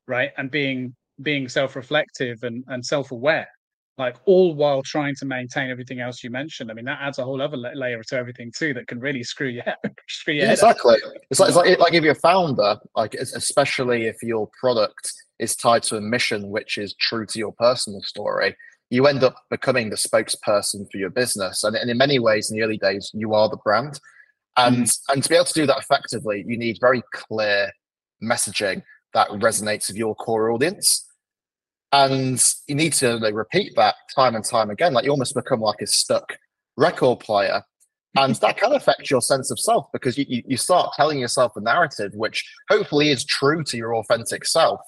right 0.07 0.31
and 0.37 0.51
being 0.51 0.95
being 1.21 1.47
self-reflective 1.47 2.43
and 2.43 2.63
and 2.67 2.85
self-aware 2.85 3.47
like 3.97 4.17
all 4.25 4.55
while 4.55 4.81
trying 4.81 5.15
to 5.15 5.25
maintain 5.25 5.69
everything 5.69 5.99
else 5.99 6.23
you 6.23 6.31
mentioned. 6.31 6.71
I 6.71 6.73
mean, 6.73 6.85
that 6.85 6.99
adds 7.01 7.19
a 7.19 7.23
whole 7.23 7.41
other 7.41 7.57
layer 7.57 8.01
to 8.01 8.15
everything 8.15 8.51
too 8.57 8.73
that 8.73 8.87
can 8.87 8.99
really 8.99 9.23
screw 9.23 9.47
you 9.47 9.61
screw 10.09 10.33
your 10.33 10.45
yeah, 10.45 10.51
exactly. 10.51 10.97
It's 11.29 11.39
like, 11.39 11.49
it's 11.49 11.57
like 11.57 11.79
like 11.79 11.93
if 11.93 12.03
you're 12.03 12.13
a 12.13 12.15
founder, 12.15 12.77
like 12.95 13.13
especially 13.13 14.05
if 14.05 14.17
your 14.23 14.49
product 14.59 15.13
is 15.39 15.55
tied 15.55 15.83
to 15.83 15.97
a 15.97 16.01
mission 16.01 16.49
which 16.49 16.77
is 16.77 16.95
true 16.99 17.25
to 17.27 17.39
your 17.39 17.53
personal 17.53 18.01
story, 18.01 18.55
you 18.91 19.07
end 19.07 19.23
up 19.23 19.35
becoming 19.49 19.89
the 19.89 19.95
spokesperson 19.95 20.85
for 20.91 20.97
your 20.97 21.09
business. 21.09 21.63
And, 21.63 21.75
and 21.75 21.89
in 21.89 21.97
many 21.97 22.19
ways, 22.19 22.51
in 22.51 22.57
the 22.57 22.63
early 22.63 22.77
days, 22.77 23.09
you 23.13 23.33
are 23.33 23.49
the 23.49 23.57
brand. 23.57 23.99
And 24.57 24.85
mm. 24.85 24.99
and 25.09 25.23
to 25.23 25.29
be 25.29 25.35
able 25.35 25.45
to 25.45 25.53
do 25.53 25.65
that 25.65 25.79
effectively, 25.79 26.43
you 26.45 26.57
need 26.57 26.77
very 26.79 27.01
clear 27.13 27.71
messaging 28.21 28.83
that 29.13 29.29
resonates 29.29 29.87
with 29.87 29.97
your 29.97 30.13
core 30.15 30.51
audience 30.51 31.07
and 31.91 32.43
you 32.67 32.75
need 32.75 32.93
to 32.93 33.15
like, 33.15 33.33
repeat 33.33 33.73
that 33.75 33.95
time 34.15 34.35
and 34.35 34.45
time 34.45 34.69
again 34.69 34.93
like 34.93 35.03
you 35.03 35.11
almost 35.11 35.35
become 35.35 35.59
like 35.59 35.81
a 35.81 35.87
stuck 35.87 36.37
record 36.77 37.19
player 37.19 37.61
and 38.17 38.35
that 38.35 38.57
can 38.57 38.73
affect 38.73 39.09
your 39.09 39.21
sense 39.21 39.51
of 39.51 39.59
self 39.59 39.87
because 39.93 40.17
you, 40.17 40.25
you, 40.27 40.43
you 40.45 40.57
start 40.57 40.93
telling 40.95 41.19
yourself 41.19 41.53
a 41.55 41.61
narrative 41.61 42.11
which 42.15 42.45
hopefully 42.69 43.09
is 43.09 43.25
true 43.25 43.63
to 43.63 43.77
your 43.77 43.95
authentic 43.95 44.45
self 44.45 44.79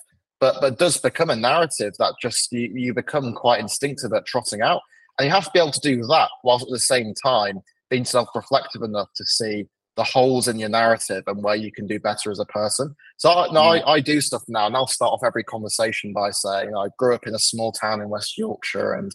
but 0.43 0.59
but 0.59 0.77
does 0.77 0.97
become 0.97 1.29
a 1.29 1.37
narrative 1.37 1.93
that 1.99 2.15
just 2.21 2.51
you, 2.51 2.69
you 2.75 2.93
become 2.93 3.33
quite 3.33 3.61
instinctive 3.61 4.11
at 4.11 4.25
trotting 4.25 4.61
out 4.61 4.81
and 5.17 5.25
you 5.25 5.31
have 5.31 5.45
to 5.45 5.51
be 5.53 5.59
able 5.59 5.71
to 5.71 5.79
do 5.79 6.05
that 6.07 6.29
whilst 6.43 6.65
at 6.65 6.69
the 6.69 6.79
same 6.79 7.13
time 7.13 7.61
being 7.89 8.03
self-reflective 8.03 8.81
enough 8.81 9.07
to 9.15 9.23
see 9.25 9.65
the 9.95 10.03
holes 10.03 10.49
in 10.49 10.59
your 10.59 10.67
narrative 10.67 11.23
and 11.27 11.41
where 11.41 11.55
you 11.55 11.71
can 11.71 11.87
do 11.87 11.97
better 11.97 12.29
as 12.29 12.39
a 12.39 12.45
person. 12.45 12.93
So 13.15 13.29
I, 13.31 13.53
no, 13.53 13.61
I, 13.61 13.93
I, 13.93 13.99
do 14.01 14.19
stuff 14.19 14.41
now, 14.49 14.65
and 14.65 14.75
I'll 14.75 14.87
start 14.87 15.13
off 15.13 15.23
every 15.23 15.43
conversation 15.43 16.11
by 16.11 16.31
saying, 16.31 16.65
you 16.65 16.71
know, 16.71 16.79
I 16.79 16.87
grew 16.97 17.15
up 17.15 17.27
in 17.27 17.35
a 17.35 17.39
small 17.39 17.71
town 17.71 18.01
in 18.01 18.09
West 18.09 18.37
Yorkshire 18.37 18.93
and 18.93 19.11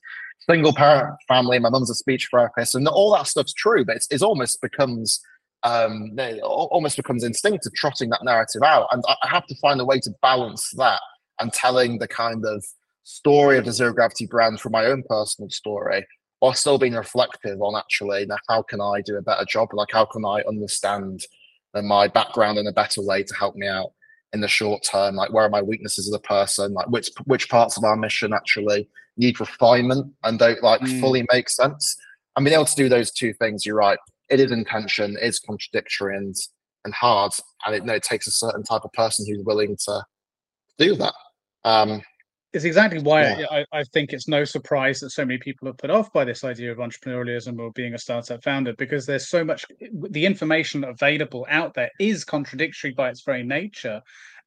single 0.48 0.72
parent 0.72 1.16
family. 1.26 1.58
My 1.58 1.68
mum's 1.68 1.90
a 1.90 1.94
speech 1.94 2.28
therapist, 2.32 2.74
and 2.74 2.86
all 2.88 3.12
that 3.14 3.26
stuff's 3.26 3.52
true, 3.52 3.84
but 3.84 3.96
it's, 3.96 4.06
it's 4.10 4.22
almost 4.22 4.62
becomes 4.62 5.20
um, 5.64 6.12
it 6.16 6.40
almost 6.42 6.96
becomes 6.96 7.24
instinctive 7.24 7.74
trotting 7.74 8.10
that 8.10 8.24
narrative 8.24 8.62
out, 8.62 8.86
and 8.92 9.02
I 9.08 9.28
have 9.28 9.46
to 9.48 9.56
find 9.56 9.80
a 9.80 9.84
way 9.84 9.98
to 9.98 10.10
balance 10.22 10.70
that 10.76 11.00
and 11.40 11.52
telling 11.52 11.98
the 11.98 12.08
kind 12.08 12.44
of 12.44 12.64
story 13.04 13.56
of 13.56 13.64
the 13.64 13.72
zero 13.72 13.92
gravity 13.92 14.26
brand 14.26 14.60
from 14.60 14.72
my 14.72 14.84
own 14.84 15.02
personal 15.08 15.48
story 15.50 16.06
while 16.40 16.52
still 16.52 16.78
being 16.78 16.94
reflective 16.94 17.60
on 17.60 17.76
actually 17.76 18.26
now 18.26 18.36
how 18.48 18.62
can 18.62 18.80
I 18.80 19.00
do 19.00 19.16
a 19.16 19.22
better 19.22 19.44
job? 19.44 19.70
Like 19.72 19.88
how 19.92 20.04
can 20.04 20.24
I 20.24 20.42
understand 20.48 21.22
my 21.74 22.08
background 22.08 22.58
in 22.58 22.66
a 22.66 22.72
better 22.72 23.02
way 23.02 23.22
to 23.22 23.34
help 23.34 23.54
me 23.56 23.66
out 23.66 23.92
in 24.32 24.40
the 24.40 24.48
short 24.48 24.82
term? 24.84 25.16
Like 25.16 25.32
where 25.32 25.44
are 25.44 25.50
my 25.50 25.62
weaknesses 25.62 26.08
as 26.08 26.14
a 26.14 26.20
person? 26.20 26.72
Like 26.72 26.88
which 26.88 27.10
which 27.24 27.48
parts 27.48 27.76
of 27.76 27.84
our 27.84 27.96
mission 27.96 28.32
actually 28.32 28.88
need 29.16 29.40
refinement 29.40 30.12
and 30.24 30.38
don't 30.38 30.62
like 30.62 30.80
mm. 30.80 31.00
fully 31.00 31.26
make 31.32 31.48
sense? 31.48 31.96
And 32.36 32.44
being 32.44 32.54
able 32.54 32.66
to 32.66 32.76
do 32.76 32.88
those 32.88 33.10
two 33.10 33.32
things, 33.34 33.66
you're 33.66 33.76
right. 33.76 33.98
It 34.28 34.38
is 34.38 34.52
intention, 34.52 35.16
it 35.20 35.26
is 35.26 35.40
contradictory 35.40 36.16
and 36.16 36.36
and 36.84 36.94
hard, 36.94 37.32
and 37.66 37.74
it, 37.74 37.82
you 37.82 37.86
know, 37.86 37.94
it 37.94 38.04
takes 38.04 38.26
a 38.28 38.30
certain 38.30 38.62
type 38.62 38.82
of 38.84 38.92
person 38.92 39.26
who's 39.26 39.44
willing 39.44 39.76
to 39.86 40.02
do 40.78 40.94
that. 40.94 41.14
Um, 41.64 42.02
it's 42.52 42.64
exactly 42.64 43.00
why 43.00 43.22
yeah. 43.22 43.46
I, 43.50 43.64
I, 43.72 43.84
think 43.84 44.12
it's 44.12 44.26
no 44.26 44.44
surprise 44.44 45.00
that 45.00 45.10
so 45.10 45.24
many 45.24 45.38
people 45.38 45.68
are 45.68 45.74
put 45.74 45.90
off 45.90 46.12
by 46.12 46.24
this 46.24 46.44
idea 46.44 46.72
of 46.72 46.78
entrepreneurialism 46.78 47.58
or 47.58 47.70
being 47.72 47.94
a 47.94 47.98
startup 47.98 48.42
founder 48.42 48.72
because 48.78 49.04
there's 49.04 49.28
so 49.28 49.44
much 49.44 49.66
the 50.10 50.24
information 50.24 50.84
available 50.84 51.46
out 51.50 51.74
there 51.74 51.90
is 52.00 52.24
contradictory 52.24 52.92
by 52.92 53.10
its 53.10 53.22
very 53.22 53.42
nature 53.42 54.00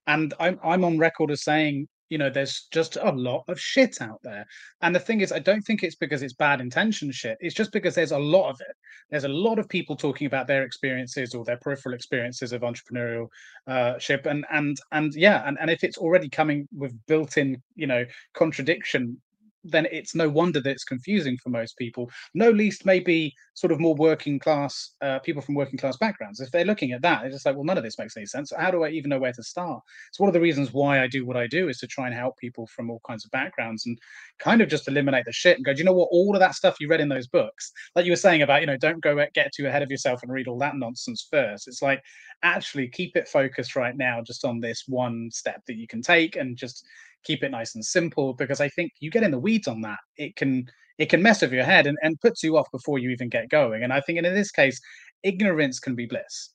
and 0.07 0.33
i'm, 0.39 0.59
I'm 0.63 0.83
on 0.83 0.97
record 0.97 1.29
as 1.29 1.43
saying 1.43 1.87
you 2.11 2.17
know 2.17 2.29
there's 2.29 2.67
just 2.71 2.97
a 2.97 3.11
lot 3.11 3.45
of 3.47 3.59
shit 3.59 4.01
out 4.01 4.19
there 4.21 4.45
and 4.81 4.93
the 4.93 4.99
thing 4.99 5.21
is 5.21 5.31
i 5.31 5.39
don't 5.39 5.61
think 5.61 5.81
it's 5.81 5.95
because 5.95 6.21
it's 6.21 6.33
bad 6.33 6.59
intention 6.59 7.09
shit 7.09 7.37
it's 7.39 7.55
just 7.55 7.71
because 7.71 7.95
there's 7.95 8.11
a 8.11 8.19
lot 8.19 8.49
of 8.49 8.59
it 8.59 8.75
there's 9.09 9.23
a 9.23 9.29
lot 9.29 9.57
of 9.57 9.69
people 9.69 9.95
talking 9.95 10.27
about 10.27 10.45
their 10.45 10.63
experiences 10.63 11.33
or 11.33 11.45
their 11.45 11.57
peripheral 11.57 11.95
experiences 11.95 12.51
of 12.51 12.61
entrepreneurship 12.61 13.27
uh, 13.67 13.97
ship. 13.97 14.25
and 14.25 14.45
and 14.51 14.77
and 14.91 15.15
yeah 15.15 15.47
and, 15.47 15.57
and 15.61 15.71
if 15.71 15.85
it's 15.85 15.97
already 15.97 16.27
coming 16.29 16.67
with 16.75 16.93
built-in 17.07 17.61
you 17.75 17.87
know 17.87 18.05
contradiction 18.33 19.19
then 19.63 19.87
it's 19.91 20.15
no 20.15 20.29
wonder 20.29 20.59
that 20.61 20.69
it's 20.69 20.83
confusing 20.83 21.37
for 21.37 21.49
most 21.49 21.77
people. 21.77 22.09
No 22.33 22.49
least 22.49 22.85
maybe 22.85 23.33
sort 23.53 23.71
of 23.71 23.79
more 23.79 23.95
working 23.95 24.39
class 24.39 24.93
uh, 25.01 25.19
people 25.19 25.41
from 25.41 25.55
working 25.55 25.77
class 25.77 25.97
backgrounds. 25.97 26.39
If 26.39 26.51
they're 26.51 26.65
looking 26.65 26.91
at 26.91 27.01
that, 27.03 27.21
they're 27.21 27.31
just 27.31 27.45
like, 27.45 27.55
well, 27.55 27.63
none 27.63 27.77
of 27.77 27.83
this 27.83 27.99
makes 27.99 28.17
any 28.17 28.25
sense. 28.25 28.51
How 28.57 28.71
do 28.71 28.83
I 28.83 28.89
even 28.89 29.09
know 29.09 29.19
where 29.19 29.33
to 29.33 29.43
start? 29.43 29.81
It's 30.09 30.19
one 30.19 30.29
of 30.29 30.33
the 30.33 30.41
reasons 30.41 30.73
why 30.73 31.01
I 31.01 31.07
do 31.07 31.25
what 31.25 31.37
I 31.37 31.47
do 31.47 31.69
is 31.69 31.77
to 31.79 31.87
try 31.87 32.07
and 32.07 32.15
help 32.15 32.37
people 32.37 32.67
from 32.67 32.89
all 32.89 33.01
kinds 33.05 33.25
of 33.25 33.31
backgrounds 33.31 33.85
and 33.85 33.97
kind 34.39 34.61
of 34.61 34.69
just 34.69 34.87
eliminate 34.87 35.25
the 35.25 35.31
shit 35.31 35.57
and 35.57 35.65
go, 35.65 35.73
do 35.73 35.79
you 35.79 35.85
know 35.85 35.93
what? 35.93 36.09
All 36.11 36.35
of 36.35 36.39
that 36.39 36.55
stuff 36.55 36.77
you 36.79 36.87
read 36.87 37.01
in 37.01 37.09
those 37.09 37.27
books, 37.27 37.71
like 37.95 38.05
you 38.05 38.11
were 38.11 38.15
saying 38.17 38.41
about, 38.41 38.61
you 38.61 38.67
know, 38.67 38.77
don't 38.77 39.01
go 39.01 39.23
get 39.33 39.51
too 39.53 39.67
ahead 39.67 39.83
of 39.83 39.91
yourself 39.91 40.23
and 40.23 40.31
read 40.31 40.47
all 40.47 40.57
that 40.59 40.75
nonsense 40.75 41.27
first. 41.29 41.67
It's 41.67 41.81
like 41.81 42.01
actually 42.43 42.87
keep 42.87 43.15
it 43.15 43.27
focused 43.27 43.75
right 43.75 43.95
now 43.95 44.21
just 44.21 44.45
on 44.45 44.59
this 44.59 44.85
one 44.87 45.29
step 45.31 45.61
that 45.67 45.75
you 45.77 45.87
can 45.87 46.01
take 46.01 46.35
and 46.35 46.57
just 46.57 46.85
keep 47.23 47.43
it 47.43 47.51
nice 47.51 47.75
and 47.75 47.85
simple 47.85 48.33
because 48.33 48.61
I 48.61 48.69
think 48.69 48.93
you 48.99 49.11
get 49.11 49.23
in 49.23 49.31
the 49.31 49.39
weeds 49.39 49.67
on 49.67 49.81
that, 49.81 49.99
it 50.17 50.35
can 50.35 50.69
it 50.97 51.09
can 51.09 51.21
mess 51.21 51.41
with 51.41 51.51
your 51.51 51.63
head 51.63 51.87
and, 51.87 51.97
and 52.03 52.19
puts 52.19 52.43
you 52.43 52.57
off 52.57 52.69
before 52.71 52.99
you 52.99 53.09
even 53.09 53.29
get 53.29 53.49
going. 53.49 53.83
And 53.83 53.91
I 53.91 54.01
think 54.01 54.19
in 54.19 54.23
this 54.23 54.51
case, 54.51 54.79
ignorance 55.23 55.79
can 55.79 55.95
be 55.95 56.05
bliss. 56.05 56.49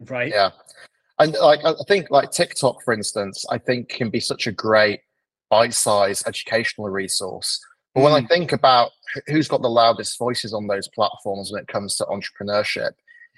Right. 0.00 0.30
Yeah. 0.30 0.50
And 1.18 1.32
like 1.32 1.64
I 1.64 1.72
think 1.88 2.10
like 2.10 2.30
TikTok, 2.30 2.82
for 2.84 2.94
instance, 2.94 3.44
I 3.50 3.58
think 3.58 3.88
can 3.88 4.10
be 4.10 4.20
such 4.20 4.46
a 4.46 4.52
great 4.52 5.00
bite-sized 5.50 6.26
educational 6.28 6.90
resource. 6.90 7.60
But 7.94 8.04
when 8.04 8.12
I 8.12 8.20
mm. 8.20 8.28
think 8.28 8.52
about 8.52 8.90
who's 9.26 9.48
got 9.48 9.62
the 9.62 9.68
loudest 9.68 10.18
voices 10.18 10.52
on 10.52 10.66
those 10.66 10.88
platforms 10.88 11.50
when 11.50 11.62
it 11.62 11.68
comes 11.68 11.96
to 11.96 12.04
entrepreneurship, 12.04 12.92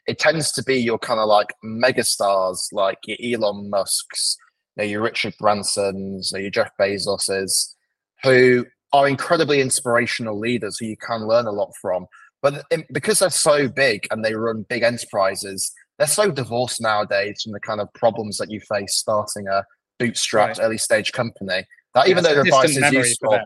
it 0.06 0.18
tends 0.18 0.52
to 0.52 0.62
be 0.62 0.76
your 0.76 0.98
kind 0.98 1.20
of 1.20 1.28
like 1.28 1.54
megastars 1.64 2.72
like 2.72 2.98
your 3.06 3.16
Elon 3.22 3.70
Musk's, 3.70 4.36
know, 4.76 4.84
your 4.84 5.02
Richard 5.02 5.34
Bransons, 5.40 6.32
know 6.32 6.38
your 6.38 6.50
Jeff 6.50 6.70
Bezoses, 6.80 7.74
who 8.22 8.66
are 8.92 9.08
incredibly 9.08 9.60
inspirational 9.60 10.38
leaders 10.38 10.78
who 10.78 10.86
you 10.86 10.96
can 10.96 11.26
learn 11.26 11.46
a 11.46 11.52
lot 11.52 11.72
from. 11.80 12.06
But 12.42 12.64
because 12.92 13.18
they're 13.18 13.30
so 13.30 13.68
big 13.68 14.06
and 14.10 14.24
they 14.24 14.34
run 14.34 14.64
big 14.68 14.82
enterprises, 14.82 15.72
they're 15.98 16.06
so 16.06 16.30
divorced 16.30 16.80
nowadays 16.80 17.42
from 17.42 17.52
the 17.52 17.60
kind 17.60 17.80
of 17.80 17.92
problems 17.92 18.38
that 18.38 18.50
you 18.50 18.60
face 18.60 18.96
starting 18.96 19.46
a 19.48 19.64
bootstrapped 20.00 20.58
right. 20.58 20.60
early 20.60 20.78
stage 20.78 21.12
company. 21.12 21.64
That 21.94 22.06
yeah, 22.06 22.10
even 22.10 22.24
though 22.24 22.32
their 22.32 22.42
advice 22.42 22.76
is 22.76 22.92
useful, 22.92 23.38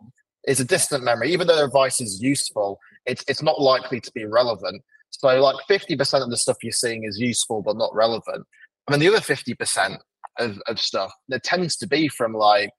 it's 0.45 0.61
a 0.61 0.64
distant 0.64 1.03
memory. 1.03 1.33
Even 1.33 1.47
though 1.47 1.57
their 1.57 1.66
advice 1.66 2.01
is 2.01 2.22
useful, 2.22 2.79
it's 3.07 3.25
it's 3.27 3.43
not 3.43 3.61
likely 3.61 4.01
to 4.01 4.12
be 4.12 4.25
relevant. 4.25 4.83
So 5.11 5.41
like 5.41 5.57
50% 5.70 6.22
of 6.22 6.31
the 6.31 6.37
stuff 6.37 6.57
you're 6.62 6.72
seeing 6.72 7.05
is 7.05 7.18
useful 7.18 7.62
but 7.62 7.77
not 7.77 7.95
relevant. 7.95 8.47
I 8.87 8.93
mean 8.93 9.01
the 9.01 9.09
other 9.09 9.20
50% 9.20 9.99
of, 10.39 10.61
of 10.66 10.80
stuff 10.80 11.12
there 11.28 11.39
tends 11.39 11.76
to 11.76 11.87
be 11.87 12.09
from 12.09 12.32
like 12.32 12.72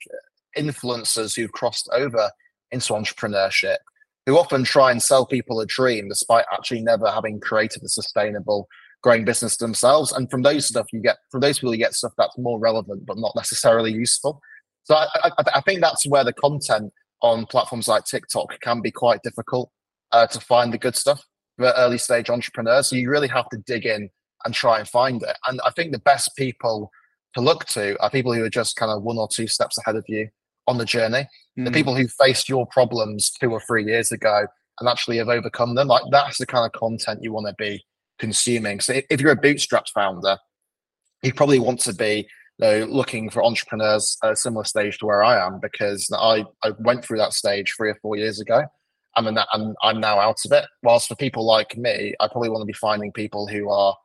influencers 0.58 1.36
who've 1.36 1.52
crossed 1.52 1.90
over 1.94 2.30
into 2.72 2.94
entrepreneurship 2.94 3.78
who 4.26 4.38
often 4.38 4.64
try 4.64 4.92
and 4.92 5.02
sell 5.02 5.26
people 5.26 5.60
a 5.60 5.66
dream 5.66 6.10
despite 6.10 6.46
actually 6.52 6.82
never 6.82 7.10
having 7.12 7.40
created 7.40 7.84
a 7.84 7.90
sustainable 7.90 8.68
growing 9.04 9.24
business 9.24 9.58
themselves. 9.58 10.12
And 10.12 10.30
from 10.32 10.42
those 10.42 10.66
stuff 10.66 10.88
you 10.92 11.00
get 11.00 11.18
from 11.32 11.42
those 11.42 11.60
people 11.60 11.74
you 11.74 11.80
get 11.80 11.94
stuff 11.94 12.14
that's 12.18 12.38
more 12.38 12.60
relevant 12.60 13.06
but 13.06 13.18
not 13.18 13.34
necessarily 13.36 13.92
useful. 13.92 14.42
So 14.84 14.96
i, 14.96 15.08
I, 15.24 15.32
I 15.56 15.62
think 15.62 15.82
that's 15.82 16.08
where 16.08 16.24
the 16.24 16.34
content 16.34 16.92
on 17.22 17.46
platforms 17.46 17.88
like 17.88 18.06
tiktok 18.06 18.60
can 18.62 18.82
be 18.82 18.92
quite 18.92 19.22
difficult 19.24 19.72
uh, 20.12 20.28
to 20.28 20.40
find 20.40 20.74
the 20.74 20.78
good 20.78 20.96
stuff 20.96 21.24
for 21.58 21.74
early 21.78 21.98
stage 21.98 22.30
entrepreneurs. 22.30 22.88
So 22.88 22.96
you 22.96 23.10
really 23.10 23.28
have 23.30 23.50
to 23.50 23.58
dig 23.66 23.86
in 23.86 24.10
and 24.44 24.54
try 24.54 24.80
and 24.80 24.88
find 24.88 25.22
it. 25.24 25.38
And 25.48 25.60
I 25.66 25.72
think 25.72 25.92
the 25.92 26.00
best 26.00 26.36
people 26.36 26.92
to 27.36 27.42
look 27.42 27.66
to 27.66 28.02
are 28.02 28.10
people 28.10 28.34
who 28.34 28.44
are 28.44 28.50
just 28.50 28.76
kind 28.76 28.92
of 28.92 29.04
one 29.04 29.18
or 29.18 29.28
two 29.28 29.48
steps 29.48 29.78
ahead 29.78 29.96
of 29.96 30.06
you 30.08 30.30
on 30.68 30.78
the 30.78 30.86
journey. 30.86 31.28
Mm. 31.58 31.66
The 31.66 31.72
people 31.72 31.96
who 31.96 32.08
faced 32.08 32.50
your 32.50 32.66
problems 32.68 33.30
two 33.30 33.52
or 33.52 33.60
three 33.60 33.86
years 33.86 34.12
ago 34.12 34.48
and 34.80 34.90
actually 34.90 35.18
have 35.18 35.30
overcome 35.30 35.76
them. 35.76 35.88
Like 35.88 36.04
that's 36.12 36.38
the 36.38 36.46
kind 36.46 36.66
of 36.66 36.80
content 36.80 37.24
you 37.24 37.34
want 37.34 37.48
to 37.48 37.56
be 37.58 37.84
consuming. 38.20 38.80
So 38.80 39.02
if, 39.10 39.22
you're 39.22 39.32
a 39.32 39.40
bootstrapped 39.40 39.90
founder, 39.94 40.38
you 41.24 41.34
probably 41.34 41.60
want 41.60 41.80
to 41.82 41.94
be 41.94 42.28
you 42.60 42.68
know, 42.68 42.86
looking 42.86 43.30
for 43.30 43.44
entrepreneurs 43.44 44.18
at 44.24 44.32
a 44.32 44.36
similar 44.36 44.64
stage 44.64 44.98
to 45.00 45.06
where 45.06 45.24
I 45.24 45.46
am 45.46 45.60
because 45.60 46.10
I, 46.14 46.46
I 46.64 46.72
went 46.80 47.04
through 47.04 47.18
that 47.18 47.34
stage 47.34 47.74
three 47.76 47.90
or 47.90 47.98
four 48.02 48.16
years 48.16 48.40
ago. 48.40 48.64
I'm, 49.18 49.28
in 49.28 49.36
that, 49.36 49.48
I'm, 49.54 49.76
I'm 49.82 50.00
now 50.00 50.20
out 50.20 50.40
of 50.46 50.52
it. 50.52 50.66
Whilst 50.84 51.08
for 51.08 51.16
people 51.16 51.46
like 51.46 51.78
me, 51.78 52.14
I 52.20 52.28
probably 52.28 52.50
want 52.50 52.62
to 52.62 52.66
be 52.66 52.74
finding 52.74 53.14
people 53.14 53.48
who 53.48 53.70
are 53.70 53.96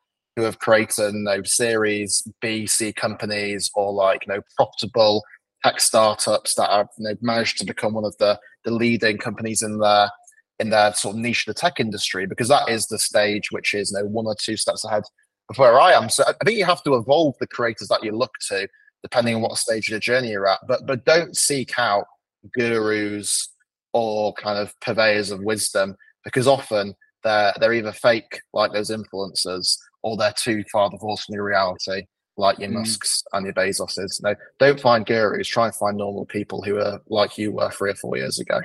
who 0.41 0.47
have 0.47 0.59
created 0.59 1.15
you 1.15 1.21
know, 1.21 1.43
Series 1.45 2.27
B, 2.41 2.67
C 2.67 2.93
companies 2.93 3.71
or 3.75 3.93
like 3.93 4.27
you 4.27 4.35
know 4.35 4.41
profitable 4.57 5.23
tech 5.63 5.81
startups 5.81 6.55
that 6.55 6.71
have 6.71 6.89
you 6.99 7.05
know, 7.05 7.15
managed 7.21 7.59
to 7.59 7.67
become 7.67 7.95
one 7.95 8.05
of 8.05 8.17
the 8.19 8.39
the 8.65 8.71
leading 8.71 9.19
companies 9.19 9.63
in 9.63 9.79
their 9.79 10.11
in 10.59 10.71
their 10.71 10.93
sort 10.95 11.15
of 11.15 11.21
niche 11.21 11.47
of 11.47 11.55
the 11.55 11.61
tech 11.61 11.79
industry 11.81 12.27
because 12.27 12.49
that 12.49 12.69
is 12.69 12.87
the 12.87 12.99
stage 12.99 13.51
which 13.51 13.75
is 13.75 13.93
you 13.93 13.99
know 13.99 14.07
one 14.07 14.27
or 14.27 14.35
two 14.35 14.57
steps 14.57 14.85
ahead 14.85 15.03
of 15.51 15.59
where 15.59 15.81
I 15.81 15.93
am. 15.93 16.09
So 16.09 16.25
I 16.27 16.45
think 16.45 16.59
you 16.59 16.65
have 16.65 16.83
to 16.85 16.95
evolve 16.95 17.35
the 17.41 17.47
creators 17.47 17.89
that 17.89 18.05
you 18.05 18.13
look 18.13 18.33
to 18.49 18.69
depending 19.03 19.35
on 19.35 19.43
what 19.43 19.57
stage 19.57 19.89
of 19.89 19.95
the 19.95 20.01
journey 20.01 20.31
you're 20.31 20.49
at. 20.49 20.61
But 20.67 20.87
but 20.87 21.05
don't 21.05 21.37
seek 21.37 21.79
out 21.79 22.07
gurus 22.55 23.49
or 23.93 24.33
kind 24.35 24.59
of 24.59 24.79
purveyors 24.81 25.31
of 25.31 25.43
wisdom 25.43 25.97
because 26.25 26.47
often 26.47 26.95
they're 27.25 27.53
they're 27.61 27.75
either 27.75 27.93
fake 27.93 28.41
like 28.53 28.73
those 28.73 28.91
influencers 28.91 29.77
or 30.03 30.17
they're 30.17 30.35
too 30.37 30.65
far 30.73 30.91
divorced 30.91 31.27
from 31.27 31.35
your 31.35 31.45
reality 31.45 32.03
like 32.37 32.59
your 32.59 32.71
mm. 32.71 32.75
Musks 32.75 33.23
and 33.33 33.45
your 33.45 33.55
Bezoses. 33.55 34.23
No, 34.23 34.35
don't 34.59 34.81
find 34.81 35.05
gurus. 35.05 35.47
Try 35.47 35.67
and 35.67 35.75
find 35.75 35.99
normal 35.99 36.25
people 36.25 36.63
who 36.63 36.79
are 36.79 37.01
like 37.09 37.37
you 37.37 37.53
were 37.53 37.71
three 37.71 37.91
or 37.91 37.97
four 37.97 38.17
years 38.17 38.39
ago 38.39 38.61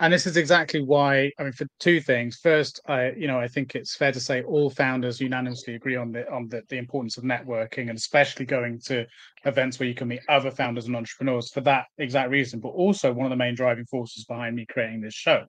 and 0.00 0.12
this 0.12 0.26
is 0.26 0.36
exactly 0.36 0.80
why 0.80 1.30
i 1.38 1.42
mean 1.42 1.52
for 1.52 1.66
two 1.80 2.00
things 2.00 2.36
first 2.36 2.80
i 2.86 3.10
you 3.16 3.26
know 3.26 3.38
i 3.38 3.48
think 3.48 3.74
it's 3.74 3.96
fair 3.96 4.12
to 4.12 4.20
say 4.20 4.42
all 4.42 4.70
founders 4.70 5.20
unanimously 5.20 5.74
agree 5.74 5.96
on 5.96 6.12
the 6.12 6.30
on 6.30 6.48
the, 6.48 6.62
the 6.68 6.76
importance 6.76 7.16
of 7.16 7.24
networking 7.24 7.88
and 7.88 7.98
especially 7.98 8.44
going 8.44 8.78
to 8.80 9.04
events 9.44 9.78
where 9.78 9.88
you 9.88 9.94
can 9.94 10.08
meet 10.08 10.20
other 10.28 10.50
founders 10.50 10.86
and 10.86 10.96
entrepreneurs 10.96 11.50
for 11.50 11.60
that 11.60 11.86
exact 11.98 12.30
reason 12.30 12.60
but 12.60 12.68
also 12.68 13.12
one 13.12 13.26
of 13.26 13.30
the 13.30 13.36
main 13.36 13.54
driving 13.54 13.86
forces 13.86 14.24
behind 14.24 14.54
me 14.54 14.66
creating 14.66 15.00
this 15.00 15.14
show 15.14 15.44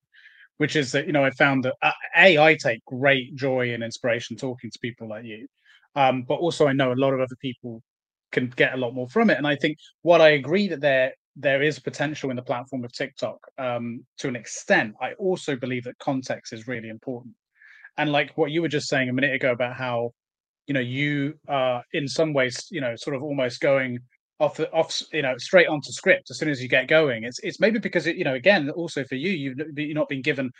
which 0.59 0.75
is 0.75 0.91
that 0.91 1.07
you 1.07 1.13
know 1.13 1.25
i 1.25 1.31
found 1.31 1.63
that 1.65 1.75
uh, 1.81 1.91
a 2.15 2.37
i 2.37 2.55
take 2.55 2.83
great 2.85 3.35
joy 3.35 3.73
and 3.73 3.83
inspiration 3.83 4.37
talking 4.37 4.69
to 4.69 4.79
people 4.79 5.09
like 5.09 5.25
you 5.25 5.47
um, 5.95 6.23
but 6.23 6.35
also 6.35 6.67
i 6.67 6.73
know 6.73 6.93
a 6.93 7.01
lot 7.03 7.13
of 7.13 7.19
other 7.19 7.35
people 7.41 7.81
can 8.31 8.47
get 8.55 8.73
a 8.73 8.77
lot 8.77 8.93
more 8.93 9.09
from 9.09 9.29
it 9.29 9.37
and 9.37 9.47
i 9.47 9.55
think 9.55 9.77
what 10.03 10.21
i 10.21 10.29
agree 10.29 10.67
that 10.67 10.81
there 10.81 11.13
there 11.39 11.61
is 11.61 11.79
potential 11.79 12.29
in 12.29 12.35
the 12.35 12.41
platform 12.41 12.83
of 12.83 12.91
TikTok 12.91 13.39
um, 13.57 14.05
to 14.17 14.27
an 14.27 14.35
extent. 14.35 14.93
I 15.01 15.13
also 15.13 15.55
believe 15.55 15.85
that 15.85 15.97
context 15.99 16.51
is 16.51 16.67
really 16.67 16.89
important. 16.89 17.33
And 17.97 18.11
like 18.11 18.37
what 18.37 18.51
you 18.51 18.61
were 18.61 18.67
just 18.67 18.89
saying 18.89 19.07
a 19.07 19.13
minute 19.13 19.33
ago 19.33 19.51
about 19.51 19.75
how, 19.75 20.11
you 20.67 20.73
know, 20.73 20.81
you 20.81 21.35
are 21.47 21.81
in 21.93 22.09
some 22.09 22.33
ways, 22.33 22.67
you 22.71 22.81
know, 22.81 22.95
sort 22.97 23.15
of 23.15 23.23
almost 23.23 23.61
going 23.61 23.99
off 24.39 24.59
off, 24.73 25.01
you 25.11 25.21
know, 25.21 25.37
straight 25.37 25.67
onto 25.67 25.91
script 25.91 26.29
as 26.29 26.37
soon 26.37 26.49
as 26.49 26.61
you 26.61 26.69
get 26.69 26.87
going. 26.87 27.23
It's 27.23 27.39
it's 27.39 27.59
maybe 27.59 27.79
because 27.79 28.07
it, 28.07 28.15
you 28.15 28.23
know, 28.23 28.35
again, 28.35 28.69
also 28.71 29.03
for 29.03 29.15
you, 29.15 29.31
you've 29.31 29.95
not 29.95 30.09
been 30.09 30.21
given 30.21 30.51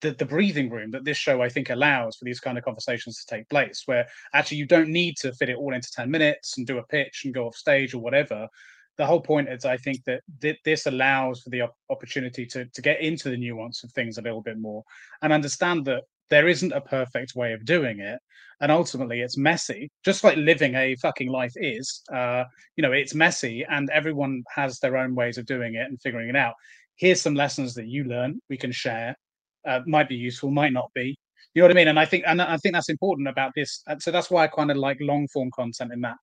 the, 0.00 0.12
the 0.12 0.24
breathing 0.24 0.70
room 0.70 0.90
that 0.90 1.04
this 1.04 1.16
show 1.16 1.42
I 1.42 1.48
think 1.48 1.70
allows 1.70 2.16
for 2.16 2.24
these 2.24 2.40
kind 2.40 2.58
of 2.58 2.64
conversations 2.64 3.24
to 3.24 3.34
take 3.34 3.48
place, 3.48 3.82
where 3.86 4.06
actually 4.34 4.58
you 4.58 4.66
don't 4.66 4.90
need 4.90 5.16
to 5.18 5.32
fit 5.32 5.48
it 5.48 5.56
all 5.56 5.74
into 5.74 5.90
10 5.92 6.10
minutes 6.10 6.58
and 6.58 6.66
do 6.66 6.78
a 6.78 6.86
pitch 6.86 7.22
and 7.24 7.34
go 7.34 7.46
off 7.46 7.56
stage 7.56 7.94
or 7.94 7.98
whatever 7.98 8.48
the 8.96 9.06
whole 9.06 9.20
point 9.20 9.48
is 9.48 9.64
i 9.64 9.76
think 9.76 10.02
that 10.04 10.22
th- 10.40 10.58
this 10.64 10.86
allows 10.86 11.42
for 11.42 11.50
the 11.50 11.60
op- 11.60 11.76
opportunity 11.90 12.46
to 12.46 12.64
to 12.66 12.82
get 12.82 13.00
into 13.00 13.28
the 13.28 13.36
nuance 13.36 13.84
of 13.84 13.92
things 13.92 14.18
a 14.18 14.22
little 14.22 14.42
bit 14.42 14.58
more 14.58 14.82
and 15.22 15.32
understand 15.32 15.84
that 15.84 16.02
there 16.30 16.48
isn't 16.48 16.72
a 16.72 16.80
perfect 16.80 17.34
way 17.34 17.52
of 17.52 17.64
doing 17.64 18.00
it 18.00 18.18
and 18.60 18.72
ultimately 18.72 19.20
it's 19.20 19.36
messy 19.36 19.90
just 20.04 20.24
like 20.24 20.36
living 20.36 20.74
a 20.74 20.96
fucking 20.96 21.28
life 21.30 21.52
is 21.56 22.02
uh 22.12 22.44
you 22.76 22.82
know 22.82 22.92
it's 22.92 23.14
messy 23.14 23.64
and 23.70 23.90
everyone 23.90 24.42
has 24.54 24.78
their 24.78 24.96
own 24.96 25.14
ways 25.14 25.38
of 25.38 25.46
doing 25.46 25.74
it 25.74 25.86
and 25.88 26.00
figuring 26.00 26.28
it 26.28 26.36
out. 26.36 26.54
Here's 26.96 27.20
some 27.20 27.34
lessons 27.34 27.74
that 27.74 27.86
you 27.88 28.04
learn 28.04 28.40
we 28.48 28.56
can 28.56 28.72
share 28.72 29.14
uh, 29.68 29.80
might 29.86 30.08
be 30.08 30.16
useful 30.16 30.50
might 30.50 30.72
not 30.72 30.90
be 30.94 31.16
you 31.54 31.62
know 31.62 31.68
what 31.68 31.72
i 31.72 31.74
mean? 31.74 31.88
And 31.88 31.98
i 31.98 32.04
think 32.04 32.24
and 32.26 32.40
i 32.40 32.56
think 32.56 32.74
that's 32.74 32.88
important 32.88 33.28
about 33.28 33.52
this 33.54 33.82
so 33.98 34.10
that's 34.10 34.30
why 34.30 34.44
i 34.44 34.46
kind 34.46 34.70
of 34.70 34.76
like 34.76 34.98
long 35.00 35.26
form 35.28 35.50
content 35.54 35.92
in 35.92 36.00
that 36.02 36.16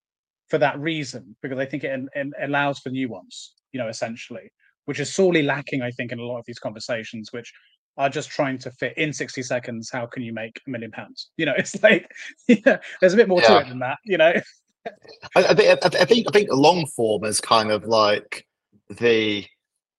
for 0.53 0.57
that 0.59 0.79
reason 0.79 1.35
because 1.41 1.57
I 1.57 1.65
think 1.65 1.83
it, 1.83 1.99
it 2.13 2.27
allows 2.43 2.79
for 2.79 2.89
nuance, 2.89 3.55
you 3.71 3.79
know, 3.79 3.87
essentially, 3.87 4.51
which 4.85 4.99
is 4.99 5.13
sorely 5.13 5.41
lacking, 5.41 5.81
I 5.81 5.91
think, 5.91 6.11
in 6.11 6.19
a 6.19 6.23
lot 6.23 6.37
of 6.37 6.45
these 6.45 6.59
conversations, 6.59 7.29
which 7.31 7.51
are 7.97 8.09
just 8.09 8.29
trying 8.29 8.57
to 8.59 8.71
fit 8.71 8.97
in 8.97 9.13
60 9.13 9.43
seconds. 9.43 9.89
How 9.91 10.05
can 10.05 10.23
you 10.23 10.33
make 10.33 10.61
a 10.65 10.69
million 10.69 10.91
pounds? 10.91 11.29
You 11.37 11.45
know, 11.45 11.53
it's 11.57 11.81
like, 11.83 12.11
yeah, 12.47 12.77
there's 12.99 13.13
a 13.13 13.17
bit 13.17 13.27
more 13.27 13.41
yeah. 13.41 13.47
to 13.47 13.57
it 13.59 13.69
than 13.69 13.79
that, 13.79 13.99
you 14.03 14.17
know. 14.17 14.33
I, 15.35 15.43
I, 15.45 15.53
think, 15.53 15.85
I 15.85 16.05
think 16.05 16.27
I 16.27 16.31
think 16.31 16.49
long 16.51 16.85
form 16.87 17.23
is 17.23 17.39
kind 17.39 17.71
of 17.71 17.85
like 17.85 18.45
the 18.89 19.45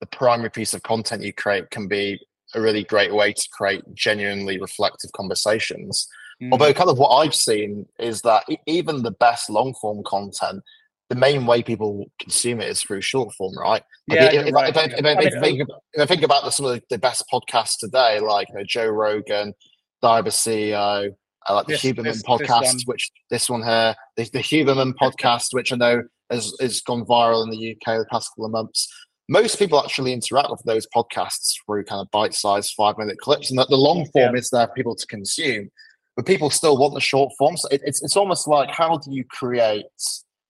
the 0.00 0.06
primary 0.06 0.50
piece 0.50 0.74
of 0.74 0.82
content 0.82 1.22
you 1.22 1.32
create 1.32 1.70
can 1.70 1.88
be 1.88 2.20
a 2.54 2.60
really 2.60 2.84
great 2.84 3.14
way 3.14 3.32
to 3.32 3.48
create 3.50 3.82
genuinely 3.94 4.60
reflective 4.60 5.10
conversations 5.12 6.06
Mm. 6.42 6.52
Although, 6.52 6.72
kind 6.72 6.90
of 6.90 6.98
what 6.98 7.16
I've 7.16 7.34
seen 7.34 7.86
is 7.98 8.22
that 8.22 8.44
even 8.66 9.02
the 9.02 9.12
best 9.12 9.50
long 9.50 9.74
form 9.74 10.02
content, 10.04 10.62
the 11.14 11.20
main 11.20 11.46
way 11.46 11.62
people 11.62 12.06
consume 12.20 12.60
it 12.60 12.68
is 12.68 12.82
through 12.82 13.00
short 13.00 13.32
form, 13.34 13.56
right? 13.58 13.82
Like 14.08 14.20
yeah, 14.20 14.40
if, 14.40 14.46
if, 14.48 14.54
right. 14.54 14.76
if, 14.76 14.76
if, 14.76 15.04
I, 15.04 15.10
if, 15.10 15.34
I 15.34 15.40
think, 15.40 15.60
if 15.92 16.00
I 16.00 16.06
think 16.06 16.22
about 16.22 16.44
the, 16.44 16.50
some 16.50 16.66
of 16.66 16.80
the 16.90 16.98
best 16.98 17.24
podcasts 17.32 17.78
today, 17.78 18.20
like 18.20 18.48
you 18.48 18.56
know, 18.56 18.64
Joe 18.66 18.88
Rogan, 18.88 19.54
Diary 20.02 20.20
of 20.20 20.26
a 20.26 20.30
CEO, 20.30 21.10
uh, 21.48 21.54
like 21.54 21.66
the 21.66 21.74
this, 21.74 21.82
Huberman 21.82 22.04
this, 22.04 22.22
podcast, 22.22 22.72
this 22.72 22.82
which 22.86 23.10
this 23.30 23.48
one 23.48 23.62
here, 23.62 23.94
the, 24.16 24.28
the 24.32 24.38
Huberman 24.40 24.94
podcast, 24.94 25.52
which 25.52 25.72
I 25.72 25.76
know 25.76 26.02
has, 26.30 26.54
has 26.60 26.80
gone 26.80 27.04
viral 27.04 27.44
in 27.44 27.50
the 27.50 27.72
UK 27.72 27.98
the 27.98 28.06
past 28.10 28.30
couple 28.30 28.46
of 28.46 28.52
months. 28.52 28.92
Most 29.28 29.58
people 29.58 29.80
actually 29.82 30.12
interact 30.12 30.50
with 30.50 30.62
those 30.66 30.86
podcasts 30.94 31.54
through 31.64 31.84
kind 31.84 32.00
of 32.00 32.10
bite-sized 32.10 32.74
five-minute 32.76 33.18
clips, 33.18 33.50
and 33.50 33.58
that 33.58 33.68
the 33.68 33.76
long 33.76 34.04
form 34.06 34.34
yeah. 34.34 34.38
is 34.38 34.50
there 34.50 34.66
for 34.66 34.74
people 34.74 34.94
to 34.96 35.06
consume 35.06 35.70
but 36.16 36.26
people 36.26 36.48
still 36.48 36.78
want 36.78 36.94
the 36.94 37.00
short 37.00 37.32
form. 37.36 37.56
So 37.56 37.68
it, 37.70 37.80
it's 37.84 38.02
it's 38.02 38.16
almost 38.16 38.46
like 38.46 38.70
how 38.70 38.98
do 38.98 39.10
you 39.10 39.24
create 39.24 39.86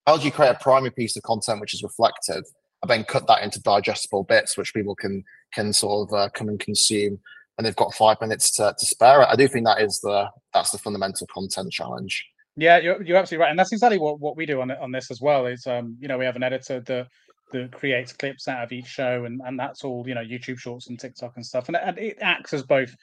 how 0.07 0.17
do 0.17 0.25
you 0.25 0.33
create 0.33 0.51
a 0.51 0.59
primary 0.63 0.91
piece 0.91 1.17
of 1.17 1.23
content 1.23 1.61
which 1.61 1.75
is 1.75 1.83
reflective, 1.83 2.45
and 2.83 2.91
then 2.91 3.05
cut 3.05 3.27
that 3.27 3.43
into 3.43 3.61
digestible 3.63 4.25
bits 4.25 4.57
which 4.57 4.75
people 4.75 4.95
can 4.95 5.25
can 5.53 5.73
sort 5.73 6.09
of 6.09 6.15
uh, 6.15 6.29
come 6.31 6.49
and 6.49 6.61
consume, 6.61 7.19
and 7.57 7.67
they've 7.67 7.77
got 7.77 7.95
five 7.95 8.21
minutes 8.21 8.51
to, 8.53 8.75
to 8.79 8.87
spare. 8.87 9.29
I 9.29 9.37
do 9.37 9.49
think 9.49 9.67
that 9.67 9.81
is 9.81 10.01
the 10.01 10.29
that's 10.53 10.71
the 10.71 10.79
fundamental 10.79 11.27
content 11.27 11.73
challenge. 11.73 12.27
Yeah, 12.57 12.79
you're, 12.79 13.03
you're 13.03 13.17
absolutely 13.17 13.43
right, 13.43 13.51
and 13.51 13.59
that's 13.59 13.73
exactly 13.73 13.99
what, 13.99 14.21
what 14.21 14.37
we 14.37 14.47
do 14.47 14.61
on 14.61 14.71
on 14.71 14.93
this 14.93 15.11
as 15.11 15.21
well. 15.21 15.47
Is 15.47 15.67
um, 15.67 15.97
you 16.01 16.09
know 16.09 16.19
we 16.19 16.25
have 16.25 16.37
an 16.37 16.43
editor 16.43 16.81
that 16.81 17.09
that 17.53 17.73
creates 17.73 18.13
clips 18.13 18.49
out 18.49 18.65
of 18.65 18.73
each 18.73 18.87
show, 18.87 19.25
and 19.25 19.41
and 19.45 19.59
that's 19.59 19.85
all 19.85 20.05
you 20.07 20.15
know 20.15 20.23
YouTube 20.23 20.59
Shorts 20.59 20.89
and 20.89 20.99
TikTok 20.99 21.33
and 21.37 21.45
stuff, 21.45 21.69
and, 21.69 21.77
and 21.77 21.99
it 21.99 22.19
acts 22.21 22.53
as 22.53 22.63
both 22.63 22.95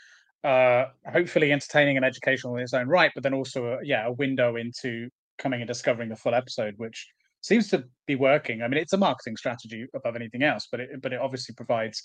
uh, 0.43 0.85
hopefully 1.11 1.51
entertaining 1.51 1.97
and 1.97 2.05
educational 2.05 2.55
in 2.55 2.63
its 2.63 2.73
own 2.73 2.87
right, 2.87 3.11
but 3.13 3.23
then 3.23 3.33
also, 3.33 3.65
a, 3.65 3.77
yeah, 3.83 4.07
a 4.07 4.11
window 4.11 4.55
into 4.55 5.09
coming 5.41 5.61
and 5.61 5.67
discovering 5.67 6.09
the 6.09 6.15
full 6.15 6.33
episode, 6.33 6.75
which 6.77 7.07
seems 7.41 7.69
to 7.69 7.83
be 8.07 8.15
working. 8.15 8.61
I 8.61 8.67
mean, 8.67 8.79
it's 8.79 8.93
a 8.93 8.97
marketing 8.97 9.35
strategy 9.35 9.85
above 9.95 10.15
anything 10.15 10.43
else, 10.43 10.67
but 10.71 10.79
it 10.79 11.01
but 11.01 11.11
it 11.11 11.19
obviously 11.19 11.55
provides 11.55 12.01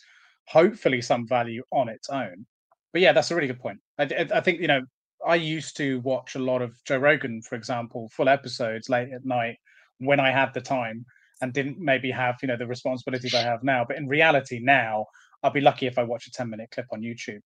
hopefully 0.49 1.01
some 1.03 1.27
value 1.27 1.63
on 1.73 1.89
its 1.89 2.09
own. 2.09 2.47
But 2.93 3.03
yeah, 3.03 3.13
that's 3.13 3.31
a 3.31 3.35
really 3.35 3.49
good 3.49 3.61
point. 3.61 3.79
I, 3.99 4.27
I 4.35 4.41
think 4.41 4.61
you 4.61 4.69
know 4.69 4.83
I 5.27 5.37
used 5.37 5.77
to 5.77 6.01
watch 6.01 6.35
a 6.35 6.41
lot 6.41 6.63
of 6.63 6.73
Joe 6.85 6.99
Rogan, 6.99 7.43
for 7.43 7.55
example, 7.55 8.11
full 8.17 8.29
episodes 8.29 8.89
late 8.89 9.13
at 9.13 9.25
night 9.25 9.59
when 9.99 10.21
I 10.21 10.31
had 10.31 10.53
the 10.55 10.61
time 10.61 11.05
and 11.43 11.53
didn't 11.53 11.79
maybe 11.79 12.11
have 12.11 12.37
you 12.43 12.49
know 12.49 12.57
the 12.57 12.67
responsibilities 12.67 13.35
I 13.35 13.43
have 13.43 13.63
now. 13.63 13.85
But 13.87 13.99
in 13.99 14.09
reality, 14.09 14.59
now 14.61 15.07
I'll 15.43 15.51
be 15.51 15.61
lucky 15.61 15.87
if 15.87 15.99
I 15.99 16.03
watch 16.03 16.27
a 16.27 16.31
ten 16.33 16.51
minute 16.51 16.71
clip 16.71 16.87
on 16.93 17.03
YouTube 17.03 17.41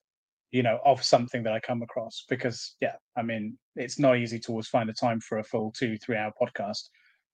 you 0.53 0.63
know, 0.63 0.79
of 0.85 1.03
something 1.03 1.43
that 1.45 1.53
I 1.53 1.61
come 1.61 1.83
across. 1.83 2.25
Because 2.29 2.77
yeah, 2.81 2.97
I 3.17 3.23
mean, 3.23 3.59
it's 3.77 3.99
not 3.99 4.19
easy 4.19 4.39
to 4.41 4.51
always 4.51 4.69
find 4.69 4.89
the 4.89 4.95
time 4.95 5.21
for 5.21 5.39
a 5.39 5.45
full 5.45 5.73
two, 5.73 5.97
three 5.99 6.17
hour 6.17 6.33
podcast, 6.41 6.89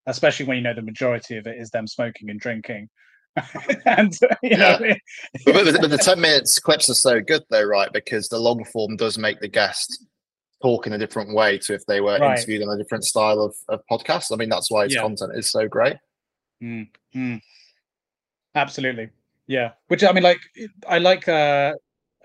especially 0.05 0.45
when 0.45 0.57
you 0.57 0.63
know 0.63 0.73
the 0.73 0.81
majority 0.81 1.37
of 1.37 1.47
it 1.47 1.57
is 1.57 1.69
them 1.69 1.87
smoking 1.87 2.29
and 2.29 2.39
drinking. 2.39 2.89
and 3.85 4.17
you 4.41 4.57
know, 4.57 4.79
yeah. 4.81 4.95
but, 5.45 5.53
but, 5.53 5.81
but, 5.81 5.89
the 5.89 5.97
10 6.01 6.19
minutes 6.19 6.57
clips 6.59 6.89
are 6.89 6.95
so 6.95 7.21
good 7.21 7.43
though, 7.49 7.63
right? 7.63 7.91
Because 7.93 8.27
the 8.29 8.39
long 8.39 8.63
form 8.65 8.95
does 8.95 9.17
make 9.17 9.39
the 9.39 9.47
guest 9.47 10.05
talk 10.61 10.87
in 10.87 10.93
a 10.93 10.97
different 10.97 11.35
way 11.35 11.57
to 11.59 11.73
if 11.73 11.85
they 11.85 12.01
were 12.01 12.17
right. 12.17 12.37
interviewed 12.37 12.63
on 12.63 12.73
a 12.73 12.77
different 12.81 13.03
style 13.03 13.39
of, 13.39 13.55
of 13.69 13.81
podcast. 13.91 14.31
I 14.31 14.37
mean, 14.37 14.49
that's 14.49 14.71
why 14.71 14.85
its 14.85 14.95
yeah. 14.95 15.01
content 15.01 15.33
is 15.35 15.51
so 15.51 15.67
great. 15.67 15.97
Mm, 16.63 16.87
mm. 17.15 17.41
Absolutely. 18.55 19.09
Yeah. 19.45 19.73
Which 19.87 20.03
I 20.03 20.11
mean, 20.11 20.23
like, 20.23 20.39
I 20.87 20.97
like 20.97 21.27
uh 21.27 21.73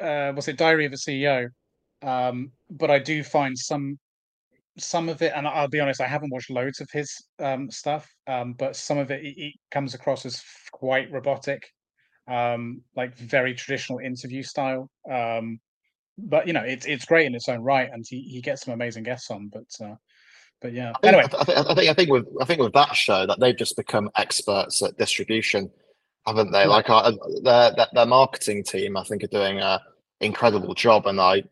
uh, 0.03 0.33
was 0.35 0.49
it 0.49 0.59
Diary 0.59 0.87
of 0.87 0.93
a 0.93 0.97
CEO? 0.97 1.49
Um, 2.03 2.53
but 2.71 2.91
I 2.91 2.99
do 2.99 3.23
find 3.23 3.57
some 3.57 3.99
some 4.79 5.09
of 5.09 5.21
it, 5.23 5.33
and 5.37 5.47
I'll 5.47 5.69
be 5.69 5.81
honest, 5.81 6.01
I 6.01 6.07
haven't 6.07 6.33
watched 6.33 6.51
loads 6.51 6.81
of 6.81 6.89
his 6.93 7.13
um, 7.39 7.71
stuff, 7.71 8.09
um, 8.27 8.55
but 8.55 8.75
some 8.75 8.99
of 8.99 9.11
it, 9.11 9.23
it, 9.23 9.35
it 9.39 9.55
comes 9.71 9.95
across 9.95 10.25
as 10.25 10.43
quite 10.73 11.13
robotic, 11.13 11.63
um, 12.27 12.81
like 12.97 13.15
very 13.17 13.55
traditional 13.55 13.99
interview 13.99 14.43
style. 14.43 14.89
Um, 15.11 15.61
but 16.19 16.47
you 16.47 16.53
know, 16.53 16.63
it's 16.63 16.87
it's 16.87 17.05
great 17.05 17.27
in 17.27 17.35
its 17.35 17.49
own 17.49 17.61
right, 17.63 17.89
and 17.93 18.05
he, 18.09 18.23
he 18.23 18.41
gets 18.41 18.65
some 18.65 18.75
amazing 18.75 19.03
guests 19.03 19.31
on. 19.31 19.51
But 19.53 19.85
uh, 19.85 19.95
but 20.61 20.73
yeah. 20.73 20.93
I 20.95 21.01
think, 21.01 21.15
Anyway, 21.15 21.25
I, 21.25 21.45
think, 21.45 21.59
I 21.59 21.75
think 21.75 21.91
I 21.91 21.95
think 21.95 22.11
with 22.11 22.27
I 22.41 22.45
think 22.45 22.61
with 22.61 22.73
that 22.73 22.95
show 22.97 23.27
that 23.27 23.41
they've 23.41 23.57
just 23.57 23.77
become 23.77 24.11
experts 24.17 24.83
at 24.83 24.97
distribution, 24.97 25.71
haven't 26.27 26.53
they? 26.53 26.67
Like 26.67 26.87
their, 26.87 27.73
their 27.75 27.87
their 27.93 28.07
marketing 28.07 28.65
team, 28.65 28.97
I 28.97 29.05
think, 29.05 29.25
are 29.25 29.29
doing 29.29 29.59
a 29.59 29.81
incredible 30.23 30.75
job. 30.75 31.07
And 31.07 31.21
I 31.21 31.45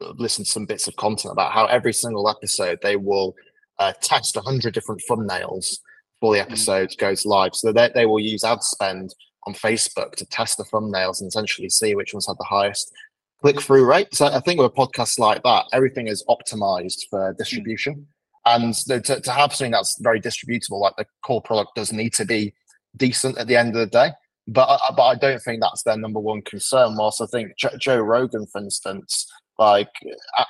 listened 0.00 0.46
to 0.46 0.52
some 0.52 0.66
bits 0.66 0.86
of 0.88 0.96
content 0.96 1.32
about 1.32 1.52
how 1.52 1.66
every 1.66 1.92
single 1.92 2.28
episode 2.28 2.78
they 2.82 2.96
will 2.96 3.34
uh, 3.78 3.92
test 4.00 4.36
hundred 4.36 4.74
different 4.74 5.02
thumbnails 5.08 5.78
before 6.20 6.34
the 6.34 6.40
Mm. 6.40 6.46
episode 6.46 6.94
goes 6.98 7.24
live. 7.24 7.54
So 7.54 7.72
they 7.72 7.90
they 7.94 8.06
will 8.06 8.20
use 8.20 8.44
ad 8.44 8.62
spend 8.62 9.14
on 9.46 9.54
Facebook 9.54 10.14
to 10.16 10.26
test 10.26 10.58
the 10.58 10.64
thumbnails 10.64 11.20
and 11.20 11.28
essentially 11.28 11.68
see 11.68 11.94
which 11.94 12.12
ones 12.12 12.26
have 12.26 12.36
the 12.38 12.44
highest 12.44 12.92
click 13.40 13.60
through 13.60 13.84
rate. 13.84 14.14
So 14.14 14.26
I 14.26 14.40
think 14.40 14.60
with 14.60 14.74
podcasts 14.74 15.18
like 15.18 15.42
that, 15.44 15.66
everything 15.72 16.08
is 16.08 16.24
optimized 16.28 17.08
for 17.08 17.34
distribution. 17.38 18.06
And 18.44 18.74
the, 18.86 19.00
to, 19.00 19.20
to 19.20 19.30
have 19.30 19.54
something 19.54 19.72
that's 19.72 19.96
very 20.00 20.20
distributable, 20.20 20.80
like 20.80 20.96
the 20.96 21.06
core 21.24 21.42
product, 21.42 21.74
does 21.76 21.92
need 21.92 22.14
to 22.14 22.24
be 22.24 22.54
decent 22.96 23.38
at 23.38 23.46
the 23.46 23.56
end 23.56 23.68
of 23.68 23.80
the 23.80 23.86
day. 23.86 24.10
But 24.50 24.66
I, 24.68 24.78
but 24.96 25.02
I 25.04 25.14
don't 25.14 25.40
think 25.42 25.60
that's 25.60 25.82
their 25.82 25.96
number 25.98 26.20
one 26.20 26.40
concern. 26.42 26.96
Whilst 26.96 27.20
I 27.20 27.26
think 27.26 27.52
Jo- 27.58 27.76
Joe 27.78 27.98
Rogan, 27.98 28.46
for 28.46 28.60
instance, 28.62 29.26
like 29.58 29.90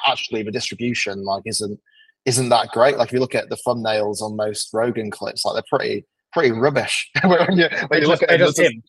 actually 0.07 0.42
the 0.44 0.53
distribution 0.53 1.24
like 1.24 1.42
isn't 1.46 1.80
isn't 2.24 2.49
that 2.51 2.68
great. 2.68 2.96
Like 2.96 3.09
if 3.09 3.12
you 3.12 3.20
look 3.20 3.34
at 3.34 3.49
the 3.51 3.59
thumbnails 3.66 4.22
on 4.22 4.36
most 4.36 4.70
Rogan 4.72 5.11
clips, 5.11 5.44
like 5.44 5.55
they're 5.55 5.78
pretty 5.78 6.07
pretty 6.32 6.53
rubbish. 6.53 7.11
when 7.24 7.59
you, 7.59 7.68
when 7.88 8.01
you 8.03 8.07
just, 8.07 8.09
look 8.09 8.22
at 8.30 8.38
just 8.38 8.59
him. 8.61 8.82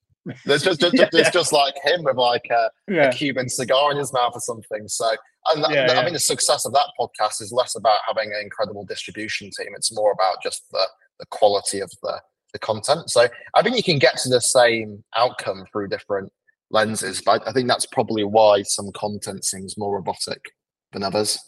there's 0.45 0.61
just, 0.63 0.81
just, 0.81 0.93
Yeah. 0.97 1.07
it's 1.13 1.29
just 1.31 1.53
like 1.53 1.73
him 1.83 2.03
with 2.03 2.17
like 2.17 2.45
a, 2.51 2.69
Yeah. 2.91 3.09
a 3.09 3.11
Cuban 3.13 3.49
cigar 3.49 3.91
in 3.91 3.97
his 3.97 4.11
mouth 4.13 4.33
or 4.35 4.41
something. 4.41 4.87
So, 4.87 5.09
and 5.53 5.63
that, 5.63 5.71
Yeah, 5.71 5.99
I 5.99 6.03
mean, 6.03 6.13
the 6.13 6.19
success 6.19 6.65
of 6.65 6.73
that 6.73 6.91
podcast 6.99 7.41
is 7.41 7.51
less 7.53 7.75
about 7.75 7.99
having 8.07 8.31
an 8.33 8.41
incredible 8.43 8.83
distribution 8.85 9.49
team. 9.57 9.69
It's 9.75 9.95
more 9.95 10.11
about 10.11 10.43
just 10.43 10.63
the, 10.71 10.85
the 11.19 11.25
quality 11.27 11.79
of 11.79 11.89
the, 12.03 12.19
the 12.53 12.59
content. 12.59 13.09
So, 13.09 13.27
I 13.55 13.61
think 13.61 13.77
you 13.77 13.83
can 13.83 13.99
get 13.99 14.17
to 14.17 14.29
the 14.29 14.41
same 14.41 15.03
outcome 15.15 15.65
through 15.71 15.89
different 15.89 16.31
lenses, 16.71 17.21
but 17.25 17.47
I 17.47 17.51
think 17.51 17.67
that's 17.67 17.85
probably 17.87 18.23
why 18.23 18.63
some 18.63 18.91
content 18.93 19.43
seems 19.45 19.77
more 19.77 19.95
robotic 19.95 20.53
than 20.91 21.03
others. 21.03 21.39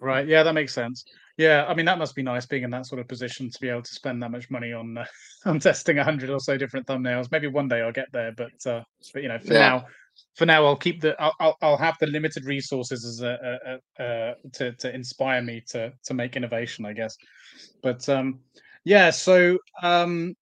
Right. 0.00 0.26
Yeah, 0.28 0.44
that 0.44 0.54
makes 0.54 0.72
sense. 0.72 1.04
Yeah, 1.36 1.64
I 1.68 1.74
mean 1.74 1.86
that 1.86 1.98
must 1.98 2.14
be 2.16 2.22
nice 2.22 2.46
being 2.46 2.64
in 2.64 2.70
that 2.70 2.86
sort 2.86 3.00
of 3.00 3.06
position 3.08 3.48
to 3.50 3.60
be 3.60 3.68
able 3.68 3.82
to 3.82 3.94
spend 3.94 4.20
that 4.22 4.30
much 4.30 4.50
money 4.50 4.72
on 4.72 4.98
uh, 4.98 5.04
on 5.46 5.60
testing 5.60 5.98
a 5.98 6.04
hundred 6.04 6.30
or 6.30 6.40
so 6.40 6.56
different 6.56 6.86
thumbnails. 6.86 7.30
Maybe 7.30 7.46
one 7.46 7.68
day 7.68 7.80
I'll 7.80 7.92
get 7.92 8.08
there, 8.12 8.32
but 8.36 8.66
uh, 8.66 8.82
but 9.12 9.22
you 9.22 9.28
know, 9.28 9.38
for 9.38 9.54
Yeah. 9.54 9.58
now, 9.68 9.86
for 10.34 10.46
now, 10.46 10.66
I'll 10.66 10.76
keep 10.76 11.00
the 11.00 11.20
I'll 11.20 11.34
I'll, 11.40 11.56
I'll 11.62 11.76
have 11.76 11.96
the 12.00 12.08
limited 12.08 12.44
resources 12.44 13.04
as 13.04 13.22
a, 13.22 13.58
a, 13.98 14.02
a, 14.02 14.04
uh 14.04 14.34
to 14.54 14.72
to 14.72 14.92
inspire 14.94 15.42
me 15.42 15.62
to 15.68 15.92
to 16.04 16.14
make 16.14 16.36
innovation, 16.36 16.84
I 16.84 16.92
guess. 16.92 17.16
But 17.82 18.08
um, 18.08 18.40
yeah, 18.84 19.10
so 19.10 19.58
um, 19.82 20.34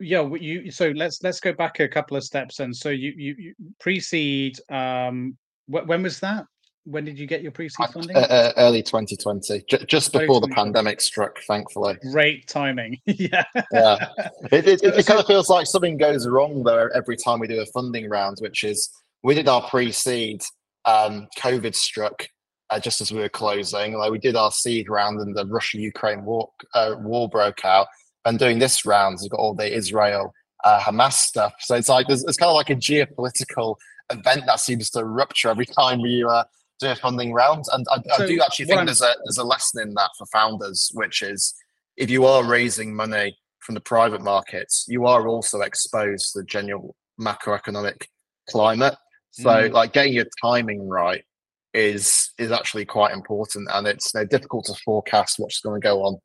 yeah, 0.00 0.28
you 0.34 0.70
so 0.70 0.90
let's 0.90 1.22
let's 1.22 1.40
go 1.40 1.52
back 1.52 1.80
a 1.80 1.88
couple 1.88 2.16
of 2.16 2.24
steps 2.24 2.60
and 2.60 2.74
so 2.74 2.88
you 2.88 3.12
you, 3.16 3.34
you 3.38 3.54
pre-seed 3.78 4.58
um 4.70 5.36
wh- 5.66 5.86
when 5.86 6.02
was 6.02 6.20
that? 6.20 6.46
When 6.84 7.04
did 7.04 7.18
you 7.18 7.26
get 7.26 7.42
your 7.42 7.52
pre-seed 7.52 7.88
funding? 7.92 8.16
Uh, 8.16 8.20
uh, 8.20 8.52
early 8.56 8.82
2020, 8.82 9.62
ju- 9.68 9.84
just 9.86 10.12
before 10.12 10.40
the 10.40 10.48
pandemic 10.48 11.00
struck, 11.02 11.38
thankfully. 11.46 11.98
Great 12.10 12.48
timing. 12.48 12.98
yeah. 13.04 13.44
Yeah. 13.70 14.08
It, 14.50 14.66
it, 14.66 14.82
it, 14.82 14.94
So- 14.94 15.02
kind 15.02 15.20
of 15.20 15.26
feels 15.26 15.50
like 15.50 15.66
something 15.66 15.98
goes 15.98 16.26
wrong 16.26 16.62
though 16.64 16.88
every 16.94 17.16
time 17.16 17.38
we 17.38 17.46
do 17.48 17.60
a 17.60 17.66
funding 17.66 18.08
round, 18.08 18.38
which 18.40 18.64
is 18.64 18.88
we 19.22 19.34
did 19.34 19.46
our 19.48 19.62
pre-seed, 19.68 20.42
um, 20.86 21.28
COVID 21.36 21.74
struck 21.74 22.26
uh, 22.70 22.80
just 22.80 23.00
as 23.02 23.12
we 23.12 23.20
were 23.20 23.28
closing. 23.28 23.94
Like 23.94 24.10
we 24.10 24.18
did 24.18 24.36
our 24.36 24.50
seed 24.50 24.88
round, 24.88 25.20
and 25.20 25.36
the 25.36 25.44
Russia-Ukraine 25.46 26.24
war 26.24 26.48
uh, 26.74 26.94
war 26.98 27.28
broke 27.28 27.64
out. 27.64 27.88
And 28.24 28.38
doing 28.38 28.58
this 28.58 28.84
round, 28.84 29.18
we've 29.20 29.30
got 29.30 29.40
all 29.40 29.54
the 29.54 29.72
Israel 29.74 30.32
uh, 30.64 30.78
Hamas 30.80 31.14
stuff. 31.14 31.54
So 31.60 31.74
it's 31.74 31.88
like 31.88 32.06
there's, 32.06 32.22
it's 32.24 32.36
kind 32.36 32.50
of 32.50 32.54
like 32.54 32.70
a 32.70 32.76
geopolitical 32.76 33.76
event 34.10 34.42
that 34.46 34.60
seems 34.60 34.90
to 34.90 35.04
rupture 35.04 35.48
every 35.48 35.64
time 35.66 36.02
we 36.02 36.22
uh, 36.24 36.44
do 36.80 36.88
a 36.90 36.96
funding 36.96 37.32
round. 37.32 37.64
And 37.72 37.86
I, 37.90 37.96
I 38.22 38.26
do 38.26 38.40
actually 38.42 38.66
think 38.66 38.76
I'm- 38.78 38.86
there's 38.86 39.00
a 39.00 39.14
there's 39.24 39.38
a 39.38 39.44
lesson 39.44 39.80
in 39.82 39.94
that 39.94 40.10
for 40.18 40.26
founders, 40.26 40.90
which 40.94 41.22
is 41.22 41.54
if 41.96 42.10
you 42.10 42.26
are 42.26 42.44
raising 42.44 42.94
money 42.94 43.38
from 43.60 43.74
the 43.74 43.80
private 43.80 44.20
markets, 44.22 44.84
you 44.88 45.06
are 45.06 45.26
also 45.28 45.60
exposed 45.62 46.32
to 46.32 46.40
the 46.40 46.44
general 46.44 46.94
macroeconomic 47.20 48.02
climate. 48.48 48.96
So, 49.32 49.48
Mm. 49.48 49.72
like 49.72 49.92
getting 49.92 50.12
your 50.12 50.26
timing 50.42 50.88
right 50.88 51.24
is 51.72 52.32
is 52.38 52.50
actually 52.52 52.84
quite 52.84 53.12
important, 53.14 53.68
and 53.72 53.86
it's 53.86 54.12
you 54.12 54.20
know, 54.20 54.26
difficult 54.26 54.64
to 54.66 54.74
forecast 54.84 55.38
what's 55.38 55.60
going 55.60 55.80
to 55.80 55.84
go 55.84 56.02
on 56.02 56.18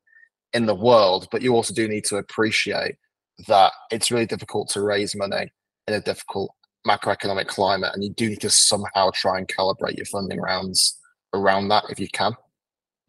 in 0.54 0.66
the 0.66 0.76
world. 0.76 1.28
But 1.32 1.42
you 1.42 1.54
also 1.54 1.74
do 1.74 1.88
need 1.88 2.06
to 2.06 2.18
appreciate 2.18 2.96
that 3.48 3.74
it's 3.92 4.12
really 4.12 4.26
difficult 4.26 4.70
to 4.70 4.82
raise 4.82 5.16
money 5.16 5.52
in 5.88 5.94
a 5.94 6.02
difficult 6.02 6.52
macroeconomic 6.88 7.48
climate, 7.48 7.92
and 7.94 8.04
you 8.04 8.12
do 8.12 8.30
need 8.30 8.42
to 8.42 8.50
somehow 8.50 9.12
try 9.14 9.38
and 9.38 9.48
calibrate 9.48 9.98
your 9.98 10.06
funding 10.06 10.40
rounds 10.40 11.00
around 11.34 11.68
that 11.70 11.86
if 11.90 12.00
you 12.00 12.08
can. 12.10 12.34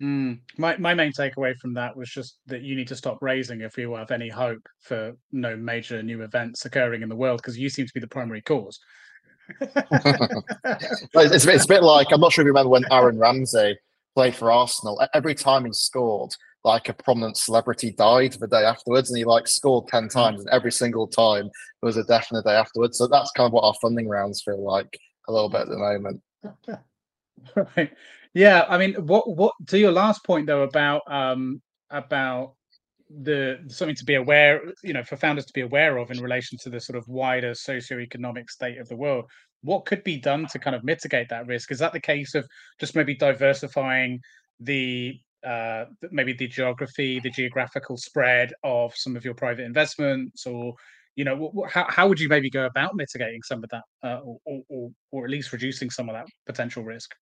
Mm. 0.03 0.41
My 0.59 0.77
my 0.77 0.93
main 0.93 1.13
takeaway 1.13 1.57
from 1.57 1.73
that 1.75 1.97
was 1.97 2.11
just 2.11 2.39
that 2.47 2.63
you 2.63 2.77
need 2.77 2.89
to 2.89 2.97
stop 2.97 3.19
raising 3.23 3.63
if 3.63 3.79
you 3.79 3.95
have 3.95 4.11
any 4.11 4.29
hope 4.29 4.69
for 4.81 5.17
no 5.33 5.57
major 5.57 6.03
new 6.03 6.23
events 6.23 6.67
occurring 6.67 7.03
in 7.03 7.09
the 7.09 7.17
world 7.17 7.39
because 7.39 7.57
you 7.57 7.71
seem 7.71 7.87
to 7.87 7.95
be 7.95 8.01
the 8.01 8.07
primary 8.07 8.43
cause. 8.43 8.79
It's, 11.15 11.47
it's 11.47 11.65
a 11.65 11.69
bit 11.69 11.83
like 11.83 12.09
I'm 12.13 12.21
not 12.21 12.33
sure 12.33 12.43
if 12.43 12.47
you 12.47 12.51
remember 12.51 12.71
when 12.71 12.85
Aaron 12.91 13.19
Ramsey 13.19 13.79
played 14.15 14.35
for 14.35 14.51
Arsenal. 14.51 15.01
Every 15.15 15.35
time 15.35 15.65
he 15.65 15.73
scored, 15.73 16.33
like 16.67 16.89
a 16.89 16.95
prominent 16.95 17.37
celebrity 17.37 17.93
died 17.93 18.33
the 18.33 18.49
day 18.49 18.65
afterwards, 18.65 19.09
and 19.09 19.17
he 19.17 19.25
like 19.25 19.47
scored 19.47 19.87
ten 19.89 20.09
times, 20.09 20.41
and 20.41 20.51
every 20.51 20.73
single 20.73 21.07
time 21.07 21.45
there 21.45 21.87
was 21.87 21.97
a 21.97 22.05
death 22.05 22.29
in 22.31 22.37
the 22.37 22.43
day 22.43 22.57
afterwards. 22.57 22.99
So 22.99 23.07
that's 23.07 23.31
kind 23.31 23.47
of 23.47 23.53
what 23.53 23.65
our 23.65 23.75
funding 23.81 24.09
rounds 24.09 24.43
feel 24.43 24.63
like 24.63 24.99
a 25.29 25.33
little 25.33 25.49
bit 25.49 25.63
at 25.63 25.69
the 25.69 25.79
moment. 25.79 26.21
right. 27.77 27.93
Yeah, 28.35 28.67
I 28.69 28.77
mean, 28.77 28.95
what 29.07 29.35
what 29.35 29.55
to 29.69 29.79
your 29.79 29.93
last 29.93 30.25
point 30.25 30.47
though 30.47 30.63
about 30.63 31.03
um 31.07 31.63
about 31.91 32.55
the 33.09 33.61
something 33.69 33.97
to 33.97 34.05
be 34.05 34.17
aware, 34.17 34.61
you 34.83 34.93
know, 34.93 35.05
for 35.05 35.17
founders 35.17 35.47
to 35.47 35.53
be 35.53 35.61
aware 35.61 35.97
of 35.99 36.11
in 36.11 36.21
relation 36.21 36.59
to 36.59 36.71
the 36.71 36.81
sort 36.81 36.99
of 36.99 37.07
wider 37.09 37.53
socioeconomic 37.53 38.51
state 38.51 38.79
of 38.79 38.89
the 38.89 38.97
world. 38.97 39.25
What 39.63 39.87
could 39.87 40.05
be 40.05 40.19
done 40.19 40.47
to 40.49 40.59
kind 40.59 40.77
of 40.77 40.85
mitigate 40.85 41.29
that 41.31 41.47
risk? 41.47 41.71
Is 41.71 41.79
that 41.79 41.93
the 41.93 42.01
case 42.01 42.35
of 42.35 42.47
just 42.79 42.95
maybe 42.95 43.15
diversifying 43.15 44.21
the 44.61 45.19
uh 45.47 45.85
maybe 46.11 46.33
the 46.33 46.49
geography, 46.49 47.21
the 47.21 47.31
geographical 47.31 47.97
spread 47.97 48.53
of 48.65 48.95
some 48.97 49.17
of 49.17 49.25
your 49.25 49.35
private 49.35 49.65
investments, 49.65 50.47
or 50.47 50.75
you 51.15 51.25
know, 51.25 51.53
wh- 51.57 51.71
how 51.73 51.87
how 51.89 52.09
would 52.09 52.21
you 52.21 52.29
maybe 52.29 52.51
go 52.51 52.67
about 52.67 52.97
mitigating 52.97 53.43
some 53.43 53.63
of 53.65 53.71
that, 53.71 53.85
uh, 54.03 54.19
or, 54.25 54.63
or 54.69 54.91
or 55.13 55.25
at 55.25 55.31
least 55.31 55.53
reducing 55.53 55.89
some 55.91 56.09
of 56.09 56.15
that 56.15 56.27
potential 56.47 56.83
risk? 56.85 57.15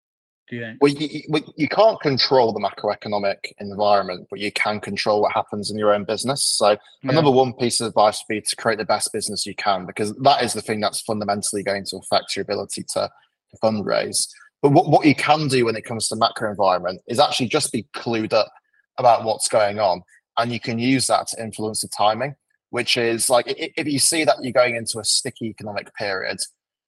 Do 0.49 0.57
you 0.57 0.63
think? 0.63 0.79
Well, 0.83 0.93
you, 0.93 1.09
you- 1.29 1.53
you 1.57 1.69
can't 1.69 2.01
control 2.01 2.53
the 2.53 2.61
macroeconomic 2.61 3.53
environment, 3.59 4.27
but 4.31 4.41
you 4.41 4.53
can 4.53 4.81
control 4.81 5.23
what 5.23 5.33
happens 5.33 5.71
in 5.71 5.79
your 5.79 5.95
own 5.95 6.05
business. 6.05 6.45
So 6.45 6.77
Yeah. 7.03 7.13
number 7.13 7.31
one 7.31 7.53
piece 7.55 7.81
of 7.81 7.89
advice 7.89 8.23
would 8.29 8.35
be 8.35 8.41
to 8.41 8.57
create 8.57 8.79
the 8.79 8.85
best 8.85 9.13
business 9.13 9.47
you 9.47 9.55
can 9.55 9.87
because 9.87 10.13
that 10.23 10.43
is 10.43 10.53
the 10.53 10.61
thing 10.61 10.81
that's 10.81 11.01
fundamentally 11.03 11.63
going 11.63 11.85
to 11.87 11.97
affect 11.99 12.37
your 12.37 12.43
ability 12.43 12.83
to, 12.95 13.11
to 13.51 13.57
fundraise. 13.63 14.29
But 14.65 14.73
what, 14.73 14.89
what 14.89 15.05
you 15.05 15.15
can 15.15 15.47
do 15.47 15.67
when 15.67 15.77
it 15.77 15.85
comes 15.85 16.09
to 16.09 16.17
macro 16.17 16.49
environment 16.49 17.03
is 17.07 17.21
actually 17.21 17.49
just 17.49 17.71
be 17.71 17.87
clued 17.95 18.33
up 18.33 18.51
about 18.97 19.23
what's 19.23 19.47
going 19.47 19.79
on. 19.79 20.01
And 20.39 20.51
you 20.51 20.59
can 20.59 20.79
use 20.79 21.07
that 21.09 21.27
to 21.29 21.43
influence 21.43 21.83
the 21.83 21.89
timing, 21.89 22.35
which 22.71 22.97
is 22.97 23.29
like 23.29 23.45
if 23.47 23.87
you 23.87 23.99
see 23.99 24.25
that 24.25 24.37
you're 24.41 24.55
going 24.55 24.77
into 24.77 24.99
a 24.99 25.05
sticky 25.05 25.49
economic 25.49 25.95
period, 25.97 26.39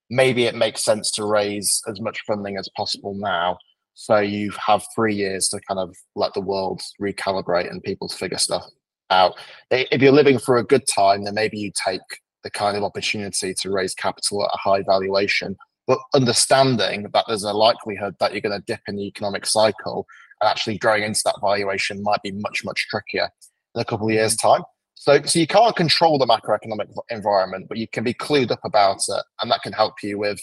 maybe 0.08 0.44
it 0.44 0.54
makes 0.54 0.84
sense 0.84 1.10
to 1.12 1.26
raise 1.26 1.82
as 1.86 2.00
much 2.00 2.22
funding 2.26 2.56
as 2.56 2.66
possible 2.74 3.14
now. 3.14 3.58
So 3.92 4.20
you 4.20 4.52
have 4.66 4.82
three 4.94 5.14
years 5.14 5.50
to 5.50 5.60
kind 5.68 5.78
of 5.78 5.94
let 6.14 6.32
the 6.32 6.40
world 6.40 6.80
recalibrate 6.98 7.70
and 7.70 7.82
people 7.82 8.08
figure 8.08 8.38
stuff 8.38 8.64
out. 9.10 9.34
If 9.70 10.00
you're 10.00 10.12
living 10.12 10.38
for 10.38 10.56
a 10.56 10.64
good 10.64 10.86
time, 10.86 11.24
then 11.24 11.34
maybe 11.34 11.58
you 11.58 11.72
take 11.86 12.00
the 12.42 12.48
kind 12.48 12.74
of 12.74 12.84
opportunity 12.84 13.52
to 13.52 13.70
raise 13.70 13.94
capital 13.94 14.44
at 14.44 14.50
a 14.54 14.58
high 14.66 14.80
valuation, 14.80 15.58
but 15.86 15.98
understanding 16.14 17.08
that 17.12 17.24
there's 17.28 17.44
a 17.44 17.52
likelihood 17.52 18.16
that 18.20 18.32
you're 18.32 18.40
going 18.40 18.58
to 18.58 18.64
dip 18.66 18.80
in 18.88 18.96
the 18.96 19.06
economic 19.06 19.46
cycle 19.46 20.06
and 20.40 20.48
actually 20.48 20.78
growing 20.78 21.04
into 21.04 21.22
that 21.24 21.40
valuation 21.40 22.02
might 22.02 22.22
be 22.22 22.32
much, 22.32 22.64
much 22.64 22.86
trickier 22.90 23.30
in 23.74 23.80
a 23.80 23.84
couple 23.84 24.08
of 24.08 24.12
years' 24.12 24.36
time. 24.36 24.62
So, 24.94 25.22
so 25.22 25.38
you 25.38 25.46
can't 25.46 25.76
control 25.76 26.18
the 26.18 26.26
macroeconomic 26.26 26.88
environment, 27.10 27.66
but 27.68 27.78
you 27.78 27.86
can 27.86 28.02
be 28.02 28.14
clued 28.14 28.50
up 28.50 28.60
about 28.64 28.98
it, 29.08 29.24
and 29.40 29.50
that 29.50 29.62
can 29.62 29.72
help 29.72 30.02
you 30.02 30.18
with 30.18 30.40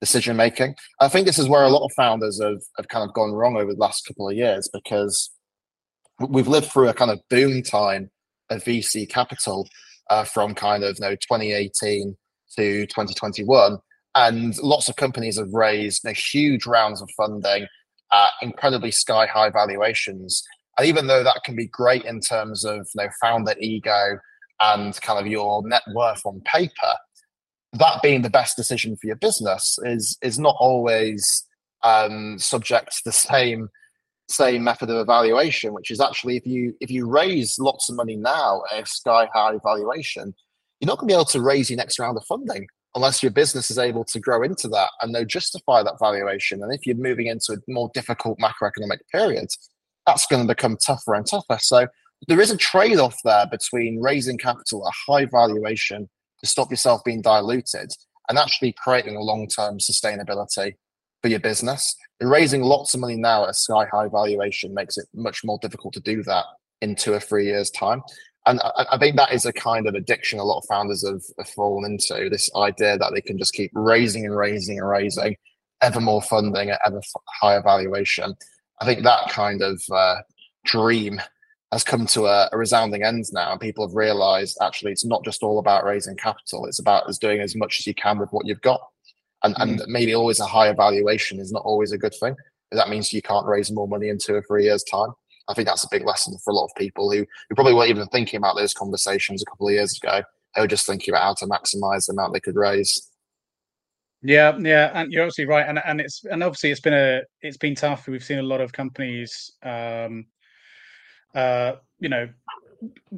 decision 0.00 0.36
making. 0.36 0.74
I 1.00 1.08
think 1.08 1.26
this 1.26 1.38
is 1.38 1.48
where 1.48 1.64
a 1.64 1.70
lot 1.70 1.84
of 1.84 1.92
founders 1.96 2.40
have, 2.42 2.62
have 2.76 2.88
kind 2.88 3.08
of 3.08 3.14
gone 3.14 3.32
wrong 3.32 3.56
over 3.56 3.72
the 3.72 3.80
last 3.80 4.06
couple 4.06 4.28
of 4.28 4.36
years 4.36 4.68
because 4.72 5.30
we've 6.20 6.48
lived 6.48 6.70
through 6.70 6.88
a 6.88 6.94
kind 6.94 7.10
of 7.10 7.20
boom 7.30 7.62
time 7.62 8.10
of 8.50 8.62
VC 8.62 9.08
capital 9.08 9.66
uh, 10.10 10.24
from 10.24 10.54
kind 10.54 10.84
of 10.84 10.96
you 10.98 11.06
know 11.06 11.14
2018 11.16 12.16
to 12.56 12.86
2021, 12.86 13.78
and 14.14 14.56
lots 14.62 14.88
of 14.88 14.96
companies 14.96 15.38
have 15.38 15.52
raised 15.52 16.04
you 16.04 16.10
know, 16.10 16.14
huge 16.14 16.66
rounds 16.66 17.02
of 17.02 17.10
funding 17.16 17.66
at 18.12 18.30
incredibly 18.42 18.90
sky 18.90 19.26
high 19.26 19.50
valuations. 19.50 20.42
And 20.78 20.86
even 20.86 21.06
though 21.06 21.24
that 21.24 21.42
can 21.44 21.56
be 21.56 21.66
great 21.66 22.04
in 22.04 22.20
terms 22.20 22.64
of 22.64 22.86
you 22.94 23.02
know 23.02 23.08
founder 23.20 23.54
ego 23.60 24.18
and 24.60 24.98
kind 25.00 25.18
of 25.18 25.26
your 25.26 25.66
net 25.66 25.82
worth 25.94 26.24
on 26.24 26.40
paper, 26.42 26.94
that 27.74 28.02
being 28.02 28.22
the 28.22 28.30
best 28.30 28.56
decision 28.56 28.96
for 28.96 29.06
your 29.06 29.16
business 29.16 29.78
is 29.82 30.16
is 30.22 30.38
not 30.38 30.56
always 30.58 31.44
um, 31.82 32.38
subject 32.38 32.92
to 32.92 33.02
the 33.04 33.12
same 33.12 33.68
same 34.28 34.64
method 34.64 34.88
of 34.88 34.96
evaluation, 34.96 35.74
which 35.74 35.90
is 35.90 36.00
actually 36.00 36.36
if 36.36 36.46
you 36.46 36.74
if 36.80 36.90
you 36.90 37.08
raise 37.08 37.58
lots 37.58 37.88
of 37.88 37.96
money 37.96 38.16
now 38.16 38.62
at 38.72 38.84
a 38.84 38.86
sky 38.86 39.28
high 39.34 39.58
valuation, 39.62 40.34
you're 40.80 40.86
not 40.86 40.98
going 40.98 41.08
to 41.08 41.12
be 41.12 41.16
able 41.16 41.24
to 41.24 41.42
raise 41.42 41.68
your 41.68 41.76
next 41.76 41.98
round 41.98 42.16
of 42.16 42.24
funding 42.24 42.66
unless 42.94 43.22
your 43.22 43.32
business 43.32 43.70
is 43.70 43.78
able 43.78 44.04
to 44.04 44.20
grow 44.20 44.42
into 44.42 44.68
that 44.68 44.90
and 45.02 45.14
they 45.14 45.24
justify 45.24 45.82
that 45.82 45.98
valuation. 45.98 46.62
And 46.62 46.72
if 46.72 46.86
you're 46.86 46.96
moving 46.96 47.26
into 47.26 47.52
a 47.52 47.56
more 47.70 47.90
difficult 47.94 48.38
macroeconomic 48.38 49.00
period, 49.10 49.48
that's 50.06 50.26
going 50.26 50.46
to 50.46 50.54
become 50.54 50.76
tougher 50.76 51.14
and 51.14 51.26
tougher. 51.26 51.58
So 51.60 51.88
there 52.28 52.40
is 52.40 52.50
a 52.50 52.56
trade-off 52.56 53.16
there 53.24 53.46
between 53.50 54.00
raising 54.00 54.38
capital 54.38 54.86
at 54.86 54.90
a 54.90 55.12
high 55.12 55.26
valuation 55.26 56.08
to 56.40 56.46
stop 56.46 56.70
yourself 56.70 57.02
being 57.04 57.22
diluted 57.22 57.90
and 58.28 58.38
actually 58.38 58.74
creating 58.78 59.16
a 59.16 59.22
long-term 59.22 59.78
sustainability 59.78 60.74
for 61.22 61.28
your 61.28 61.40
business. 61.40 61.96
Raising 62.20 62.62
lots 62.62 62.94
of 62.94 63.00
money 63.00 63.16
now 63.16 63.44
at 63.44 63.50
a 63.50 63.54
sky 63.54 63.86
high 63.92 64.08
valuation 64.08 64.72
makes 64.72 64.96
it 64.96 65.06
much 65.14 65.42
more 65.44 65.58
difficult 65.60 65.94
to 65.94 66.00
do 66.00 66.22
that 66.22 66.44
in 66.80 66.94
two 66.94 67.12
or 67.12 67.20
three 67.20 67.46
years' 67.46 67.70
time. 67.70 68.02
And 68.46 68.60
I, 68.60 68.86
I 68.92 68.98
think 68.98 69.16
that 69.16 69.32
is 69.32 69.46
a 69.46 69.52
kind 69.52 69.86
of 69.86 69.94
addiction 69.94 70.38
a 70.38 70.44
lot 70.44 70.58
of 70.58 70.66
founders 70.68 71.06
have, 71.06 71.22
have 71.38 71.48
fallen 71.48 71.90
into 71.90 72.28
this 72.28 72.50
idea 72.54 72.98
that 72.98 73.12
they 73.14 73.20
can 73.20 73.38
just 73.38 73.54
keep 73.54 73.70
raising 73.74 74.26
and 74.26 74.36
raising 74.36 74.78
and 74.78 74.88
raising 74.88 75.36
ever 75.82 76.00
more 76.00 76.22
funding 76.22 76.70
at 76.70 76.80
ever 76.86 77.00
higher 77.40 77.62
valuation. 77.62 78.34
I 78.80 78.84
think 78.84 79.02
that 79.02 79.30
kind 79.30 79.62
of 79.62 79.82
uh, 79.92 80.16
dream 80.64 81.20
has 81.72 81.84
come 81.84 82.06
to 82.06 82.26
a, 82.26 82.48
a, 82.52 82.58
resounding 82.58 83.02
end 83.02 83.24
now. 83.32 83.52
And 83.52 83.60
people 83.60 83.86
have 83.86 83.96
realized 83.96 84.58
actually 84.62 84.92
it's 84.92 85.04
not 85.04 85.24
just 85.24 85.42
all 85.42 85.58
about 85.58 85.84
raising 85.84 86.16
capital, 86.16 86.66
it's 86.66 86.78
about 86.78 87.08
as 87.08 87.18
doing 87.18 87.40
as 87.40 87.56
much 87.56 87.80
as 87.80 87.86
you 87.86 87.94
can 87.94 88.18
with 88.18 88.30
what 88.30 88.46
you've 88.46 88.60
got. 88.60 88.80
And, 89.42 89.54
mm-hmm. 89.54 89.80
and 89.80 89.82
maybe 89.88 90.14
always 90.14 90.40
a 90.40 90.46
higher 90.46 90.74
valuation 90.74 91.40
is 91.40 91.52
not 91.52 91.64
always 91.64 91.92
a 91.92 91.98
good 91.98 92.14
thing. 92.14 92.36
That 92.72 92.88
means 92.88 93.12
you 93.12 93.22
can't 93.22 93.46
raise 93.46 93.70
more 93.70 93.88
money 93.88 94.08
in 94.08 94.18
two 94.18 94.34
or 94.34 94.42
three 94.42 94.64
years' 94.64 94.84
time. 94.84 95.10
I 95.48 95.54
think 95.54 95.68
that's 95.68 95.84
a 95.84 95.88
big 95.90 96.06
lesson 96.06 96.36
for 96.42 96.50
a 96.50 96.54
lot 96.54 96.66
of 96.66 96.74
people 96.76 97.10
who, 97.10 97.26
who 97.48 97.54
probably 97.54 97.74
weren't 97.74 97.90
even 97.90 98.06
thinking 98.08 98.38
about 98.38 98.56
those 98.56 98.72
conversations 98.72 99.42
a 99.42 99.46
couple 99.46 99.68
of 99.68 99.74
years 99.74 99.96
ago. 99.96 100.22
They 100.54 100.62
were 100.62 100.68
just 100.68 100.86
thinking 100.86 101.12
about 101.12 101.22
how 101.22 101.34
to 101.34 101.46
maximize 101.46 102.06
the 102.06 102.12
amount 102.12 102.32
they 102.32 102.40
could 102.40 102.56
raise. 102.56 103.10
Yeah, 104.22 104.56
yeah, 104.58 104.90
and 104.94 105.12
you're 105.12 105.22
obviously 105.22 105.44
right, 105.44 105.68
and 105.68 105.78
and 105.84 106.00
it's 106.00 106.24
and 106.24 106.42
obviously 106.42 106.70
it's 106.70 106.80
been 106.80 106.94
a 106.94 107.20
it's 107.42 107.58
been 107.58 107.74
tough. 107.74 108.08
We've 108.08 108.24
seen 108.24 108.38
a 108.38 108.42
lot 108.42 108.62
of 108.62 108.72
companies, 108.72 109.52
um, 109.62 110.24
uh, 111.34 111.72
you 111.98 112.08
know, 112.08 112.26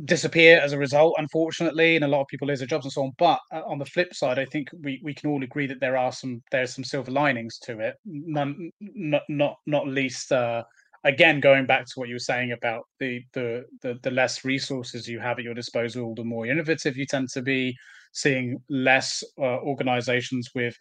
disappear 0.04 0.58
as 0.58 0.72
a 0.72 0.78
result, 0.78 1.14
unfortunately, 1.18 1.94
and 1.94 2.04
a 2.04 2.08
lot 2.08 2.22
of 2.22 2.26
people 2.26 2.48
lose 2.48 2.58
their 2.58 2.66
jobs 2.66 2.86
and 2.86 2.92
so 2.92 3.04
on. 3.04 3.12
But 3.18 3.38
uh, 3.52 3.62
on 3.66 3.78
the 3.78 3.84
flip 3.84 4.14
side, 4.14 4.40
I 4.40 4.46
think 4.46 4.68
we, 4.82 5.00
we 5.04 5.14
can 5.14 5.30
all 5.30 5.44
agree 5.44 5.68
that 5.68 5.78
there 5.78 5.96
are 5.96 6.10
some 6.10 6.42
there's 6.50 6.74
some 6.74 6.82
silver 6.82 7.12
linings 7.12 7.58
to 7.60 7.78
it. 7.78 7.94
None, 8.04 8.72
not 8.80 9.22
not 9.28 9.58
not 9.66 9.86
least 9.86 10.32
uh, 10.32 10.64
again 11.06 11.38
going 11.38 11.66
back 11.66 11.86
to 11.86 11.92
what 11.94 12.08
you 12.08 12.16
were 12.16 12.18
saying 12.18 12.52
about 12.52 12.82
the, 12.98 13.22
the 13.32 13.64
the 13.82 13.98
the 14.02 14.10
less 14.10 14.44
resources 14.44 15.08
you 15.08 15.20
have 15.20 15.38
at 15.38 15.44
your 15.44 15.54
disposal 15.54 16.14
the 16.14 16.24
more 16.24 16.46
innovative 16.46 16.96
you 16.96 17.06
tend 17.06 17.28
to 17.28 17.40
be 17.40 17.74
seeing 18.12 18.58
less 18.68 19.22
uh, 19.38 19.58
organizations 19.60 20.50
with 20.54 20.76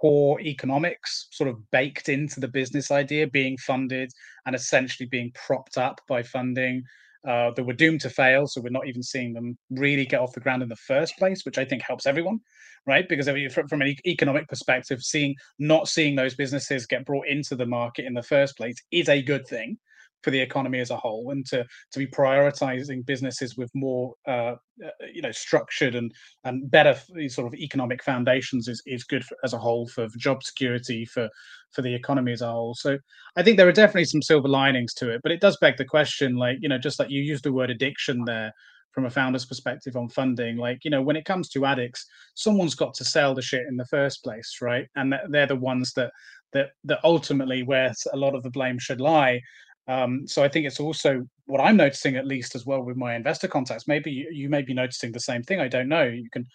poor 0.00 0.40
economics 0.40 1.28
sort 1.32 1.50
of 1.50 1.70
baked 1.70 2.08
into 2.08 2.40
the 2.40 2.48
business 2.48 2.90
idea 2.90 3.26
being 3.26 3.56
funded 3.58 4.10
and 4.46 4.56
essentially 4.56 5.06
being 5.06 5.30
propped 5.34 5.76
up 5.76 6.00
by 6.08 6.22
funding 6.22 6.82
uh, 7.28 7.50
that 7.50 7.64
were 7.64 7.74
doomed 7.74 8.00
to 8.00 8.10
fail. 8.10 8.46
So 8.46 8.60
we're 8.60 8.70
not 8.70 8.88
even 8.88 9.02
seeing 9.02 9.34
them 9.34 9.58
really 9.70 10.06
get 10.06 10.20
off 10.20 10.32
the 10.32 10.40
ground 10.40 10.62
in 10.62 10.68
the 10.68 10.76
first 10.76 11.16
place, 11.18 11.44
which 11.44 11.58
I 11.58 11.64
think 11.64 11.82
helps 11.82 12.06
everyone, 12.06 12.40
right? 12.86 13.06
Because 13.06 13.28
from, 13.52 13.68
from 13.68 13.82
an 13.82 13.94
economic 14.06 14.48
perspective, 14.48 15.02
seeing 15.02 15.34
not 15.58 15.88
seeing 15.88 16.16
those 16.16 16.34
businesses 16.34 16.86
get 16.86 17.04
brought 17.04 17.26
into 17.26 17.54
the 17.54 17.66
market 17.66 18.06
in 18.06 18.14
the 18.14 18.22
first 18.22 18.56
place 18.56 18.76
is 18.90 19.10
a 19.10 19.22
good 19.22 19.46
thing 19.46 19.78
for 20.22 20.30
the 20.30 20.40
economy 20.40 20.80
as 20.80 20.90
a 20.90 20.96
whole 20.96 21.30
and 21.30 21.46
to 21.46 21.64
to 21.92 21.98
be 21.98 22.06
prioritizing 22.06 23.04
businesses 23.06 23.56
with 23.56 23.70
more 23.74 24.14
uh, 24.26 24.54
uh, 24.84 24.90
you 25.12 25.22
know 25.22 25.32
structured 25.32 25.94
and 25.94 26.12
and 26.44 26.70
better 26.70 26.96
sort 27.28 27.46
of 27.46 27.54
economic 27.54 28.02
foundations 28.02 28.68
is 28.68 28.82
is 28.86 29.04
good 29.04 29.24
for, 29.24 29.36
as 29.44 29.52
a 29.52 29.58
whole 29.58 29.86
for, 29.88 30.08
for 30.08 30.18
job 30.18 30.42
security 30.42 31.04
for 31.04 31.28
for 31.70 31.82
the 31.82 31.94
economy 31.94 32.32
as 32.32 32.42
a 32.42 32.50
whole. 32.50 32.74
So 32.74 32.98
i 33.36 33.42
think 33.42 33.56
there 33.56 33.68
are 33.68 33.72
definitely 33.72 34.04
some 34.04 34.22
silver 34.22 34.48
linings 34.48 34.94
to 34.94 35.10
it 35.10 35.20
but 35.22 35.32
it 35.32 35.40
does 35.40 35.56
beg 35.60 35.76
the 35.76 35.84
question 35.84 36.36
like 36.36 36.58
you 36.60 36.68
know 36.68 36.78
just 36.78 36.98
like 36.98 37.10
you 37.10 37.22
used 37.22 37.44
the 37.44 37.52
word 37.52 37.70
addiction 37.70 38.24
there 38.24 38.52
from 38.92 39.04
a 39.04 39.10
founder's 39.10 39.44
perspective 39.44 39.96
on 39.96 40.08
funding 40.08 40.56
like 40.56 40.84
you 40.84 40.90
know 40.90 41.02
when 41.02 41.16
it 41.16 41.24
comes 41.24 41.48
to 41.48 41.66
addicts 41.66 42.06
someone's 42.34 42.74
got 42.74 42.94
to 42.94 43.04
sell 43.04 43.34
the 43.34 43.42
shit 43.42 43.66
in 43.68 43.76
the 43.76 43.84
first 43.86 44.24
place 44.24 44.58
right? 44.60 44.86
And 44.96 45.14
they're 45.30 45.46
the 45.46 45.56
ones 45.56 45.92
that 45.94 46.10
that 46.52 46.70
that 46.84 47.00
ultimately 47.04 47.62
where 47.62 47.92
a 48.12 48.16
lot 48.16 48.34
of 48.34 48.42
the 48.42 48.50
blame 48.50 48.78
should 48.78 49.00
lie 49.00 49.40
um, 49.88 50.26
so 50.26 50.44
I 50.44 50.48
think 50.48 50.66
it's 50.66 50.80
also 50.80 51.26
what 51.46 51.62
I'm 51.62 51.76
noticing, 51.76 52.16
at 52.16 52.26
least 52.26 52.54
as 52.54 52.66
well 52.66 52.82
with 52.82 52.96
my 52.96 53.16
investor 53.16 53.48
contacts. 53.48 53.88
Maybe 53.88 54.10
you, 54.10 54.28
you 54.30 54.48
may 54.50 54.60
be 54.60 54.74
noticing 54.74 55.12
the 55.12 55.20
same 55.20 55.42
thing. 55.42 55.60
I 55.60 55.68
don't 55.68 55.88
know. 55.88 56.04
You 56.04 56.28
can 56.30 56.46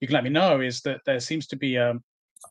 you 0.00 0.08
can 0.08 0.14
let 0.14 0.24
me 0.24 0.30
know. 0.30 0.60
Is 0.60 0.80
that 0.82 1.00
there 1.06 1.20
seems 1.20 1.46
to 1.48 1.56
be 1.56 1.78
um, 1.78 2.02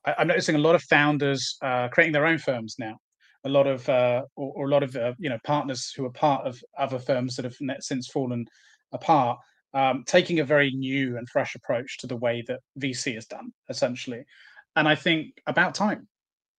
I, 0.05 0.15
am 0.17 0.27
noticing 0.27 0.55
a 0.55 0.59
lot 0.59 0.75
of 0.75 0.83
founders 0.83 1.57
uh, 1.61 1.89
creating 1.89 2.13
their 2.13 2.25
own 2.25 2.37
firms 2.37 2.75
now. 2.79 2.97
A 3.43 3.49
lot 3.49 3.67
of 3.67 3.87
uh, 3.89 4.23
or, 4.37 4.53
or, 4.55 4.67
a 4.67 4.69
lot 4.69 4.83
of 4.83 4.95
uh, 4.95 5.13
you 5.19 5.29
know 5.29 5.39
partners 5.43 5.91
who 5.95 6.05
are 6.05 6.11
part 6.11 6.47
of 6.47 6.61
other 6.77 6.99
firms 6.99 7.35
that 7.35 7.45
have 7.45 7.57
since 7.81 8.07
fallen 8.07 8.45
apart, 8.93 9.39
um, 9.73 10.03
taking 10.07 10.39
a 10.39 10.45
very 10.45 10.71
new 10.71 11.17
and 11.17 11.27
fresh 11.29 11.55
approach 11.55 11.97
to 11.99 12.07
the 12.07 12.17
way 12.17 12.43
that 12.47 12.59
VC 12.79 13.17
is 13.17 13.25
done, 13.25 13.51
essentially. 13.69 14.23
And 14.77 14.87
I 14.87 14.95
think 14.95 15.41
about 15.47 15.75
time. 15.75 16.07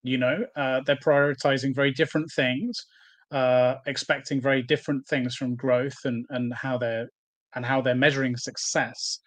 You 0.03 0.17
know, 0.17 0.45
uh, 0.55 0.81
they're 0.85 0.95
prioritizing 0.95 1.75
very 1.75 1.91
different 1.91 2.31
things 2.31 2.85
uh, 3.31 3.75
expecting 3.85 4.41
very 4.41 4.61
different 4.61 5.07
things 5.07 5.35
from 5.35 5.55
growth 5.55 5.97
and 6.05 6.25
and 6.29 6.53
how 6.53 6.77
they're 6.77 7.09
and 7.55 7.65
how 7.65 7.81
they're 7.81 7.95
measuring 7.95 8.37
success. 8.37 9.19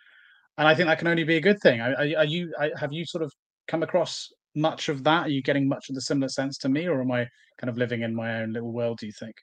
And 0.56 0.68
I 0.68 0.74
think 0.74 0.88
that 0.88 0.98
can 0.98 1.08
only 1.08 1.24
be 1.24 1.36
a 1.36 1.40
good 1.40 1.60
thing. 1.60 1.80
Are, 1.80 1.94
are 1.96 2.24
you 2.24 2.54
have 2.78 2.92
you 2.92 3.04
sort 3.04 3.24
of 3.24 3.32
come 3.68 3.82
across 3.82 4.30
much 4.54 4.88
of 4.88 5.04
that? 5.04 5.26
Are 5.26 5.30
you 5.30 5.42
getting 5.42 5.68
much 5.68 5.88
of 5.88 5.94
the 5.94 6.00
similar 6.00 6.28
sense 6.28 6.58
to 6.58 6.68
me, 6.68 6.86
or 6.86 7.00
am 7.00 7.10
I 7.10 7.26
kind 7.58 7.70
of 7.70 7.76
living 7.76 8.02
in 8.02 8.14
my 8.14 8.42
own 8.42 8.52
little 8.52 8.72
world? 8.72 8.98
Do 8.98 9.06
you 9.06 9.12
think? 9.18 9.34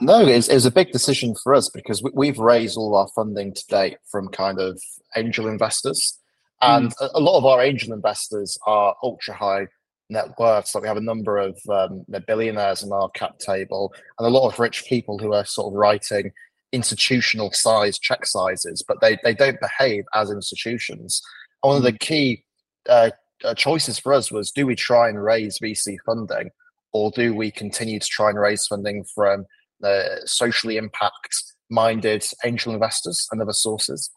No, 0.00 0.24
it's, 0.26 0.48
it's 0.48 0.64
a 0.64 0.70
big 0.70 0.92
decision 0.92 1.34
for 1.42 1.54
us 1.56 1.68
because 1.70 2.02
we, 2.14 2.28
have 2.28 2.38
raised 2.38 2.76
all 2.76 2.94
our 2.94 3.08
funding 3.16 3.52
to 3.52 3.66
date 3.66 3.96
from 4.08 4.28
kind 4.28 4.60
of 4.60 4.80
angel 5.16 5.48
investors, 5.48 6.18
and 6.62 6.94
mm. 6.94 6.94
a, 7.00 7.18
a 7.18 7.20
lot 7.20 7.36
of 7.36 7.44
our 7.44 7.60
angel 7.62 7.92
investors 7.92 8.56
are 8.66 8.94
ultra 9.02 9.34
high 9.34 9.66
net 10.10 10.38
worth. 10.38 10.66
So 10.66 10.80
we 10.80 10.88
have 10.88 10.96
a 10.96 11.02
number 11.02 11.38
of 11.38 11.58
um, 11.68 12.04
billionaires 12.26 12.82
in 12.82 12.92
our 12.92 13.10
cap 13.10 13.38
table 13.38 13.92
and 14.18 14.26
a 14.26 14.30
lot 14.30 14.48
of 14.48 14.58
rich 14.58 14.84
people 14.86 15.18
who 15.18 15.34
are 15.34 15.44
sort 15.44 15.72
of 15.72 15.78
writing 15.78 16.32
institutional 16.72 17.52
size 17.52 17.98
check 17.98 18.26
sizes, 18.26 18.82
but 18.86 19.00
they, 19.00 19.18
they 19.24 19.34
don't 19.34 19.60
behave 19.60 20.04
as 20.14 20.30
institutions. 20.30 21.22
And 21.62 21.68
one 21.68 21.76
of 21.76 21.82
the 21.82 21.92
mm. 21.92 22.00
key 22.00 22.44
uh, 22.88 23.10
uh, 23.44 23.54
choices 23.54 23.98
for 23.98 24.12
us 24.12 24.30
was 24.30 24.50
do 24.50 24.66
we 24.66 24.74
try 24.74 25.08
and 25.08 25.22
raise 25.22 25.58
VC 25.58 25.96
funding 26.04 26.50
or 26.92 27.10
do 27.10 27.34
we 27.34 27.50
continue 27.50 27.98
to 27.98 28.06
try 28.06 28.30
and 28.30 28.38
raise 28.38 28.66
funding 28.66 29.04
from 29.14 29.46
uh, 29.84 30.16
socially 30.24 30.76
impact 30.76 31.44
minded 31.70 32.24
angel 32.44 32.72
investors 32.72 33.28
and 33.30 33.40
other 33.40 33.52
sources? 33.52 34.10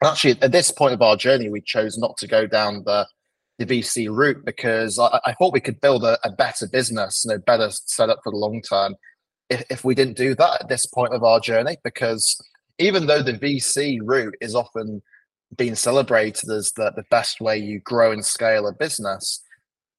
And 0.00 0.10
actually, 0.10 0.42
at 0.42 0.52
this 0.52 0.70
point 0.70 0.92
of 0.92 1.02
our 1.02 1.16
journey, 1.16 1.48
we 1.48 1.62
chose 1.62 1.96
not 1.96 2.16
to 2.18 2.26
go 2.26 2.46
down 2.46 2.82
the 2.84 3.06
the 3.58 3.66
VC 3.66 4.08
route 4.10 4.44
because 4.44 4.98
I, 4.98 5.20
I 5.24 5.32
thought 5.32 5.52
we 5.52 5.60
could 5.60 5.80
build 5.80 6.04
a, 6.04 6.18
a, 6.24 6.30
better 6.30 6.66
business, 6.66 7.24
you 7.24 7.32
know, 7.32 7.38
better 7.38 7.68
set 7.70 8.10
up 8.10 8.20
for 8.22 8.30
the 8.30 8.36
long 8.36 8.60
term 8.60 8.94
if, 9.48 9.64
if 9.70 9.84
we 9.84 9.94
didn't 9.94 10.16
do 10.16 10.34
that 10.34 10.62
at 10.62 10.68
this 10.68 10.86
point 10.86 11.14
of 11.14 11.24
our 11.24 11.40
journey. 11.40 11.76
Because 11.82 12.38
even 12.78 13.06
though 13.06 13.22
the 13.22 13.32
VC 13.32 13.98
route 14.02 14.36
is 14.40 14.54
often 14.54 15.02
being 15.56 15.74
celebrated 15.74 16.50
as 16.50 16.72
the, 16.72 16.92
the 16.96 17.04
best 17.10 17.40
way 17.40 17.56
you 17.56 17.80
grow 17.80 18.12
and 18.12 18.24
scale 18.24 18.66
a 18.66 18.72
business, 18.72 19.42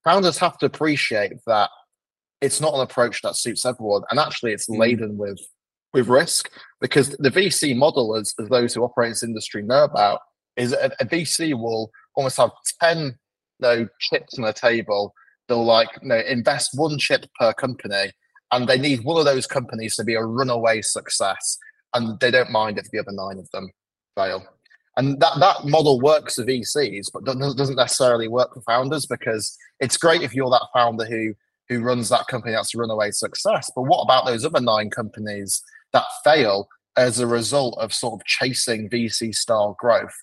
founders 0.03 0.37
have 0.37 0.57
to 0.59 0.65
appreciate 0.65 1.33
that 1.47 1.69
it's 2.41 2.61
not 2.61 2.75
an 2.75 2.81
approach 2.81 3.21
that 3.23 3.35
suits 3.35 3.65
everyone. 3.65 4.03
And 4.11 4.19
actually 4.19 4.53
it's 4.53 4.69
mm. 4.69 4.77
laden 4.77 5.17
with 5.17 5.39
with 5.93 6.09
risk 6.09 6.51
because 6.81 7.09
the 7.17 7.29
VC 7.29 7.75
model, 7.75 8.15
as, 8.15 8.33
as 8.39 8.49
those 8.49 8.73
who 8.73 8.83
operate 8.83 9.07
in 9.07 9.11
this 9.13 9.23
industry 9.23 9.63
know 9.63 9.83
about, 9.83 10.19
is 10.55 10.73
a, 10.73 10.91
a 10.99 11.05
VC 11.05 11.53
will 11.57 11.91
almost 12.15 12.37
have 12.37 12.51
10 12.81 13.17
no 13.59 13.87
chips 13.99 14.37
on 14.37 14.45
the 14.45 14.53
table. 14.53 15.13
They'll 15.47 15.65
like 15.65 15.89
you 16.01 16.09
know, 16.09 16.19
invest 16.27 16.71
one 16.73 16.97
chip 16.97 17.25
per 17.39 17.53
company, 17.53 18.11
and 18.51 18.67
they 18.67 18.77
need 18.77 19.03
one 19.03 19.19
of 19.19 19.25
those 19.25 19.47
companies 19.47 19.95
to 19.95 20.03
be 20.03 20.15
a 20.15 20.23
runaway 20.23 20.81
success, 20.81 21.57
and 21.93 22.19
they 22.19 22.31
don't 22.31 22.51
mind 22.51 22.77
if 22.77 22.89
the 22.91 22.99
other 22.99 23.11
nine 23.11 23.39
of 23.39 23.49
them 23.51 23.69
fail. 24.15 24.45
And 24.97 25.19
that, 25.19 25.39
that 25.39 25.65
model 25.65 26.01
works 26.01 26.35
for 26.35 26.43
VCs, 26.43 27.11
but 27.13 27.23
doesn't 27.23 27.75
necessarily 27.75 28.27
work 28.27 28.53
for 28.53 28.61
founders 28.61 29.05
because 29.05 29.55
it's 29.79 29.95
great 29.95 30.23
if 30.23 30.33
you're 30.33 30.49
that 30.49 30.67
founder 30.73 31.05
who 31.05 31.33
who 31.69 31.81
runs 31.81 32.09
that 32.09 32.27
company 32.27 32.53
that's 32.53 32.73
a 32.73 32.77
runaway 32.77 33.11
success. 33.11 33.69
But 33.75 33.83
what 33.83 34.01
about 34.01 34.25
those 34.25 34.45
other 34.45 34.61
nine 34.61 34.89
companies 34.89 35.61
that 35.93 36.05
fail 36.23 36.69
as 36.97 37.19
a 37.19 37.27
result 37.27 37.77
of 37.77 37.93
sort 37.93 38.13
of 38.19 38.25
chasing 38.25 38.89
VC 38.89 39.35
style 39.35 39.75
growth, 39.79 40.15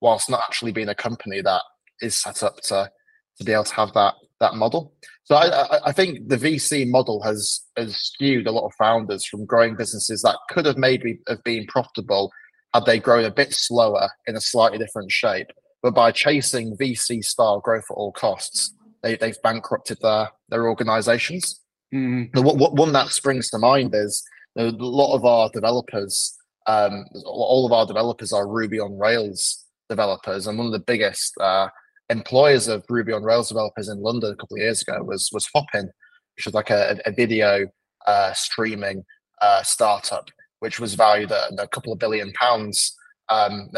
whilst 0.00 0.28
not 0.28 0.42
actually 0.46 0.72
being 0.72 0.88
a 0.88 0.94
company 0.94 1.40
that 1.40 1.62
is 2.00 2.20
set 2.20 2.42
up 2.42 2.56
to 2.62 2.90
to 3.38 3.44
be 3.44 3.52
able 3.52 3.64
to 3.64 3.74
have 3.74 3.92
that 3.94 4.14
that 4.40 4.54
model? 4.54 4.94
So 5.24 5.36
I, 5.36 5.88
I 5.88 5.92
think 5.92 6.28
the 6.28 6.36
VC 6.36 6.88
model 6.88 7.22
has 7.22 7.60
has 7.76 7.96
skewed 7.96 8.46
a 8.46 8.52
lot 8.52 8.66
of 8.66 8.72
founders 8.78 9.26
from 9.26 9.44
growing 9.44 9.76
businesses 9.76 10.22
that 10.22 10.36
could 10.50 10.66
have 10.66 10.78
maybe 10.78 11.20
have 11.28 11.42
been 11.44 11.66
profitable 11.66 12.32
had 12.74 12.84
they 12.84 12.98
grown 12.98 13.24
a 13.24 13.30
bit 13.30 13.52
slower 13.52 14.10
in 14.26 14.36
a 14.36 14.40
slightly 14.40 14.78
different 14.78 15.10
shape. 15.10 15.48
But 15.82 15.94
by 15.94 16.12
chasing 16.12 16.76
VC 16.76 17.22
style 17.22 17.60
growth 17.60 17.84
at 17.90 17.94
all 17.94 18.12
costs, 18.12 18.74
they, 19.02 19.16
they've 19.16 19.40
bankrupted 19.42 19.98
their 20.02 20.30
their 20.48 20.68
organizations. 20.68 21.60
Mm. 21.94 22.28
what, 22.42 22.58
what, 22.58 22.74
one 22.74 22.92
that 22.92 23.08
springs 23.08 23.48
to 23.50 23.58
mind 23.58 23.94
is 23.94 24.22
a 24.58 24.64
lot 24.64 25.14
of 25.14 25.24
our 25.24 25.48
developers, 25.54 26.36
um, 26.66 27.06
all 27.24 27.64
of 27.64 27.72
our 27.72 27.86
developers 27.86 28.30
are 28.32 28.46
Ruby 28.46 28.78
on 28.78 28.98
Rails 28.98 29.64
developers, 29.88 30.46
and 30.46 30.58
one 30.58 30.66
of 30.66 30.72
the 30.72 30.80
biggest 30.80 31.32
uh, 31.40 31.68
employers 32.10 32.68
of 32.68 32.84
Ruby 32.88 33.12
on 33.12 33.22
Rails 33.22 33.48
developers 33.48 33.88
in 33.88 34.00
London 34.00 34.32
a 34.32 34.36
couple 34.36 34.56
of 34.56 34.62
years 34.62 34.82
ago 34.82 35.02
was 35.02 35.28
was 35.32 35.48
Hopin, 35.54 35.90
which 36.36 36.46
was 36.46 36.54
like 36.54 36.70
a, 36.70 36.98
a 37.06 37.12
video 37.12 37.66
uh, 38.06 38.32
streaming 38.32 39.04
uh, 39.42 39.62
startup, 39.62 40.30
which 40.60 40.80
was 40.80 40.94
valued 40.94 41.32
at 41.32 41.52
a 41.58 41.68
couple 41.68 41.92
of 41.92 41.98
billion 41.98 42.32
pounds 42.32 42.94
um, 43.28 43.68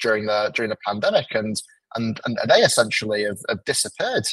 during 0.00 0.26
the 0.26 0.50
during 0.54 0.70
the 0.70 0.78
pandemic, 0.86 1.26
and 1.32 1.56
and 1.96 2.20
and 2.24 2.38
they 2.48 2.60
essentially 2.60 3.24
have, 3.24 3.38
have 3.48 3.64
disappeared 3.64 4.26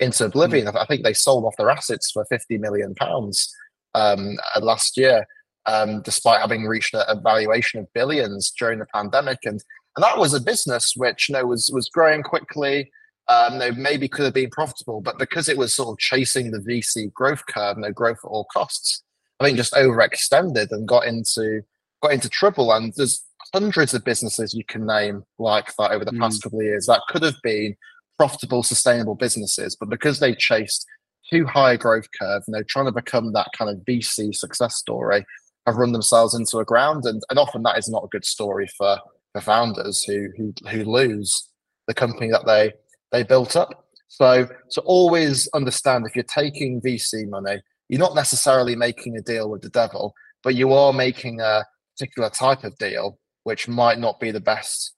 into 0.00 0.24
oblivion. 0.24 0.66
Mm. 0.66 0.76
I 0.76 0.86
think 0.86 1.04
they 1.04 1.12
sold 1.12 1.44
off 1.44 1.56
their 1.56 1.70
assets 1.70 2.10
for 2.10 2.24
fifty 2.26 2.58
million 2.58 2.94
pounds 2.94 3.52
um, 3.94 4.36
last 4.60 4.96
year, 4.96 5.26
um, 5.66 6.02
despite 6.02 6.40
having 6.40 6.64
reached 6.64 6.94
a, 6.94 7.10
a, 7.10 7.20
valuation 7.20 7.80
of 7.80 7.92
billions 7.94 8.52
during 8.58 8.78
the 8.78 8.86
pandemic. 8.92 9.38
And 9.44 9.62
and 9.96 10.02
that 10.02 10.18
was 10.18 10.34
a 10.34 10.40
business 10.40 10.94
which 10.96 11.28
you 11.28 11.34
know 11.34 11.46
was 11.46 11.70
was 11.72 11.88
growing 11.88 12.22
quickly. 12.22 12.90
Um, 13.28 13.58
they 13.58 13.70
maybe 13.70 14.06
could 14.06 14.26
have 14.26 14.34
been 14.34 14.50
profitable, 14.50 15.00
but 15.00 15.18
because 15.18 15.48
it 15.48 15.56
was 15.56 15.74
sort 15.74 15.88
of 15.88 15.98
chasing 15.98 16.50
the 16.50 16.58
VC 16.58 17.10
growth 17.12 17.46
curve, 17.46 17.78
no 17.78 17.90
growth 17.90 18.18
at 18.22 18.28
all 18.28 18.46
costs, 18.52 19.02
I 19.40 19.44
think 19.44 19.56
just 19.56 19.72
overextended 19.72 20.70
and 20.72 20.86
got 20.86 21.06
into 21.06 21.62
got 22.02 22.12
into 22.12 22.28
trouble. 22.28 22.72
And 22.72 22.92
there's 22.96 23.24
hundreds 23.54 23.94
of 23.94 24.04
businesses 24.04 24.52
you 24.52 24.64
can 24.64 24.86
name 24.86 25.24
like 25.38 25.74
that 25.76 25.92
over 25.92 26.04
the 26.04 26.12
past 26.12 26.40
mm. 26.40 26.42
couple 26.44 26.60
of 26.60 26.66
years 26.66 26.86
that 26.86 27.00
could 27.08 27.22
have 27.22 27.40
been 27.42 27.76
profitable, 28.18 28.62
sustainable 28.62 29.14
businesses, 29.14 29.76
but 29.76 29.88
because 29.88 30.20
they 30.20 30.34
chased 30.34 30.86
too 31.30 31.46
high 31.46 31.72
a 31.72 31.78
growth 31.78 32.06
curve 32.20 32.42
and 32.46 32.54
they're 32.54 32.64
trying 32.64 32.84
to 32.84 32.92
become 32.92 33.32
that 33.32 33.48
kind 33.56 33.70
of 33.70 33.84
VC 33.84 34.34
success 34.34 34.76
story, 34.76 35.24
have 35.66 35.76
run 35.76 35.92
themselves 35.92 36.34
into 36.34 36.58
a 36.58 36.64
ground, 36.64 37.04
and, 37.06 37.22
and 37.30 37.38
often 37.38 37.62
that 37.62 37.78
is 37.78 37.88
not 37.88 38.04
a 38.04 38.08
good 38.08 38.24
story 38.24 38.68
for, 38.76 38.98
for 39.34 39.42
founders 39.42 40.02
who, 40.04 40.28
who 40.36 40.54
who 40.70 40.84
lose 40.84 41.50
the 41.86 41.94
company 41.94 42.30
that 42.30 42.46
they 42.46 42.72
they 43.12 43.22
built 43.22 43.56
up. 43.56 43.86
So 44.08 44.48
so 44.70 44.80
always 44.86 45.48
understand 45.54 46.06
if 46.06 46.16
you're 46.16 46.24
taking 46.24 46.80
VC 46.80 47.28
money, 47.28 47.60
you're 47.88 48.00
not 48.00 48.14
necessarily 48.14 48.76
making 48.76 49.16
a 49.18 49.22
deal 49.22 49.50
with 49.50 49.60
the 49.60 49.68
devil, 49.68 50.14
but 50.42 50.54
you 50.54 50.72
are 50.72 50.92
making 50.92 51.40
a 51.40 51.64
particular 51.96 52.30
type 52.30 52.64
of 52.64 52.76
deal 52.78 53.18
which 53.44 53.68
might 53.68 53.98
not 53.98 54.18
be 54.18 54.30
the 54.30 54.40
best 54.40 54.94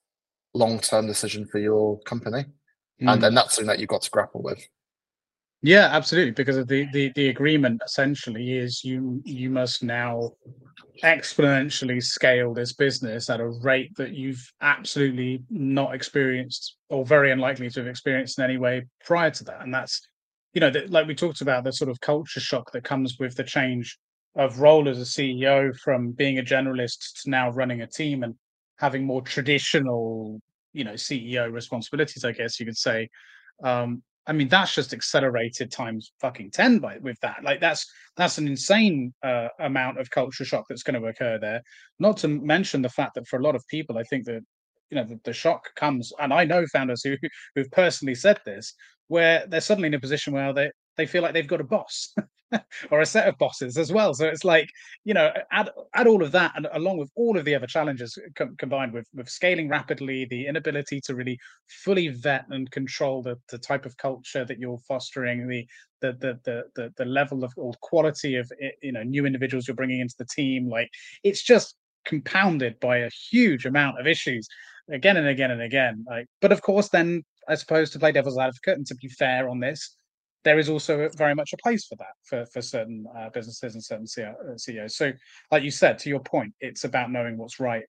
long 0.53 0.79
term 0.79 1.05
decision 1.05 1.45
for 1.45 1.59
your 1.59 1.99
company 2.01 2.45
mm. 3.01 3.11
and 3.11 3.21
then 3.21 3.35
that's 3.35 3.55
something 3.55 3.67
that 3.67 3.79
you've 3.79 3.89
got 3.89 4.01
to 4.01 4.09
grapple 4.09 4.41
with 4.41 4.59
yeah 5.61 5.89
absolutely 5.91 6.31
because 6.31 6.57
of 6.57 6.67
the, 6.67 6.87
the 6.93 7.11
the 7.15 7.29
agreement 7.29 7.81
essentially 7.85 8.57
is 8.57 8.83
you 8.83 9.21
you 9.25 9.49
must 9.49 9.83
now 9.83 10.31
exponentially 11.03 12.01
scale 12.01 12.53
this 12.53 12.73
business 12.73 13.29
at 13.29 13.39
a 13.39 13.47
rate 13.47 13.95
that 13.97 14.13
you've 14.13 14.51
absolutely 14.61 15.43
not 15.49 15.93
experienced 15.93 16.77
or 16.89 17.05
very 17.05 17.31
unlikely 17.31 17.69
to 17.69 17.79
have 17.79 17.87
experienced 17.87 18.39
in 18.39 18.45
any 18.45 18.57
way 18.57 18.83
prior 19.05 19.29
to 19.29 19.43
that 19.43 19.61
and 19.61 19.73
that's 19.73 20.01
you 20.53 20.61
know 20.61 20.71
like 20.89 21.07
we 21.07 21.13
talked 21.13 21.41
about 21.41 21.63
the 21.63 21.71
sort 21.71 21.89
of 21.89 21.99
culture 22.01 22.39
shock 22.39 22.71
that 22.71 22.83
comes 22.83 23.17
with 23.19 23.35
the 23.35 23.43
change 23.43 23.97
of 24.35 24.59
role 24.59 24.87
as 24.89 24.99
a 24.99 25.01
ceo 25.01 25.75
from 25.79 26.11
being 26.11 26.39
a 26.39 26.43
generalist 26.43 27.21
to 27.21 27.29
now 27.29 27.49
running 27.51 27.81
a 27.81 27.87
team 27.87 28.23
and 28.23 28.33
having 28.77 29.03
more 29.03 29.21
traditional 29.21 30.39
you 30.77 30.83
know 30.83 30.93
CEO 30.93 31.51
responsibilities, 31.51 32.23
I 32.23 32.31
guess 32.31 32.59
you 32.59 32.65
could 32.65 32.77
say. 32.77 33.09
Um, 33.63 34.03
I 34.27 34.33
mean, 34.33 34.49
that's 34.49 34.75
just 34.75 34.93
accelerated 34.93 35.71
times 35.71 36.11
fucking 36.19 36.51
ten 36.51 36.79
by 36.79 36.97
with 36.97 37.19
that. 37.21 37.37
Like 37.43 37.61
that's 37.61 37.89
that's 38.17 38.37
an 38.37 38.47
insane 38.47 39.13
uh, 39.23 39.47
amount 39.59 39.99
of 39.99 40.09
culture 40.09 40.43
shock 40.43 40.65
that's 40.67 40.83
going 40.83 41.01
to 41.01 41.07
occur 41.07 41.39
there. 41.39 41.61
Not 41.99 42.17
to 42.17 42.27
mention 42.27 42.81
the 42.81 42.89
fact 42.89 43.15
that 43.15 43.27
for 43.27 43.39
a 43.39 43.43
lot 43.43 43.55
of 43.55 43.65
people, 43.69 43.97
I 43.97 44.03
think 44.03 44.25
that 44.25 44.41
you 44.89 44.95
know 44.95 45.05
the, 45.05 45.19
the 45.23 45.33
shock 45.33 45.73
comes, 45.75 46.11
and 46.19 46.33
I 46.33 46.43
know 46.43 46.65
founders 46.67 47.03
who 47.03 47.15
who've 47.55 47.71
personally 47.71 48.15
said 48.15 48.39
this, 48.45 48.73
where 49.07 49.45
they're 49.47 49.61
suddenly 49.61 49.87
in 49.87 49.93
a 49.93 49.99
position 49.99 50.33
where 50.33 50.53
they 50.53 50.71
they 50.97 51.05
feel 51.05 51.21
like 51.21 51.33
they've 51.33 51.47
got 51.47 51.61
a 51.61 51.65
boss 51.65 52.13
or 52.91 53.01
a 53.01 53.05
set 53.05 53.27
of 53.27 53.37
bosses 53.37 53.77
as 53.77 53.91
well. 53.91 54.13
So 54.13 54.25
it's 54.25 54.43
like 54.43 54.69
you 55.03 55.13
know, 55.13 55.31
add 55.51 55.69
add 55.93 56.07
all 56.07 56.23
of 56.23 56.31
that, 56.31 56.53
and 56.55 56.67
along 56.73 56.97
with 56.97 57.11
all 57.15 57.37
of 57.37 57.45
the 57.45 57.55
other 57.55 57.67
challenges 57.67 58.17
com- 58.35 58.55
combined 58.57 58.93
with 58.93 59.07
with 59.13 59.29
scaling 59.29 59.69
rapidly, 59.69 60.25
the 60.25 60.47
inability 60.47 61.01
to 61.01 61.15
really 61.15 61.39
fully 61.67 62.09
vet 62.09 62.45
and 62.49 62.69
control 62.71 63.21
the, 63.21 63.37
the 63.49 63.57
type 63.57 63.85
of 63.85 63.97
culture 63.97 64.45
that 64.45 64.59
you're 64.59 64.79
fostering, 64.87 65.47
the 65.47 65.67
the 66.01 66.13
the 66.21 66.39
the 66.45 66.63
the, 66.75 66.93
the 66.97 67.05
level 67.05 67.43
of 67.43 67.53
or 67.57 67.73
quality 67.81 68.35
of 68.35 68.51
eh, 68.61 68.71
you 68.81 68.91
know 68.91 69.03
new 69.03 69.25
individuals 69.25 69.67
you're 69.67 69.75
bringing 69.75 69.99
into 69.99 70.15
the 70.17 70.25
team, 70.25 70.69
like 70.69 70.89
it's 71.23 71.43
just 71.43 71.75
compounded 72.05 72.79
by 72.79 72.97
a 72.97 73.09
huge 73.29 73.65
amount 73.65 73.99
of 73.99 74.07
issues 74.07 74.47
again 74.91 75.17
and 75.17 75.27
again 75.27 75.51
and 75.51 75.61
again. 75.61 76.05
Like, 76.07 76.27
but 76.41 76.51
of 76.51 76.61
course, 76.61 76.89
then 76.89 77.23
I 77.47 77.55
suppose 77.55 77.89
to 77.91 77.99
play 77.99 78.11
devil's 78.11 78.37
advocate 78.37 78.77
and 78.77 78.87
to 78.87 78.95
be 78.95 79.09
fair 79.09 79.49
on 79.49 79.59
this, 79.59 79.95
there 80.43 80.59
is 80.59 80.69
also 80.69 81.09
very 81.15 81.35
much 81.35 81.53
a 81.53 81.57
place 81.57 81.85
for 81.85 81.95
that 81.95 82.13
for 82.23 82.45
for 82.47 82.61
certain 82.61 83.05
uh, 83.17 83.29
businesses 83.29 83.73
and 83.73 83.83
certain 83.83 84.07
CEOs. 84.57 84.95
So, 84.95 85.11
like 85.51 85.63
you 85.63 85.71
said, 85.71 85.97
to 85.99 86.09
your 86.09 86.19
point, 86.19 86.53
it's 86.61 86.83
about 86.83 87.11
knowing 87.11 87.37
what's 87.37 87.59
right 87.59 87.83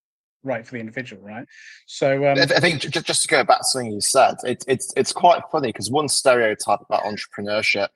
right 0.44 0.64
for 0.66 0.72
the 0.72 0.80
individual, 0.80 1.22
right? 1.22 1.46
So, 1.86 2.26
um, 2.26 2.38
I 2.38 2.46
think 2.46 2.80
just 2.80 3.22
to 3.22 3.28
go 3.28 3.44
back 3.44 3.58
to 3.58 3.64
something 3.64 3.92
you 3.92 4.00
said, 4.00 4.36
it, 4.44 4.64
it's 4.66 4.92
it's 4.96 5.12
quite 5.12 5.42
funny 5.52 5.68
because 5.68 5.90
one 5.90 6.08
stereotype 6.08 6.80
about 6.80 7.02
entrepreneurship 7.02 7.88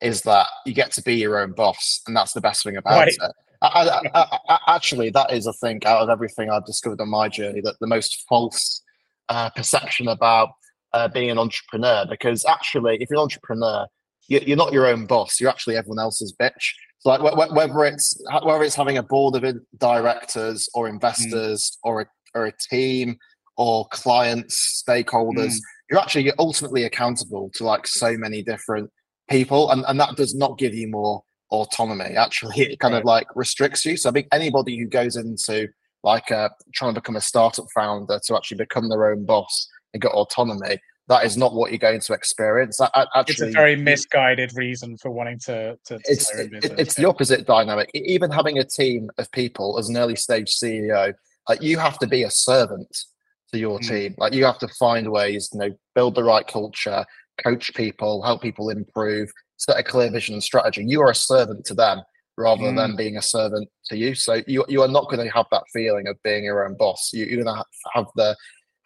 is 0.00 0.22
that 0.22 0.46
you 0.64 0.74
get 0.74 0.92
to 0.92 1.02
be 1.02 1.14
your 1.14 1.38
own 1.38 1.52
boss, 1.52 2.02
and 2.06 2.16
that's 2.16 2.32
the 2.32 2.40
best 2.40 2.64
thing 2.64 2.76
about 2.76 2.98
right. 2.98 3.08
it. 3.08 3.32
I, 3.62 4.00
I, 4.14 4.38
I, 4.48 4.58
actually, 4.76 5.10
that 5.10 5.32
is, 5.32 5.46
I 5.46 5.52
think, 5.52 5.86
out 5.86 6.02
of 6.02 6.10
everything 6.10 6.50
I've 6.50 6.66
discovered 6.66 7.00
on 7.00 7.08
my 7.08 7.28
journey, 7.28 7.62
that 7.62 7.76
the 7.80 7.86
most 7.86 8.24
false 8.28 8.82
uh, 9.28 9.50
perception 9.50 10.08
about 10.08 10.50
uh, 10.92 11.08
being 11.08 11.30
an 11.30 11.38
entrepreneur 11.38 12.06
because 12.08 12.44
actually, 12.44 12.98
if 13.00 13.10
you're 13.10 13.18
an 13.18 13.24
entrepreneur, 13.24 13.86
you're 14.28 14.56
not 14.56 14.72
your 14.72 14.86
own 14.86 15.06
boss. 15.06 15.40
You're 15.40 15.50
actually 15.50 15.76
everyone 15.76 16.00
else's 16.00 16.34
bitch. 16.40 16.72
So 16.98 17.10
like 17.10 17.52
whether 17.52 17.84
it's 17.84 18.20
whether 18.42 18.64
it's 18.64 18.74
having 18.74 18.98
a 18.98 19.02
board 19.02 19.36
of 19.36 19.56
directors 19.78 20.68
or 20.74 20.88
investors 20.88 21.70
mm. 21.70 21.88
or 21.88 22.00
a, 22.02 22.06
or 22.34 22.46
a 22.46 22.52
team 22.70 23.16
or 23.56 23.86
clients, 23.90 24.82
stakeholders, 24.86 25.52
mm. 25.52 25.60
you're 25.90 26.00
actually 26.00 26.24
you're 26.24 26.34
ultimately 26.38 26.84
accountable 26.84 27.50
to 27.54 27.64
like 27.64 27.86
so 27.86 28.16
many 28.16 28.42
different 28.42 28.90
people, 29.30 29.70
and 29.70 29.84
and 29.86 30.00
that 30.00 30.16
does 30.16 30.34
not 30.34 30.58
give 30.58 30.74
you 30.74 30.88
more 30.88 31.22
autonomy. 31.50 32.16
Actually, 32.16 32.56
it 32.62 32.80
kind 32.80 32.94
right. 32.94 33.00
of 33.00 33.04
like 33.04 33.26
restricts 33.36 33.84
you. 33.84 33.96
So 33.96 34.08
I 34.08 34.12
think 34.12 34.26
anybody 34.32 34.78
who 34.78 34.86
goes 34.86 35.16
into 35.16 35.68
like 36.02 36.30
uh, 36.30 36.48
trying 36.74 36.94
to 36.94 37.00
become 37.00 37.16
a 37.16 37.20
startup 37.20 37.66
founder 37.74 38.20
to 38.24 38.36
actually 38.36 38.58
become 38.58 38.88
their 38.88 39.12
own 39.12 39.24
boss 39.24 39.68
and 39.96 40.02
get 40.02 40.12
autonomy. 40.12 40.78
That 41.08 41.24
is 41.24 41.36
not 41.36 41.54
what 41.54 41.70
you're 41.70 41.78
going 41.78 42.00
to 42.00 42.12
experience. 42.12 42.80
Actually, 42.80 43.20
it's 43.28 43.40
a 43.40 43.50
very 43.50 43.76
misguided 43.76 44.52
reason 44.56 44.98
for 44.98 45.10
wanting 45.10 45.38
to. 45.40 45.78
to, 45.86 45.98
to 45.98 46.00
it's 46.04 46.30
it's 46.34 46.94
the 46.94 47.04
opposite 47.04 47.46
dynamic. 47.46 47.90
Even 47.94 48.30
having 48.30 48.58
a 48.58 48.64
team 48.64 49.08
of 49.16 49.30
people 49.30 49.78
as 49.78 49.88
an 49.88 49.96
early 49.96 50.16
stage 50.16 50.56
CEO, 50.56 51.14
like 51.48 51.62
you 51.62 51.78
have 51.78 51.98
to 52.00 52.08
be 52.08 52.24
a 52.24 52.30
servant 52.30 53.04
to 53.52 53.58
your 53.58 53.78
mm. 53.78 53.88
team. 53.88 54.14
Like 54.18 54.34
you 54.34 54.44
have 54.44 54.58
to 54.58 54.68
find 54.80 55.10
ways, 55.10 55.48
you 55.52 55.60
know, 55.60 55.70
build 55.94 56.16
the 56.16 56.24
right 56.24 56.46
culture, 56.46 57.04
coach 57.42 57.72
people, 57.74 58.22
help 58.22 58.42
people 58.42 58.70
improve, 58.70 59.30
set 59.58 59.78
a 59.78 59.84
clear 59.84 60.10
vision 60.10 60.34
and 60.34 60.42
strategy. 60.42 60.84
You 60.84 61.02
are 61.02 61.10
a 61.10 61.14
servant 61.14 61.64
to 61.66 61.74
them 61.74 62.02
rather 62.36 62.64
mm. 62.64 62.76
than 62.76 62.96
being 62.96 63.16
a 63.16 63.22
servant 63.22 63.68
to 63.86 63.96
you. 63.96 64.16
So 64.16 64.42
you 64.48 64.64
you 64.68 64.82
are 64.82 64.88
not 64.88 65.08
going 65.08 65.24
to 65.24 65.32
have 65.32 65.46
that 65.52 65.64
feeling 65.72 66.08
of 66.08 66.20
being 66.22 66.44
your 66.44 66.66
own 66.66 66.76
boss. 66.76 67.10
You, 67.12 67.26
you're 67.26 67.44
going 67.44 67.56
to 67.56 67.64
have 67.94 68.06
the 68.16 68.36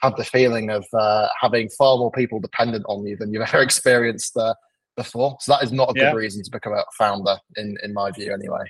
have 0.03 0.17
the 0.17 0.25
feeling 0.25 0.71
of 0.71 0.85
uh, 0.93 1.29
having 1.41 1.69
far 1.71 1.99
more 1.99 2.11
people 2.11 2.41
dependent 2.41 2.85
on 2.89 3.07
you 3.07 3.17
than 3.17 3.33
you've 3.33 3.43
ever 3.49 3.63
experienced 3.63 4.37
uh, 4.37 4.55
before. 4.97 5.37
So 5.41 5.53
that 5.53 5.63
is 5.63 5.73
not 5.73 5.91
a 5.91 5.95
Yeah. 5.95 6.11
good 6.11 6.17
reason 6.17 6.43
to 6.43 6.51
become 6.51 6.73
a 6.73 6.85
founder, 6.97 7.39
in 7.57 7.77
in 7.83 7.93
my 7.93 8.11
view, 8.11 8.33
anyway. 8.33 8.65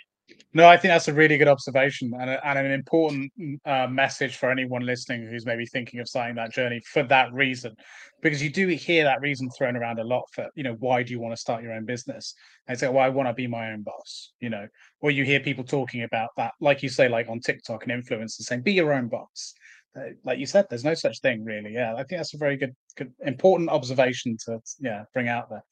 No, 0.53 0.69
I 0.69 0.77
think 0.77 0.91
that's 0.91 1.09
a 1.09 1.15
really 1.15 1.39
good 1.39 1.49
observation 1.49 2.13
and, 2.19 2.31
a, 2.31 2.47
and 2.47 2.59
an 2.59 2.73
important 2.73 3.33
uh, 3.65 3.87
message 3.87 4.37
for 4.37 4.51
anyone 4.51 4.85
listening 4.85 5.27
who's 5.27 5.47
maybe 5.47 5.65
thinking 5.67 6.01
of 6.01 6.09
starting 6.09 6.35
that 6.37 6.53
journey 6.53 6.81
for 6.93 7.05
that 7.05 7.33
reason, 7.33 7.77
because 8.21 8.43
you 8.43 8.51
do 8.51 8.67
hear 8.69 9.05
that 9.05 9.21
reason 9.21 9.49
thrown 9.51 9.77
around 9.77 10.01
a 10.01 10.05
lot 10.05 10.25
for 10.33 10.49
you 10.55 10.65
know 10.65 10.77
why 10.81 11.03
do 11.05 11.13
you 11.13 11.21
want 11.21 11.33
to 11.35 11.41
start 11.41 11.63
your 11.63 11.73
own 11.73 11.85
business? 11.85 12.35
And 12.67 12.79
say, 12.79 12.89
well, 12.89 13.05
I 13.05 13.09
want 13.09 13.29
to 13.29 13.35
be 13.35 13.47
my 13.47 13.71
own 13.73 13.83
boss, 13.83 14.33
you 14.41 14.51
know, 14.51 14.67
or 15.01 15.11
you 15.11 15.25
hear 15.25 15.41
people 15.41 15.65
talking 15.65 16.03
about 16.03 16.31
that, 16.37 16.53
like 16.61 16.83
you 16.83 16.89
say, 16.89 17.09
like 17.09 17.29
on 17.29 17.41
TikTok 17.41 17.87
and 17.87 17.93
influencers 18.05 18.43
saying, 18.43 18.63
be 18.63 18.73
your 18.73 18.93
own 18.93 19.09
boss. 19.09 19.55
Uh, 19.97 20.11
like 20.25 20.39
you 20.39 20.47
said, 20.47 20.67
there's 20.69 20.85
no 20.85 20.95
such 20.95 21.21
thing 21.21 21.45
really. 21.45 21.73
Yeah, 21.73 21.95
I 21.95 22.05
think 22.05 22.21
that's 22.21 22.35
a 22.35 22.39
very 22.39 22.57
good, 22.57 22.75
good, 22.97 23.13
important 23.27 23.71
observation 23.71 24.37
to 24.47 24.61
yeah 24.81 25.05
bring 25.13 25.29
out 25.29 25.51
there. 25.51 25.65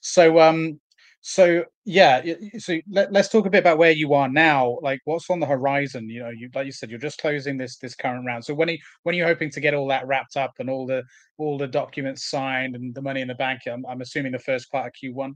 So 0.00 0.40
um, 0.40 0.80
so 1.28 1.64
yeah, 1.84 2.22
so 2.56 2.78
let, 2.88 3.12
let's 3.12 3.28
talk 3.28 3.46
a 3.46 3.50
bit 3.50 3.58
about 3.58 3.78
where 3.78 3.90
you 3.90 4.14
are 4.14 4.28
now. 4.28 4.78
Like, 4.80 5.00
what's 5.06 5.28
on 5.28 5.40
the 5.40 5.46
horizon? 5.46 6.08
You 6.08 6.20
know, 6.20 6.30
you 6.30 6.48
like 6.54 6.66
you 6.66 6.72
said, 6.72 6.88
you're 6.88 7.00
just 7.00 7.20
closing 7.20 7.58
this 7.58 7.78
this 7.78 7.96
current 7.96 8.24
round. 8.24 8.44
So 8.44 8.54
when 8.54 8.68
are 8.68 8.74
you, 8.74 8.78
when 9.02 9.16
are 9.16 9.18
you 9.18 9.24
hoping 9.24 9.50
to 9.50 9.60
get 9.60 9.74
all 9.74 9.88
that 9.88 10.06
wrapped 10.06 10.36
up 10.36 10.52
and 10.60 10.70
all 10.70 10.86
the 10.86 11.02
all 11.36 11.58
the 11.58 11.66
documents 11.66 12.30
signed 12.30 12.76
and 12.76 12.94
the 12.94 13.02
money 13.02 13.22
in 13.22 13.28
the 13.28 13.34
bank? 13.34 13.62
I'm, 13.66 13.84
I'm 13.86 14.02
assuming 14.02 14.30
the 14.30 14.38
first 14.38 14.70
part 14.70 14.86
of 14.86 14.92
Q1, 14.92 15.32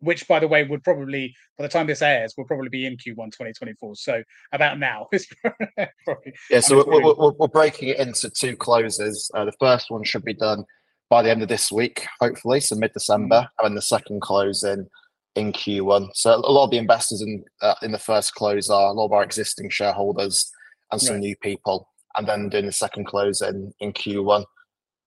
which 0.00 0.26
by 0.28 0.38
the 0.38 0.48
way 0.48 0.64
would 0.64 0.82
probably 0.84 1.34
by 1.56 1.62
the 1.64 1.68
time 1.68 1.86
this 1.86 2.02
airs 2.02 2.34
will 2.36 2.44
probably 2.44 2.68
be 2.68 2.86
in 2.86 2.96
Q1 2.96 3.32
2024. 3.32 3.96
So 3.96 4.22
about 4.52 4.78
now 4.78 5.08
probably 6.04 6.32
Yeah, 6.50 6.60
so 6.60 6.76
we're, 6.86 7.02
we're, 7.02 7.14
we're- 7.32 7.48
breaking 7.52 7.88
it 7.88 7.98
into 7.98 8.30
two 8.30 8.56
closes. 8.56 9.30
Uh, 9.34 9.44
the 9.44 9.52
first 9.58 9.90
one 9.90 10.04
should 10.04 10.24
be 10.24 10.34
done 10.34 10.64
by 11.10 11.22
the 11.22 11.30
end 11.30 11.42
of 11.42 11.48
this 11.48 11.72
week, 11.72 12.06
hopefully, 12.20 12.60
so 12.60 12.76
mid 12.76 12.92
December, 12.92 13.48
and 13.62 13.76
the 13.76 13.82
second 13.82 14.20
close 14.20 14.62
in 14.62 14.86
in 15.34 15.52
Q1. 15.52 16.10
So 16.14 16.34
a 16.34 16.36
lot 16.52 16.64
of 16.66 16.70
the 16.70 16.78
investors 16.78 17.22
in 17.22 17.44
uh, 17.62 17.74
in 17.82 17.92
the 17.92 17.98
first 17.98 18.34
close 18.34 18.68
are 18.70 18.88
a 18.88 18.92
lot 18.92 19.06
of 19.06 19.12
our 19.12 19.22
existing 19.22 19.70
shareholders 19.70 20.50
and 20.92 21.00
some 21.00 21.14
Right. 21.14 21.20
new 21.22 21.36
people, 21.36 21.88
and 22.16 22.26
then 22.26 22.48
doing 22.50 22.66
the 22.66 22.72
second 22.72 23.06
close 23.06 23.40
in 23.40 23.72
in 23.80 23.92
Q1, 23.92 24.44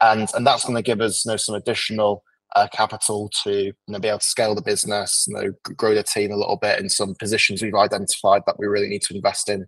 and 0.01 0.27
and 0.33 0.45
that's 0.47 0.63
going 0.63 0.75
to 0.75 0.81
give 0.81 1.01
us 1.01 1.23
you 1.25 1.31
know 1.31 1.37
some 1.37 1.55
additional. 1.55 2.23
Uh, 2.55 2.67
capital 2.73 3.29
to 3.43 3.67
you 3.67 3.73
know, 3.87 3.99
be 3.99 4.09
able 4.09 4.19
to 4.19 4.25
scale 4.25 4.53
the 4.53 4.61
business, 4.61 5.25
you 5.27 5.35
know, 5.35 5.53
grow 5.77 5.95
the 5.95 6.03
team 6.03 6.31
a 6.31 6.35
little 6.35 6.57
bit 6.57 6.79
in 6.79 6.89
some 6.89 7.15
positions 7.15 7.61
we've 7.61 7.73
identified 7.75 8.41
that 8.45 8.59
we 8.59 8.67
really 8.67 8.89
need 8.89 9.01
to 9.01 9.15
invest 9.15 9.47
in 9.47 9.65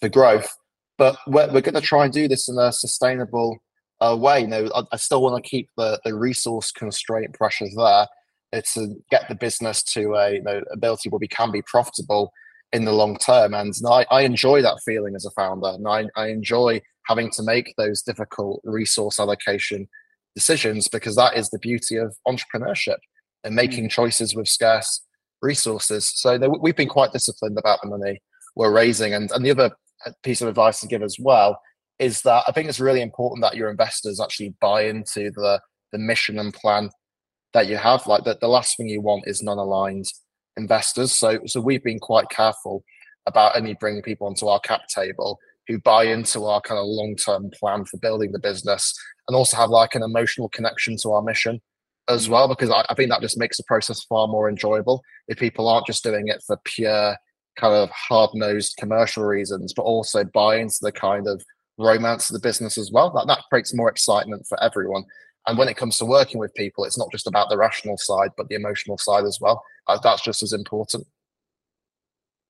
for 0.00 0.08
growth 0.08 0.56
but 0.98 1.18
we're, 1.26 1.52
we're 1.52 1.60
going 1.60 1.74
to 1.74 1.80
try 1.80 2.04
and 2.04 2.12
do 2.12 2.28
this 2.28 2.48
in 2.48 2.58
a 2.58 2.72
sustainable 2.72 3.58
uh, 4.00 4.16
way. 4.18 4.40
You 4.40 4.46
know, 4.46 4.70
I, 4.74 4.82
I 4.92 4.96
still 4.96 5.22
want 5.22 5.42
to 5.42 5.48
keep 5.48 5.68
the, 5.76 6.00
the 6.04 6.14
resource 6.14 6.70
constraint 6.70 7.34
pressures 7.34 7.74
there. 7.76 8.06
It's 8.52 8.74
to 8.74 8.94
get 9.10 9.28
the 9.28 9.34
business 9.34 9.82
to 9.94 10.14
a 10.14 10.34
you 10.34 10.42
know, 10.42 10.62
ability 10.72 11.08
where 11.08 11.18
we 11.18 11.28
can 11.28 11.50
be 11.50 11.62
profitable 11.62 12.32
in 12.72 12.84
the 12.84 12.92
long 12.92 13.16
term. 13.16 13.54
And 13.54 13.74
I, 13.88 14.06
I 14.10 14.22
enjoy 14.22 14.62
that 14.62 14.80
feeling 14.84 15.14
as 15.14 15.26
a 15.26 15.30
founder, 15.30 15.68
and 15.68 15.86
I, 15.86 16.06
I 16.16 16.28
enjoy 16.28 16.80
having 17.06 17.30
to 17.32 17.42
make 17.42 17.74
those 17.76 18.02
difficult 18.02 18.60
resource 18.64 19.20
allocation 19.20 19.88
decisions 20.36 20.86
because 20.86 21.16
that 21.16 21.36
is 21.36 21.48
the 21.48 21.58
beauty 21.58 21.96
of 21.96 22.14
entrepreneurship 22.28 22.98
and 23.42 23.52
hmm. 23.52 23.56
making 23.56 23.88
choices 23.88 24.36
with 24.36 24.46
scarce 24.46 25.02
resources. 25.42 26.12
So 26.14 26.36
know, 26.36 26.56
we've 26.60 26.76
been 26.76 26.88
quite 26.88 27.12
disciplined 27.12 27.58
about 27.58 27.80
the 27.82 27.88
money 27.88 28.20
we're 28.54 28.72
raising, 28.72 29.12
and 29.12 29.30
and 29.32 29.44
the 29.44 29.50
other 29.50 29.70
uh, 30.06 30.12
piece 30.22 30.40
of 30.40 30.48
advice 30.48 30.80
to 30.80 30.86
give 30.86 31.02
as 31.02 31.16
well 31.18 31.60
is 31.98 32.22
that 32.22 32.44
I 32.46 32.52
think 32.52 32.68
it's 32.68 32.80
really 32.80 33.00
important 33.00 33.42
that 33.42 33.56
your 33.56 33.70
investors 33.70 34.20
actually 34.20 34.54
buy 34.60 34.82
into 34.82 35.30
the 35.34 35.60
the 35.92 35.98
mission 35.98 36.38
and 36.38 36.52
plan 36.54 36.90
that 37.52 37.66
you 37.68 37.76
have. 37.76 38.06
Like 38.06 38.24
the, 38.24 38.36
the 38.40 38.48
last 38.48 38.76
thing 38.76 38.88
you 38.88 39.00
want 39.00 39.24
is 39.26 39.42
non-aligned 39.42 40.06
investors. 40.56 41.16
So 41.16 41.40
so 41.46 41.60
we've 41.60 41.84
been 41.84 42.00
quite 42.00 42.28
careful 42.30 42.84
about 43.26 43.56
only 43.56 43.76
bringing 43.78 44.02
people 44.02 44.26
onto 44.26 44.46
our 44.46 44.60
cap 44.60 44.82
table 44.88 45.38
who 45.68 45.80
buy 45.80 46.04
into 46.04 46.44
our 46.44 46.60
kind 46.60 46.78
of 46.78 46.86
long-term 46.86 47.50
plan 47.58 47.84
for 47.84 47.98
building 47.98 48.32
the 48.32 48.38
business 48.38 48.94
and 49.28 49.36
also 49.36 49.56
have 49.56 49.70
like 49.70 49.94
an 49.94 50.02
emotional 50.02 50.48
connection 50.48 50.96
to 51.02 51.10
our 51.10 51.22
mission 51.22 51.60
as 52.08 52.28
well 52.28 52.48
because 52.48 52.70
I, 52.70 52.84
I 52.88 52.94
think 52.94 53.10
that 53.10 53.20
just 53.20 53.38
makes 53.38 53.56
the 53.56 53.64
process 53.64 54.04
far 54.04 54.28
more 54.28 54.48
enjoyable 54.48 55.02
if 55.28 55.38
people 55.38 55.68
aren't 55.68 55.86
just 55.86 56.04
doing 56.04 56.28
it 56.28 56.42
for 56.46 56.56
pure 56.64 57.16
kind 57.56 57.74
of 57.74 57.90
hard-nosed 57.90 58.76
commercial 58.78 59.24
reasons, 59.24 59.72
but 59.72 59.82
also 59.82 60.24
buy 60.24 60.56
into 60.56 60.76
the 60.82 60.92
kind 60.92 61.26
of 61.26 61.42
romance 61.78 62.30
of 62.30 62.34
the 62.34 62.46
business 62.46 62.78
as 62.78 62.90
well. 62.92 63.10
That 63.10 63.26
that 63.28 63.44
creates 63.50 63.74
more 63.74 63.88
excitement 63.88 64.46
for 64.46 64.62
everyone. 64.62 65.04
And 65.46 65.56
when 65.56 65.68
it 65.68 65.76
comes 65.76 65.96
to 65.98 66.04
working 66.04 66.38
with 66.38 66.54
people, 66.54 66.84
it's 66.84 66.98
not 66.98 67.10
just 67.10 67.26
about 67.26 67.48
the 67.48 67.56
rational 67.56 67.96
side, 67.96 68.30
but 68.36 68.48
the 68.48 68.56
emotional 68.56 68.98
side 68.98 69.24
as 69.24 69.38
well. 69.40 69.62
Uh, 69.86 69.98
that's 70.02 70.22
just 70.22 70.42
as 70.42 70.52
important. 70.52 71.06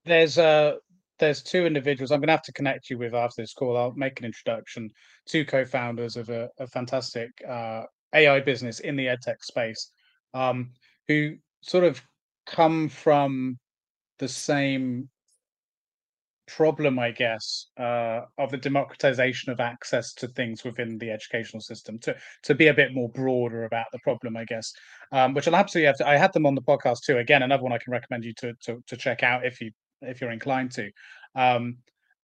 there's 0.07 0.39
uh 0.39 0.77
there's 1.19 1.43
two 1.43 1.67
individuals 1.67 2.11
I'm 2.11 2.21
going 2.21 2.29
to 2.29 2.35
have 2.35 2.43
to 2.43 2.53
connect 2.53 2.91
you 2.91 2.99
with 2.99 3.15
after 3.15 3.43
this 3.43 3.55
call. 3.55 3.77
I'll 3.77 3.93
make 3.95 4.19
an 4.21 4.27
introduction. 4.27 4.91
Two 5.27 5.45
co-founders 5.45 6.17
of 6.17 6.29
a, 6.29 6.49
a 6.59 6.67
fantastic 6.67 7.31
uh, 7.49 7.83
AI 8.15 8.41
business 8.41 8.81
in 8.81 8.97
the 8.97 9.07
edtech 9.07 9.43
space, 9.43 9.91
um, 10.35 10.71
who 11.09 11.37
sort 11.63 11.85
of 11.85 12.03
come 12.47 12.89
from 12.89 13.59
the 14.19 14.29
same 14.29 15.09
problem, 16.47 16.99
I 16.99 17.11
guess, 17.11 17.67
uh, 17.79 18.21
of 18.39 18.51
the 18.51 18.57
democratization 18.57 19.51
of 19.51 19.61
access 19.61 20.15
to 20.15 20.29
things 20.29 20.65
within 20.65 20.97
the 20.99 21.11
educational 21.11 21.61
system. 21.61 21.99
To 22.01 22.17
to 22.45 22.55
be 22.55 22.69
a 22.69 22.75
bit 22.75 22.95
more 22.95 23.09
broader 23.09 23.65
about 23.65 23.87
the 23.93 23.99
problem, 24.01 24.37
I 24.37 24.45
guess, 24.45 24.73
um, 25.13 25.35
which 25.35 25.49
I'll 25.49 25.57
absolutely 25.57 25.87
have 25.87 25.99
to. 25.99 26.09
I 26.09 26.17
had 26.17 26.33
them 26.33 26.47
on 26.47 26.55
the 26.55 26.63
podcast 26.63 27.01
too. 27.05 27.19
Again, 27.19 27.43
another 27.43 27.63
one 27.63 27.73
I 27.73 27.79
can 27.79 27.93
recommend 27.93 28.25
you 28.25 28.33
to 28.35 28.55
to, 28.63 28.83
to 28.87 28.97
check 28.97 29.23
out 29.23 29.45
if 29.45 29.61
you 29.61 29.73
if 30.03 30.21
you're 30.21 30.31
inclined 30.33 30.73
to. 30.73 30.91
Um, 31.35 31.79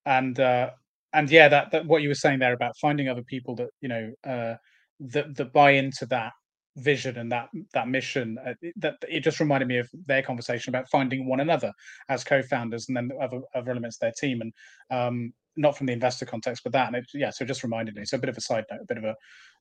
and 0.06 0.38
uh, 0.38 0.70
and 1.12 1.30
yeah, 1.30 1.48
that, 1.48 1.70
that 1.72 1.86
what 1.86 2.02
you 2.02 2.08
were 2.08 2.14
saying 2.14 2.38
there 2.38 2.54
about 2.54 2.76
finding 2.80 3.08
other 3.08 3.22
people 3.22 3.54
that 3.56 3.68
you 3.80 3.88
know 3.88 4.12
uh, 4.26 4.54
that 5.00 5.34
that 5.36 5.52
buy 5.52 5.72
into 5.72 6.06
that 6.06 6.32
vision 6.76 7.18
and 7.18 7.30
that 7.30 7.48
that 7.74 7.88
mission 7.88 8.38
uh, 8.46 8.54
that 8.76 8.94
it 9.08 9.20
just 9.20 9.40
reminded 9.40 9.68
me 9.68 9.78
of 9.78 9.88
their 10.06 10.22
conversation 10.22 10.70
about 10.70 10.88
finding 10.88 11.28
one 11.28 11.40
another 11.40 11.70
as 12.08 12.24
co-founders 12.24 12.88
and 12.88 12.96
then 12.96 13.10
other 13.20 13.40
other 13.54 13.70
elements 13.70 13.96
of 13.96 14.00
their 14.00 14.12
team 14.18 14.40
and 14.40 14.52
um 14.90 15.32
not 15.56 15.76
from 15.76 15.86
the 15.86 15.92
investor 15.92 16.24
context 16.24 16.62
but 16.64 16.72
that. 16.72 16.86
And 16.86 16.96
it, 16.96 17.04
yeah 17.12 17.30
so 17.30 17.44
it 17.44 17.48
just 17.48 17.62
reminded 17.62 17.94
me. 17.94 18.04
So 18.06 18.16
a 18.16 18.20
bit 18.20 18.30
of 18.30 18.38
a 18.38 18.40
side 18.40 18.64
note 18.70 18.80
a 18.82 18.86
bit 18.86 18.96
of 18.96 19.04
a 19.04 19.14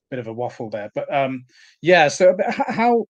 bit 0.09 0.19
of 0.19 0.27
a 0.27 0.33
waffle 0.33 0.69
there. 0.69 0.89
But 0.95 1.13
um 1.13 1.43
yeah 1.81 2.07
so 2.07 2.35
how 2.67 3.05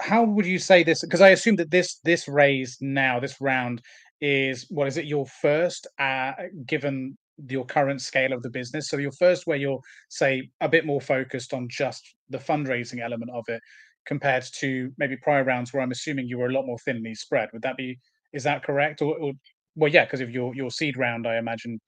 how 0.00 0.24
would 0.24 0.46
you 0.46 0.58
say 0.58 0.82
this 0.82 1.00
because 1.00 1.22
i 1.22 1.30
assume 1.30 1.56
that 1.56 1.70
this 1.70 2.00
this 2.04 2.28
raise 2.28 2.76
now 2.80 3.18
this 3.18 3.40
round 3.40 3.80
is 4.20 4.66
what 4.70 4.88
is 4.88 4.96
it 4.96 5.04
your 5.04 5.26
first 5.26 5.86
uh 5.98 6.32
given 6.66 7.16
your 7.48 7.64
current 7.66 8.00
scale 8.00 8.32
of 8.32 8.42
the 8.42 8.50
business. 8.50 8.88
So 8.88 8.96
your 8.96 9.12
first 9.12 9.46
where 9.46 9.58
you're 9.58 9.80
say 10.08 10.48
a 10.60 10.68
bit 10.68 10.86
more 10.86 11.00
focused 11.00 11.52
on 11.52 11.68
just 11.68 12.02
the 12.30 12.38
fundraising 12.38 13.02
element 13.02 13.30
of 13.32 13.44
it 13.48 13.60
compared 14.06 14.44
to 14.60 14.90
maybe 14.98 15.16
prior 15.16 15.44
rounds 15.44 15.72
where 15.72 15.82
i'm 15.82 15.90
assuming 15.90 16.28
you 16.28 16.38
were 16.38 16.46
a 16.46 16.52
lot 16.52 16.66
more 16.66 16.78
thinly 16.78 17.14
spread. 17.14 17.48
Would 17.52 17.62
that 17.62 17.76
be 17.76 17.98
is 18.32 18.44
that 18.44 18.64
correct? 18.64 19.02
Or, 19.02 19.16
or 19.18 19.32
well 19.74 19.92
yeah 19.92 20.04
because 20.04 20.20
of 20.20 20.30
your 20.30 20.54
your 20.54 20.70
seed 20.70 20.96
round 20.96 21.26
i 21.26 21.36
imagine 21.36 21.80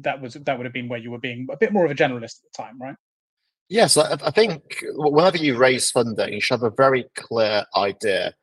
that 0.00 0.20
was 0.20 0.34
that 0.34 0.56
would 0.56 0.66
have 0.66 0.72
been 0.72 0.88
where 0.88 0.98
you 0.98 1.10
were 1.10 1.18
being 1.18 1.46
a 1.50 1.56
bit 1.56 1.72
more 1.72 1.84
of 1.84 1.90
a 1.90 1.94
generalist 1.94 2.38
at 2.38 2.52
the 2.52 2.62
time 2.62 2.78
right? 2.80 2.96
Yes, 3.68 3.96
I, 3.96 4.16
I 4.24 4.32
think 4.32 4.82
whenever 4.94 5.36
you 5.36 5.56
raise 5.56 5.92
funding, 5.92 6.32
you 6.32 6.40
should 6.40 6.60
have 6.60 6.72
a 6.72 6.74
very 6.76 7.04
clear 7.14 7.64
idea 7.76 8.34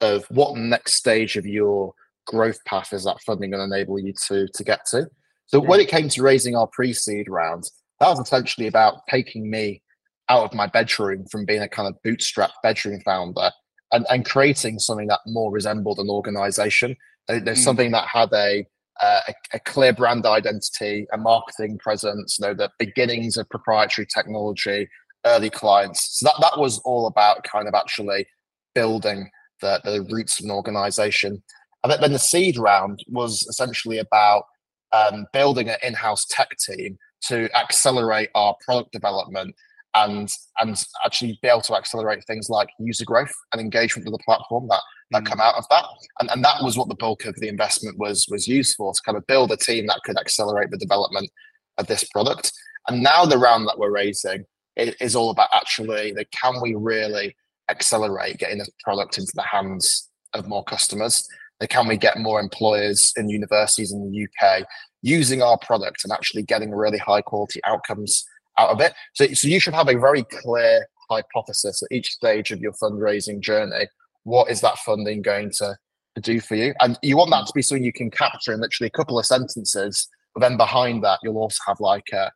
of 0.00 0.24
what 0.28 0.56
next 0.56 0.94
stage 0.94 1.36
of 1.36 1.46
your 1.46 1.94
growth 2.26 2.58
path 2.64 2.92
is 2.92 3.04
that 3.04 3.20
funding 3.26 3.50
going 3.50 3.68
to 3.68 3.74
enable 3.76 3.98
you 3.98 4.12
to 4.28 4.48
to 4.54 4.64
get 4.64 4.86
to. 4.90 5.06
So 5.46 5.60
when 5.60 5.80
it 5.80 5.88
came 5.88 6.08
to 6.08 6.22
raising 6.22 6.56
our 6.56 6.66
pre-seed 6.68 7.28
round, 7.28 7.64
that 8.00 8.08
was 8.08 8.20
essentially 8.20 8.66
about 8.66 9.06
taking 9.10 9.50
me 9.50 9.82
out 10.28 10.44
of 10.44 10.54
my 10.54 10.66
bedroom 10.66 11.26
from 11.30 11.44
being 11.44 11.60
a 11.62 11.68
kind 11.68 11.88
of 11.88 12.00
bootstrap 12.02 12.50
bedroom 12.62 13.00
founder 13.04 13.50
and, 13.92 14.06
and 14.08 14.24
creating 14.24 14.78
something 14.78 15.08
that 15.08 15.20
more 15.26 15.52
resembled 15.52 15.98
an 15.98 16.08
organization. 16.08 16.96
There's 17.28 17.58
Mm. 17.58 17.64
something 17.64 17.90
that 17.92 18.08
had 18.08 18.30
a, 18.32 18.64
uh, 19.02 19.20
a 19.28 19.34
a 19.54 19.60
clear 19.60 19.92
brand 19.92 20.24
identity, 20.24 21.06
a 21.12 21.18
marketing 21.18 21.78
presence, 21.78 22.38
you 22.38 22.46
know, 22.46 22.54
the 22.54 22.70
beginnings 22.78 23.36
of 23.36 23.48
proprietary 23.50 24.06
technology, 24.06 24.88
early 25.26 25.50
clients. 25.50 26.18
So 26.18 26.26
that, 26.26 26.34
that 26.40 26.58
was 26.58 26.78
all 26.80 27.06
about 27.06 27.44
kind 27.44 27.68
of 27.68 27.74
actually 27.74 28.26
building 28.74 29.28
the, 29.60 29.80
the 29.84 30.06
roots 30.10 30.40
of 30.40 30.46
an 30.46 30.50
organization. 30.50 31.42
And 31.82 31.92
then- 31.92 32.00
then 32.00 32.12
the 32.12 32.18
seed 32.18 32.56
round 32.58 33.02
was 33.08 33.42
essentially 33.48 33.98
about 33.98 34.44
um, 34.92 35.26
building 35.32 35.68
an 35.70 35.78
in-house 35.82 36.26
tech 36.26 36.50
team 36.58 36.98
to 37.28 37.48
accelerate 37.56 38.28
our 38.34 38.54
product 38.64 38.92
development 38.92 39.54
and 39.94 40.30
and 40.60 40.82
actually 41.04 41.38
be 41.42 41.48
able 41.48 41.60
to 41.62 41.74
accelerate 41.74 42.24
things 42.26 42.48
like 42.50 42.68
user 42.78 43.04
growth 43.04 43.32
and 43.52 43.60
engagement 43.60 44.06
with 44.06 44.18
the 44.18 44.24
platform 44.24 44.66
that 44.68 44.80
that 45.12 45.22
Mm. 45.24 45.26
come 45.26 45.40
out 45.40 45.54
of 45.56 45.66
that. 45.70 45.84
And, 46.20 46.30
and 46.30 46.42
that 46.44 46.62
was 46.62 46.76
what 46.78 46.88
the 46.88 46.94
bulk 46.94 47.24
of 47.26 47.34
the 47.36 47.48
investment 47.48 47.98
was 47.98 48.26
was 48.30 48.46
used 48.48 48.74
for 48.76 48.92
to 48.92 49.00
kind 49.04 49.16
of 49.18 49.26
build 49.26 49.50
a 49.52 49.56
team 49.56 49.86
that 49.86 50.00
could 50.04 50.18
accelerate 50.18 50.70
the 50.70 50.78
development 50.78 51.30
of 51.78 51.86
this 51.86 52.04
product. 52.04 52.52
And 52.88 53.02
now 53.02 53.24
the 53.24 53.38
round 53.38 53.66
that 53.68 53.78
we're 53.78 53.90
raising 53.90 54.44
i- 54.78 54.94
is 55.00 55.14
all 55.16 55.30
about 55.30 55.48
actually 55.54 56.12
the 56.12 56.24
can 56.26 56.60
we 56.62 56.74
really 56.74 57.34
accelerate 57.70 58.38
getting 58.38 58.58
this 58.58 58.70
product 58.84 59.16
into 59.18 59.32
the 59.34 59.42
hands 59.42 60.08
of 60.34 60.48
more 60.48 60.64
customers? 60.64 61.26
Can 61.68 61.86
we 61.86 61.96
get 61.96 62.18
more 62.18 62.40
employers 62.40 63.12
and 63.16 63.30
universities 63.30 63.92
in 63.92 64.10
the 64.10 64.26
UK 64.26 64.64
using 65.02 65.42
our 65.42 65.58
product 65.58 66.04
and 66.04 66.12
actually 66.12 66.42
getting 66.42 66.70
really 66.70 66.98
high 66.98 67.22
quality 67.22 67.60
outcomes 67.64 68.24
out 68.58 68.70
of 68.70 68.80
it? 68.80 68.92
So, 69.14 69.26
so 69.28 69.48
you 69.48 69.60
should 69.60 69.74
have 69.74 69.88
a 69.88 69.98
very 69.98 70.24
clear 70.24 70.86
hypothesis 71.10 71.82
at 71.82 71.94
each 71.94 72.10
stage 72.12 72.50
of 72.50 72.60
your 72.60 72.72
fundraising 72.72 73.40
journey. 73.40 73.86
What 74.24 74.50
is 74.50 74.60
that 74.60 74.78
funding 74.78 75.22
going 75.22 75.50
to, 75.58 75.76
to 76.14 76.20
do 76.20 76.40
for 76.40 76.54
you? 76.54 76.74
And 76.80 76.98
you 77.02 77.16
want 77.16 77.30
that 77.30 77.46
to 77.46 77.52
be 77.54 77.62
something 77.62 77.84
you 77.84 77.92
can 77.92 78.10
capture 78.10 78.52
in 78.52 78.60
literally 78.60 78.88
a 78.88 78.96
couple 78.96 79.18
of 79.18 79.26
sentences. 79.26 80.08
But 80.34 80.40
then 80.40 80.56
behind 80.56 81.04
that, 81.04 81.18
you'll 81.22 81.38
also 81.38 81.60
have 81.66 81.80
like 81.80 82.08
a, 82.12 82.30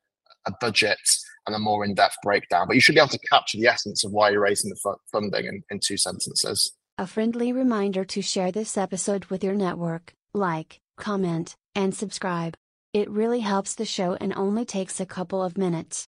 a 0.46 0.52
budget 0.60 0.98
and 1.46 1.54
a 1.54 1.58
more 1.58 1.84
in-depth 1.84 2.16
breakdown. 2.22 2.66
But 2.66 2.74
you 2.74 2.80
should 2.80 2.94
be 2.94 3.00
able 3.00 3.08
to 3.08 3.18
capture 3.30 3.58
the 3.58 3.68
essence 3.68 4.04
of 4.04 4.12
why 4.12 4.30
you're 4.30 4.40
raising 4.40 4.70
the 4.70 4.96
funding 5.12 5.46
in, 5.46 5.62
in 5.70 5.80
two 5.80 5.96
sentences. 5.96 6.72
A 6.98 7.06
friendly 7.06 7.52
reminder 7.52 8.06
to 8.06 8.22
share 8.22 8.50
this 8.50 8.78
episode 8.78 9.26
with 9.26 9.44
your 9.44 9.52
network, 9.54 10.14
like, 10.32 10.80
comment, 10.96 11.54
and 11.74 11.94
subscribe. 11.94 12.56
It 12.94 13.10
really 13.10 13.40
helps 13.40 13.74
the 13.74 13.84
show 13.84 14.14
and 14.18 14.32
only 14.34 14.64
takes 14.64 14.98
a 14.98 15.04
couple 15.04 15.42
of 15.42 15.58
minutes. 15.58 16.06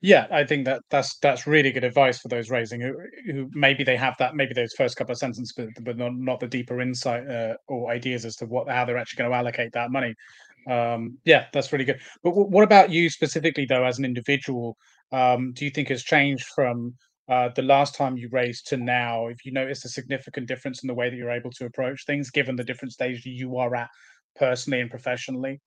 Yeah, 0.00 0.28
I 0.30 0.44
think 0.44 0.66
that 0.66 0.82
that's 0.88 1.18
that's 1.18 1.48
really 1.48 1.72
good 1.72 1.82
advice 1.82 2.20
for 2.20 2.28
those 2.28 2.48
raising 2.48 2.80
who, 2.80 2.94
who 3.26 3.50
maybe 3.54 3.82
they 3.82 3.96
have 3.96 4.14
that 4.20 4.36
maybe 4.36 4.54
those 4.54 4.72
first 4.74 4.96
couple 4.96 5.10
of 5.10 5.18
sentences, 5.18 5.52
but, 5.56 5.66
but 5.82 5.96
not, 5.96 6.14
not 6.14 6.38
the 6.38 6.46
deeper 6.46 6.80
insight 6.80 7.28
uh, 7.28 7.54
or 7.66 7.90
ideas 7.90 8.24
as 8.24 8.36
to 8.36 8.46
what 8.46 8.68
how 8.68 8.84
they're 8.84 8.98
actually 8.98 9.18
going 9.18 9.30
to 9.32 9.36
allocate 9.36 9.72
that 9.72 9.90
money. 9.90 10.14
Um, 10.70 11.18
yeah, 11.24 11.46
that's 11.52 11.72
really 11.72 11.84
good. 11.84 11.98
But 12.22 12.30
w- 12.30 12.48
what 12.48 12.62
about 12.62 12.90
you 12.90 13.10
specifically, 13.10 13.66
though, 13.66 13.84
as 13.84 13.98
an 13.98 14.04
individual? 14.04 14.76
Um, 15.10 15.52
do 15.54 15.64
you 15.64 15.72
think 15.72 15.88
has 15.88 16.04
changed 16.04 16.46
from 16.54 16.94
uh, 17.30 17.48
the 17.54 17.62
last 17.62 17.94
time 17.94 18.16
you 18.16 18.28
raised 18.30 18.66
to 18.68 18.76
now? 18.76 19.28
If 19.28 19.46
you 19.46 19.52
noticed 19.52 19.84
a 19.84 19.88
significant 19.88 20.48
difference 20.48 20.82
in 20.82 20.88
the 20.88 20.94
way 20.94 21.08
that 21.08 21.16
you're 21.16 21.30
able 21.30 21.50
to 21.52 21.64
approach 21.64 22.04
things, 22.04 22.30
given 22.30 22.56
the 22.56 22.64
different 22.64 22.92
stages 22.92 23.24
you 23.24 23.56
are 23.58 23.74
at 23.74 23.88
personally 24.36 24.80
and 24.80 24.90
professionally? 24.90 25.60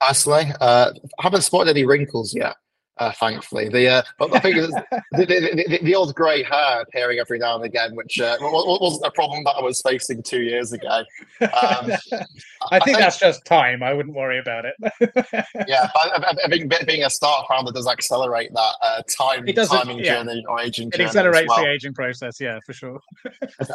Personally, 0.00 0.52
uh, 0.60 0.92
I 1.18 1.22
haven't 1.22 1.42
spotted 1.42 1.70
any 1.70 1.84
wrinkles 1.84 2.34
yet 2.34 2.54
uh, 2.98 3.12
thankfully. 3.12 3.68
The 3.68 3.88
uh, 3.88 4.02
I 4.32 4.38
think 4.38 4.56
the, 4.56 4.84
the, 5.12 5.26
the, 5.26 5.78
the, 5.82 5.94
old 5.94 6.14
grey 6.14 6.42
hair 6.42 6.80
appearing 6.80 7.18
every 7.18 7.38
now 7.38 7.56
and 7.56 7.64
again, 7.64 7.94
which 7.94 8.18
uh, 8.20 8.36
wasn't 8.40 9.06
a 9.06 9.10
problem 9.10 9.44
that 9.44 9.56
I 9.56 9.62
was 9.62 9.80
facing 9.82 10.22
two 10.22 10.42
years 10.42 10.72
ago. 10.72 10.88
Um, 10.88 11.06
I, 11.40 11.88
think 11.88 12.26
I, 12.72 12.80
think 12.80 12.98
that's 12.98 13.18
just 13.18 13.44
time. 13.44 13.82
I 13.82 13.92
wouldn't 13.92 14.14
worry 14.14 14.38
about 14.38 14.64
it. 14.64 14.74
yeah, 15.68 15.88
I, 15.94 16.34
I, 16.44 16.48
think 16.48 16.72
being 16.86 17.04
a 17.04 17.10
start 17.10 17.46
founder 17.48 17.72
does 17.72 17.86
accelerate 17.86 18.50
that 18.54 18.74
uh, 18.82 19.02
time 19.08 19.46
timing 19.46 19.98
yeah. 19.98 20.22
journey 20.22 20.44
or 20.48 20.60
aging. 20.60 20.90
It 20.92 21.00
accelerates 21.00 21.48
well. 21.48 21.62
the 21.64 21.70
aging 21.70 21.94
process. 21.94 22.40
Yeah, 22.40 22.58
for 22.64 22.72
sure. 22.72 23.00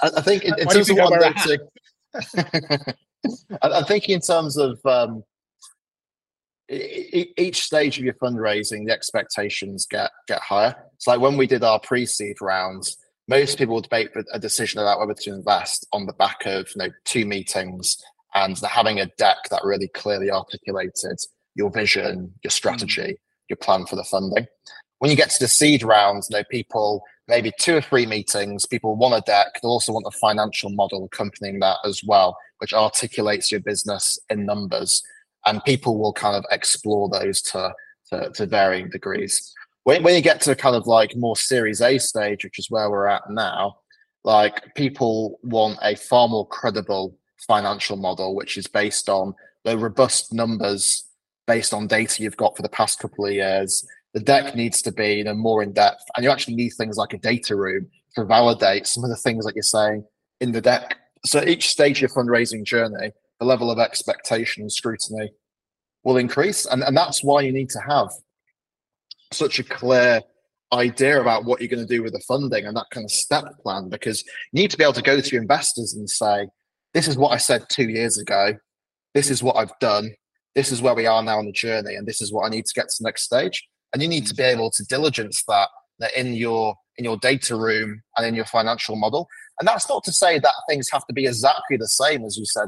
I, 0.02 0.22
think 0.22 0.43
in, 0.43 0.57
in 0.60 0.68
terms 0.68 0.89
of 0.89 0.98
what 0.98 1.11
to, 1.38 2.95
I 3.61 3.84
think 3.84 4.10
in 4.10 4.19
terms 4.19 4.57
of. 4.57 4.80
Um, 4.85 5.23
each 6.72 7.61
stage 7.61 7.98
of 7.98 8.06
your 8.06 8.14
fundraising, 8.15 8.85
the 8.85 8.93
expectations 8.93 9.85
get 9.89 10.11
get 10.27 10.41
higher. 10.41 10.76
It's 10.95 11.07
like 11.07 11.19
when 11.19 11.38
we 11.38 11.48
did 11.48 11.64
our 11.64 11.80
pre-seed 11.80 12.38
rounds, 12.41 12.98
most 13.27 13.57
people 13.57 13.76
would 13.76 13.88
make 13.91 14.10
a 14.31 14.39
decision 14.39 14.80
about 14.80 14.99
whether 14.99 15.14
to 15.14 15.34
invest 15.34 15.88
on 15.91 16.06
the 16.06 16.14
back 16.14 16.45
of 16.45 16.69
you 16.76 16.80
know 16.84 16.89
two 17.06 17.26
meetings 17.26 17.98
and 18.35 18.57
having 18.60 18.99
a 18.99 19.07
deck 19.18 19.38
that 19.49 19.64
really 19.64 19.89
clearly 19.89 20.31
articulated 20.31 21.18
your 21.56 21.69
vision, 21.69 22.34
your 22.43 22.52
strategy, 22.52 23.02
mm. 23.02 23.18
your 23.49 23.57
plan 23.57 23.85
for 23.85 23.98
the 23.98 24.06
funding. 24.06 24.48
When 24.99 25.11
you 25.11 25.18
get 25.18 25.31
to 25.31 25.39
the 25.39 25.49
seed 25.49 25.84
rounds, 25.84 26.30
you 26.30 26.38
know 26.38 26.43
people 26.49 27.03
maybe 27.27 27.52
two 27.60 27.77
or 27.77 27.81
three 27.81 28.06
meetings, 28.06 28.65
people 28.65 28.95
want 28.95 29.15
a 29.15 29.22
deck. 29.26 29.48
They 29.61 29.68
also 29.68 29.93
want 29.93 30.06
a 30.07 30.18
financial 30.18 30.69
model 30.69 31.06
accompanying 31.06 31.60
that 31.60 31.77
as 31.85 32.02
well, 32.06 32.38
which 32.57 32.73
articulates 32.73 33.52
your 33.52 33.61
business 33.61 34.19
in 34.30 34.45
numbers 34.45 35.02
and 35.45 35.63
people 35.63 35.99
will 35.99 36.13
kind 36.13 36.35
of 36.35 36.45
explore 36.51 37.09
those 37.09 37.41
to 37.41 37.73
to, 38.09 38.30
to 38.31 38.45
varying 38.45 38.89
degrees. 38.89 39.53
When, 39.84 40.03
when 40.03 40.15
you 40.15 40.22
get 40.22 40.41
to 40.41 40.55
kind 40.55 40.76
of 40.76 40.85
like 40.85 41.15
more 41.15 41.35
Series 41.35 41.81
A 41.81 41.97
stage, 41.97 42.43
which 42.43 42.59
is 42.59 42.69
where 42.69 42.89
we're 42.89 43.07
at 43.07 43.30
now, 43.30 43.77
like 44.23 44.76
people 44.76 45.39
want 45.43 45.80
a 45.81 45.95
far 45.95 46.27
more 46.27 46.47
credible 46.47 47.18
financial 47.47 47.97
model, 47.97 48.35
which 48.35 48.57
is 48.57 48.68
based 48.68 49.09
on 49.09 49.34
the 49.63 49.77
robust 49.77 50.34
numbers 50.34 51.07
based 51.47 51.73
on 51.73 51.88
data 51.88 52.22
you've 52.22 52.38
got 52.38 52.55
for 52.55 52.61
the 52.61 52.69
past 52.69 52.99
couple 52.99 53.26
of 53.26 53.34
years. 53.34 53.85
The 54.13 54.19
deck 54.19 54.55
needs 54.55 54.81
to 54.84 54.91
be 54.91 55.15
you 55.15 55.23
know, 55.23 55.34
more 55.34 55.63
in 55.63 55.73
depth, 55.73 56.03
and 56.15 56.23
you 56.23 56.30
actually 56.30 56.55
need 56.55 56.69
things 56.72 56.97
like 56.97 57.13
a 57.13 57.18
data 57.18 57.55
room 57.55 57.89
to 58.15 58.26
validate 58.26 58.88
some 58.88 59.03
of 59.03 59.09
the 59.09 59.15
things 59.15 59.45
that 59.45 59.55
you're 59.55 59.63
saying 59.63 60.03
in 60.39 60.51
the 60.51 60.61
deck. 60.61 60.97
So 61.26 61.41
each 61.43 61.69
stage 61.69 61.97
of 61.97 62.01
your 62.01 62.09
fundraising 62.09 62.63
journey, 62.63 63.11
the 63.41 63.47
level 63.47 63.72
of 63.72 63.80
expectation 63.80 64.61
and 64.61 64.72
scrutiny 64.72 65.34
will 66.03 66.18
increase. 66.18 66.68
And, 66.68 66.84
and 66.84 66.95
that's 66.95 67.23
why 67.23 67.41
you 67.41 67.51
need 67.51 67.69
to 67.72 67.80
have 67.80 68.09
such 69.31 69.57
a 69.57 69.63
clear 69.63 70.22
idea 70.72 71.19
about 71.19 71.43
what 71.43 71.59
you're 71.59 71.68
going 71.68 71.85
to 71.85 71.93
do 71.93 72.03
with 72.03 72.13
the 72.13 72.23
funding 72.27 72.65
and 72.65 72.77
that 72.77 72.85
kind 72.93 73.03
of 73.03 73.11
step 73.11 73.43
plan 73.63 73.89
because 73.89 74.23
you 74.53 74.61
need 74.61 74.69
to 74.72 74.77
be 74.77 74.84
able 74.84 74.93
to 74.93 75.01
go 75.01 75.19
to 75.19 75.30
your 75.31 75.41
investors 75.41 75.95
and 75.95 76.07
say, 76.07 76.47
this 76.93 77.07
is 77.07 77.18
what 77.18 77.31
I 77.31 77.38
said 77.38 77.65
two 77.68 77.89
years 77.89 78.19
ago. 78.19 78.53
This 79.15 79.31
is 79.31 79.41
what 79.41 79.55
I've 79.55 79.77
done. 79.80 80.11
This 80.53 80.72
is 80.72 80.81
where 80.81 80.93
we 80.93 81.07
are 81.07 81.23
now 81.23 81.39
on 81.39 81.47
the 81.47 81.51
journey. 81.51 81.95
And 81.95 82.07
this 82.07 82.22
is 82.22 82.31
what 82.31 82.45
I 82.45 82.49
need 82.49 82.68
to 82.68 82.73
get 82.73 82.89
to 82.89 82.95
the 82.99 83.07
next 83.07 83.23
stage. 83.23 83.68
And 83.91 84.03
you 84.03 84.07
need 84.07 84.27
to 84.27 84.35
be 84.35 84.43
able 84.43 84.69
to 84.69 84.85
diligence 84.85 85.43
that, 85.47 85.68
that 85.99 86.13
in 86.15 86.35
your 86.35 86.76
in 86.97 87.05
your 87.05 87.18
data 87.18 87.55
room 87.55 88.03
and 88.18 88.27
in 88.27 88.35
your 88.35 88.45
financial 88.45 88.95
model. 88.95 89.27
And 89.59 89.68
that's 89.68 89.89
not 89.89 90.03
to 90.03 90.11
say 90.11 90.38
that 90.38 90.53
things 90.69 90.89
have 90.91 91.07
to 91.07 91.13
be 91.13 91.26
exactly 91.26 91.77
the 91.77 91.88
same 91.88 92.23
as 92.26 92.38
you 92.38 92.45
said 92.45 92.68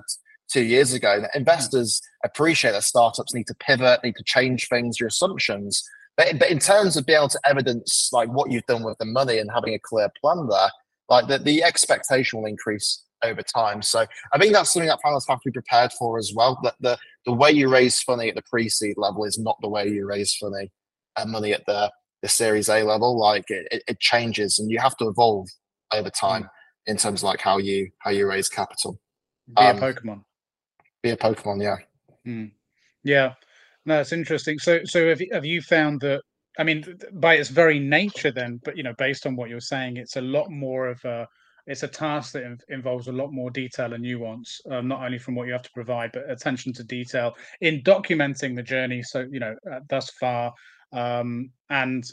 two 0.53 0.63
years 0.63 0.93
ago. 0.93 1.23
Investors 1.33 2.01
appreciate 2.23 2.71
that 2.71 2.83
startups 2.83 3.33
need 3.33 3.47
to 3.47 3.55
pivot, 3.55 4.01
need 4.03 4.15
to 4.15 4.23
change 4.23 4.67
things, 4.69 4.99
your 4.99 5.07
assumptions. 5.07 5.83
But, 6.15 6.37
but 6.37 6.51
in 6.51 6.59
terms 6.59 6.95
of 6.95 7.05
being 7.05 7.17
able 7.17 7.29
to 7.29 7.39
evidence 7.45 8.09
like 8.13 8.29
what 8.29 8.51
you've 8.51 8.65
done 8.67 8.83
with 8.83 8.97
the 8.99 9.05
money 9.05 9.39
and 9.39 9.49
having 9.51 9.73
a 9.73 9.79
clear 9.79 10.09
plan 10.21 10.47
there, 10.47 10.69
like 11.09 11.27
the, 11.27 11.39
the 11.39 11.63
expectation 11.63 12.39
will 12.39 12.47
increase 12.47 13.03
over 13.23 13.41
time. 13.41 13.81
So 13.81 14.05
I 14.31 14.37
think 14.37 14.53
that's 14.53 14.71
something 14.71 14.89
that 14.89 14.99
founders 15.01 15.25
have 15.27 15.39
to 15.41 15.49
be 15.49 15.53
prepared 15.53 15.91
for 15.93 16.17
as 16.19 16.31
well. 16.35 16.59
That 16.63 16.75
the 16.79 16.97
the 17.25 17.33
way 17.33 17.51
you 17.51 17.69
raise 17.69 18.03
money 18.07 18.29
at 18.29 18.35
the 18.35 18.43
pre-seed 18.49 18.95
level 18.97 19.23
is 19.23 19.39
not 19.39 19.57
the 19.61 19.69
way 19.69 19.87
you 19.87 20.05
raise 20.05 20.37
money 20.41 20.71
uh, 21.15 21.25
money 21.25 21.53
at 21.53 21.65
the 21.65 21.91
the 22.21 22.27
Series 22.29 22.69
A 22.69 22.83
level. 22.83 23.17
Like 23.17 23.49
it, 23.49 23.83
it, 23.87 23.99
changes, 23.99 24.59
and 24.59 24.69
you 24.69 24.79
have 24.79 24.97
to 24.97 25.07
evolve 25.07 25.47
over 25.93 26.09
time 26.09 26.43
mm. 26.43 26.49
in 26.87 26.97
terms 26.97 27.21
of 27.21 27.27
like 27.27 27.39
how 27.39 27.57
you 27.57 27.89
how 27.99 28.11
you 28.11 28.27
raise 28.27 28.49
capital. 28.49 28.99
Be 29.47 29.63
um, 29.63 29.77
a 29.77 29.81
Pokemon 29.81 30.23
be 31.03 31.11
a 31.11 31.17
Pokemon. 31.17 31.61
Yeah. 31.61 31.75
Mm. 32.25 32.51
Yeah. 33.03 33.33
No, 33.85 33.99
it's 33.99 34.13
interesting. 34.13 34.57
So, 34.57 34.79
so 34.85 35.09
have 35.09 35.21
you, 35.21 35.29
have 35.31 35.45
you 35.45 35.61
found 35.61 36.01
that? 36.01 36.21
I 36.57 36.63
mean, 36.63 36.83
by 37.13 37.35
its 37.35 37.49
very 37.49 37.79
nature, 37.79 38.31
then, 38.31 38.61
but 38.63 38.77
you 38.77 38.83
know, 38.83 38.93
based 38.97 39.25
on 39.25 39.35
what 39.35 39.49
you're 39.49 39.59
saying, 39.59 39.97
it's 39.97 40.17
a 40.17 40.21
lot 40.21 40.49
more 40.49 40.87
of 40.87 41.03
a 41.03 41.27
it's 41.65 41.83
a 41.83 41.87
task 41.87 42.33
that 42.33 42.43
involves 42.69 43.07
a 43.07 43.11
lot 43.11 43.31
more 43.31 43.49
detail 43.49 43.93
and 43.93 44.03
nuance, 44.03 44.59
um, 44.69 44.87
not 44.87 45.01
only 45.01 45.17
from 45.17 45.33
what 45.33 45.47
you 45.47 45.53
have 45.53 45.63
to 45.63 45.71
provide, 45.71 46.11
but 46.11 46.29
attention 46.29 46.73
to 46.73 46.83
detail 46.83 47.33
in 47.61 47.81
documenting 47.83 48.55
the 48.55 48.63
journey. 48.63 49.01
So 49.01 49.25
you 49.31 49.39
know, 49.39 49.55
uh, 49.71 49.79
thus 49.89 50.09
far, 50.11 50.53
um, 50.91 51.49
and 51.69 52.03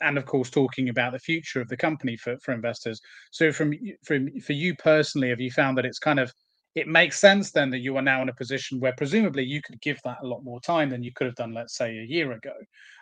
and 0.00 0.16
of 0.16 0.26
course, 0.26 0.48
talking 0.48 0.88
about 0.88 1.12
the 1.12 1.18
future 1.18 1.60
of 1.60 1.68
the 1.68 1.76
company 1.76 2.16
for 2.16 2.36
for 2.38 2.52
investors. 2.52 3.00
So 3.32 3.52
from 3.52 3.74
from 4.04 4.28
for 4.40 4.52
you 4.52 4.74
personally, 4.76 5.28
have 5.28 5.40
you 5.40 5.50
found 5.50 5.76
that 5.78 5.86
it's 5.86 5.98
kind 5.98 6.20
of 6.20 6.32
it 6.74 6.86
makes 6.86 7.18
sense 7.18 7.50
then 7.50 7.70
that 7.70 7.78
you 7.78 7.96
are 7.96 8.02
now 8.02 8.22
in 8.22 8.28
a 8.28 8.34
position 8.34 8.78
where 8.80 8.94
presumably 8.96 9.44
you 9.44 9.60
could 9.60 9.80
give 9.80 9.98
that 10.04 10.18
a 10.22 10.26
lot 10.26 10.44
more 10.44 10.60
time 10.60 10.88
than 10.88 11.02
you 11.02 11.12
could 11.12 11.26
have 11.26 11.34
done, 11.36 11.52
let's 11.52 11.76
say, 11.76 11.98
a 11.98 12.04
year 12.04 12.32
ago, 12.32 12.52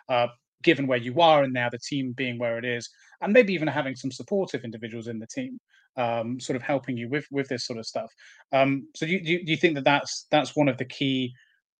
uh, 0.09 0.27
given 0.63 0.87
where 0.87 0.97
you 0.97 1.21
are 1.21 1.43
and 1.43 1.53
now 1.53 1.69
the 1.69 1.77
team 1.77 2.11
being 2.13 2.39
where 2.39 2.57
it 2.57 2.65
is, 2.65 2.89
and 3.21 3.31
maybe 3.31 3.53
even 3.53 3.67
having 3.67 3.95
some 3.95 4.11
supportive 4.11 4.63
individuals 4.63 5.07
in 5.07 5.19
the 5.19 5.27
team, 5.27 5.59
um, 5.97 6.39
sort 6.39 6.55
of 6.55 6.63
helping 6.63 6.97
you 6.97 7.09
with 7.09 7.25
with 7.31 7.47
this 7.47 7.65
sort 7.65 7.79
of 7.79 7.85
stuff. 7.85 8.11
Um, 8.51 8.87
so 8.95 9.05
do 9.05 9.13
you, 9.13 9.45
do 9.45 9.51
you 9.51 9.57
think 9.57 9.75
that 9.75 9.85
that's 9.85 10.25
that's 10.31 10.55
one 10.55 10.67
of 10.67 10.77
the 10.77 10.85
key 10.85 11.33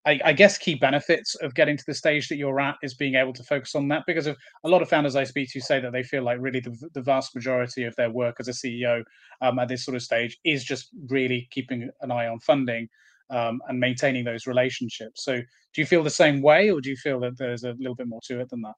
I, 0.09 0.19
I, 0.25 0.33
guess 0.33 0.57
key 0.57 0.73
benefits 0.73 1.35
of 1.35 1.53
getting 1.53 1.77
to 1.77 1.83
the 1.85 1.93
stage 1.93 2.29
that 2.29 2.37
you're 2.37 2.59
at 2.59 2.77
is 2.81 2.95
being 2.95 3.15
able 3.15 3.33
to 3.33 3.43
focus 3.43 3.75
on 3.75 3.87
that 3.89 4.03
because 4.07 4.25
of 4.25 4.35
a 4.63 4.69
lot 4.69 4.81
of 4.81 4.89
founders 4.89 5.15
I 5.15 5.23
speak 5.23 5.51
to 5.51 5.61
say 5.61 5.79
that 5.79 5.91
they 5.91 6.01
feel 6.01 6.23
like 6.23 6.39
really 6.41 6.59
the, 6.59 6.75
the 6.93 7.01
vast 7.01 7.35
majority 7.35 7.83
of 7.83 7.95
their 7.95 8.09
work 8.09 8.37
as 8.39 8.47
a 8.47 8.51
CEO 8.51 9.03
um, 9.41 9.59
at 9.59 9.67
this 9.67 9.85
sort 9.85 9.95
of 9.95 10.01
stage 10.01 10.39
is 10.43 10.63
just 10.63 10.89
really 11.09 11.47
keeping 11.51 11.89
an 12.01 12.11
eye 12.11 12.27
on 12.27 12.39
funding 12.39 12.89
um, 13.29 13.61
and 13.67 13.79
maintaining 13.79 14.23
those 14.23 14.47
relationships. 14.47 15.23
So 15.23 15.37
do 15.37 15.81
you 15.81 15.85
feel 15.85 16.03
the 16.03 16.09
same 16.09 16.41
way 16.41 16.71
or 16.71 16.81
do 16.81 16.89
you 16.89 16.97
feel 16.97 17.19
that 17.19 17.37
there's 17.37 17.63
a 17.63 17.75
little 17.77 17.95
bit 17.95 18.07
more 18.07 18.21
to 18.25 18.39
it 18.39 18.49
than 18.49 18.61
that? 18.61 18.73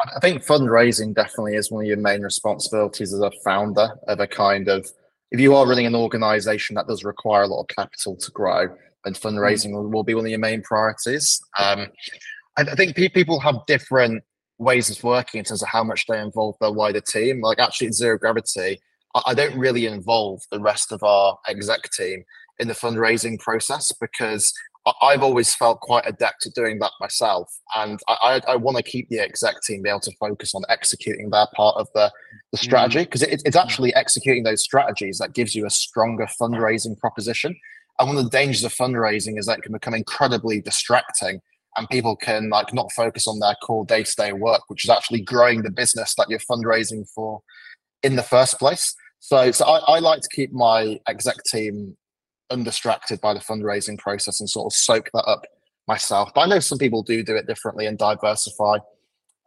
I 0.00 0.18
think 0.20 0.44
fundraising 0.44 1.14
definitely 1.14 1.54
is 1.54 1.70
one 1.70 1.84
of 1.84 1.88
your 1.88 1.98
main 1.98 2.22
responsibilities 2.22 3.14
as 3.14 3.20
a 3.20 3.30
founder 3.44 3.90
of 4.08 4.18
a 4.18 4.26
kind 4.26 4.68
of 4.68 4.88
if 5.30 5.40
you 5.40 5.54
are 5.54 5.68
running 5.68 5.86
an 5.86 5.94
organization 5.94 6.74
that 6.74 6.86
does 6.86 7.04
require 7.04 7.42
a 7.42 7.46
lot 7.46 7.60
of 7.60 7.68
capital 7.68 8.16
to 8.16 8.30
grow 8.30 8.68
and 9.04 9.14
mm. 9.14 9.20
fundraising 9.20 9.72
will, 9.72 9.88
will 9.88 10.04
be 10.04 10.14
one 10.14 10.24
of 10.24 10.30
your 10.30 10.38
main 10.38 10.62
priorities. 10.62 11.40
Um, 11.58 11.86
I, 12.56 12.62
I 12.62 12.74
think 12.74 12.96
people 12.96 13.40
have 13.40 13.66
different 13.66 14.22
ways 14.58 14.90
of 14.90 15.02
working 15.04 15.38
in 15.38 15.44
terms 15.44 15.62
of 15.62 15.68
how 15.68 15.84
much 15.84 16.06
they 16.06 16.20
involve 16.20 16.56
their 16.60 16.72
wider 16.72 17.00
team. 17.00 17.40
Like 17.40 17.58
actually, 17.58 17.92
zero 17.92 18.18
gravity, 18.18 18.80
I, 19.14 19.22
I 19.26 19.34
don't 19.34 19.56
really 19.58 19.86
involve 19.86 20.42
the 20.50 20.60
rest 20.60 20.92
of 20.92 21.02
our 21.02 21.38
exec 21.48 21.90
team 21.92 22.24
in 22.58 22.68
the 22.68 22.74
fundraising 22.74 23.38
process 23.38 23.92
because 24.00 24.52
I've 25.02 25.22
always 25.22 25.54
felt 25.54 25.80
quite 25.80 26.04
adept 26.06 26.46
at 26.46 26.54
doing 26.54 26.78
that 26.78 26.92
myself, 27.00 27.52
and 27.76 28.00
I, 28.08 28.40
I, 28.46 28.52
I 28.52 28.56
want 28.56 28.76
to 28.76 28.82
keep 28.82 29.08
the 29.08 29.20
exec 29.20 29.60
team 29.62 29.82
be 29.82 29.90
able 29.90 30.00
to 30.00 30.12
focus 30.18 30.54
on 30.54 30.62
executing 30.68 31.30
their 31.30 31.46
part 31.54 31.76
of 31.76 31.88
the, 31.94 32.10
the 32.52 32.58
strategy 32.58 33.00
because 33.00 33.22
mm. 33.22 33.32
it, 33.32 33.42
it's 33.44 33.56
actually 33.56 33.94
executing 33.94 34.44
those 34.44 34.62
strategies 34.62 35.18
that 35.18 35.34
gives 35.34 35.54
you 35.54 35.66
a 35.66 35.70
stronger 35.70 36.26
fundraising 36.40 36.96
proposition. 36.98 37.54
And 37.98 38.08
one 38.08 38.18
of 38.18 38.24
the 38.24 38.30
dangers 38.30 38.64
of 38.64 38.74
fundraising 38.74 39.38
is 39.38 39.46
that 39.46 39.58
it 39.58 39.62
can 39.62 39.72
become 39.72 39.94
incredibly 39.94 40.60
distracting, 40.60 41.40
and 41.76 41.88
people 41.88 42.16
can 42.16 42.48
like 42.48 42.72
not 42.72 42.92
focus 42.92 43.26
on 43.26 43.38
their 43.40 43.54
core 43.62 43.84
day 43.84 44.02
to 44.02 44.14
day 44.16 44.32
work, 44.32 44.62
which 44.68 44.84
is 44.84 44.90
actually 44.90 45.20
growing 45.22 45.62
the 45.62 45.70
business 45.70 46.14
that 46.16 46.28
you're 46.28 46.38
fundraising 46.40 47.08
for 47.14 47.40
in 48.02 48.16
the 48.16 48.22
first 48.22 48.58
place. 48.58 48.94
So, 49.20 49.50
so 49.50 49.64
I, 49.64 49.96
I 49.96 49.98
like 49.98 50.20
to 50.20 50.28
keep 50.32 50.52
my 50.52 51.00
exec 51.08 51.36
team 51.50 51.96
undistracted 52.50 53.20
by 53.20 53.34
the 53.34 53.40
fundraising 53.40 53.98
process 53.98 54.40
and 54.40 54.48
sort 54.48 54.72
of 54.72 54.76
soak 54.76 55.10
that 55.12 55.24
up 55.24 55.44
myself. 55.86 56.30
But 56.34 56.42
I 56.42 56.46
know 56.46 56.60
some 56.60 56.78
people 56.78 57.02
do 57.02 57.22
do 57.22 57.36
it 57.36 57.46
differently 57.46 57.86
and 57.86 57.98
diversify 57.98 58.78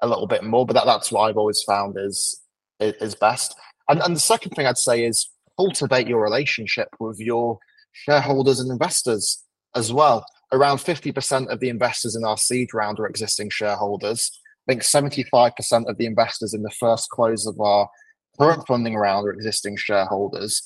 a 0.01 0.07
little 0.07 0.27
bit 0.27 0.43
more. 0.43 0.65
But 0.65 0.73
that, 0.73 0.85
that's 0.85 1.11
what 1.11 1.21
I've 1.21 1.37
always 1.37 1.63
found 1.63 1.95
is 1.97 2.41
is 2.79 3.15
best. 3.15 3.55
And 3.89 4.01
and 4.01 4.15
the 4.15 4.19
second 4.19 4.51
thing 4.51 4.65
I'd 4.65 4.77
say 4.77 5.05
is 5.05 5.29
cultivate 5.57 6.07
your 6.07 6.21
relationship 6.21 6.89
with 6.99 7.19
your 7.19 7.59
shareholders 7.91 8.59
and 8.59 8.71
investors 8.71 9.43
as 9.75 9.91
well. 9.93 10.25
Around 10.51 10.77
50% 10.77 11.47
of 11.47 11.59
the 11.59 11.69
investors 11.69 12.15
in 12.15 12.23
our 12.25 12.37
seed 12.37 12.73
round 12.73 12.99
are 12.99 13.07
existing 13.07 13.49
shareholders. 13.49 14.31
I 14.67 14.73
think 14.73 14.83
75% 14.83 15.89
of 15.89 15.97
the 15.97 16.05
investors 16.05 16.53
in 16.53 16.61
the 16.61 16.71
first 16.79 17.09
close 17.09 17.47
of 17.47 17.59
our 17.59 17.89
current 18.39 18.65
funding 18.67 18.95
round 18.95 19.27
are 19.27 19.33
existing 19.33 19.77
shareholders 19.77 20.61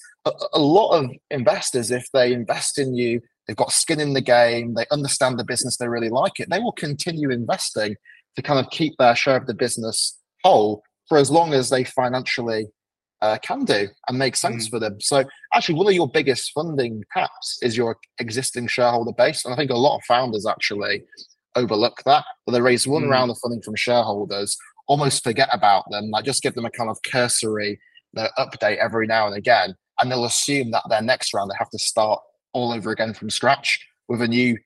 a, 0.54 0.60
lot 0.60 0.98
of 0.98 1.12
investors, 1.30 1.92
if 1.92 2.10
they 2.12 2.34
invest 2.34 2.80
in 2.80 2.96
you, 2.96 3.22
they've 3.48 3.56
got 3.56 3.72
skin 3.72 4.00
in 4.00 4.14
the 4.14 4.22
game, 4.22 4.74
they 4.74 4.86
understand 4.92 5.38
the 5.38 5.44
business, 5.44 5.78
they 5.78 5.88
really 5.88 6.10
like 6.10 6.40
it, 6.40 6.50
they 6.50 6.60
will 6.60 6.72
continue 6.72 7.30
investing 7.30 7.96
to 8.36 8.42
kind 8.42 8.60
of 8.60 8.70
keep 8.72 8.94
their 8.98 9.16
share 9.16 9.38
of 9.38 9.48
the 9.48 9.54
business 9.54 10.20
whole 10.44 10.84
for 11.08 11.18
as 11.18 11.30
long 11.30 11.54
as 11.54 11.70
they 11.70 11.84
financially 11.84 12.68
uh, 13.22 13.38
can 13.42 13.66
do 13.66 13.88
and 14.08 14.18
make 14.18 14.36
sense 14.36 14.68
mm. 14.68 14.72
for 14.72 14.80
them. 14.80 15.00
So, 15.00 15.24
actually, 15.54 15.76
one 15.76 15.88
of 15.88 15.94
your 15.94 16.10
biggest 16.10 16.52
funding 16.54 17.04
taps 17.14 17.60
is 17.62 17.78
your 17.78 17.98
existing 18.20 18.68
shareholder 18.68 19.14
base. 19.14 19.46
And 19.46 19.54
I 19.54 19.58
think 19.58 19.72
a 19.72 19.78
lot 19.78 19.98
of 19.98 20.04
founders 20.04 20.46
actually 20.46 21.04
overlook 21.56 22.02
that. 22.06 22.26
When 22.44 22.54
they 22.54 22.62
raise 22.62 22.88
one 22.88 23.04
mm. 23.04 23.10
round 23.10 23.32
of 23.32 23.38
funding 23.42 23.62
from 23.62 23.76
shareholders, 23.76 24.58
almost 24.88 25.24
forget 25.24 25.50
about 25.52 25.86
them, 25.90 26.10
like 26.12 26.26
just 26.26 26.44
give 26.44 26.54
them 26.54 26.66
a 26.66 26.72
kind 26.72 26.90
of 26.90 26.98
cursory 27.10 27.80
uh, 28.16 28.28
update 28.38 28.78
every 28.78 29.08
now 29.08 29.28
and 29.28 29.36
again 29.36 29.76
and 30.00 30.12
they'll 30.12 30.26
assume 30.26 30.72
that 30.72 30.84
their 30.90 31.02
next 31.02 31.34
round 31.34 31.50
they 31.50 31.56
have 31.58 31.70
to 31.70 31.80
start 31.80 32.20
all 32.54 32.72
over 32.72 32.92
again 32.92 33.14
from 33.14 33.30
scratch 33.30 33.86
with 34.08 34.22
a 34.22 34.28
new 34.28 34.58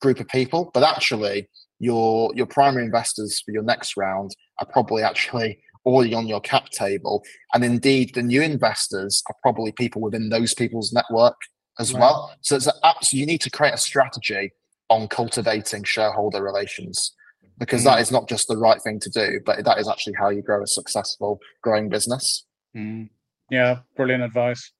group 0.00 0.20
of 0.20 0.28
people. 0.28 0.70
But 0.74 0.82
actually, 0.82 1.48
your 1.78 2.32
your 2.34 2.46
primary 2.46 2.84
investors 2.84 3.40
for 3.44 3.52
your 3.52 3.62
next 3.62 3.96
round 3.96 4.30
are 4.58 4.66
probably 4.66 5.02
actually 5.02 5.60
already 5.84 6.14
on 6.14 6.26
your 6.26 6.40
cap 6.40 6.70
table, 6.70 7.22
and 7.54 7.64
indeed 7.64 8.14
the 8.14 8.22
new 8.22 8.42
investors 8.42 9.22
are 9.28 9.36
probably 9.42 9.72
people 9.72 10.00
within 10.00 10.28
those 10.28 10.54
people's 10.54 10.92
network 10.92 11.36
as 11.78 11.92
right. 11.92 12.00
well. 12.00 12.34
So 12.40 12.56
it's 12.56 12.68
absolutely 12.84 13.20
you 13.20 13.26
need 13.26 13.40
to 13.42 13.50
create 13.50 13.74
a 13.74 13.78
strategy 13.78 14.52
on 14.88 15.08
cultivating 15.08 15.84
shareholder 15.84 16.42
relations 16.42 17.14
because 17.58 17.82
mm. 17.82 17.84
that 17.84 18.00
is 18.00 18.10
not 18.10 18.28
just 18.28 18.48
the 18.48 18.56
right 18.56 18.80
thing 18.82 19.00
to 19.00 19.10
do, 19.10 19.40
but 19.44 19.64
that 19.64 19.78
is 19.78 19.88
actually 19.88 20.14
how 20.18 20.28
you 20.28 20.42
grow 20.42 20.62
a 20.62 20.66
successful 20.66 21.40
growing 21.62 21.88
business. 21.88 22.44
Mm. 22.76 23.08
Yeah, 23.50 23.78
brilliant 23.96 24.22
advice. 24.22 24.72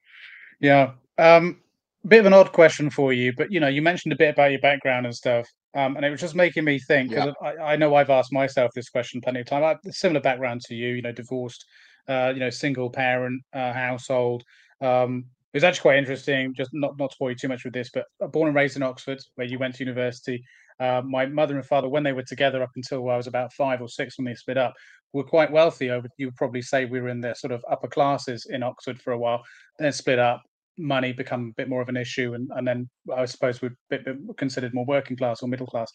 Yeah. 0.60 0.92
Um, 1.18 1.60
bit 2.06 2.20
of 2.20 2.26
an 2.26 2.32
odd 2.32 2.52
question 2.52 2.90
for 2.90 3.12
you, 3.12 3.32
but 3.36 3.52
you 3.52 3.60
know, 3.60 3.68
you 3.68 3.82
mentioned 3.82 4.12
a 4.12 4.16
bit 4.16 4.34
about 4.34 4.50
your 4.50 4.60
background 4.60 5.06
and 5.06 5.14
stuff. 5.14 5.48
Um, 5.74 5.96
and 5.96 6.04
it 6.04 6.10
was 6.10 6.20
just 6.20 6.34
making 6.34 6.64
me 6.64 6.78
think 6.78 7.10
because 7.10 7.32
yeah. 7.42 7.48
I, 7.48 7.72
I, 7.72 7.76
know 7.76 7.94
I've 7.94 8.10
asked 8.10 8.32
myself 8.32 8.70
this 8.74 8.90
question 8.90 9.22
plenty 9.22 9.40
of 9.40 9.46
time. 9.46 9.64
I 9.64 9.68
have 9.68 9.78
a 9.86 9.92
similar 9.92 10.20
background 10.20 10.60
to 10.62 10.74
you, 10.74 10.88
you 10.88 11.02
know, 11.02 11.12
divorced, 11.12 11.64
uh, 12.08 12.30
you 12.34 12.40
know, 12.40 12.50
single 12.50 12.90
parent 12.90 13.42
uh, 13.54 13.72
household. 13.72 14.44
Um, 14.82 15.24
it 15.52 15.56
was 15.56 15.64
actually 15.64 15.82
quite 15.82 15.98
interesting. 15.98 16.54
Just 16.54 16.70
not 16.72 16.98
not 16.98 17.10
to 17.10 17.16
bore 17.18 17.30
you 17.30 17.36
too 17.36 17.48
much 17.48 17.64
with 17.64 17.72
this, 17.72 17.90
but 17.92 18.06
born 18.32 18.48
and 18.48 18.56
raised 18.56 18.76
in 18.76 18.82
Oxford, 18.82 19.18
where 19.36 19.46
you 19.46 19.58
went 19.58 19.74
to 19.76 19.84
university. 19.84 20.42
Uh, 20.80 21.02
my 21.04 21.26
mother 21.26 21.56
and 21.56 21.66
father, 21.66 21.88
when 21.88 22.02
they 22.02 22.12
were 22.12 22.22
together 22.22 22.62
up 22.62 22.70
until 22.76 23.08
I 23.08 23.16
was 23.16 23.26
about 23.26 23.52
five 23.52 23.80
or 23.80 23.88
six 23.88 24.18
when 24.18 24.24
they 24.24 24.34
split 24.34 24.58
up, 24.58 24.74
were 25.12 25.24
quite 25.24 25.52
wealthy. 25.52 25.90
Over 25.90 26.08
you 26.16 26.26
would 26.26 26.36
probably 26.36 26.62
say 26.62 26.84
we 26.84 27.00
were 27.00 27.08
in 27.08 27.20
the 27.20 27.34
sort 27.34 27.52
of 27.52 27.64
upper 27.70 27.88
classes 27.88 28.46
in 28.50 28.62
Oxford 28.62 29.00
for 29.00 29.12
a 29.12 29.18
while, 29.18 29.42
then 29.78 29.92
split 29.92 30.18
up. 30.18 30.42
Money 30.78 31.12
become 31.12 31.50
a 31.50 31.54
bit 31.56 31.68
more 31.68 31.82
of 31.82 31.88
an 31.88 31.96
issue, 31.96 32.34
and 32.34 32.50
and 32.56 32.66
then 32.66 32.88
I 33.14 33.24
suppose 33.26 33.60
we're 33.60 33.76
bit, 33.90 34.04
bit 34.04 34.16
considered 34.36 34.74
more 34.74 34.86
working 34.86 35.16
class 35.16 35.42
or 35.42 35.48
middle 35.48 35.66
class. 35.66 35.92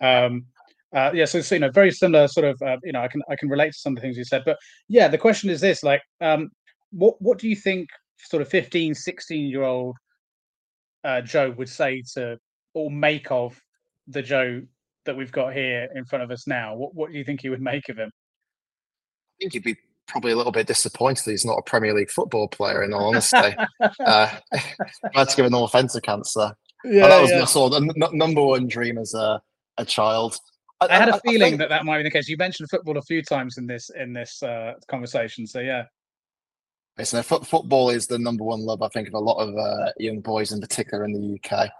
Um, 0.00 0.46
uh, 0.94 1.10
yeah, 1.12 1.26
so, 1.26 1.38
you 1.54 1.60
know, 1.60 1.70
very 1.70 1.90
similar 1.90 2.26
sort 2.28 2.46
of, 2.46 2.60
uh, 2.62 2.78
you 2.82 2.92
know, 2.92 3.02
I 3.02 3.08
can 3.08 3.22
I 3.30 3.36
can 3.36 3.48
relate 3.48 3.72
to 3.72 3.78
some 3.78 3.92
of 3.92 3.96
the 3.96 4.00
things 4.02 4.16
you 4.16 4.24
said, 4.24 4.42
but 4.44 4.58
yeah, 4.88 5.08
the 5.08 5.18
question 5.18 5.50
is 5.50 5.60
this: 5.60 5.82
like, 5.82 6.02
um, 6.20 6.50
what 6.90 7.20
what 7.20 7.38
do 7.38 7.48
you 7.48 7.56
think 7.56 7.88
sort 8.18 8.42
of 8.42 8.48
15, 8.48 8.94
16 8.94 9.46
year 9.46 9.62
old 9.62 9.96
uh, 11.04 11.20
Joe 11.20 11.54
would 11.56 11.68
say 11.68 12.02
to 12.14 12.38
or 12.74 12.90
make 12.90 13.30
of 13.30 13.60
the 14.08 14.22
Joe 14.22 14.62
that 15.04 15.16
we've 15.16 15.32
got 15.32 15.54
here 15.54 15.88
in 15.94 16.04
front 16.06 16.24
of 16.24 16.30
us 16.30 16.46
now? 16.46 16.74
What 16.74 16.94
what 16.94 17.12
do 17.12 17.18
you 17.18 17.24
think 17.24 17.42
he 17.42 17.50
would 17.50 17.62
make 17.62 17.88
of 17.88 17.98
him? 17.98 18.08
I 18.08 19.34
think 19.40 19.52
he'd 19.52 19.64
be 19.64 19.76
probably 20.08 20.32
a 20.32 20.36
little 20.36 20.52
bit 20.52 20.66
disappointed 20.66 21.30
he's 21.30 21.44
not 21.44 21.58
a 21.58 21.62
Premier 21.62 21.94
League 21.94 22.10
football 22.10 22.48
player. 22.48 22.82
In 22.82 22.92
all 22.92 23.08
honesty, 23.08 23.36
uh, 23.36 23.88
I 24.52 24.62
had 25.14 25.28
to 25.28 25.36
give 25.36 25.46
an 25.46 25.54
offensive 25.54 26.02
cancer. 26.02 26.52
Yeah, 26.84 27.08
that 27.08 27.20
was 27.20 27.30
yeah. 27.30 27.44
sort 27.44 27.74
of 27.74 27.82
n- 27.82 27.92
number 28.12 28.42
one 28.42 28.66
dream 28.66 28.98
as 28.98 29.14
a, 29.14 29.40
a 29.76 29.84
child. 29.84 30.36
I, 30.80 30.86
I 30.86 30.96
had 30.96 31.08
a 31.08 31.14
I, 31.14 31.20
feeling 31.20 31.42
I 31.42 31.48
think, 31.50 31.58
that 31.60 31.68
that 31.68 31.84
might 31.84 31.98
be 31.98 32.04
the 32.04 32.10
case. 32.10 32.28
You 32.28 32.36
mentioned 32.36 32.70
football 32.70 32.96
a 32.96 33.02
few 33.02 33.22
times 33.22 33.58
in 33.58 33.66
this 33.66 33.90
in 33.90 34.12
this 34.12 34.42
uh, 34.42 34.74
conversation, 34.88 35.46
so 35.46 35.60
yeah. 35.60 35.84
Listen, 36.96 37.22
foot, 37.22 37.46
football 37.46 37.90
is 37.90 38.08
the 38.08 38.18
number 38.18 38.42
one 38.42 38.60
love 38.60 38.82
I 38.82 38.88
think 38.88 39.06
of 39.06 39.14
a 39.14 39.18
lot 39.18 39.36
of 39.36 39.56
uh, 39.56 39.92
young 39.98 40.20
boys, 40.20 40.50
in 40.50 40.60
particular 40.60 41.04
in 41.04 41.12
the 41.12 41.38
UK. 41.38 41.70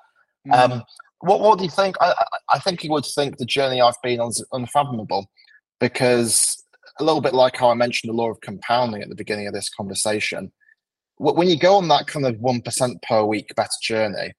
Mm. 0.46 0.54
Um, 0.54 0.82
what 1.20 1.40
what 1.40 1.58
do 1.58 1.64
you 1.64 1.70
think? 1.70 1.96
I, 2.00 2.14
I 2.50 2.58
think 2.58 2.84
you 2.84 2.90
would 2.92 3.04
think 3.04 3.36
the 3.36 3.44
journey 3.44 3.80
I've 3.80 4.00
been 4.02 4.20
on 4.20 4.28
is 4.28 4.44
unfathomable 4.52 5.28
because 5.80 6.57
a 7.00 7.04
little 7.04 7.20
bit 7.20 7.34
like 7.34 7.56
how 7.56 7.70
I 7.70 7.74
mentioned 7.74 8.10
the 8.10 8.16
law 8.16 8.30
of 8.30 8.40
compounding 8.40 9.02
at 9.02 9.08
the 9.08 9.14
beginning 9.14 9.46
of 9.46 9.54
this 9.54 9.68
conversation. 9.68 10.52
When 11.18 11.48
you 11.48 11.58
go 11.58 11.76
on 11.76 11.88
that 11.88 12.06
kind 12.06 12.26
of 12.26 12.36
1% 12.36 13.02
per 13.02 13.24
week 13.24 13.54
better 13.56 13.70
journey, 13.82 14.32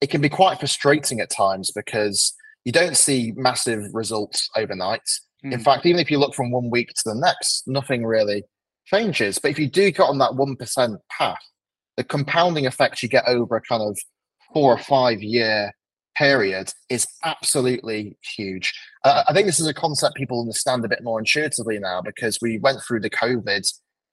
it 0.00 0.10
can 0.10 0.20
be 0.20 0.28
quite 0.28 0.58
frustrating 0.58 1.20
at 1.20 1.30
times 1.30 1.70
because 1.74 2.34
you 2.64 2.72
don't 2.72 2.96
see 2.96 3.32
massive 3.36 3.84
results 3.92 4.48
overnight. 4.56 5.08
Mm. 5.44 5.52
In 5.54 5.60
fact, 5.60 5.86
even 5.86 6.00
if 6.00 6.10
you 6.10 6.18
look 6.18 6.34
from 6.34 6.50
one 6.50 6.70
week 6.70 6.88
to 6.88 7.02
the 7.06 7.14
next, 7.14 7.62
nothing 7.66 8.04
really 8.04 8.44
changes. 8.84 9.38
But 9.38 9.52
if 9.52 9.58
you 9.58 9.70
do 9.70 9.90
get 9.90 10.02
on 10.02 10.18
that 10.18 10.32
1% 10.32 10.98
path, 11.16 11.38
the 11.96 12.04
compounding 12.04 12.66
effect 12.66 13.02
you 13.02 13.08
get 13.08 13.24
over 13.26 13.56
a 13.56 13.62
kind 13.62 13.82
of 13.82 13.98
four 14.52 14.74
or 14.74 14.78
five 14.78 15.22
year 15.22 15.72
period 16.16 16.72
is 16.88 17.06
absolutely 17.24 18.16
huge. 18.36 18.72
Uh, 19.04 19.24
I 19.28 19.32
think 19.32 19.46
this 19.46 19.60
is 19.60 19.66
a 19.66 19.74
concept 19.74 20.16
people 20.16 20.40
understand 20.40 20.84
a 20.84 20.88
bit 20.88 21.04
more 21.04 21.18
intuitively 21.18 21.78
now 21.78 22.00
because 22.02 22.38
we 22.40 22.58
went 22.58 22.80
through 22.82 23.00
the 23.00 23.10
COVID 23.10 23.66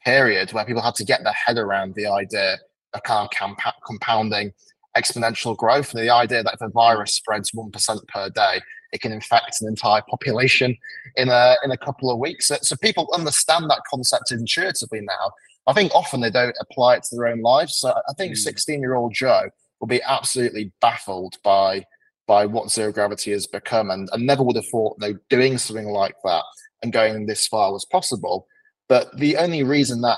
period 0.06 0.52
where 0.52 0.66
people 0.66 0.82
had 0.82 0.96
to 0.96 1.06
get 1.06 1.24
their 1.24 1.34
head 1.34 1.58
around 1.58 1.96
the 1.96 2.08
idea 2.08 2.58
of 2.94 3.04
kind 3.04 3.26
of 3.26 3.38
comp- 3.38 3.76
compounding 3.86 4.52
exponential 4.98 5.58
growth 5.58 5.94
and 5.94 6.04
the 6.04 6.14
idea 6.14 6.44
that 6.44 6.54
if 6.54 6.62
a 6.62 6.70
virus 6.70 7.16
spreads 7.16 7.52
1% 7.52 8.08
per 8.08 8.30
day, 8.30 8.62
it 8.92 9.02
can 9.02 9.12
infect 9.12 9.62
an 9.62 9.68
entire 9.68 10.04
population 10.08 10.78
in 11.16 11.30
a, 11.30 11.56
in 11.64 11.72
a 11.72 11.78
couple 11.78 12.12
of 12.12 12.20
weeks. 12.20 12.48
So, 12.48 12.58
so 12.62 12.76
people 12.76 13.10
understand 13.14 13.70
that 13.70 13.82
concept 13.90 14.32
intuitively 14.32 15.02
now. 15.02 15.32
I 15.66 15.74
think 15.74 15.96
often 15.96 16.22
they 16.22 16.30
don't 16.30 16.56
apply 16.60 16.98
it 16.98 17.04
to 17.04 17.16
their 17.16 17.28
own 17.28 17.42
lives. 17.42 17.76
So 17.76 17.90
I 17.92 18.14
think 18.14 18.36
16 18.36 18.82
year 18.82 18.96
old 18.96 19.14
Joe 19.14 19.50
will 19.80 19.88
be 19.88 20.02
absolutely 20.04 20.72
baffled 20.80 21.38
by 21.44 21.86
by 22.28 22.46
what 22.46 22.72
zero 22.72 22.92
gravity 22.92 23.32
has 23.32 23.48
become 23.48 23.92
and, 23.92 24.10
and 24.14 24.26
never 24.26 24.44
would 24.44 24.56
have 24.56 24.68
thought 24.72 24.98
you 25.02 25.10
know, 25.14 25.20
doing 25.30 25.58
something 25.58 25.88
like 25.88 26.16
that 26.24 26.44
and 26.82 26.94
going 26.94 27.26
this 27.26 27.48
far 27.48 27.72
was 27.72 27.86
possible. 27.86 28.48
But 28.88 29.18
the 29.18 29.38
only 29.38 29.64
reason 29.64 30.02
that 30.02 30.18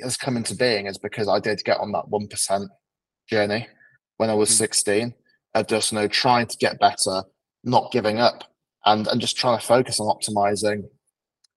has 0.00 0.16
come 0.16 0.36
into 0.36 0.54
being 0.54 0.86
is 0.86 0.98
because 0.98 1.28
I 1.28 1.40
did 1.40 1.64
get 1.64 1.78
on 1.78 1.92
that 1.92 2.06
1% 2.10 2.68
journey 3.28 3.68
when 4.16 4.30
I 4.30 4.34
was 4.34 4.50
mm. 4.50 4.54
16 4.54 5.14
of 5.54 5.66
just 5.66 5.92
you 5.92 5.98
know 5.98 6.08
trying 6.08 6.46
to 6.46 6.56
get 6.58 6.78
better, 6.78 7.22
not 7.64 7.92
giving 7.92 8.18
up, 8.18 8.44
and 8.84 9.06
and 9.08 9.20
just 9.20 9.36
trying 9.36 9.58
to 9.58 9.66
focus 9.66 9.98
on 10.00 10.14
optimizing 10.14 10.84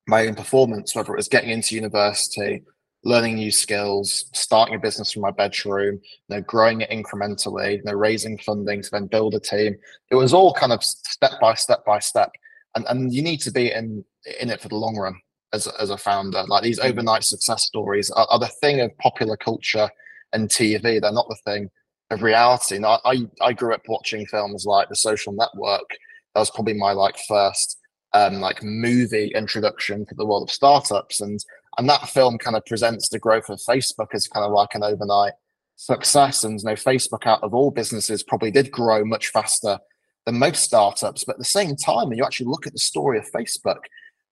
my 0.08 0.26
own 0.26 0.36
performance, 0.36 0.96
whether 0.96 1.14
it 1.14 1.18
was 1.18 1.28
getting 1.28 1.50
into 1.52 1.76
university, 1.76 2.64
learning 3.04 3.36
new 3.36 3.52
skills, 3.52 4.26
starting 4.34 4.76
a 4.76 4.80
business 4.80 5.12
from 5.14 5.22
my 5.22 5.32
bedroom, 5.32 5.96
you 6.28 6.36
know, 6.36 6.42
growing 6.42 6.82
it 6.82 6.90
incrementally, 6.90 7.78
you 7.78 7.84
know, 7.86 7.94
raising 7.94 8.38
funding 8.40 8.82
to 8.82 8.90
then 8.92 9.08
build 9.08 9.34
a 9.36 9.40
team. 9.40 9.76
It 10.12 10.16
was 10.16 10.34
all 10.34 10.54
kind 10.54 10.74
of 10.74 10.84
step 10.84 11.32
by 11.40 11.54
step 11.54 11.86
by 11.86 12.00
step. 12.00 12.32
and 12.76 12.86
and 12.90 13.14
you 13.14 13.22
need 13.22 13.42
to 13.42 13.52
be 13.52 13.72
in 13.72 14.04
in 14.40 14.50
it 14.50 14.62
for 14.62 14.68
the 14.70 14.76
long 14.76 14.96
run 14.98 15.16
as 15.54 15.66
a, 15.68 15.82
as 15.82 15.90
a 15.90 15.98
founder. 15.98 16.44
Like 16.48 16.64
these 16.64 16.80
Mm. 16.80 16.90
overnight 16.90 17.24
success 17.24 17.64
stories 17.64 18.12
are, 18.12 18.28
are 18.30 18.40
the 18.40 18.48
thing 18.62 18.82
of 18.82 18.96
popular 18.98 19.38
culture 19.38 19.90
and 20.34 20.50
TV. 20.50 21.00
They're 21.02 21.12
not 21.12 21.28
the 21.30 21.40
thing 21.46 21.70
of 22.12 22.22
reality. 22.22 22.76
And 22.76 22.86
I, 22.86 23.00
I 23.06 23.16
I 23.42 23.54
grew 23.54 23.74
up 23.74 23.82
watching 23.88 24.26
films 24.28 24.66
like 24.66 24.90
The 24.90 24.96
Social 24.96 25.34
Network. 25.34 25.90
That 26.36 26.42
was 26.42 26.52
probably 26.52 26.74
my 26.76 26.92
like 26.92 27.18
first 27.28 27.78
um 28.14 28.42
like 28.42 28.62
movie 28.64 29.32
introduction 29.36 30.06
to 30.06 30.16
the 30.16 30.26
world 30.26 30.44
of 30.44 30.52
startups 30.54 31.22
and 31.22 31.40
and 31.78 31.88
that 31.90 32.10
film 32.10 32.38
kind 32.38 32.56
of 32.56 32.66
presents 32.66 33.10
the 33.10 33.20
growth 33.20 33.50
of 33.50 33.60
Facebook 33.60 34.14
as 34.14 34.28
kind 34.28 34.46
of 34.46 34.52
like 34.52 34.76
an 34.76 34.84
overnight 34.84 35.34
success. 35.76 36.44
And 36.44 36.60
you 36.60 36.66
know, 36.66 36.74
Facebook 36.74 37.26
out 37.26 37.44
of 37.44 37.54
all 37.54 37.72
businesses 37.72 38.24
probably 38.24 38.52
did 38.52 38.72
grow 38.72 39.06
much 39.06 39.28
faster 39.28 39.80
than 40.26 40.40
most 40.40 40.64
startups. 40.64 41.24
But 41.24 41.34
at 41.34 41.40
the 41.40 41.46
same 41.46 41.76
time, 41.76 42.10
when 42.10 42.18
you 42.18 42.26
actually 42.26 42.48
look 42.48 42.68
at 42.68 42.74
the 42.74 42.80
story 42.80 43.18
of 43.18 43.32
Facebook, 43.32 43.80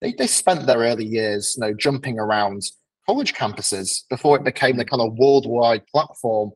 they, 0.01 0.13
they 0.13 0.27
spent 0.27 0.65
their 0.65 0.79
early 0.79 1.05
years, 1.05 1.55
you 1.57 1.61
know, 1.61 1.73
jumping 1.73 2.19
around 2.19 2.63
college 3.07 3.33
campuses 3.33 4.03
before 4.09 4.35
it 4.35 4.43
became 4.43 4.77
the 4.77 4.85
kind 4.85 5.01
of 5.01 5.17
worldwide 5.17 5.87
platform 5.87 6.51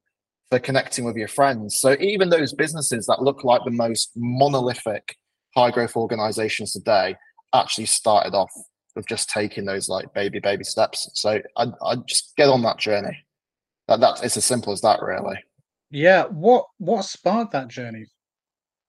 for 0.50 0.60
connecting 0.60 1.06
with 1.06 1.16
your 1.16 1.30
friends. 1.30 1.78
So 1.78 1.96
even 2.00 2.30
those 2.30 2.54
businesses 2.54 3.06
that 3.06 3.22
look 3.22 3.44
like 3.44 3.62
the 3.64 3.72
most 3.72 4.12
monolithic 4.16 5.16
high 5.56 5.72
growth 5.72 5.96
organizations 5.96 6.74
today 6.74 7.16
actually 7.54 7.86
started 7.86 8.34
off 8.34 8.52
with 8.96 9.08
just 9.08 9.30
taking 9.30 9.66
those 9.66 9.90
like 9.90 10.14
baby 10.14 10.40
baby 10.40 10.64
steps. 10.64 11.10
So 11.14 11.42
I 11.58 11.68
I 11.84 11.96
just 12.06 12.36
get 12.36 12.50
on 12.50 12.62
that 12.64 12.78
journey. 12.78 13.26
That 13.88 14.00
that's 14.00 14.22
it's 14.22 14.38
as 14.38 14.46
simple 14.46 14.74
as 14.74 14.82
that 14.82 15.02
really. 15.02 15.38
Yeah. 15.90 16.26
What 16.26 16.66
what 16.78 17.06
sparked 17.06 17.54
that 17.54 17.68
journey 17.68 18.06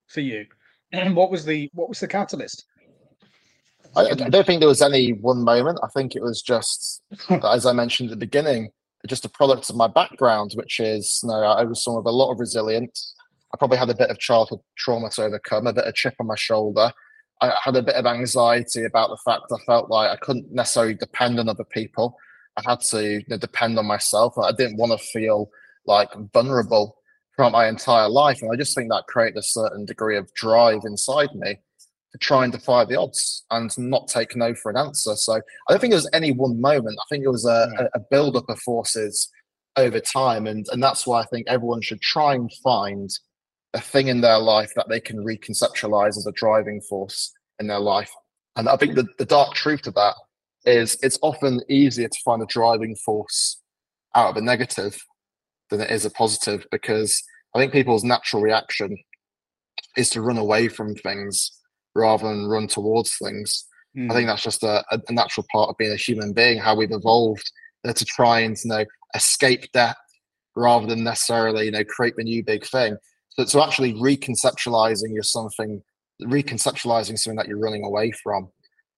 for 0.08 0.20
you? 0.20 0.46
And 0.92 1.16
what 1.16 1.30
was 1.30 1.44
the 1.44 1.70
what 1.74 1.88
was 1.88 2.00
the 2.00 2.08
catalyst? 2.08 2.64
I, 3.94 4.06
I 4.06 4.14
don't 4.14 4.46
think 4.46 4.60
there 4.60 4.68
was 4.68 4.82
any 4.82 5.12
one 5.12 5.44
moment. 5.44 5.78
I 5.82 5.88
think 5.88 6.16
it 6.16 6.22
was 6.22 6.40
just, 6.40 7.02
as 7.42 7.66
I 7.66 7.72
mentioned 7.72 8.08
at 8.08 8.18
the 8.18 8.26
beginning, 8.26 8.70
just 9.06 9.24
a 9.24 9.28
product 9.28 9.68
of 9.68 9.76
my 9.76 9.88
background, 9.88 10.52
which 10.54 10.80
is, 10.80 11.20
you 11.22 11.28
know, 11.28 11.42
I 11.42 11.64
was 11.64 11.82
someone 11.84 12.02
with 12.02 12.10
a 12.10 12.16
lot 12.16 12.32
of 12.32 12.40
resilience. 12.40 13.14
I 13.52 13.58
probably 13.58 13.76
had 13.76 13.90
a 13.90 13.94
bit 13.94 14.08
of 14.08 14.18
childhood 14.18 14.60
trauma 14.78 15.10
to 15.10 15.24
overcome, 15.24 15.66
a 15.66 15.74
bit 15.74 15.84
of 15.84 15.94
chip 15.94 16.14
on 16.20 16.26
my 16.26 16.36
shoulder. 16.36 16.90
I 17.42 17.52
had 17.62 17.76
a 17.76 17.82
bit 17.82 17.96
of 17.96 18.06
anxiety 18.06 18.84
about 18.84 19.10
the 19.10 19.18
fact 19.24 19.52
I 19.52 19.58
felt 19.66 19.90
like 19.90 20.10
I 20.10 20.16
couldn't 20.16 20.52
necessarily 20.52 20.94
depend 20.94 21.40
on 21.40 21.48
other 21.48 21.64
people. 21.64 22.16
I 22.56 22.62
had 22.64 22.80
to 22.90 23.14
you 23.14 23.24
know, 23.28 23.36
depend 23.36 23.78
on 23.78 23.86
myself. 23.86 24.38
I 24.38 24.52
didn't 24.52 24.76
want 24.76 24.92
to 24.92 25.06
feel 25.08 25.50
like 25.86 26.08
vulnerable 26.32 26.96
throughout 27.34 27.52
my 27.52 27.66
entire 27.66 28.08
life. 28.08 28.40
And 28.42 28.50
I 28.52 28.56
just 28.56 28.76
think 28.76 28.90
that 28.90 29.04
created 29.08 29.38
a 29.38 29.42
certain 29.42 29.84
degree 29.84 30.16
of 30.16 30.32
drive 30.34 30.82
inside 30.84 31.30
me 31.34 31.56
to 32.12 32.18
try 32.18 32.44
and 32.44 32.52
defy 32.52 32.84
the 32.84 32.98
odds 32.98 33.44
and 33.50 33.76
not 33.78 34.06
take 34.06 34.36
no 34.36 34.54
for 34.54 34.70
an 34.70 34.76
answer. 34.76 35.16
So 35.16 35.34
I 35.34 35.40
don't 35.70 35.80
think 35.80 35.92
there 35.92 35.96
was 35.98 36.10
any 36.12 36.30
one 36.30 36.60
moment. 36.60 36.98
I 37.00 37.04
think 37.10 37.24
it 37.24 37.30
was 37.30 37.46
a, 37.46 37.68
Yeah. 37.74 37.86
a, 37.94 37.98
a 37.98 38.00
build 38.10 38.36
up 38.36 38.48
of 38.50 38.60
forces 38.60 39.30
over 39.76 39.98
time. 39.98 40.46
And, 40.46 40.66
and 40.70 40.82
that's 40.82 41.06
why 41.06 41.22
I 41.22 41.26
think 41.26 41.46
everyone 41.48 41.80
should 41.80 42.02
try 42.02 42.34
and 42.34 42.52
find 42.62 43.10
a 43.74 43.80
thing 43.80 44.08
in 44.08 44.20
their 44.20 44.38
life 44.38 44.72
that 44.76 44.88
they 44.88 45.00
can 45.00 45.24
reconceptualize 45.24 46.16
as 46.16 46.26
a 46.26 46.32
driving 46.32 46.80
force 46.80 47.32
in 47.58 47.66
their 47.66 47.80
life. 47.80 48.10
And 48.56 48.68
I 48.68 48.76
think 48.76 48.96
the, 48.96 49.06
the 49.18 49.24
dark 49.24 49.54
truth 49.54 49.82
to 49.82 49.90
that 49.92 50.14
is 50.64 50.96
it's 51.02 51.18
often 51.22 51.60
easier 51.68 52.08
to 52.08 52.18
find 52.24 52.42
a 52.42 52.46
driving 52.46 52.94
force 52.96 53.60
out 54.14 54.30
of 54.30 54.36
a 54.36 54.40
negative 54.40 55.02
than 55.70 55.80
it 55.80 55.90
is 55.90 56.04
a 56.04 56.10
positive 56.10 56.66
because 56.70 57.22
I 57.54 57.58
think 57.58 57.72
people's 57.72 58.04
natural 58.04 58.42
reaction 58.42 58.96
is 59.96 60.10
to 60.10 60.22
run 60.22 60.38
away 60.38 60.68
from 60.68 60.94
things 60.94 61.50
rather 61.94 62.28
than 62.28 62.46
run 62.46 62.66
towards 62.66 63.16
things. 63.16 63.66
Hmm. 63.94 64.10
I 64.10 64.14
think 64.14 64.26
that's 64.28 64.42
just 64.42 64.62
a, 64.62 64.84
a 64.90 65.00
a 65.08 65.12
natural 65.12 65.46
part 65.52 65.70
of 65.70 65.76
being 65.76 65.92
a 65.92 65.96
human 65.96 66.32
being, 66.32 66.58
how 66.58 66.76
we've 66.76 66.92
evolved 66.92 67.50
uh, 67.86 67.92
to 67.92 68.04
try 68.04 68.40
and 68.40 68.56
you 68.62 68.70
know 68.70 68.84
escape 69.14 69.70
death 69.72 69.96
rather 70.54 70.86
than 70.86 71.04
necessarily 71.04 71.66
you 71.66 71.70
know 71.70 71.84
create 71.84 72.14
the 72.16 72.24
new 72.24 72.42
big 72.44 72.64
thing. 72.64 72.96
So, 73.38 73.44
so 73.44 73.62
actually 73.62 73.94
reconceptualizing 73.94 75.12
your 75.14 75.22
something, 75.22 75.82
reconceptualizing 76.22 77.18
something 77.18 77.36
that 77.36 77.48
you're 77.48 77.58
running 77.58 77.84
away 77.84 78.12
from 78.12 78.50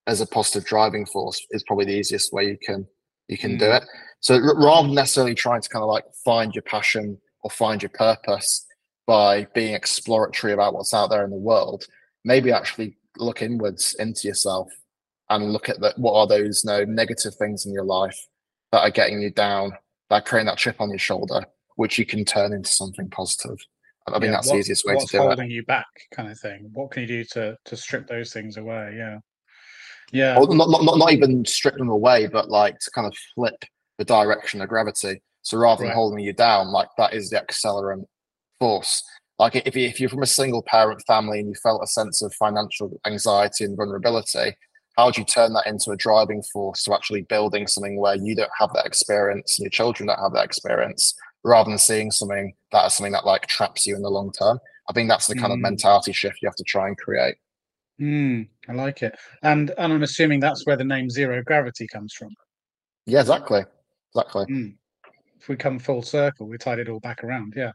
as 0.06 0.20
a 0.20 0.26
positive 0.26 0.64
driving 0.66 1.06
force 1.06 1.44
is 1.50 1.62
probably 1.64 1.86
the 1.86 1.96
easiest 1.98 2.32
way 2.32 2.44
you 2.46 2.58
can 2.64 2.86
you 3.28 3.38
can 3.38 3.56
do 3.56 3.64
Mm. 3.64 3.76
it. 3.78 3.84
So 4.20 4.34
r- 4.34 4.54
rather 4.62 4.86
than 4.86 4.94
necessarily 4.94 5.34
trying 5.34 5.62
to 5.62 5.68
kind 5.70 5.82
of 5.82 5.88
like 5.88 6.04
find 6.24 6.54
your 6.54 6.60
passion 6.62 7.18
or 7.42 7.50
find 7.50 7.82
your 7.82 7.88
purpose 7.94 8.66
by 9.06 9.46
being 9.54 9.72
exploratory 9.74 10.52
about 10.52 10.74
what's 10.74 10.92
out 10.92 11.08
there 11.08 11.24
in 11.24 11.30
the 11.30 11.36
world, 11.36 11.86
maybe 12.24 12.52
actually 12.52 12.98
look 13.16 13.40
inwards 13.40 13.94
into 13.98 14.28
yourself 14.28 14.68
and 15.30 15.54
look 15.54 15.70
at 15.70 15.80
that. 15.80 15.98
What 15.98 16.12
are 16.14 16.26
those 16.26 16.66
no 16.66 16.84
negative 16.84 17.34
things 17.36 17.64
in 17.64 17.72
your 17.72 17.84
life 17.84 18.18
that 18.72 18.82
are 18.82 18.90
getting 18.90 19.22
you 19.22 19.30
down, 19.30 19.72
that 20.10 20.16
are 20.16 20.22
creating 20.26 20.46
that 20.48 20.58
chip 20.58 20.82
on 20.82 20.90
your 20.90 20.98
shoulder, 20.98 21.46
which 21.76 21.98
you 21.98 22.04
can 22.04 22.26
turn 22.26 22.52
into 22.52 22.68
something 22.70 23.08
positive. 23.08 23.56
I 24.06 24.12
think 24.12 24.24
Yeah, 24.24 24.30
that's 24.32 24.46
what- 24.48 24.52
the 24.54 24.58
easiest 24.60 24.84
way 24.84 24.92
to 24.92 24.96
what's 24.98 25.10
do 25.12 25.18
it. 25.18 25.20
holding 25.26 25.50
you 25.50 25.64
back, 25.64 25.86
kind 26.12 26.30
of 26.30 26.38
thing. 26.38 26.70
What 26.74 26.90
can 26.90 27.02
you 27.02 27.08
do 27.08 27.24
to 27.32 27.56
to 27.64 27.76
strip 27.76 28.06
those 28.06 28.32
things 28.32 28.56
away? 28.58 28.94
Yeah, 28.96 29.18
yeah, 30.12 30.38
Or 30.38 30.54
not, 30.54 30.68
not, 30.68 30.98
not 30.98 31.12
even 31.12 31.44
strip 31.44 31.76
them 31.76 31.88
away, 31.88 32.26
but 32.26 32.48
like 32.50 32.78
to 32.80 32.90
kind 32.90 33.06
of 33.06 33.14
flip 33.34 33.64
the 33.98 34.04
direction 34.04 34.60
of 34.60 34.68
gravity. 34.68 35.22
So 35.42 35.56
rather 35.58 35.80
than 35.80 35.88
Right. 35.88 35.94
holding 35.94 36.18
you 36.24 36.32
down, 36.32 36.68
like 36.72 36.88
that 36.98 37.14
is 37.14 37.30
the 37.30 37.36
accelerant 37.40 38.04
force. 38.58 39.02
Like 39.38 39.56
if, 39.56 39.74
you, 39.74 39.86
if 39.88 39.98
you're 40.00 40.08
from 40.10 40.22
a 40.22 40.26
single 40.26 40.62
parent 40.62 41.02
family 41.06 41.40
and 41.40 41.48
you 41.48 41.54
felt 41.62 41.82
a 41.82 41.86
sense 41.86 42.22
of 42.22 42.32
financial 42.34 43.00
anxiety 43.06 43.64
and 43.64 43.76
vulnerability, 43.76 44.54
how 44.96 45.10
do 45.10 45.20
you 45.20 45.24
turn 45.26 45.52
that 45.54 45.66
into 45.66 45.90
a 45.90 45.96
driving 45.96 46.42
force 46.52 46.84
to 46.84 46.94
actually 46.94 47.22
building 47.22 47.66
something 47.66 47.98
where 47.98 48.14
you 48.16 48.36
don't 48.36 48.50
have 48.60 48.72
that 48.74 48.86
experience 48.86 49.58
and 49.58 49.64
your 49.64 49.70
children 49.70 50.06
don't 50.06 50.20
have 50.20 50.32
that 50.34 50.44
experience, 50.44 51.14
rather 51.44 51.70
than 51.70 51.78
seeing 51.78 52.10
something 52.10 52.54
that 52.72 52.86
is 52.86 52.94
something 52.94 53.12
that 53.12 53.26
like 53.26 53.46
traps 53.46 53.86
you 53.86 53.94
in 53.94 54.02
the 54.02 54.08
long 54.10 54.32
term? 54.32 54.58
I 54.88 54.92
think 54.92 55.08
that's 55.08 55.26
the 55.26 55.34
kind 55.34 55.52
of 55.52 55.58
Mm. 55.58 55.62
mentality 55.62 56.12
shift 56.12 56.38
you 56.42 56.48
have 56.48 56.56
to 56.56 56.64
try 56.64 56.88
and 56.88 56.96
create. 56.98 57.36
Mm, 58.00 58.48
I 58.68 58.72
like 58.72 59.02
it. 59.02 59.16
And 59.42 59.70
and 59.78 59.92
I'm 59.92 60.02
assuming 60.02 60.40
that's 60.40 60.66
where 60.66 60.76
the 60.76 60.84
name 60.84 61.08
zero 61.08 61.42
gravity 61.42 61.86
comes 61.86 62.12
from. 62.12 62.30
Yeah, 63.06 63.20
exactly. 63.20 63.62
Exactly. 64.14 64.44
Mm. 64.46 64.76
If 65.40 65.48
we 65.48 65.56
come 65.56 65.78
full 65.78 66.02
circle, 66.02 66.48
we 66.48 66.58
tied 66.58 66.78
it 66.78 66.88
all 66.88 67.00
back 67.00 67.22
around. 67.22 67.54
Yeah, 67.56 67.72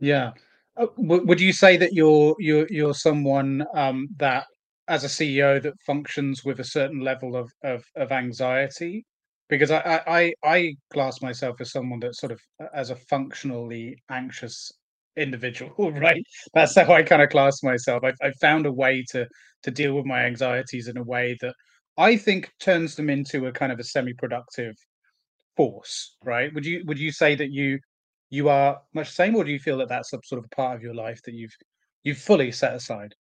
yeah. 0.00 0.32
Uh, 0.76 0.86
w- 0.96 1.24
would 1.26 1.40
you 1.40 1.52
say 1.52 1.76
that 1.76 1.92
you're 1.92 2.34
you're 2.38 2.66
you're 2.70 2.94
someone 2.94 3.66
um, 3.74 4.08
that, 4.18 4.46
as 4.88 5.04
a 5.04 5.08
CEO, 5.08 5.60
that 5.62 5.74
functions 5.84 6.44
with 6.44 6.60
a 6.60 6.64
certain 6.64 7.00
level 7.00 7.36
of 7.36 7.52
of, 7.64 7.84
of 7.96 8.12
anxiety? 8.12 9.04
Because 9.50 9.70
I, 9.70 9.80
I 9.80 10.02
I 10.06 10.34
I 10.44 10.74
class 10.92 11.20
myself 11.20 11.60
as 11.60 11.72
someone 11.72 12.00
that 12.00 12.14
sort 12.14 12.32
of 12.32 12.40
uh, 12.62 12.68
as 12.72 12.90
a 12.90 12.96
functionally 12.96 13.96
anxious 14.10 14.72
individual, 15.16 15.92
right? 15.92 16.24
That's 16.54 16.76
how 16.76 16.92
I 16.92 17.02
kind 17.02 17.22
of 17.22 17.30
class 17.30 17.62
myself. 17.62 18.04
I've, 18.04 18.16
I've 18.22 18.38
found 18.40 18.66
a 18.66 18.72
way 18.72 19.04
to 19.10 19.26
to 19.64 19.70
deal 19.70 19.94
with 19.94 20.06
my 20.06 20.24
anxieties 20.24 20.88
in 20.88 20.96
a 20.96 21.02
way 21.02 21.36
that 21.40 21.54
I 21.98 22.16
think 22.16 22.50
turns 22.60 22.94
them 22.94 23.10
into 23.10 23.46
a 23.46 23.52
kind 23.52 23.72
of 23.72 23.78
a 23.78 23.84
semi-productive 23.84 24.74
force, 25.56 26.16
right? 26.24 26.52
Would 26.54 26.64
you 26.64 26.82
would 26.86 26.98
you 26.98 27.12
say 27.12 27.34
that 27.34 27.50
you 27.50 27.78
you 28.30 28.48
are 28.48 28.80
much 28.94 29.08
the 29.08 29.14
same, 29.14 29.36
or 29.36 29.44
do 29.44 29.50
you 29.50 29.58
feel 29.58 29.78
that 29.78 29.88
that's 29.88 30.12
a 30.12 30.18
sort 30.24 30.38
of 30.38 30.46
a 30.46 30.54
part 30.54 30.76
of 30.76 30.82
your 30.82 30.94
life 30.94 31.20
that 31.24 31.34
you've 31.34 31.54
you've 32.04 32.18
fully 32.18 32.52
set 32.52 32.74
aside? 32.74 33.14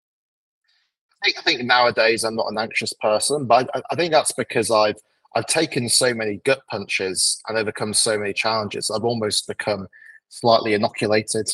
I 1.22 1.26
think, 1.26 1.38
I 1.38 1.42
think 1.42 1.62
nowadays 1.64 2.24
I'm 2.24 2.36
not 2.36 2.50
an 2.50 2.58
anxious 2.58 2.94
person, 3.02 3.46
but 3.46 3.70
I, 3.74 3.82
I 3.92 3.96
think 3.96 4.14
that's 4.14 4.32
because 4.32 4.72
I've 4.72 4.96
I've 5.36 5.46
taken 5.46 5.90
so 5.90 6.14
many 6.14 6.42
gut 6.46 6.62
punches 6.70 7.42
and 7.48 7.58
overcome 7.58 7.94
so 7.94 8.18
many 8.18 8.34
challenges. 8.34 8.90
I've 8.90 9.04
almost 9.04 9.48
become 9.48 9.88
slightly 10.30 10.74
inoculated 10.74 11.48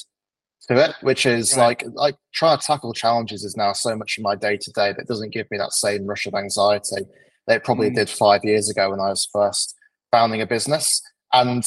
to 0.68 0.84
it, 0.84 0.96
which 1.02 1.26
is 1.26 1.56
Right. 1.56 1.84
like 1.84 1.86
like 1.94 2.16
trying 2.34 2.58
to 2.58 2.66
tackle 2.66 2.94
challenges 2.94 3.44
is 3.44 3.56
now 3.58 3.74
so 3.74 3.96
much 3.96 4.18
of 4.18 4.24
my 4.24 4.36
day 4.36 4.58
to 4.58 4.72
day 4.72 4.94
that 4.94 5.08
doesn't 5.08 5.32
give 5.34 5.50
me 5.52 5.58
that 5.58 5.74
same 5.74 6.06
rush 6.06 6.26
of 6.26 6.34
anxiety 6.34 7.06
that 7.48 7.58
it 7.58 7.64
probably 7.64 7.92
Mm. 7.92 7.96
did 7.96 8.10
five 8.10 8.44
years 8.44 8.70
ago 8.70 8.90
when 8.90 9.00
I 9.00 9.10
was 9.10 9.30
first 9.32 9.76
founding 10.12 10.42
a 10.42 10.48
business. 10.48 11.02
And 11.34 11.64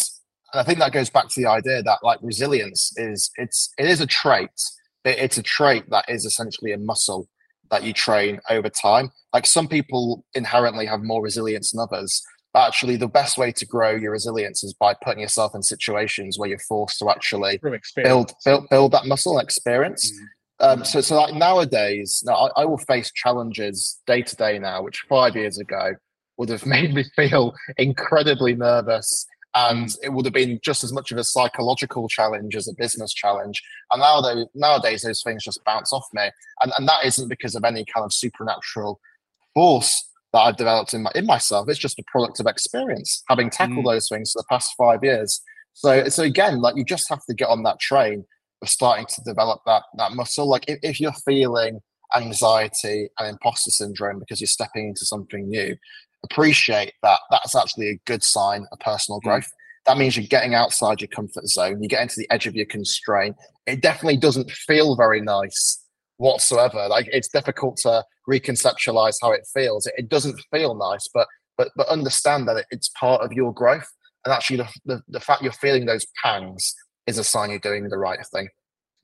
I 0.54 0.62
think 0.64 0.78
that 0.80 0.92
goes 0.92 1.10
back 1.10 1.28
to 1.28 1.40
the 1.40 1.46
idea 1.48 1.82
that 1.82 1.98
like 2.02 2.18
resilience 2.22 2.92
is 2.96 3.30
it's 3.36 3.70
it 3.78 3.86
is 3.86 4.00
a 4.00 4.06
trait. 4.06 4.50
It- 5.04 5.18
it's 5.18 5.38
a 5.38 5.42
trait 5.42 5.88
that 5.90 6.06
is 6.08 6.24
essentially 6.24 6.72
a 6.72 6.78
muscle 6.78 7.28
that 7.70 7.82
you 7.82 7.92
train 7.92 8.40
over 8.50 8.68
time. 8.68 9.10
Like 9.32 9.46
some 9.46 9.68
people 9.68 10.24
inherently 10.34 10.86
have 10.86 11.02
more 11.02 11.22
resilience 11.22 11.72
than 11.72 11.80
others. 11.80 12.22
But 12.54 12.66
actually, 12.66 12.96
the 12.96 13.08
best 13.08 13.36
way 13.36 13.52
to 13.52 13.66
grow 13.66 13.90
your 13.90 14.12
resilience 14.12 14.64
is 14.64 14.72
by 14.72 14.94
putting 15.04 15.20
yourself 15.20 15.54
in 15.54 15.62
situations 15.62 16.38
where 16.38 16.48
you're 16.48 16.58
forced 16.58 16.98
to 17.00 17.10
actually 17.10 17.60
build 17.96 18.32
build, 18.44 18.68
build 18.70 18.92
that 18.92 19.06
muscle 19.06 19.38
and 19.38 19.44
experience. 19.44 20.10
Mm. 20.10 20.26
Um, 20.60 20.84
so, 20.84 21.00
so 21.00 21.14
like 21.20 21.34
nowadays, 21.34 22.22
now 22.26 22.34
I, 22.34 22.62
I 22.62 22.64
will 22.64 22.78
face 22.78 23.12
challenges 23.14 24.00
day 24.06 24.22
to 24.22 24.36
day 24.36 24.58
now, 24.58 24.82
which 24.82 25.04
five 25.08 25.36
years 25.36 25.58
ago 25.58 25.92
would 26.38 26.48
have 26.48 26.64
made 26.76 26.94
me 26.94 27.04
feel 27.14 27.54
incredibly 27.76 28.54
nervous 28.54 29.26
and 29.54 29.94
it 30.02 30.12
would 30.12 30.26
have 30.26 30.34
been 30.34 30.60
just 30.62 30.84
as 30.84 30.92
much 30.92 31.10
of 31.10 31.18
a 31.18 31.24
psychological 31.24 32.08
challenge 32.08 32.54
as 32.54 32.68
a 32.68 32.74
business 32.76 33.12
challenge. 33.12 33.62
And 33.92 34.00
nowadays, 34.00 34.46
nowadays 34.54 35.02
those 35.02 35.22
things 35.22 35.44
just 35.44 35.64
bounce 35.64 35.92
off 35.92 36.06
me, 36.12 36.30
and 36.62 36.72
and 36.76 36.88
that 36.88 37.04
isn't 37.04 37.28
because 37.28 37.54
of 37.54 37.64
any 37.64 37.84
kind 37.84 38.04
of 38.04 38.12
supernatural 38.12 39.00
force 39.54 40.04
that 40.32 40.40
I've 40.40 40.56
developed 40.56 40.94
in 40.94 41.02
my 41.02 41.12
in 41.14 41.26
myself. 41.26 41.68
It's 41.68 41.78
just 41.78 41.98
a 41.98 42.04
product 42.06 42.40
of 42.40 42.46
experience, 42.46 43.22
having 43.28 43.50
tackled 43.50 43.84
mm. 43.84 43.92
those 43.92 44.08
things 44.08 44.32
for 44.32 44.42
the 44.42 44.46
past 44.50 44.74
five 44.76 45.02
years. 45.02 45.40
So 45.72 46.08
so 46.08 46.22
again, 46.22 46.60
like 46.60 46.76
you 46.76 46.84
just 46.84 47.08
have 47.08 47.24
to 47.26 47.34
get 47.34 47.48
on 47.48 47.62
that 47.62 47.80
train 47.80 48.24
of 48.62 48.68
starting 48.68 49.06
to 49.06 49.22
develop 49.24 49.60
that 49.66 49.84
that 49.96 50.12
muscle. 50.12 50.48
Like 50.48 50.64
if, 50.68 50.78
if 50.82 51.00
you're 51.00 51.12
feeling 51.12 51.80
anxiety 52.16 53.08
and 53.18 53.28
imposter 53.28 53.70
syndrome 53.70 54.18
because 54.18 54.40
you're 54.40 54.48
stepping 54.48 54.88
into 54.88 55.04
something 55.04 55.48
new, 55.48 55.76
appreciate 56.24 56.92
that 57.02 57.20
that's 57.30 57.54
actually 57.54 57.88
a 57.90 58.00
good 58.06 58.22
sign 58.22 58.66
of 58.72 58.78
personal 58.80 59.20
hmm. 59.20 59.28
growth. 59.28 59.46
Mm. 59.46 59.52
That 59.86 59.98
means 59.98 60.16
you're 60.16 60.26
getting 60.26 60.54
outside 60.54 61.00
your 61.00 61.08
comfort 61.08 61.46
zone, 61.46 61.82
you 61.82 61.88
get 61.88 62.02
into 62.02 62.16
the 62.18 62.30
edge 62.30 62.46
of 62.46 62.54
your 62.54 62.66
constraint. 62.66 63.36
It 63.66 63.80
definitely 63.80 64.18
doesn't 64.18 64.50
feel 64.50 64.96
very 64.96 65.22
nice 65.22 65.82
whatsoever. 66.18 66.86
Like 66.88 67.08
it's 67.10 67.28
difficult 67.28 67.78
to 67.78 68.04
reconceptualize 68.28 69.16
how 69.22 69.32
it 69.32 69.46
feels. 69.52 69.86
It, 69.86 69.94
it 69.96 70.08
doesn't 70.08 70.40
feel 70.52 70.74
nice, 70.74 71.08
but 71.12 71.26
but 71.56 71.70
but 71.76 71.88
understand 71.88 72.46
that 72.48 72.66
it's 72.70 72.88
part 72.90 73.22
of 73.22 73.32
your 73.32 73.52
growth. 73.52 73.88
And 74.24 74.34
actually, 74.34 74.58
the, 74.58 74.68
the, 74.84 75.02
the 75.08 75.20
fact 75.20 75.42
you're 75.42 75.52
feeling 75.52 75.86
those 75.86 76.06
pangs 76.22 76.74
is 77.06 77.18
a 77.18 77.24
sign 77.24 77.50
you're 77.50 77.58
doing 77.60 77.88
the 77.88 77.98
right 77.98 78.18
thing. 78.26 78.48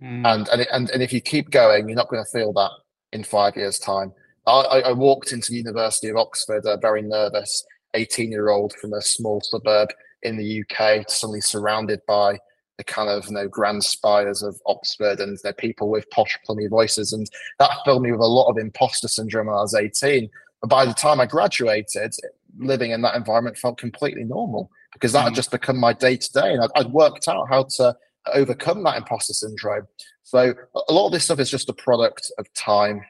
Mm. 0.03 0.27
And 0.27 0.49
and, 0.49 0.61
it, 0.61 0.69
and 0.73 0.91
and 0.91 1.03
if 1.03 1.13
you 1.13 1.21
keep 1.21 1.51
going, 1.51 1.89
you're 1.89 1.97
not 1.97 2.11
going 2.11 2.23
to 2.23 2.31
feel 2.31 2.53
that 2.55 2.71
in 3.13 3.25
five 3.25 3.57
years' 3.57 3.79
time. 3.79 4.13
I, 4.47 4.81
I 4.81 4.93
walked 4.93 5.33
into 5.33 5.51
the 5.51 5.59
University 5.59 6.09
of 6.09 6.17
Oxford, 6.17 6.65
a 6.67 6.77
very 6.77 7.03
nervous 7.03 7.65
18 7.95 8.31
year 8.31 8.51
old 8.51 8.75
from 8.75 8.93
a 8.93 9.01
small 9.01 9.41
suburb 9.41 9.89
in 10.23 10.37
the 10.37 10.63
UK, 10.63 11.09
suddenly 11.09 11.41
surrounded 11.41 12.01
by 12.07 12.39
the 12.77 12.85
kind 12.85 13.09
of 13.09 13.27
you 13.27 13.33
know 13.33 13.49
grand 13.49 13.85
spires 13.85 14.43
of 14.43 14.61
Oxford 14.67 15.21
and 15.21 15.33
you 15.33 15.39
know, 15.45 15.53
people 15.53 15.89
with 15.89 16.11
posh, 16.11 16.37
plummy 16.45 16.67
voices, 16.67 17.13
and 17.13 17.29
that 17.59 17.71
filled 17.85 18.03
me 18.03 18.13
with 18.13 18.21
a 18.21 18.27
lot 18.27 18.51
of 18.51 18.59
imposter 18.59 19.09
syndrome 19.09 19.47
when 19.47 19.57
I 19.57 19.61
was 19.61 19.75
18. 19.75 20.29
But 20.61 20.71
by 20.71 20.85
the 20.85 20.95
time 20.95 21.21
I 21.21 21.27
graduated, 21.27 22.15
living 22.59 22.91
in 22.91 23.03
that 23.03 23.17
environment 23.17 23.59
felt 23.59 23.79
completely 23.79 24.25
normal 24.25 24.71
because 24.93 25.13
that 25.13 25.23
mm. 25.23 25.25
had 25.25 25.35
just 25.35 25.51
become 25.51 25.79
my 25.79 25.93
day 25.93 26.17
to 26.17 26.33
day, 26.33 26.53
and 26.53 26.63
I'd, 26.63 26.71
I'd 26.77 26.93
worked 26.93 27.29
out 27.29 27.49
how 27.49 27.65
to 27.77 27.97
overcome 28.33 28.83
that 28.85 28.97
imposter 28.97 29.35
syndrome. 29.35 29.87
So 30.23 30.55
a 30.89 30.93
lot 30.93 31.07
of 31.07 31.13
this 31.13 31.25
stuff 31.25 31.39
is 31.39 31.51
just 31.51 31.69
a 31.69 31.75
product 31.75 32.31
of 32.39 32.53
time 32.55 33.05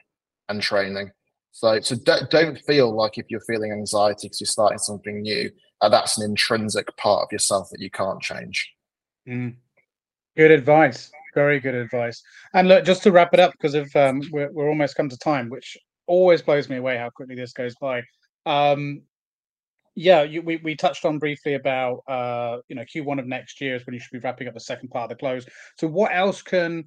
and 0.49 0.61
training. 0.61 1.11
So, 1.55 1.79
so 1.79 1.95
don't, 1.95 2.29
don't 2.29 2.59
feel 2.59 2.93
like 2.93 3.17
if 3.17 3.27
you're 3.29 3.39
feeling 3.39 3.71
anxiety 3.71 4.27
because 4.27 4.41
you're 4.41 4.45
starting 4.45 4.77
something 4.77 5.21
new, 5.21 5.49
uh, 5.79 5.87
that's 5.87 6.17
an 6.17 6.29
intrinsic 6.29 6.93
part 6.97 7.23
of 7.23 7.31
yourself 7.31 7.69
that 7.71 7.79
you 7.79 7.89
can't 7.89 8.21
change. 8.21 8.73
Mm. 9.25 9.55
Good 10.35 10.51
advice. 10.51 11.09
Very 11.33 11.61
good 11.61 11.73
advice. 11.73 12.21
And 12.53 12.67
look, 12.67 12.83
just 12.83 13.03
to 13.03 13.11
wrap 13.13 13.33
it 13.33 13.39
up, 13.39 13.53
because 13.53 13.73
um, 13.95 14.21
we're, 14.33 14.51
we're 14.51 14.67
almost 14.67 14.97
come 14.97 15.07
to 15.07 15.17
time, 15.17 15.49
which 15.49 15.77
always 16.07 16.41
blows 16.41 16.67
me 16.67 16.75
away 16.75 16.97
how 16.97 17.09
quickly 17.09 17.35
this 17.35 17.53
goes 17.53 17.73
by. 17.75 18.03
Um, 18.45 19.03
yeah, 19.95 20.23
you, 20.23 20.41
we 20.41 20.57
we 20.57 20.75
touched 20.75 21.05
on 21.05 21.19
briefly 21.19 21.53
about 21.53 22.01
uh, 22.05 22.57
you 22.67 22.75
know 22.75 22.83
Q1 22.83 23.17
of 23.17 23.27
next 23.27 23.61
year 23.61 23.75
is 23.75 23.85
when 23.85 23.93
you 23.93 23.99
should 24.01 24.11
be 24.11 24.19
wrapping 24.19 24.49
up 24.49 24.55
the 24.55 24.59
second 24.59 24.89
part 24.89 25.09
of 25.09 25.17
the 25.17 25.21
close. 25.21 25.45
So 25.77 25.87
what 25.87 26.13
else 26.13 26.41
can 26.41 26.83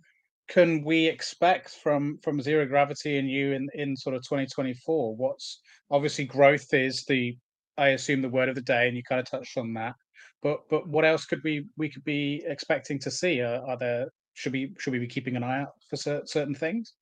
can 0.49 0.83
we 0.83 1.07
expect 1.07 1.71
from 1.83 2.19
from 2.23 2.41
zero 2.41 2.67
gravity 2.67 3.19
and 3.19 3.31
you 3.31 3.53
in 3.53 3.69
in 3.75 3.97
sort 3.97 4.17
of 4.17 4.23
2024 4.23 5.15
what's 5.15 5.61
obviously 5.91 6.25
growth 6.25 6.73
is 6.73 7.05
the 7.05 7.37
i 7.79 7.89
assume 7.91 8.21
the 8.21 8.29
word 8.29 8.49
of 8.49 8.55
the 8.55 8.61
day 8.61 8.89
and 8.89 8.97
you 8.97 9.03
kind 9.03 9.21
of 9.21 9.31
touched 9.31 9.57
on 9.57 9.73
that. 9.75 9.95
But 10.43 10.69
but 10.69 10.87
what 10.87 11.05
else 11.05 11.25
could 11.25 11.43
we 11.43 11.67
we 11.77 11.89
could 11.89 12.05
be 12.05 12.43
expecting 12.47 12.99
to 13.01 13.11
see? 13.11 13.41
Uh, 13.41 13.61
are 13.63 13.79
there 13.79 14.09
should 14.35 14.53
we 14.53 14.75
should 14.79 14.93
we 14.93 14.99
be 14.99 15.07
keeping 15.07 15.37
an 15.37 15.43
eye 15.43 15.63
out 15.63 15.73
for 15.89 15.97
certain 15.97 16.55
things? 16.55 16.93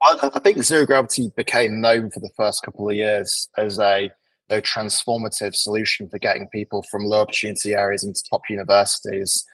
I, 0.00 0.30
I 0.34 0.38
think 0.38 0.62
zero 0.62 0.86
gravity 0.86 1.30
became 1.36 1.80
known 1.80 2.10
for 2.10 2.20
the 2.20 2.30
first 2.36 2.62
couple 2.62 2.88
of 2.88 2.94
years 2.94 3.48
as 3.56 3.78
a 3.78 4.10
a 4.50 4.62
transformative 4.62 5.54
solution 5.54 6.08
for 6.08 6.18
getting 6.18 6.48
people 6.48 6.82
from 6.90 7.04
low 7.04 7.20
opportunity 7.20 7.74
areas 7.74 8.04
into 8.04 8.22
top 8.30 8.42
universities. 8.48 9.44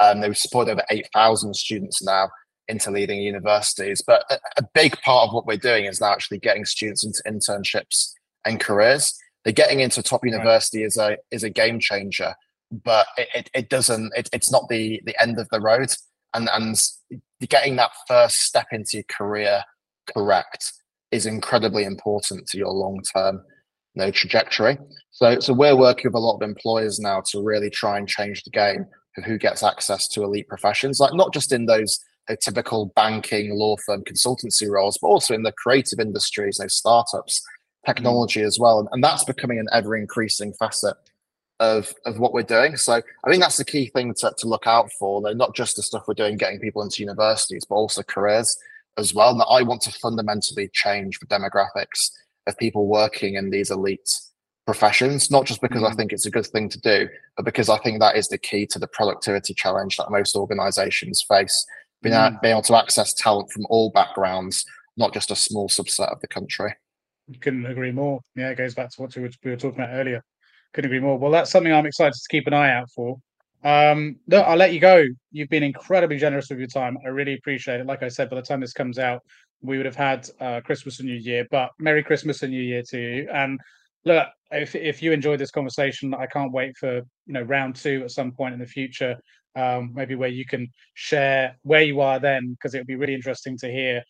Um, 0.00 0.20
they 0.20 0.32
support 0.32 0.68
over 0.68 0.82
8,000 0.90 1.54
students 1.54 2.02
now 2.02 2.30
into 2.68 2.90
leading 2.90 3.20
universities. 3.20 4.02
But 4.06 4.24
a, 4.30 4.38
a, 4.58 4.62
big 4.74 5.00
part 5.00 5.28
of 5.28 5.34
what 5.34 5.46
we're 5.46 5.56
doing 5.56 5.86
is 5.86 6.00
now 6.00 6.12
actually 6.12 6.38
getting 6.38 6.64
students 6.64 7.04
into 7.04 7.22
internships 7.26 8.12
and 8.44 8.60
careers. 8.60 9.14
They're 9.44 9.52
getting 9.52 9.80
into 9.80 10.02
top 10.02 10.24
university 10.24 10.78
right. 10.78 10.86
is 10.86 10.96
a 10.96 11.16
is 11.30 11.44
a 11.44 11.50
game 11.50 11.80
changer, 11.80 12.34
but 12.70 13.06
it, 13.16 13.28
it, 13.34 13.50
it 13.54 13.70
doesn't 13.70 14.12
it, 14.16 14.28
it's 14.32 14.52
not 14.52 14.68
the 14.68 15.00
the 15.06 15.20
end 15.20 15.38
of 15.38 15.48
the 15.50 15.60
road. 15.60 15.90
And 16.34 16.48
and 16.52 16.76
getting 17.48 17.76
that 17.76 17.90
first 18.06 18.42
step 18.42 18.66
into 18.72 18.90
your 18.94 19.04
career 19.10 19.62
correct 20.14 20.72
is 21.10 21.26
incredibly 21.26 21.84
important 21.84 22.46
to 22.48 22.58
your 22.58 22.68
long 22.68 23.00
term 23.14 23.42
you 23.94 24.04
know, 24.04 24.10
trajectory. 24.10 24.78
So 25.10 25.40
so 25.40 25.54
we're 25.54 25.76
working 25.76 26.10
with 26.10 26.14
a 26.14 26.18
lot 26.18 26.36
of 26.36 26.42
employers 26.42 26.98
now 26.98 27.22
to 27.30 27.42
really 27.42 27.70
try 27.70 27.96
and 27.96 28.06
change 28.06 28.42
the 28.44 28.50
game 28.50 28.84
of 29.16 29.24
who 29.24 29.38
gets 29.38 29.62
access 29.62 30.06
to 30.08 30.22
elite 30.22 30.48
professions, 30.48 31.00
like 31.00 31.14
not 31.14 31.32
just 31.32 31.52
in 31.52 31.66
those 31.66 31.98
typical 32.36 32.92
banking, 32.96 33.54
law 33.54 33.76
firm, 33.84 34.04
consultancy 34.04 34.68
roles, 34.68 34.98
but 35.00 35.08
also 35.08 35.34
in 35.34 35.42
the 35.42 35.52
creative 35.52 36.00
industries, 36.00 36.58
those 36.58 36.74
startups, 36.74 37.42
technology 37.86 38.42
as 38.42 38.58
well. 38.58 38.80
And, 38.80 38.88
and 38.92 39.02
that's 39.02 39.24
becoming 39.24 39.58
an 39.58 39.68
ever 39.72 39.96
increasing 39.96 40.52
facet 40.52 40.96
of, 41.60 41.92
of 42.06 42.18
what 42.18 42.32
we're 42.32 42.42
doing. 42.42 42.76
So 42.76 42.94
I 42.94 43.30
think 43.30 43.42
that's 43.42 43.56
the 43.56 43.64
key 43.64 43.88
thing 43.88 44.14
to, 44.14 44.32
to 44.38 44.48
look 44.48 44.66
out 44.66 44.90
for. 44.98 45.20
They're 45.20 45.34
not 45.34 45.54
just 45.54 45.76
the 45.76 45.82
stuff 45.82 46.04
we're 46.06 46.14
doing 46.14 46.36
getting 46.36 46.60
people 46.60 46.82
into 46.82 47.02
universities, 47.02 47.64
but 47.68 47.74
also 47.76 48.02
careers 48.02 48.56
as 48.96 49.14
well. 49.14 49.30
And 49.30 49.42
I 49.48 49.62
want 49.62 49.82
to 49.82 49.92
fundamentally 49.92 50.68
change 50.72 51.18
the 51.18 51.26
demographics 51.26 52.10
of 52.46 52.56
people 52.58 52.86
working 52.86 53.34
in 53.34 53.50
these 53.50 53.70
elite 53.70 54.10
professions, 54.66 55.30
not 55.30 55.46
just 55.46 55.60
because 55.62 55.82
mm-hmm. 55.82 55.92
I 55.92 55.96
think 55.96 56.12
it's 56.12 56.26
a 56.26 56.30
good 56.30 56.46
thing 56.46 56.68
to 56.68 56.80
do, 56.80 57.08
but 57.36 57.44
because 57.44 57.68
I 57.68 57.78
think 57.78 58.00
that 58.00 58.16
is 58.16 58.28
the 58.28 58.38
key 58.38 58.66
to 58.66 58.78
the 58.78 58.86
productivity 58.86 59.54
challenge 59.54 59.96
that 59.96 60.10
most 60.10 60.36
organizations 60.36 61.22
face 61.22 61.66
being, 62.02 62.14
mm. 62.14 62.40
being 62.40 62.52
able 62.52 62.62
to 62.62 62.76
access 62.76 63.12
talent 63.12 63.50
from 63.50 63.66
all 63.68 63.90
backgrounds, 63.90 64.64
not 64.96 65.12
just 65.12 65.30
a 65.30 65.36
small 65.36 65.68
subset 65.68 66.12
of 66.12 66.20
the 66.20 66.28
country. 66.28 66.74
Couldn't 67.40 67.66
agree 67.66 67.92
more. 67.92 68.20
Yeah, 68.34 68.50
it 68.50 68.56
goes 68.56 68.74
back 68.74 68.90
to 68.90 69.02
what 69.02 69.14
we 69.14 69.22
were, 69.22 69.30
we 69.44 69.50
were 69.50 69.56
talking 69.56 69.80
about 69.80 69.94
earlier. 69.94 70.22
Couldn't 70.72 70.90
agree 70.90 71.00
more. 71.00 71.18
Well, 71.18 71.30
that's 71.30 71.50
something 71.50 71.72
I'm 71.72 71.86
excited 71.86 72.14
to 72.14 72.28
keep 72.30 72.46
an 72.46 72.54
eye 72.54 72.72
out 72.72 72.90
for. 72.90 73.16
Um, 73.64 74.16
look, 74.28 74.46
I'll 74.46 74.56
let 74.56 74.72
you 74.72 74.80
go. 74.80 75.04
You've 75.32 75.48
been 75.48 75.62
incredibly 75.62 76.16
generous 76.16 76.48
with 76.48 76.58
your 76.58 76.68
time. 76.68 76.96
I 77.04 77.08
really 77.08 77.34
appreciate 77.34 77.80
it. 77.80 77.86
Like 77.86 78.02
I 78.02 78.08
said, 78.08 78.30
by 78.30 78.36
the 78.36 78.42
time 78.42 78.60
this 78.60 78.72
comes 78.72 78.98
out, 78.98 79.22
we 79.60 79.76
would 79.76 79.86
have 79.86 79.96
had 79.96 80.28
uh, 80.40 80.60
Christmas 80.64 81.00
and 81.00 81.08
New 81.08 81.16
Year. 81.16 81.46
But 81.50 81.70
Merry 81.78 82.02
Christmas 82.02 82.42
and 82.42 82.52
New 82.52 82.62
Year 82.62 82.82
to 82.90 82.98
you. 82.98 83.28
And 83.32 83.58
look, 84.04 84.28
if 84.50 84.74
if 84.74 85.02
you 85.02 85.12
enjoyed 85.12 85.40
this 85.40 85.50
conversation, 85.50 86.14
I 86.14 86.26
can't 86.26 86.52
wait 86.52 86.76
for 86.76 86.96
you 86.96 87.32
know 87.32 87.42
round 87.42 87.76
two 87.76 88.02
at 88.04 88.10
some 88.10 88.32
point 88.32 88.54
in 88.54 88.60
the 88.60 88.66
future 88.66 89.16
um, 89.56 89.92
maybe 89.94 90.14
where 90.14 90.28
you 90.28 90.44
can 90.44 90.68
share 90.94 91.56
where 91.62 91.82
you 91.82 92.00
are 92.00 92.18
then, 92.18 92.52
because 92.52 92.74
it 92.74 92.78
would 92.78 92.86
be 92.86 92.96
really 92.96 93.14
interesting 93.14 93.56
to 93.58 93.70
hear, 93.70 94.02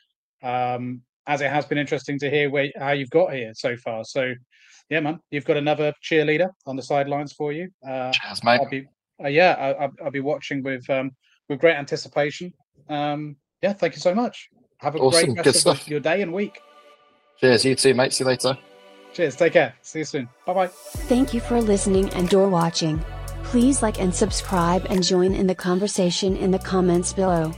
um, 0.42 1.02
as 1.26 1.40
it 1.40 1.50
has 1.50 1.66
been 1.66 1.78
interesting 1.78 2.18
to 2.20 2.30
hear 2.30 2.50
where 2.50 2.70
how 2.78 2.92
you've 2.92 3.10
got 3.10 3.32
here 3.32 3.52
so 3.54 3.76
far. 3.76 4.04
So, 4.04 4.34
yeah, 4.90 5.00
man, 5.00 5.20
you've 5.30 5.44
got 5.44 5.56
another 5.56 5.92
cheerleader 6.02 6.48
on 6.66 6.76
the 6.76 6.82
sidelines 6.82 7.32
for 7.32 7.52
you. 7.52 7.68
Uh, 7.86 8.12
Cheers, 8.12 8.44
mate. 8.44 8.60
I'll 8.60 8.68
be, 8.68 8.86
uh, 9.22 9.28
yeah, 9.28 9.74
I, 9.78 9.86
will 9.86 9.92
I'll 10.04 10.10
be 10.10 10.20
watching 10.20 10.62
with 10.62 10.88
um, 10.90 11.10
with 11.48 11.60
great 11.60 11.76
anticipation. 11.76 12.52
Um, 12.88 13.36
yeah, 13.62 13.72
thank 13.72 13.94
you 13.94 14.00
so 14.00 14.14
much. 14.14 14.48
Have 14.78 14.94
a 14.94 14.98
awesome. 14.98 15.34
great 15.34 15.36
rest 15.36 15.44
Good 15.44 15.54
of 15.54 15.60
stuff. 15.78 15.88
your 15.88 16.00
day 16.00 16.22
and 16.22 16.32
week. 16.32 16.60
Cheers, 17.40 17.64
you 17.64 17.74
too, 17.74 17.94
mate. 17.94 18.12
See 18.12 18.24
you 18.24 18.28
later. 18.28 18.56
Cheers. 19.12 19.36
Take 19.36 19.54
care. 19.54 19.74
See 19.82 20.00
you 20.00 20.04
soon. 20.04 20.28
Bye 20.46 20.54
bye. 20.54 20.66
Thank 20.66 21.34
you 21.34 21.40
for 21.40 21.60
listening 21.60 22.08
and 22.10 22.32
or 22.34 22.48
watching. 22.48 23.04
Please 23.50 23.80
like 23.80 23.98
and 23.98 24.14
subscribe 24.14 24.84
and 24.90 25.02
join 25.02 25.32
in 25.34 25.46
the 25.46 25.54
conversation 25.54 26.36
in 26.36 26.50
the 26.50 26.58
comments 26.58 27.14
below. 27.14 27.50